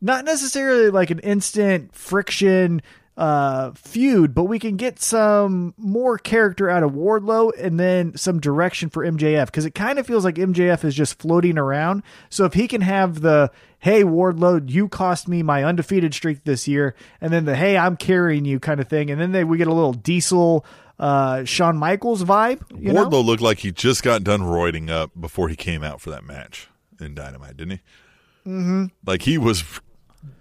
not 0.00 0.24
necessarily 0.24 0.90
like 0.90 1.10
an 1.10 1.18
instant 1.18 1.94
friction 1.94 2.80
uh, 3.16 3.72
feud, 3.72 4.34
but 4.34 4.44
we 4.44 4.58
can 4.58 4.76
get 4.76 4.98
some 5.00 5.74
more 5.76 6.16
character 6.16 6.70
out 6.70 6.82
of 6.82 6.92
Wardlow 6.92 7.52
and 7.58 7.78
then 7.78 8.16
some 8.16 8.40
direction 8.40 8.88
for 8.88 9.04
MJF 9.04 9.46
because 9.46 9.66
it 9.66 9.74
kind 9.74 9.98
of 9.98 10.06
feels 10.06 10.24
like 10.24 10.36
MJF 10.36 10.84
is 10.84 10.94
just 10.94 11.18
floating 11.18 11.58
around. 11.58 12.02
So 12.30 12.44
if 12.46 12.54
he 12.54 12.66
can 12.66 12.80
have 12.80 13.20
the 13.20 13.50
hey 13.78 14.04
Wardlow, 14.04 14.70
you 14.70 14.88
cost 14.88 15.28
me 15.28 15.42
my 15.42 15.64
undefeated 15.64 16.14
streak 16.14 16.44
this 16.44 16.66
year, 16.66 16.94
and 17.20 17.32
then 17.32 17.44
the 17.44 17.56
hey 17.56 17.76
I'm 17.76 17.96
carrying 17.96 18.44
you 18.46 18.58
kind 18.58 18.80
of 18.80 18.88
thing, 18.88 19.10
and 19.10 19.20
then 19.20 19.32
they, 19.32 19.44
we 19.44 19.58
get 19.58 19.68
a 19.68 19.74
little 19.74 19.92
Diesel. 19.92 20.64
Uh, 20.98 21.44
Shawn 21.46 21.78
Michaels 21.78 22.22
vibe. 22.24 22.60
You 22.78 22.92
Wardlow 22.92 23.10
know? 23.10 23.20
looked 23.22 23.40
like 23.42 23.60
he 23.60 23.72
just 23.72 24.02
got 24.02 24.22
done 24.22 24.40
roiding 24.42 24.90
up 24.90 25.10
before 25.18 25.48
he 25.48 25.56
came 25.56 25.82
out 25.82 25.98
for 26.02 26.10
that 26.10 26.24
match 26.24 26.68
in 27.00 27.14
Dynamite, 27.14 27.56
didn't 27.56 27.70
he? 27.70 28.50
Mm-hmm. 28.50 28.84
Like 29.06 29.22
he 29.22 29.38
was, 29.38 29.64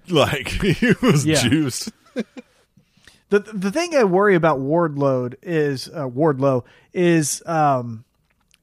like 0.09 0.49
he 0.61 0.93
was 1.01 1.25
Yeah. 1.25 1.41
juiced. 1.41 1.91
The 3.29 3.39
the 3.39 3.71
thing 3.71 3.95
I 3.95 4.03
worry 4.03 4.35
about 4.35 4.59
Wardlow 4.59 5.35
is 5.43 5.87
uh, 5.89 6.07
Wardlow 6.07 6.63
is 6.93 7.43
um 7.45 8.05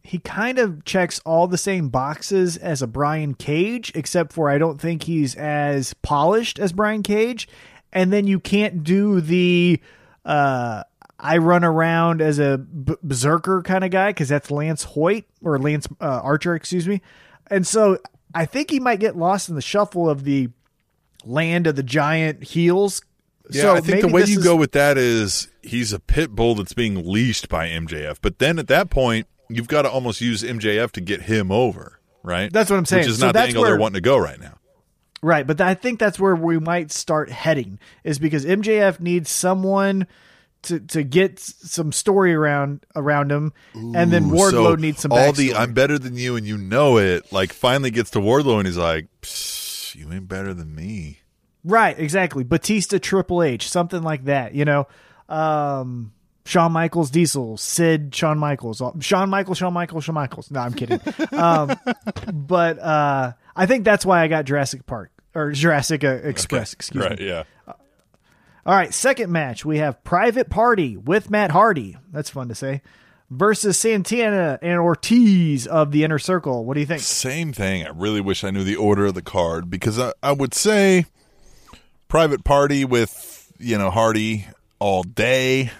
he 0.02 0.18
kind 0.18 0.58
of 0.58 0.84
checks 0.84 1.20
all 1.24 1.48
the 1.48 1.58
same 1.58 1.88
boxes 1.88 2.56
as 2.56 2.80
a 2.80 2.86
Brian 2.86 3.34
Cage, 3.34 3.90
except 3.94 4.32
for 4.32 4.48
I 4.48 4.58
don't 4.58 4.80
think 4.80 5.04
he's 5.04 5.34
as 5.34 5.94
polished 5.94 6.58
as 6.58 6.72
Brian 6.72 7.02
Cage. 7.02 7.48
And 7.92 8.12
then 8.12 8.26
you 8.26 8.40
can't 8.40 8.82
do 8.84 9.20
the 9.20 9.80
uh 10.24 10.82
I 11.18 11.38
run 11.38 11.64
around 11.64 12.20
as 12.20 12.38
a 12.38 12.58
b- 12.58 12.94
berserker 13.02 13.62
kind 13.62 13.84
of 13.84 13.90
guy 13.90 14.10
because 14.10 14.28
that's 14.28 14.50
Lance 14.50 14.84
Hoyt 14.84 15.24
or 15.42 15.58
Lance 15.58 15.88
uh, 16.00 16.20
Archer, 16.22 16.54
excuse 16.54 16.86
me. 16.86 17.00
And 17.46 17.66
so 17.66 17.98
I 18.34 18.44
think 18.44 18.70
he 18.70 18.80
might 18.80 19.00
get 19.00 19.16
lost 19.16 19.48
in 19.48 19.54
the 19.54 19.62
shuffle 19.62 20.10
of 20.10 20.24
the 20.24 20.50
land 21.24 21.66
of 21.66 21.76
the 21.76 21.82
giant 21.82 22.44
heels. 22.44 23.00
Yeah, 23.50 23.62
so 23.62 23.74
I 23.74 23.80
think 23.80 24.00
the 24.00 24.08
way 24.08 24.24
you 24.24 24.38
is- 24.38 24.44
go 24.44 24.56
with 24.56 24.72
that 24.72 24.98
is 24.98 25.48
he's 25.62 25.92
a 25.92 26.00
pit 26.00 26.30
bull 26.32 26.54
that's 26.56 26.72
being 26.72 27.06
leashed 27.10 27.48
by 27.48 27.68
MJF. 27.68 28.18
But 28.20 28.38
then 28.38 28.58
at 28.58 28.68
that 28.68 28.90
point, 28.90 29.26
you've 29.48 29.68
got 29.68 29.82
to 29.82 29.90
almost 29.90 30.20
use 30.20 30.42
MJF 30.42 30.90
to 30.92 31.00
get 31.00 31.22
him 31.22 31.52
over, 31.52 32.00
right? 32.22 32.52
That's 32.52 32.70
what 32.70 32.76
I'm 32.78 32.84
saying. 32.86 33.02
Which 33.02 33.10
is 33.10 33.18
So 33.18 33.26
not 33.26 33.32
the 33.34 33.40
angle 33.40 33.62
where- 33.62 33.70
they're 33.72 33.80
wanting 33.80 33.94
to 33.94 34.00
go 34.00 34.16
right 34.18 34.40
now. 34.40 34.58
Right, 35.22 35.46
but 35.46 35.60
I 35.60 35.74
think 35.74 35.98
that's 35.98 36.20
where 36.20 36.36
we 36.36 36.58
might 36.58 36.92
start 36.92 37.30
heading 37.30 37.78
is 38.04 38.18
because 38.18 38.44
MJF 38.44 39.00
needs 39.00 39.30
someone 39.30 40.06
to 40.62 40.78
to 40.80 41.02
get 41.04 41.38
some 41.38 41.90
story 41.92 42.34
around 42.34 42.84
around 42.94 43.30
him, 43.32 43.52
and 43.74 44.12
then 44.12 44.24
Wardlow 44.30 44.50
So 44.50 44.74
needs 44.74 45.00
some 45.00 45.12
all 45.12 45.32
the. 45.32 45.54
I'm 45.54 45.72
better 45.72 45.98
than 45.98 46.16
you 46.16 46.36
and 46.36 46.46
you 46.46 46.58
know 46.58 46.98
it. 46.98 47.32
Like 47.32 47.52
finally 47.52 47.90
gets 47.90 48.10
to 48.10 48.18
Wardlow 48.18 48.58
and 48.58 48.66
he's 48.66 48.76
like, 48.76 49.06
"You 49.94 50.12
ain't 50.12 50.28
better 50.28 50.52
than 50.52 50.74
me." 50.74 51.20
Right, 51.66 51.98
exactly. 51.98 52.44
Batista, 52.44 52.98
Triple 52.98 53.42
H, 53.42 53.68
something 53.68 54.02
like 54.02 54.24
that. 54.24 54.54
You 54.54 54.64
know, 54.64 54.86
um, 55.28 56.12
Shawn 56.46 56.72
Michaels, 56.72 57.10
Diesel, 57.10 57.56
Sid, 57.56 58.14
Shawn 58.14 58.38
Michaels, 58.38 58.80
Shawn 59.00 59.28
Michaels, 59.28 59.58
Shawn 59.58 59.72
Michaels, 59.72 60.04
Shawn 60.04 60.14
Michaels. 60.14 60.50
No, 60.50 60.60
I'm 60.60 60.72
kidding. 60.72 61.00
um, 61.32 61.76
but 62.32 62.78
uh, 62.78 63.32
I 63.54 63.66
think 63.66 63.84
that's 63.84 64.06
why 64.06 64.22
I 64.22 64.28
got 64.28 64.44
Jurassic 64.44 64.86
Park 64.86 65.10
or 65.34 65.50
Jurassic 65.50 66.04
uh, 66.04 66.20
Express. 66.22 66.72
Excuse 66.72 67.02
me. 67.02 67.08
right? 67.08 67.20
Yeah. 67.20 67.42
All 67.66 68.74
right, 68.74 68.92
second 68.92 69.30
match. 69.30 69.64
We 69.64 69.78
have 69.78 70.02
Private 70.02 70.50
Party 70.50 70.96
with 70.96 71.30
Matt 71.30 71.52
Hardy. 71.52 71.96
That's 72.10 72.30
fun 72.30 72.48
to 72.48 72.54
say. 72.54 72.82
Versus 73.30 73.78
Santana 73.78 74.58
and 74.62 74.78
Ortiz 74.78 75.66
of 75.66 75.90
the 75.90 76.04
Inner 76.04 76.18
Circle. 76.18 76.64
What 76.64 76.74
do 76.74 76.80
you 76.80 76.86
think? 76.86 77.00
Same 77.00 77.52
thing. 77.52 77.84
I 77.84 77.90
really 77.90 78.20
wish 78.20 78.44
I 78.44 78.50
knew 78.50 78.62
the 78.62 78.76
order 78.76 79.06
of 79.06 79.14
the 79.14 79.22
card 79.22 79.68
because 79.68 79.98
I, 79.98 80.12
I 80.22 80.32
would 80.32 80.54
say 80.54 81.06
private 82.08 82.44
party 82.44 82.84
with, 82.84 83.52
you 83.58 83.78
know, 83.78 83.90
Hardy 83.90 84.46
all 84.78 85.02
day, 85.02 85.70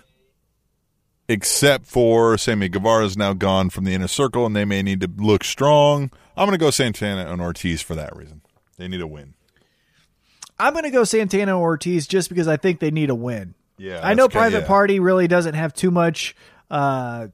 except 1.29 1.87
for 1.87 2.39
Sammy 2.39 2.69
Guevara's 2.69 3.17
now 3.17 3.33
gone 3.33 3.71
from 3.71 3.85
the 3.85 3.95
inner 3.95 4.09
circle 4.09 4.47
and 4.47 4.55
they 4.55 4.65
may 4.65 4.83
need 4.83 5.01
to 5.01 5.11
look 5.17 5.45
strong. 5.45 6.11
I'm 6.37 6.47
going 6.47 6.59
to 6.59 6.65
go 6.65 6.71
Santana 6.71 7.31
and 7.31 7.41
Ortiz 7.41 7.83
for 7.83 7.95
that 7.95 8.15
reason. 8.17 8.43
They 8.77 8.89
need 8.89 9.01
a 9.01 9.07
win. 9.07 9.35
I'm 10.59 10.73
going 10.73 10.85
to 10.85 10.91
go 10.91 11.05
Santana 11.05 11.53
and 11.53 11.61
Ortiz 11.61 12.07
just 12.07 12.29
because 12.29 12.49
I 12.49 12.57
think 12.57 12.81
they 12.81 12.91
need 12.91 13.11
a 13.11 13.15
win. 13.15 13.55
Yeah, 13.79 14.01
I 14.03 14.15
know 14.15 14.29
Private 14.29 14.61
yeah. 14.61 14.67
Party 14.67 15.01
really 15.01 15.29
doesn't 15.29 15.55
have 15.55 15.75
too 15.75 15.91
much 15.91 16.35
uh 16.71 17.29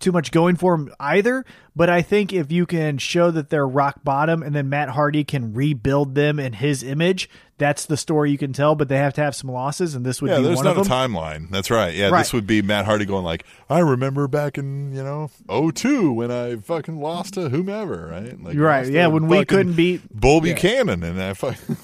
too 0.00 0.12
much 0.12 0.30
going 0.30 0.56
for 0.56 0.76
them 0.76 0.92
either, 1.00 1.44
but 1.74 1.88
I 1.88 2.02
think 2.02 2.32
if 2.32 2.52
you 2.52 2.66
can 2.66 2.98
show 2.98 3.30
that 3.30 3.48
they're 3.48 3.66
rock 3.66 4.00
bottom 4.04 4.42
and 4.42 4.54
then 4.54 4.68
Matt 4.68 4.90
Hardy 4.90 5.24
can 5.24 5.54
rebuild 5.54 6.14
them 6.14 6.38
in 6.38 6.52
his 6.52 6.82
image, 6.82 7.30
that's 7.58 7.86
the 7.86 7.96
story 7.96 8.30
you 8.32 8.38
can 8.38 8.52
tell, 8.52 8.74
but 8.74 8.88
they 8.88 8.96
have 8.96 9.14
to 9.14 9.20
have 9.20 9.34
some 9.36 9.50
losses 9.50 9.94
and 9.94 10.04
this 10.04 10.20
would 10.20 10.30
Yeah, 10.30 10.38
be 10.38 10.42
there's 10.44 10.56
one 10.56 10.64
not 10.64 10.76
of 10.78 10.86
a 10.86 10.90
timeline. 10.90 11.50
That's 11.50 11.70
right. 11.70 11.94
Yeah, 11.94 12.08
Right. 12.08 12.18
this 12.20 12.32
would 12.32 12.46
be 12.46 12.62
Matt 12.62 12.84
Hardy 12.84 13.04
going 13.04 13.24
like, 13.24 13.44
I 13.70 13.78
remember 13.78 14.26
back 14.26 14.58
in, 14.58 14.92
you 14.92 15.02
know, 15.04 15.30
02 15.48 16.12
when 16.12 16.30
I 16.32 16.56
fucking 16.56 16.98
lost 17.00 17.34
to 17.34 17.48
whomever, 17.50 18.08
right? 18.10 18.42
Like 18.42 18.58
Right, 18.58 18.88
yeah, 18.88 19.06
when 19.06 19.28
we 19.28 19.44
couldn't 19.44 19.74
beat- 19.74 20.02
Bull 20.12 20.40
Buchanan 20.40 21.02
and 21.04 21.22
I 21.22 21.32
fucking 21.34 21.76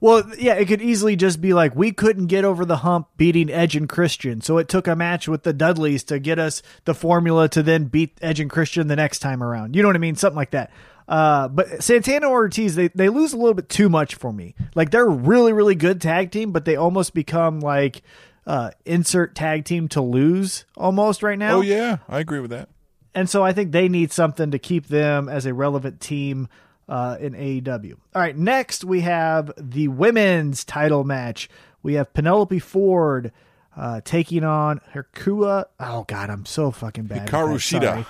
Well, 0.00 0.22
yeah, 0.38 0.54
it 0.54 0.66
could 0.66 0.80
easily 0.80 1.16
just 1.16 1.40
be 1.40 1.52
like 1.52 1.74
we 1.74 1.90
couldn't 1.92 2.26
get 2.28 2.44
over 2.44 2.64
the 2.64 2.78
hump 2.78 3.08
beating 3.16 3.50
Edge 3.50 3.74
and 3.74 3.88
Christian, 3.88 4.40
so 4.40 4.56
it 4.58 4.68
took 4.68 4.86
a 4.86 4.94
match 4.94 5.26
with 5.26 5.42
the 5.42 5.52
Dudleys 5.52 6.04
to 6.04 6.20
get 6.20 6.38
us 6.38 6.62
the 6.84 6.94
formula 6.94 7.48
to 7.48 7.64
then 7.64 7.84
beat 7.86 8.16
Edge 8.22 8.38
and 8.38 8.48
Christian 8.48 8.86
the 8.86 8.94
next 8.96 9.18
time 9.18 9.42
around. 9.42 9.74
You 9.74 9.82
know 9.82 9.88
what 9.88 9.96
I 9.96 10.00
mean? 10.00 10.14
Something 10.14 10.36
like 10.36 10.52
that. 10.52 10.70
Uh, 11.08 11.48
but 11.48 11.82
Santana 11.82 12.28
or 12.28 12.42
Ortiz, 12.42 12.74
they, 12.74 12.88
they 12.88 13.08
lose 13.08 13.32
a 13.32 13.36
little 13.38 13.54
bit 13.54 13.70
too 13.70 13.88
much 13.88 14.14
for 14.14 14.32
me. 14.32 14.54
Like 14.74 14.90
they're 14.90 15.06
a 15.06 15.10
really, 15.10 15.54
really 15.54 15.74
good 15.74 16.00
tag 16.00 16.30
team, 16.30 16.52
but 16.52 16.66
they 16.66 16.76
almost 16.76 17.14
become 17.14 17.60
like 17.60 18.02
uh, 18.46 18.70
insert 18.84 19.34
tag 19.34 19.64
team 19.64 19.88
to 19.88 20.02
lose 20.02 20.66
almost 20.76 21.22
right 21.22 21.38
now. 21.38 21.56
Oh 21.56 21.60
yeah, 21.62 21.98
I 22.08 22.20
agree 22.20 22.40
with 22.40 22.50
that. 22.50 22.68
And 23.14 23.28
so 23.28 23.42
I 23.42 23.52
think 23.52 23.72
they 23.72 23.88
need 23.88 24.12
something 24.12 24.50
to 24.50 24.58
keep 24.58 24.88
them 24.88 25.28
as 25.28 25.46
a 25.46 25.54
relevant 25.54 26.00
team 26.00 26.48
uh, 26.88 27.16
in 27.18 27.32
AEW. 27.32 27.94
All 28.14 28.22
right, 28.22 28.36
next 28.36 28.84
we 28.84 29.00
have 29.00 29.50
the 29.56 29.88
women's 29.88 30.64
title 30.64 31.04
match. 31.04 31.48
We 31.82 31.94
have 31.94 32.12
Penelope 32.12 32.58
Ford 32.58 33.32
uh, 33.76 34.02
taking 34.04 34.44
on 34.44 34.80
Herkua. 34.92 35.66
Oh 35.80 36.04
God, 36.06 36.28
I'm 36.30 36.44
so 36.44 36.70
fucking 36.70 37.04
bad. 37.04 37.28
Hikaru 37.28 37.56
Shida. 37.56 38.06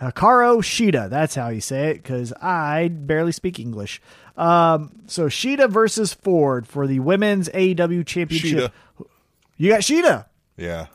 Hikaru 0.00 0.58
Shida. 0.62 1.10
That's 1.10 1.34
how 1.34 1.48
you 1.48 1.60
say 1.60 1.90
it 1.90 2.02
because 2.02 2.32
I 2.34 2.88
barely 2.88 3.32
speak 3.32 3.58
English. 3.58 4.00
Um, 4.36 4.92
so 5.06 5.26
Shida 5.26 5.68
versus 5.68 6.14
Ford 6.14 6.66
for 6.66 6.86
the 6.86 7.00
women's 7.00 7.48
AEW 7.48 8.06
championship. 8.06 8.72
Shida. 8.72 9.06
You 9.56 9.70
got 9.70 9.80
Shida. 9.80 10.26
Yeah. 10.56 10.86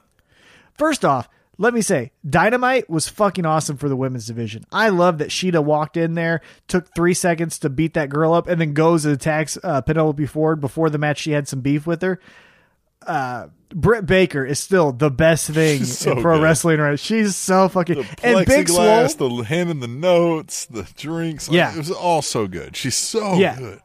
First 0.78 1.04
off, 1.04 1.28
let 1.58 1.74
me 1.74 1.82
say, 1.82 2.12
Dynamite 2.28 2.90
was 2.90 3.08
fucking 3.08 3.46
awesome 3.46 3.78
for 3.78 3.88
the 3.88 3.96
women's 3.96 4.26
division. 4.26 4.66
I 4.72 4.90
love 4.90 5.20
that 5.20 5.30
Shida 5.30 5.64
walked 5.64 5.98
in 5.98 6.16
there, 6.16 6.42
took 6.68 6.94
three 6.96 7.14
seconds 7.14 7.60
to 7.60 7.70
beat 7.70 7.94
that 7.94 8.10
girl 8.10 8.34
up, 8.34 8.48
and 8.48 8.60
then 8.60 8.74
goes 8.74 9.06
and 9.06 9.14
attacks 9.14 9.58
uh, 9.64 9.82
Penelope 9.82 10.26
Ford 10.26 10.60
before 10.60 10.90
the 10.90 10.98
match. 10.98 11.20
She 11.20 11.32
had 11.32 11.48
some 11.48 11.62
beef 11.62 11.86
with 11.86 12.02
her. 12.02 12.20
Uh, 13.08 13.48
Britt 13.74 14.06
Baker 14.06 14.46
is 14.46 14.60
still 14.60 14.92
the 14.92 15.10
best 15.10 15.50
thing 15.50 15.84
so 15.84 16.12
in 16.12 16.22
pro 16.22 16.38
good. 16.38 16.44
wrestling. 16.44 16.80
Right? 16.80 17.00
She's 17.00 17.36
so 17.36 17.68
fucking 17.70 17.96
The 17.96 18.08
and 18.24 18.46
Big 18.46 18.70
Swole. 18.70 19.08
the 19.38 19.44
handing 19.48 19.80
the 19.80 19.88
notes, 19.88 20.66
the 20.66 20.84
drinks. 20.96 21.48
like, 21.50 21.56
Yeah. 21.56 21.74
it 21.74 21.78
was 21.78 21.90
all 21.92 22.22
so 22.22 22.48
good. 22.48 22.76
She's 22.76 22.96
so 22.96 23.34
Yeah. 23.36 23.58
good. 23.58 23.80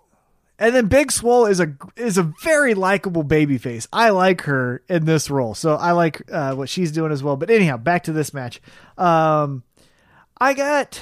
And 0.60 0.74
then 0.74 0.86
Big 0.86 1.12
Swole 1.12 1.46
is 1.46 1.60
a 1.60 1.72
is 1.96 2.18
a 2.18 2.32
very 2.42 2.74
likable 2.74 3.22
baby 3.22 3.58
face. 3.58 3.86
I 3.92 4.10
like 4.10 4.40
her 4.42 4.82
in 4.88 5.04
this 5.04 5.30
role, 5.30 5.54
so 5.54 5.76
I 5.76 5.92
like 5.92 6.20
uh, 6.32 6.54
what 6.54 6.68
she's 6.68 6.90
doing 6.92 7.12
as 7.12 7.22
well. 7.22 7.36
But 7.36 7.48
anyhow, 7.48 7.76
back 7.76 8.02
to 8.04 8.12
this 8.12 8.34
match. 8.34 8.60
Um, 8.98 9.62
I 10.40 10.54
got 10.54 11.00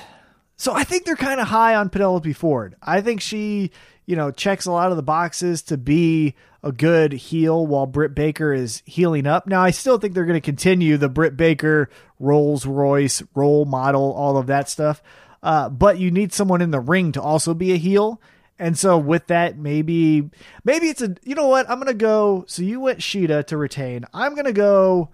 so 0.58 0.72
I 0.74 0.84
think 0.84 1.06
they're 1.06 1.16
kind 1.16 1.40
of 1.40 1.48
high 1.48 1.74
on 1.74 1.88
Penelope 1.88 2.32
Ford. 2.34 2.76
I 2.82 3.00
think 3.00 3.20
she, 3.22 3.70
you 4.04 4.14
know, 4.14 4.30
checks 4.30 4.66
a 4.66 4.72
lot 4.72 4.90
of 4.90 4.96
the 4.96 5.02
boxes 5.02 5.62
to 5.62 5.76
be 5.78 6.34
a 6.66 6.72
good 6.72 7.12
heel 7.12 7.66
while 7.66 7.86
Britt 7.86 8.14
Baker 8.14 8.52
is 8.52 8.82
healing 8.84 9.26
up. 9.26 9.46
Now, 9.46 9.62
I 9.62 9.70
still 9.70 9.98
think 9.98 10.14
they're 10.14 10.24
going 10.24 10.34
to 10.34 10.40
continue 10.40 10.96
the 10.96 11.08
Britt 11.08 11.36
Baker 11.36 11.88
Rolls 12.18 12.66
Royce 12.66 13.22
role 13.34 13.64
model, 13.64 14.12
all 14.12 14.36
of 14.36 14.48
that 14.48 14.68
stuff. 14.68 15.02
Uh, 15.42 15.68
but 15.68 15.98
you 15.98 16.10
need 16.10 16.32
someone 16.32 16.60
in 16.60 16.72
the 16.72 16.80
ring 16.80 17.12
to 17.12 17.22
also 17.22 17.54
be 17.54 17.72
a 17.72 17.76
heel. 17.76 18.20
And 18.58 18.76
so 18.76 18.98
with 18.98 19.26
that, 19.28 19.58
maybe 19.58 20.30
maybe 20.64 20.88
it's 20.88 21.02
a 21.02 21.14
you 21.22 21.34
know 21.34 21.46
what 21.46 21.68
I'm 21.68 21.78
gonna 21.78 21.92
go. 21.92 22.44
So 22.48 22.62
you 22.62 22.80
went 22.80 23.00
Shida 23.00 23.46
to 23.48 23.56
retain. 23.56 24.06
I'm 24.14 24.34
gonna 24.34 24.52
go. 24.52 25.10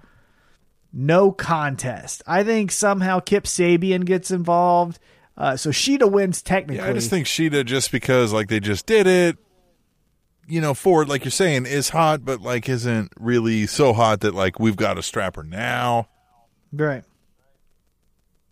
no 0.92 1.32
contest. 1.32 2.22
I 2.26 2.44
think 2.44 2.70
somehow 2.70 3.18
Kip 3.20 3.44
Sabian 3.44 4.04
gets 4.04 4.30
involved. 4.30 4.98
Uh, 5.36 5.56
so 5.56 5.70
Shida 5.70 6.10
wins 6.10 6.40
technically. 6.42 6.84
Yeah, 6.84 6.90
I 6.90 6.92
just 6.92 7.10
think 7.10 7.26
Shida 7.26 7.64
just 7.64 7.90
because 7.90 8.32
like 8.32 8.48
they 8.48 8.60
just 8.60 8.86
did 8.86 9.06
it, 9.06 9.38
you 10.48 10.60
know, 10.60 10.74
Ford 10.74 11.08
like 11.08 11.24
you're 11.24 11.30
saying 11.30 11.66
is 11.66 11.90
hot, 11.90 12.24
but 12.24 12.40
like 12.40 12.68
isn't 12.68 13.12
really 13.18 13.66
so 13.66 13.92
hot 13.92 14.20
that 14.20 14.34
like 14.34 14.58
we've 14.58 14.76
got 14.76 14.98
a 14.98 15.02
strapper 15.02 15.42
now. 15.42 16.08
Right. 16.72 17.04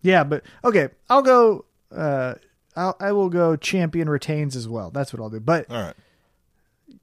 Yeah, 0.03 0.25
but 0.25 0.45
okay, 0.65 0.89
I'll 1.09 1.23
go. 1.23 1.65
Uh, 1.95 2.35
I'll, 2.77 2.97
I 3.01 3.13
will 3.13 3.29
go. 3.29 3.57
Champion 3.57 4.09
retains 4.09 4.57
as 4.57 4.69
well. 4.69 4.91
That's 4.91 5.13
what 5.13 5.21
I'll 5.21 5.31
do. 5.31 5.41
But 5.41 5.71
All 5.71 5.83
right. 5.83 5.95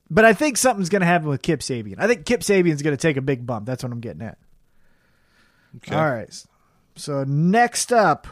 but 0.10 0.26
I 0.26 0.34
think 0.34 0.58
something's 0.58 0.90
going 0.90 1.02
to 1.02 1.06
happen 1.06 1.28
with 1.28 1.42
Kip 1.42 1.60
Sabian. 1.60 1.96
I 2.00 2.08
think 2.08 2.26
Kip 2.26 2.42
Sabian's 2.42 2.82
going 2.82 2.96
to 2.96 3.02
take 3.02 3.18
a 3.18 3.22
big 3.22 3.46
bump. 3.46 3.66
That's 3.66 3.84
what 3.84 3.92
I'm 3.92 4.00
getting 4.00 4.22
at. 4.24 4.38
Okay. 5.78 5.96
All 5.96 6.10
right. 6.10 6.30
So 6.96 7.24
next 7.26 7.92
up 7.94 8.28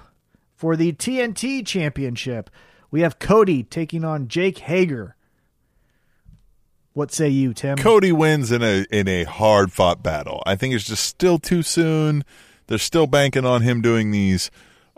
for 0.56 0.76
the 0.76 0.94
TNT 0.94 1.66
Championship, 1.66 2.50
we 2.90 3.02
have 3.02 3.20
Cody 3.20 3.62
taking 3.64 4.04
on 4.04 4.28
Jake 4.28 4.60
Hager. 4.60 5.16
What 6.96 7.12
say 7.12 7.28
you, 7.28 7.54
Tim? 7.54 7.78
Cody 7.78 8.14
wins 8.14 8.54
in 8.54 8.64
a 8.64 8.86
in 8.90 9.10
a 9.10 9.26
hard 9.26 9.74
fought 9.74 10.02
battle. 10.02 10.42
I 10.46 10.56
think 10.56 10.74
it's 10.74 10.86
just 10.86 11.04
still 11.04 11.38
too 11.38 11.62
soon. 11.62 12.24
They're 12.68 12.78
still 12.78 13.06
banking 13.06 13.46
on 13.46 13.64
him 13.64 13.82
doing 13.82 14.12
these 14.12 14.50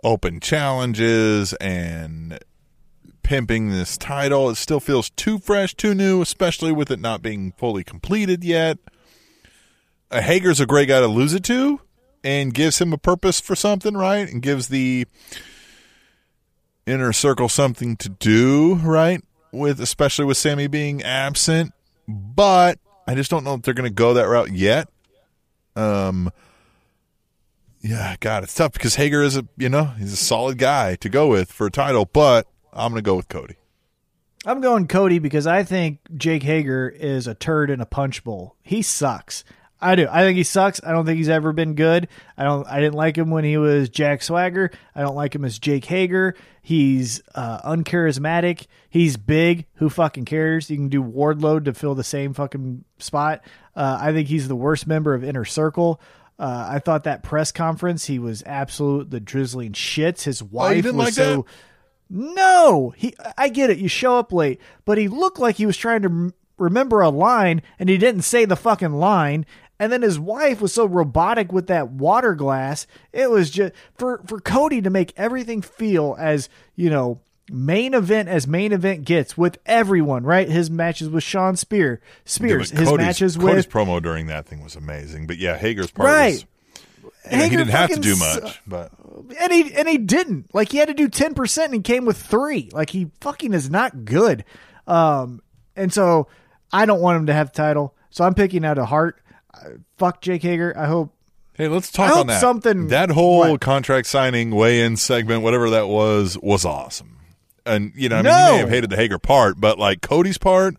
open 0.04 0.39
challenges 0.39 1.54
and 1.54 2.38
pimping 3.24 3.72
this 3.72 3.98
title. 3.98 4.52
It 4.52 4.58
still 4.58 4.80
feels 4.80 5.10
too 5.10 5.39
fresh, 5.39 5.74
too 5.74 5.95
new, 5.95 6.22
especially 6.22 6.72
with 6.72 6.91
it 6.91 7.00
not 7.00 7.24
being 7.24 7.52
fully 7.58 7.84
completed 7.84 8.43
yet. 8.43 8.78
Hager's 10.12 10.60
a 10.60 10.68
great 10.68 10.89
guy 10.89 11.00
to 11.00 11.08
lose 11.08 11.34
it 11.34 11.43
to 11.45 11.82
and 12.24 12.54
gives 12.54 12.80
him 12.80 12.93
a 12.93 13.00
purpose 13.00 13.41
for 13.41 13.56
something, 13.56 13.98
right? 13.98 14.32
And 14.32 14.43
gives 14.43 14.68
the 14.68 15.08
inner 16.86 17.12
circle 17.12 17.50
something 17.50 17.98
to 17.98 18.10
do, 18.10 18.76
right? 18.76 19.24
With 19.52 19.82
especially 19.82 20.26
with 20.26 20.38
Sammy 20.38 20.68
being 20.68 21.02
absent. 21.02 21.74
But 22.08 22.80
I 23.08 23.16
just 23.16 23.30
don't 23.30 23.43
know 23.43 23.55
if 23.55 23.62
they're 23.62 23.74
going 23.74 23.89
to 23.89 23.93
go 23.93 24.14
that 24.14 24.28
route 24.28 24.51
yet. 24.51 24.89
Um, 25.76 26.32
yeah, 27.82 28.16
God, 28.20 28.43
it's 28.43 28.55
tough 28.55 28.74
because 28.74 28.95
Hager 28.95 29.22
is 29.22 29.38
a 29.38 29.45
you 29.58 29.70
know 29.70 29.86
he's 29.97 30.14
a 30.14 30.18
solid 30.18 30.58
guy 30.58 30.95
to 30.95 31.10
go 31.10 31.28
with 31.28 31.51
for 31.51 31.68
a 31.68 31.72
title, 31.72 32.05
but 32.05 32.47
I'm 32.74 32.91
going 32.91 33.03
to 33.03 33.08
go 33.08 33.16
with 33.16 33.30
Cody. 33.30 33.55
I'm 34.45 34.62
going 34.62 34.88
Cody 34.88 35.20
because 35.20 35.45
I 35.45 35.64
think 35.64 35.99
Jake 36.16 36.43
Hager 36.43 36.89
is 36.89 37.28
a 37.28 37.34
turd 37.34 37.70
in 37.70 37.82
a 37.82 37.86
punch 37.86 38.24
bowl. 38.24 38.55
He 38.62 38.82
sucks. 38.82 39.43
I 39.80 39.95
do. 39.95 40.07
I 40.09 40.21
think 40.21 40.38
he 40.38 40.43
sucks. 40.43 40.82
I 40.84 40.91
don't 40.91 41.05
think 41.05 41.17
he's 41.17 41.30
ever 41.30 41.53
been 41.53 41.75
good. 41.75 42.07
I 42.36 42.43
don't. 42.43 42.67
I 42.67 42.80
didn't 42.80 42.95
like 42.95 43.17
him 43.17 43.30
when 43.30 43.43
he 43.43 43.57
was 43.57 43.89
Jack 43.89 44.23
Swagger. 44.23 44.71
I 44.95 45.01
don't 45.01 45.15
like 45.15 45.36
him 45.36 45.45
as 45.45 45.59
Jake 45.59 45.86
Hager. 45.86 46.36
He's 46.61 47.21
uh, 47.36 47.61
uncharismatic. 47.61 48.65
He's 48.89 49.17
big. 49.17 49.67
Who 49.75 49.89
fucking 49.89 50.25
cares? 50.25 50.69
You 50.69 50.78
can 50.78 50.89
do 50.89 51.03
Wardlow 51.03 51.63
to 51.65 51.73
fill 51.73 51.95
the 51.95 52.03
same 52.03 52.34
fucking 52.34 52.84
spot. 52.97 53.41
Uh, 53.75 53.99
I 54.01 54.13
think 54.13 54.28
he's 54.28 54.47
the 54.47 54.55
worst 54.55 54.88
member 54.88 55.13
of 55.13 55.23
Inner 55.23 55.45
Circle. 55.45 56.01
Uh, 56.39 56.67
I 56.69 56.80
thought 56.80 57.05
that 57.05 57.23
press 57.23 57.51
conference 57.51 58.05
he 58.05 58.19
was 58.19 58.43
absolute 58.45 59.09
the 59.09 59.19
drizzling 59.19 59.73
shits. 59.73 60.23
His 60.23 60.41
wife 60.41 60.84
didn't 60.84 60.97
was 60.97 61.05
like 61.05 61.13
so. 61.13 61.36
that? 61.36 61.45
No, 62.09 62.93
he. 62.95 63.15
I 63.38 63.49
get 63.49 63.69
it. 63.69 63.78
You 63.78 63.88
show 63.88 64.17
up 64.17 64.34
late, 64.34 64.59
but 64.86 64.97
he 64.97 65.07
looked 65.07 65.39
like 65.39 65.55
he 65.55 65.65
was 65.65 65.78
trying 65.78 66.01
to 66.01 66.34
remember 66.57 67.01
a 67.01 67.09
line, 67.09 67.61
and 67.80 67.89
he 67.89 67.97
didn't 67.97 68.21
say 68.21 68.45
the 68.45 68.55
fucking 68.55 68.93
line. 68.93 69.45
And 69.80 69.91
then 69.91 70.01
his 70.01 70.19
wife 70.19 70.59
was 70.59 70.73
so 70.73 70.86
robotic 70.86 71.51
with 71.51 71.67
that 71.67 71.89
water 71.89 72.34
glass. 72.34 72.88
It 73.13 73.30
was 73.30 73.49
just 73.51 73.73
for 73.95 74.21
for 74.25 74.39
Cody 74.39 74.82
to 74.82 74.89
make 74.89 75.13
everything 75.17 75.61
feel 75.61 76.15
as 76.17 76.49
you 76.75 76.89
know 76.89 77.19
main 77.49 77.93
event 77.93 78.28
as 78.28 78.47
main 78.47 78.71
event 78.73 79.05
gets 79.05 79.38
with 79.38 79.57
everyone. 79.65 80.23
Right, 80.23 80.49
his 80.49 80.69
matches 80.71 81.09
with 81.09 81.23
Shawn 81.23 81.55
Spear, 81.55 82.01
Spears, 82.25 82.71
Yeah, 82.71 82.80
his 82.80 82.89
Cody's, 82.89 83.05
matches 83.05 83.38
with 83.38 83.47
Cody's 83.47 83.67
promo 83.67 84.01
during 84.01 84.28
that 84.28 84.47
thing 84.47 84.63
was 84.63 84.75
amazing. 84.75 85.28
But 85.28 85.38
yeah, 85.38 85.57
Hager's 85.57 85.91
part 85.91 86.07
Right. 86.07 86.34
was 86.34 86.45
you 87.32 87.38
know, 87.38 87.43
he 87.43 87.49
didn't 87.49 87.67
have 87.69 87.89
to 87.93 87.99
do 87.99 88.15
much, 88.15 88.61
but 88.65 88.91
and 89.39 89.51
he 89.51 89.73
and 89.73 89.88
he 89.88 89.97
didn't. 89.97 90.53
Like 90.53 90.71
he 90.71 90.78
had 90.78 90.88
to 90.88 90.93
do 90.93 91.07
ten 91.07 91.34
percent 91.34 91.67
and 91.73 91.75
he 91.75 91.82
came 91.82 92.05
with 92.05 92.17
three. 92.17 92.69
Like 92.71 92.89
he 92.89 93.11
fucking 93.21 93.53
is 93.53 93.69
not 93.69 94.05
good. 94.05 94.43
Um, 94.88 95.41
and 95.75 95.93
so 95.93 96.28
I 96.71 96.86
don't 96.86 97.01
want 97.01 97.17
him 97.17 97.25
to 97.28 97.34
have 97.34 97.51
the 97.51 97.57
title. 97.57 97.95
So 98.09 98.23
I'm 98.23 98.34
picking 98.34 98.65
out 98.65 98.78
a 98.78 98.86
heart. 98.86 99.21
Fuck 99.97 100.22
Jake 100.22 100.41
Hager. 100.43 100.74
I 100.78 100.86
hope. 100.86 101.14
Hey, 101.53 101.68
let's 101.68 101.91
I 101.97 102.03
talk 102.05 102.10
hope 102.12 102.20
on 102.22 102.28
that. 102.28 102.39
something- 102.41 102.88
that 102.89 103.10
whole 103.10 103.39
what? 103.39 103.62
contract 103.62 104.08
signing 104.08 104.51
weigh-in 104.51 104.95
segment, 104.97 105.41
whatever 105.41 105.72
that 105.72 105.88
was, 105.88 106.38
was 106.41 106.66
awesome. 106.66 107.18
And 107.66 107.91
you 107.95 108.10
know, 108.10 108.18
I 108.18 108.22
mean, 108.22 108.32
No. 108.32 108.45
you 108.47 108.51
may 108.53 108.58
have 108.60 108.70
hated 108.70 108.89
the 108.91 108.95
Hager 108.95 109.18
part, 109.20 109.60
but 109.60 109.78
like 109.80 110.01
Cody's 110.01 110.38
part 110.38 110.76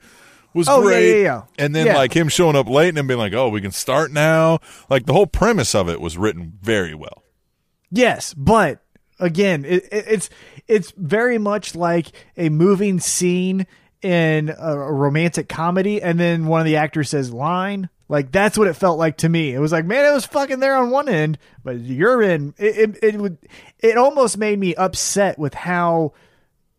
was 0.55 0.68
Oh, 0.68 0.79
yeah, 0.81 0.85
great. 0.87 1.11
yeah, 1.11 1.22
yeah. 1.24 1.43
And 1.59 1.74
then 1.76 1.87
Yeah. 1.87 1.97
like 1.97 2.14
him 2.14 2.29
showing 2.29 2.57
up 2.57 2.68
late 2.68 2.97
and 2.97 3.07
being 3.09 3.18
like, 3.18 3.35
"Oh, 3.35 3.49
we 3.49 3.61
can 3.61 3.72
start 3.72 4.11
now." 4.12 4.61
Like 4.89 5.05
the 5.07 5.12
whole 5.12 5.26
premise 5.26 5.74
of 5.74 5.89
it 5.89 6.01
was 6.01 6.16
written 6.16 6.55
very 6.62 6.95
well. 6.95 7.22
Yes, 7.91 8.33
but 8.35 8.81
again, 9.20 9.64
it, 9.66 9.85
it, 9.93 10.05
it's 10.09 10.31
it's 10.66 10.93
very 10.97 11.39
much 11.39 11.74
like 11.74 12.07
a 12.37 12.49
moving 12.51 13.01
scene 13.01 13.66
in 14.01 14.55
a 14.59 14.79
romantic 14.79 15.49
comedy, 15.49 16.01
and 16.01 16.18
then 16.20 16.47
one 16.47 16.61
of 16.61 16.66
the 16.66 16.76
actors 16.76 17.11
says 17.11 17.33
line. 17.33 17.89
Like 18.09 18.32
that's 18.32 18.56
what 18.56 18.68
it 18.68 18.74
felt 18.74 18.98
like 18.98 19.18
to 19.18 19.28
me. 19.28 19.52
It 19.52 19.59
was 19.59 19.72
like, 19.72 19.84
man, 19.84 20.04
it 20.04 20.14
was 20.14 20.24
fucking 20.24 20.61
there 20.61 20.76
on 20.76 20.90
one 20.90 21.09
end, 21.09 21.38
but 21.62 21.78
you're 21.78 22.22
in. 22.22 22.54
It 22.56 22.78
it, 22.78 22.98
it 23.02 23.16
would. 23.16 23.38
It 23.80 23.98
almost 23.98 24.38
made 24.38 24.59
me 24.59 24.74
upset 24.74 25.38
with 25.38 25.54
how 25.54 26.14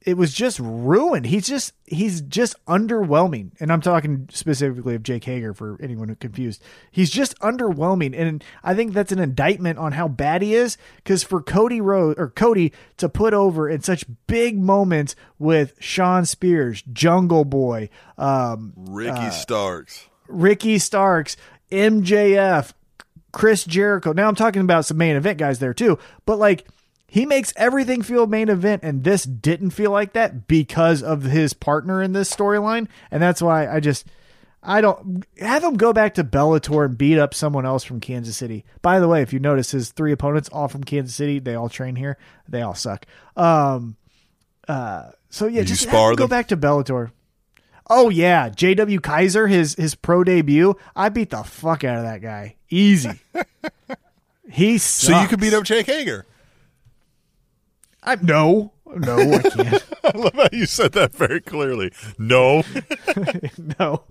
it 0.02 0.18
was 0.18 0.34
just 0.34 0.60
ruined. 0.60 1.28
He's 1.28 1.48
just 1.48 1.74
he's 1.86 2.22
just 2.22 2.56
underwhelming, 2.66 3.52
and 3.60 3.72
I'm 3.72 3.82
talking 3.82 4.28
specifically 4.32 4.96
of 4.96 5.04
Jake 5.04 5.24
Hager 5.26 5.54
for 5.54 5.78
anyone 5.82 6.08
who's 6.08 6.18
confused. 6.20 6.64
He's 6.90 7.12
just 7.12 7.38
underwhelming, 7.40 8.18
and 8.18 8.44
I 8.64 8.74
think 8.74 8.94
that's 8.94 9.12
an 9.12 9.20
indictment 9.20 9.78
on 9.78 9.92
how 9.92 10.08
bad 10.08 10.42
he 10.42 10.56
is. 10.56 10.78
Because 10.96 11.22
for 11.22 11.44
Cody 11.44 11.80
Rhodes 11.80 12.20
or 12.20 12.30
Cody 12.30 12.74
to 12.98 13.08
put 13.08 13.36
over 13.36 13.70
in 13.70 13.82
such 13.82 14.06
big 14.26 14.58
moments 14.58 15.16
with 15.38 15.76
Shawn 15.80 16.26
Spears, 16.26 16.82
Jungle 16.92 17.46
Boy, 17.46 17.90
um, 18.18 18.74
Ricky 18.76 19.30
Starks. 19.30 20.09
Ricky 20.30 20.80
Starks, 20.80 21.36
MJF, 21.72 22.74
Chris 23.32 23.64
Jericho. 23.64 24.14
Now 24.14 24.28
I'm 24.28 24.36
talking 24.36 24.62
about 24.62 24.86
some 24.86 24.98
main 24.98 25.16
event 25.16 25.38
guys 25.38 25.60
there 25.60 25.74
too, 25.74 26.00
but 26.26 26.40
like 26.40 26.68
he 27.08 27.26
makes 27.26 27.52
everything 27.56 28.04
feel 28.04 28.28
main 28.28 28.50
event, 28.50 28.84
and 28.84 29.04
this 29.04 29.24
didn't 29.24 29.72
feel 29.72 29.92
like 29.92 30.14
that 30.14 30.48
because 30.48 31.02
of 31.02 31.24
his 31.24 31.54
partner 31.54 32.04
in 32.04 32.14
this 32.14 32.34
storyline, 32.34 32.88
and 33.12 33.22
that's 33.22 33.42
why 33.42 33.68
I 33.68 33.80
just. 33.80 34.06
I 34.62 34.82
don't 34.82 35.26
have 35.40 35.64
him 35.64 35.78
go 35.78 35.94
back 35.94 36.16
to 36.16 36.24
Bellator 36.26 36.84
and 36.84 36.98
beat 36.98 37.18
up 37.18 37.34
someone 37.34 37.66
else 37.66 37.86
from 37.86 38.02
Kansas 38.02 38.36
City. 38.36 38.66
By 38.82 39.00
the 39.00 39.08
way, 39.08 39.22
if 39.22 39.32
you 39.32 39.40
notice, 39.40 39.72
his 39.72 39.94
three 39.94 40.12
opponents 40.12 40.50
all 40.50 40.68
from 40.68 40.84
Kansas 40.84 41.16
City. 41.16 41.40
They 41.40 41.56
all 41.56 41.70
train 41.70 41.96
here. 41.96 42.18
They 42.46 42.62
all 42.62 42.76
suck. 42.76 43.06
Um, 43.38 43.96
uh, 44.68 45.12
so 45.30 45.48
yeah, 45.48 45.62
Did 45.62 45.68
just 45.68 45.86
have 45.86 45.92
spar 45.92 46.10
him 46.10 46.18
go 46.18 46.28
back 46.28 46.50
to 46.50 46.58
Bellator. 46.58 47.12
Oh 47.90 48.10
yeah, 48.10 48.50
J.W. 48.50 49.00
Kiser, 49.00 49.50
his 49.50 49.76
his 49.76 49.96
pro 49.96 50.24
debut. 50.24 50.76
I 50.96 51.10
beat 51.10 51.32
the 51.32 51.44
fuck 51.44 51.84
out 51.84 51.98
of 51.98 52.04
that 52.04 52.22
guy, 52.22 52.56
easy. 52.70 53.20
he 54.50 54.78
sucks. 54.78 55.08
So 55.08 55.22
you 55.22 55.28
could 55.28 55.40
beat 55.40 55.54
up 55.54 55.64
Jake 55.64 55.88
Hager. 55.88 56.26
I 58.04 58.16
no, 58.16 58.74
no, 58.96 59.18
I 59.18 59.42
can't. 59.42 59.86
I 60.04 60.18
love 60.18 60.34
how 60.34 60.50
you 60.52 60.66
said 60.66 60.94
that 60.94 61.14
very 61.14 61.42
clearly. 61.42 61.92
No. 62.18 62.64
no, 63.80 64.04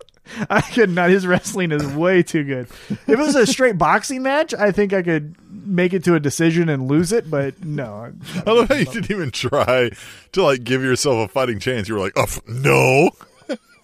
I 0.51 0.61
could 0.61 0.91
not. 0.91 1.11
His 1.11 1.27
wrestling 1.27 1.73
is 1.73 1.87
way 1.87 2.23
too 2.23 2.45
good. 2.45 2.69
If 2.91 3.09
it 3.09 3.19
was 3.19 3.35
a 3.35 3.47
straight 3.47 3.79
boxing 3.79 4.23
match, 4.23 4.55
I 4.55 4.73
think 4.73 4.93
I 4.93 5.03
could 5.03 5.37
make 5.51 5.93
it 5.93 6.05
to 6.05 6.15
a 6.15 6.21
decision 6.21 6.69
and 6.69 6.89
lose 6.89 7.13
it. 7.13 7.31
But 7.31 7.65
no, 7.65 8.13
I 8.47 8.51
love 8.51 8.69
how 8.69 8.75
you 8.75 8.85
didn't 8.85 9.11
even 9.11 9.31
try 9.31 9.91
to 10.33 10.43
like 10.43 10.65
give 10.65 10.83
yourself 10.83 11.31
a 11.31 11.33
fighting 11.33 11.59
chance. 11.59 11.89
You 11.89 11.95
were 11.95 12.01
like, 12.01 12.15
"Oh, 12.17 12.27
no." 12.47 13.11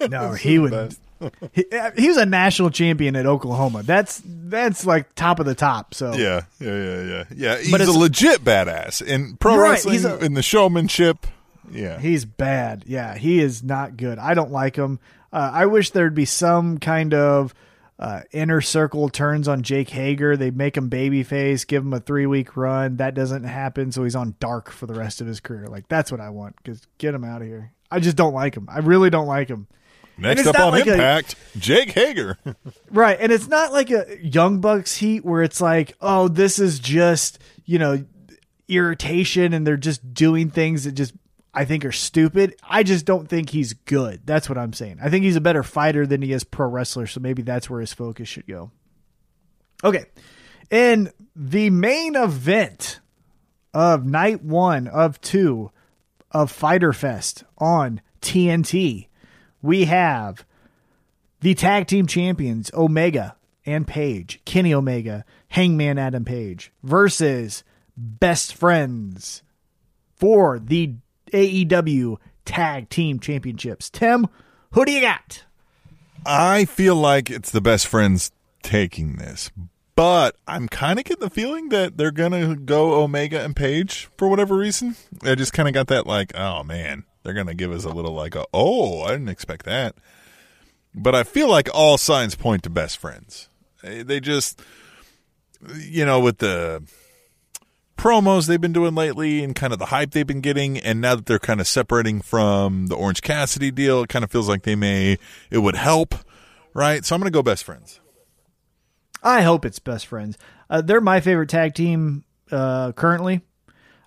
no, 0.11 0.33
he 0.33 0.59
would. 0.59 0.97
He, 1.53 1.65
he 1.97 2.09
was 2.09 2.19
a 2.19 2.27
national 2.27 2.69
champion 2.71 3.17
at 3.17 3.25
Oklahoma. 3.25 3.83
That's 3.83 4.21
that's 4.27 4.85
like 4.85 5.15
top 5.15 5.41
of 5.41 5.47
the 5.47 5.55
top. 5.55 5.95
So 5.95 6.13
Yeah, 6.13 6.43
yeah, 6.61 6.77
yeah, 6.77 7.03
yeah, 7.03 7.25
yeah. 7.35 7.57
He's 7.59 7.71
But 7.71 7.81
a 7.81 7.93
legit 7.93 8.45
badass 8.45 9.01
in 9.01 9.37
pro 9.39 9.57
right, 9.57 9.71
wrestling, 9.71 10.05
a- 10.05 10.17
in 10.19 10.35
the 10.35 10.43
showmanship. 10.43 11.27
Yeah, 11.71 11.99
He's 11.99 12.27
bad. 12.27 12.85
Yeah, 12.87 13.17
he 13.17 13.41
is 13.41 13.63
not 13.63 13.97
good. 13.97 14.19
I 14.19 14.35
don't 14.35 14.51
like 14.51 14.77
him. 14.77 14.99
Uh, 15.33 15.51
I 15.53 15.65
wish 15.67 15.91
there'd 15.93 16.15
be 16.15 16.27
some 16.27 16.77
kind 16.79 17.15
of 17.15 17.55
uh, 17.99 18.23
inner 18.33 18.61
circle 18.61 19.09
turns 19.09 19.49
on 19.49 19.63
Jake 19.63 19.89
Hager. 19.89 20.37
They 20.37 20.51
make 20.51 20.77
him 20.77 20.91
babyface, 20.91 21.67
give 21.67 21.85
him 21.85 21.95
a 21.95 22.01
three 22.01 22.27
week 22.27 22.55
run. 22.57 22.97
That 22.97 23.15
doesn't 23.15 23.45
happen, 23.45 23.93
so 23.93 24.05
he's 24.05 24.17
on 24.17 24.35
dark 24.41 24.71
for 24.71 24.87
the 24.87 24.95
rest 24.95 25.23
of 25.23 25.27
his 25.27 25.41
career. 25.41 25.69
Like 25.69 25.89
that's 25.89 26.11
what 26.13 26.21
I 26.21 26.29
want. 26.31 26.57
Because 26.57 26.83
get 26.99 27.15
him 27.15 27.25
out 27.25 27.41
of 27.41 27.49
here. 27.49 27.73
I 27.91 28.01
just 28.01 28.17
don't 28.17 28.35
like 28.35 28.55
him. 28.57 28.69
I 28.71 28.81
really 28.81 29.09
don't 29.09 29.27
like 29.29 29.49
him. 29.49 29.69
Next 30.17 30.47
up 30.47 30.59
on 30.59 30.73
like 30.73 30.87
a- 30.87 30.93
Impact, 30.93 31.37
Jake 31.59 31.91
Hager. 31.91 32.39
Right. 32.91 33.19
And 33.21 33.33
it's 33.33 33.49
not 33.49 33.73
like 33.73 33.91
a 33.91 34.19
Young 34.23 34.61
Bucks 34.61 34.97
heat 34.97 35.25
where 35.25 35.43
it's 35.43 35.61
like, 35.61 35.97
oh, 36.01 36.29
this 36.29 36.61
is 36.61 36.79
just, 36.79 37.41
you 37.65 37.81
know, 37.81 38.05
irritation 38.69 39.53
and 39.53 39.67
they're 39.67 39.77
just 39.77 40.15
doing 40.15 40.49
things 40.51 40.85
that 40.85 40.93
just 40.93 41.13
I 41.53 41.65
think 41.65 41.85
are 41.85 41.91
stupid. 41.93 42.55
I 42.63 42.85
just 42.85 43.05
don't 43.05 43.29
think 43.29 43.51
he's 43.51 43.73
good. 43.73 44.21
That's 44.25 44.49
what 44.49 44.59
I'm 44.59 44.73
saying. 44.73 44.99
I 45.03 45.09
think 45.11 45.25
he's 45.25 45.35
a 45.37 45.41
better 45.41 45.63
fighter 45.65 46.07
than 46.07 46.23
he 46.23 46.33
is 46.33 46.45
pro 46.45 46.69
wrestler, 46.69 47.07
so 47.09 47.19
maybe 47.21 47.43
that's 47.43 47.69
where 47.69 47.81
his 47.81 47.93
focus 47.93 48.29
should 48.29 48.47
go. 48.47 48.71
Okay. 49.83 50.05
In 50.71 51.11
the 51.35 51.71
main 51.71 52.15
event 52.17 53.01
of 53.73 54.07
night 54.07 54.43
one 54.43 54.87
of 54.87 55.21
two 55.21 55.71
of 56.31 56.51
Fyter 56.51 56.93
Fest 56.93 57.43
on 57.59 58.01
TNT, 58.21 59.09
we 59.65 59.87
have 59.87 60.45
the 61.41 61.55
tag 61.55 61.87
team 61.87 62.07
champions 62.07 62.71
Omega 62.75 63.35
and 63.65 63.87
Page, 63.87 64.43
Kenny 64.45 64.75
Omega, 64.75 65.25
Hangman 65.49 65.99
Adam 65.99 66.25
Page 66.25 66.71
versus 66.83 67.65
best 67.97 68.55
friends 68.55 69.43
for 70.15 70.59
the 70.59 70.93
AEW 71.33 72.19
tag 72.45 72.91
team 72.91 73.19
championships. 73.19 73.89
Tim, 73.89 74.27
who 74.73 74.85
do 74.85 74.93
you 74.93 75.01
got? 75.01 75.45
I 76.27 76.67
feel 76.67 76.97
like 76.97 77.31
it's 77.31 77.51
the 77.51 77.63
best 77.63 77.87
friends 77.87 78.33
taking 78.63 79.17
this, 79.17 79.51
but 79.97 80.37
I'm 80.47 80.69
kind 80.69 80.99
of 80.99 81.07
getting 81.07 81.27
the 81.27 81.31
feeling 81.31 81.71
that 81.71 81.97
they're 81.97 82.11
gonna 82.11 82.55
go 82.55 83.03
Omega 83.03 83.43
and 83.43 83.57
Page 83.57 84.11
for 84.19 84.29
whatever 84.29 84.57
reason. 84.57 84.97
I 85.23 85.35
just 85.35 85.55
kind 85.55 85.69
of 85.69 85.75
got 85.75 85.87
that 85.87 86.07
like, 86.07 86.37
oh 86.37 86.63
man, 86.65 87.05
they're 87.25 87.35
gonna 87.35 87.55
give 87.55 87.73
us 87.73 87.85
a 87.85 87.91
little 87.91 88.13
like, 88.13 88.37
a, 88.37 88.47
oh, 88.55 89.03
I 89.03 89.13
didn't 89.13 89.31
expect 89.31 89.65
that. 89.65 89.97
But 90.95 91.17
I 91.17 91.25
feel 91.25 91.51
like 91.51 91.69
all 91.75 91.99
signs 91.99 92.37
point 92.37 92.63
to 92.63 92.71
best 92.71 92.99
friends. 92.99 93.49
They 93.83 94.03
they 94.05 94.21
just, 94.21 94.63
you 95.77 96.05
know, 96.05 96.21
with 96.21 96.39
the 96.39 96.85
promos 97.97 98.47
they've 98.47 98.61
been 98.61 98.73
doing 98.73 98.95
lately 98.95 99.43
and 99.43 99.55
kind 99.55 99.73
of 99.73 99.79
the 99.79 99.87
hype 99.87 100.11
they've 100.11 100.27
been 100.27 100.41
getting 100.41 100.79
and 100.79 101.01
now 101.01 101.15
that 101.15 101.27
they're 101.27 101.39
kind 101.39 101.61
of 101.61 101.67
separating 101.67 102.21
from 102.21 102.89
the 102.89 102.95
Orange 102.95 103.23
Cassidy 103.23 103.71
deal 103.71 104.03
it 104.03 104.09
kind 104.09 104.25
of 104.25 104.33
feels 104.33 104.49
like 104.49 104.65
they 104.65 104.75
may 104.75 105.17
it 105.49 105.59
would 105.59 105.77
help 105.77 106.15
right 106.75 107.05
so 107.05 107.15
I'm 107.15 107.21
going 107.21 107.33
to 107.33 107.37
go 107.37 107.41
best 107.41 107.63
friends 107.63 108.01
I 109.25 109.41
hope 109.41 109.65
it's 109.65 109.79
best 109.79 110.07
friends. 110.07 110.37
Uh, 110.69 110.83
they're 110.83 111.01
my 111.01 111.21
favorite 111.21 111.49
tag 111.49 111.75
team 111.75 112.25
uh, 112.53 112.93
currently 112.93 113.41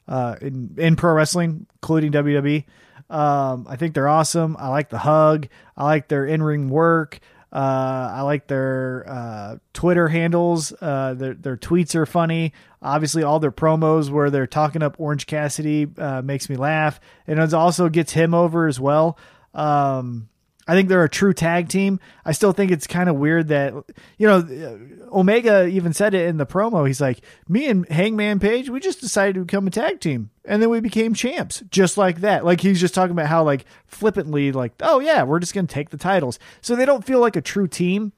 uh, 0.07 0.35
in 0.39 0.76
in 0.77 0.95
pro 0.95 1.14
wrestling, 1.14 1.65
including 1.81 2.11
WWE. 2.11 2.64
Um, 3.09 3.65
I 3.69 3.75
think 3.77 3.93
they're 3.93 4.07
awesome. 4.07 4.57
I 4.59 4.67
like 4.69 4.89
the 4.89 4.97
hug. 4.97 5.47
I 5.75 5.85
like 5.85 6.07
their 6.07 6.25
in 6.25 6.43
ring 6.43 6.69
work. 6.69 7.19
Uh, 7.51 8.11
I 8.13 8.21
like 8.21 8.47
their 8.47 9.05
uh, 9.07 9.57
Twitter 9.73 10.09
handles. 10.09 10.73
Uh, 10.81 11.13
their 11.13 11.34
their 11.34 11.57
tweets 11.57 11.95
are 11.95 12.05
funny. 12.05 12.53
Obviously, 12.81 13.23
all 13.23 13.39
their 13.39 13.51
promos 13.51 14.09
where 14.09 14.29
they're 14.29 14.47
talking 14.47 14.84
up 14.84 14.99
Orange 14.99 15.25
Cassidy 15.25 15.88
uh, 15.97 16.21
makes 16.21 16.49
me 16.49 16.57
laugh, 16.57 16.99
and 17.25 17.39
it 17.39 17.53
also 17.53 17.88
gets 17.88 18.11
him 18.11 18.34
over 18.34 18.67
as 18.67 18.79
well. 18.79 19.17
Um, 19.53 20.27
I 20.68 20.73
think 20.73 20.89
they're 20.89 21.03
a 21.03 21.10
true 21.10 21.34
tag 21.34 21.69
team. 21.69 21.99
I 22.26 22.34
still 22.34 22.52
think 22.52 22.72
it's 22.72 22.88
kind 22.88 23.10
of 23.10 23.15
weird 23.15 23.48
that 23.48 23.73
you 24.18 24.27
know 24.27 24.80
Omega 25.14 25.65
even 25.65 25.94
said 25.94 26.14
it 26.14 26.27
in 26.27 26.38
the 26.38 26.45
promo. 26.45 26.85
He's 26.85 26.99
like, 26.99 27.22
"Me 27.48 27.68
and 27.68 27.88
Hangman 27.89 28.39
Page, 28.39 28.69
we 28.69 28.80
just 28.80 28.99
decided 28.99 29.35
to 29.35 29.45
become 29.45 29.68
a 29.68 29.72
tag 29.72 30.02
team, 30.02 30.30
and 30.44 30.61
then 30.61 30.69
we 30.69 30.81
became 30.81 31.14
champs, 31.14 31.64
just 31.72 31.98
like 31.98 32.22
that." 32.22 32.44
Like 32.44 32.61
he's 32.61 32.81
just 32.81 32.94
talking 32.94 33.11
about 33.14 33.27
how 33.27 33.44
like 33.44 33.65
flippantly, 33.85 34.52
like, 34.52 34.73
"Oh 34.81 34.99
yeah, 34.99 35.23
we're 35.23 35.39
just 35.39 35.53
gonna 35.53 35.68
take 35.68 35.89
the 35.89 35.98
titles." 35.98 36.38
So 36.61 36.76
they 36.76 36.85
don't 36.85 37.06
feel 37.06 37.19
like 37.19 37.35
a 37.35 37.41
true 37.41 37.68
team. 37.68 38.11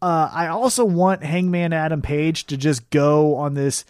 Uh, 0.00 0.30
I 0.32 0.46
also 0.46 0.84
want 0.84 1.24
Hangman 1.24 1.72
Adam 1.72 2.02
Page 2.02 2.46
to 2.46 2.56
just 2.56 2.88
go 2.90 3.34
on 3.34 3.54
this 3.54 3.84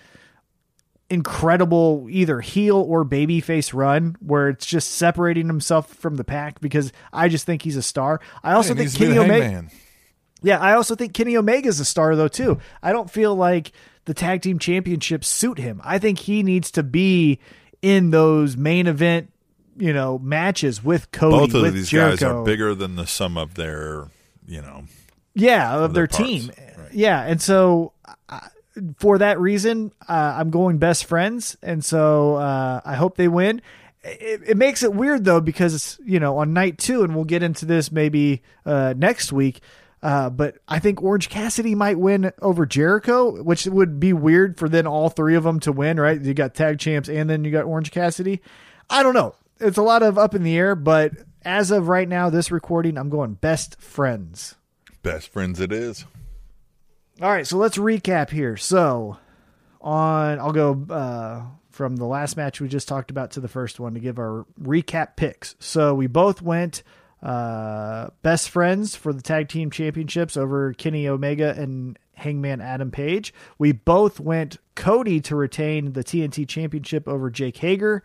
incredible 1.10 2.06
either 2.10 2.40
heel 2.40 2.76
or 2.76 3.04
babyface 3.04 3.72
run 3.72 4.16
where 4.20 4.48
it's 4.50 4.66
just 4.66 4.92
separating 4.92 5.46
himself 5.46 5.92
from 5.94 6.16
the 6.16 6.24
pack 6.24 6.60
because 6.60 6.92
I 7.12 7.28
just 7.28 7.46
think 7.46 7.62
he's 7.62 7.76
a 7.76 7.82
star. 7.82 8.20
I 8.42 8.52
also 8.52 8.74
Man, 8.74 8.86
think 8.86 8.98
Kenny 8.98 9.18
Omega. 9.18 9.68
Yeah, 10.42 10.58
I 10.58 10.74
also 10.74 10.94
think 10.94 11.14
Kenny 11.14 11.36
Omega's 11.36 11.80
a 11.80 11.84
star 11.84 12.14
though 12.14 12.28
too. 12.28 12.58
I 12.82 12.92
don't 12.92 13.10
feel 13.10 13.34
like 13.34 13.72
the 14.04 14.14
tag 14.14 14.42
team 14.42 14.58
championships 14.58 15.28
suit 15.28 15.58
him. 15.58 15.80
I 15.84 15.98
think 15.98 16.20
he 16.20 16.42
needs 16.42 16.70
to 16.72 16.82
be 16.82 17.40
in 17.82 18.10
those 18.10 18.56
main 18.56 18.86
event, 18.86 19.32
you 19.76 19.92
know, 19.92 20.18
matches 20.18 20.84
with 20.84 21.10
Cody. 21.10 21.36
both 21.36 21.54
of 21.54 21.62
with 21.62 21.74
these 21.74 21.88
Jericho. 21.88 22.16
guys 22.16 22.22
are 22.22 22.44
bigger 22.44 22.74
than 22.74 22.96
the 22.96 23.06
sum 23.06 23.36
of 23.36 23.54
their 23.54 24.08
you 24.46 24.62
know 24.62 24.84
yeah 25.34 25.76
of 25.76 25.94
their, 25.94 26.06
their 26.06 26.24
team 26.24 26.50
right. 26.76 26.92
yeah 26.92 27.22
and 27.22 27.40
so 27.40 27.92
uh, 28.28 28.40
for 28.98 29.18
that 29.18 29.38
reason 29.40 29.92
uh, 30.08 30.34
i'm 30.38 30.50
going 30.50 30.78
best 30.78 31.04
friends 31.04 31.56
and 31.62 31.84
so 31.84 32.36
uh, 32.36 32.80
i 32.84 32.94
hope 32.94 33.16
they 33.16 33.28
win 33.28 33.60
it, 34.04 34.40
it 34.46 34.56
makes 34.56 34.82
it 34.82 34.92
weird 34.94 35.24
though 35.24 35.40
because 35.40 35.98
you 36.04 36.20
know 36.20 36.38
on 36.38 36.52
night 36.52 36.78
two 36.78 37.02
and 37.02 37.14
we'll 37.14 37.24
get 37.24 37.42
into 37.42 37.64
this 37.66 37.90
maybe 37.92 38.42
uh, 38.66 38.94
next 38.96 39.32
week 39.32 39.60
uh, 40.02 40.30
but 40.30 40.58
I 40.68 40.78
think 40.78 41.02
Orange 41.02 41.28
Cassidy 41.28 41.74
might 41.74 41.98
win 41.98 42.32
over 42.40 42.66
Jericho, 42.66 43.42
which 43.42 43.66
would 43.66 43.98
be 43.98 44.12
weird 44.12 44.56
for 44.56 44.68
then 44.68 44.86
all 44.86 45.08
three 45.08 45.34
of 45.34 45.42
them 45.42 45.58
to 45.60 45.72
win, 45.72 45.98
right? 45.98 46.20
You 46.20 46.34
got 46.34 46.54
tag 46.54 46.78
champs 46.78 47.08
and 47.08 47.28
then 47.28 47.44
you 47.44 47.50
got 47.50 47.64
Orange 47.64 47.90
Cassidy. 47.90 48.40
I 48.88 49.02
don't 49.02 49.14
know. 49.14 49.34
It's 49.58 49.76
a 49.76 49.82
lot 49.82 50.02
of 50.04 50.16
up 50.16 50.34
in 50.34 50.44
the 50.44 50.56
air, 50.56 50.76
but 50.76 51.12
as 51.44 51.70
of 51.70 51.88
right 51.88 52.08
now, 52.08 52.30
this 52.30 52.52
recording, 52.52 52.96
I'm 52.96 53.08
going 53.08 53.34
best 53.34 53.80
friends. 53.80 54.54
best 55.02 55.32
friends 55.32 55.58
it 55.58 55.72
is 55.72 56.04
All 57.20 57.30
right, 57.30 57.46
so 57.46 57.56
let's 57.56 57.76
recap 57.78 58.30
here. 58.30 58.56
So, 58.56 59.18
on 59.80 60.38
I'll 60.38 60.52
go 60.52 60.86
uh, 60.88 61.42
from 61.70 61.96
the 61.96 62.04
last 62.04 62.36
match 62.36 62.60
we 62.60 62.68
just 62.68 62.86
talked 62.86 63.10
about 63.10 63.32
to 63.32 63.40
the 63.40 63.48
first 63.48 63.80
one 63.80 63.94
to 63.94 64.00
give 64.00 64.20
our 64.20 64.46
recap 64.62 65.16
picks. 65.16 65.56
So 65.58 65.94
we 65.94 66.06
both 66.06 66.40
went 66.40 66.84
uh, 67.20 68.10
best 68.22 68.50
friends 68.50 68.94
for 68.94 69.12
the 69.12 69.22
tag 69.22 69.48
team 69.48 69.70
championships 69.70 70.36
over 70.36 70.72
Kenny 70.74 71.08
Omega 71.08 71.54
and 71.58 71.98
Hangman 72.14 72.60
Adam 72.60 72.92
Page. 72.92 73.34
We 73.58 73.72
both 73.72 74.20
went 74.20 74.58
Cody 74.76 75.20
to 75.22 75.34
retain 75.34 75.94
the 75.94 76.04
TNT 76.04 76.46
championship 76.46 77.08
over 77.08 77.30
Jake 77.30 77.56
Hager. 77.56 78.04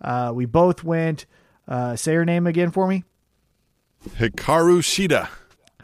Uh, 0.00 0.30
we 0.32 0.46
both 0.46 0.84
went. 0.84 1.26
Uh, 1.66 1.96
say 1.96 2.14
her 2.14 2.24
name 2.24 2.46
again 2.46 2.70
for 2.70 2.86
me. 2.86 3.02
Hikaru 4.18 4.82
Shida 4.82 5.28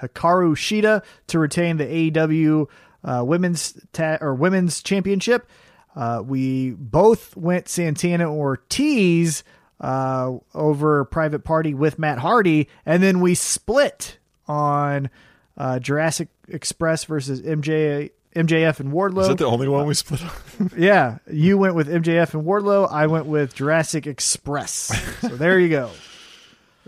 Hikaru 0.01 0.53
Shida 0.57 1.03
to 1.29 1.39
retain 1.39 1.77
the 1.77 1.85
AEW 1.87 2.67
uh, 3.05 3.23
women's 3.25 3.79
ta- 3.93 4.19
or 4.21 4.35
women's 4.35 4.83
championship. 4.83 5.49
Uh, 5.97 6.23
we 6.25 6.71
both 6.71 7.37
went 7.37 7.69
Santana 7.69 8.33
Ortiz 8.33 9.43
uh, 9.81 10.33
over 10.55 11.05
Private 11.05 11.45
Party 11.45 11.75
with 11.75 11.99
Matt 11.99 12.19
Hardy, 12.19 12.69
and 12.87 13.03
then 13.03 13.21
we 13.21 13.35
split 13.35 14.19
on 14.47 15.11
uh, 15.57 15.79
Jurassic 15.79 16.29
Express 16.49 17.05
versus 17.05 17.43
MJ, 17.43 18.11
MJF 18.35 18.81
and 18.81 18.93
Wardlow. 18.93 19.23
is 19.23 19.29
that 19.29 19.39
the 19.39 19.45
only 19.47 19.69
one 19.69 19.87
we 19.87 19.95
split 19.95 20.23
on? 20.23 20.71
yeah, 20.79 21.19
you 21.31 21.59
went 21.59 21.75
with 21.75 21.89
MJF 21.89 22.35
and 22.35 22.45
Wardlow. 22.45 22.91
I 22.91 23.07
went 23.07 23.27
with 23.27 23.55
Jurassic 23.55 24.07
Express. 24.07 24.93
So 25.21 25.29
there 25.29 25.59
you 25.59 25.69
go. 25.69 25.91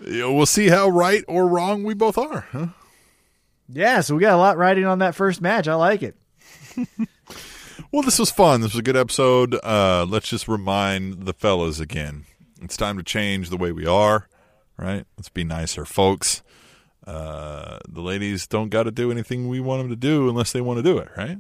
Yeah, 0.03 0.29
we'll 0.31 0.47
see 0.47 0.69
how 0.69 0.89
right 0.89 1.23
or 1.29 1.47
wrong 1.47 1.85
we 1.85 1.93
both 1.93 2.17
are 2.17 2.47
huh? 2.53 2.69
Yeah, 3.73 4.01
so 4.01 4.15
we 4.15 4.21
got 4.21 4.35
a 4.35 4.37
lot 4.37 4.57
riding 4.57 4.85
on 4.85 4.99
that 4.99 5.15
first 5.15 5.41
match. 5.41 5.69
I 5.69 5.75
like 5.75 6.03
it. 6.03 6.17
Well, 7.93 8.03
this 8.03 8.21
was 8.21 8.31
fun. 8.31 8.61
This 8.61 8.73
was 8.73 8.79
a 8.79 8.85
good 8.85 8.97
episode. 8.97 9.55
Uh, 9.65 10.07
let's 10.09 10.29
just 10.29 10.47
remind 10.47 11.25
the 11.25 11.33
fellas 11.33 11.81
again. 11.81 12.25
It's 12.63 12.77
time 12.77 12.97
to 12.99 13.03
change 13.03 13.51
the 13.51 13.57
way 13.57 13.73
we 13.73 13.85
are, 13.85 14.29
right? 14.77 15.05
Let's 15.17 15.29
be 15.29 15.43
nicer, 15.43 15.85
folks. 15.85 16.43
Uh, 17.05 17.81
the 17.89 18.01
ladies 18.01 18.47
don't 18.47 18.69
got 18.69 18.85
to 18.85 18.93
do 18.93 19.11
anything 19.11 19.49
we 19.49 19.59
want 19.59 19.83
them 19.83 19.91
to 19.91 19.97
do 19.97 20.29
unless 20.29 20.53
they 20.53 20.61
want 20.61 20.77
to 20.79 20.85
do 20.85 20.99
it, 20.99 21.09
right? 21.17 21.39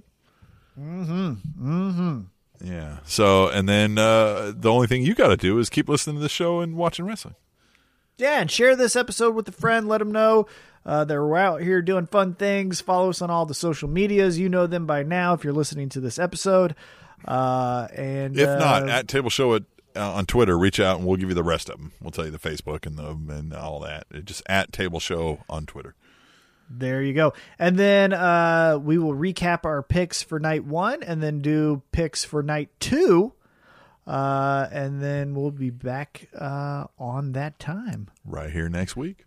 Mm-hmm. 0.77 1.33
Mm-hmm. 1.61 2.21
Yeah. 2.65 2.99
So, 3.05 3.47
and 3.49 3.69
then 3.69 3.97
uh, 3.97 4.53
the 4.53 4.73
only 4.73 4.89
thing 4.89 5.03
you 5.05 5.15
got 5.15 5.29
to 5.29 5.37
do 5.37 5.57
is 5.61 5.71
keep 5.71 5.89
listening 5.89 6.17
to 6.17 6.23
the 6.23 6.29
show 6.29 6.59
and 6.61 6.75
watching 6.77 7.05
wrestling. 7.05 7.37
Yeah, 8.19 8.41
and 8.41 8.51
share 8.51 8.75
this 8.75 8.97
episode 8.97 9.37
with 9.37 9.47
a 9.47 9.53
friend. 9.53 9.87
Let 9.87 9.99
them 9.99 10.11
know 10.11 10.47
uh, 10.87 11.05
that 11.05 11.15
we're 11.15 11.37
out 11.37 11.63
here 11.63 11.83
doing 11.83 12.07
fun 12.07 12.35
things. 12.35 12.81
Follow 12.81 13.11
us 13.11 13.21
on 13.23 13.31
all 13.31 13.47
the 13.47 13.55
social 13.55 13.89
medias. 13.89 14.39
You 14.39 14.49
know 14.49 14.67
them 14.67 14.87
by 14.87 15.03
now 15.03 15.35
if 15.35 15.45
you're 15.45 15.53
listening 15.53 15.89
to 15.91 16.01
this 16.01 16.19
episode. 16.19 16.75
Uh, 17.25 17.87
and 17.95 18.39
If 18.39 18.49
uh, 18.49 18.59
not, 18.59 18.89
at 18.89 19.09
Table 19.09 19.31
Show 19.31 19.55
at 19.55 19.65
uh, 19.95 20.13
on 20.13 20.25
Twitter, 20.27 20.57
reach 20.57 20.81
out 20.81 20.99
and 20.99 21.07
we'll 21.07 21.17
give 21.17 21.29
you 21.29 21.35
the 21.35 21.43
rest 21.43 21.69
of 21.69 21.79
them. 21.79 21.93
We'll 22.01 22.13
tell 22.13 22.25
you 22.25 22.31
the 22.31 22.39
Facebook 22.39 22.87
and 22.87 22.97
the 22.97 23.09
and 23.35 23.53
all 23.53 23.81
that. 23.81 24.07
It 24.11 24.25
just 24.25 24.43
at 24.47 24.73
Table 24.73 25.01
Show 25.01 25.41
on 25.51 25.67
Twitter. 25.67 25.95
there 26.71 27.03
you 27.03 27.13
go. 27.13 27.35
And 27.59 27.77
then 27.77 28.13
uh, 28.13 28.79
we 28.81 28.97
will 28.97 29.15
recap 29.15 29.65
our 29.65 29.83
picks 29.83 30.23
for 30.23 30.39
night 30.39 30.65
one, 30.65 31.03
and 31.03 31.23
then 31.23 31.41
do 31.41 31.83
picks 31.93 32.25
for 32.25 32.43
night 32.43 32.71
two. 32.81 33.35
Uh, 34.07 34.67
and 34.73 35.03
then 35.03 35.35
we'll 35.35 35.51
be 35.51 35.71
back 35.71 36.29
uh, 36.37 36.87
on 36.99 37.33
that 37.33 37.59
time. 37.59 38.09
Right 38.25 38.51
here 38.51 38.69
next 38.69 38.97
week. 38.97 39.27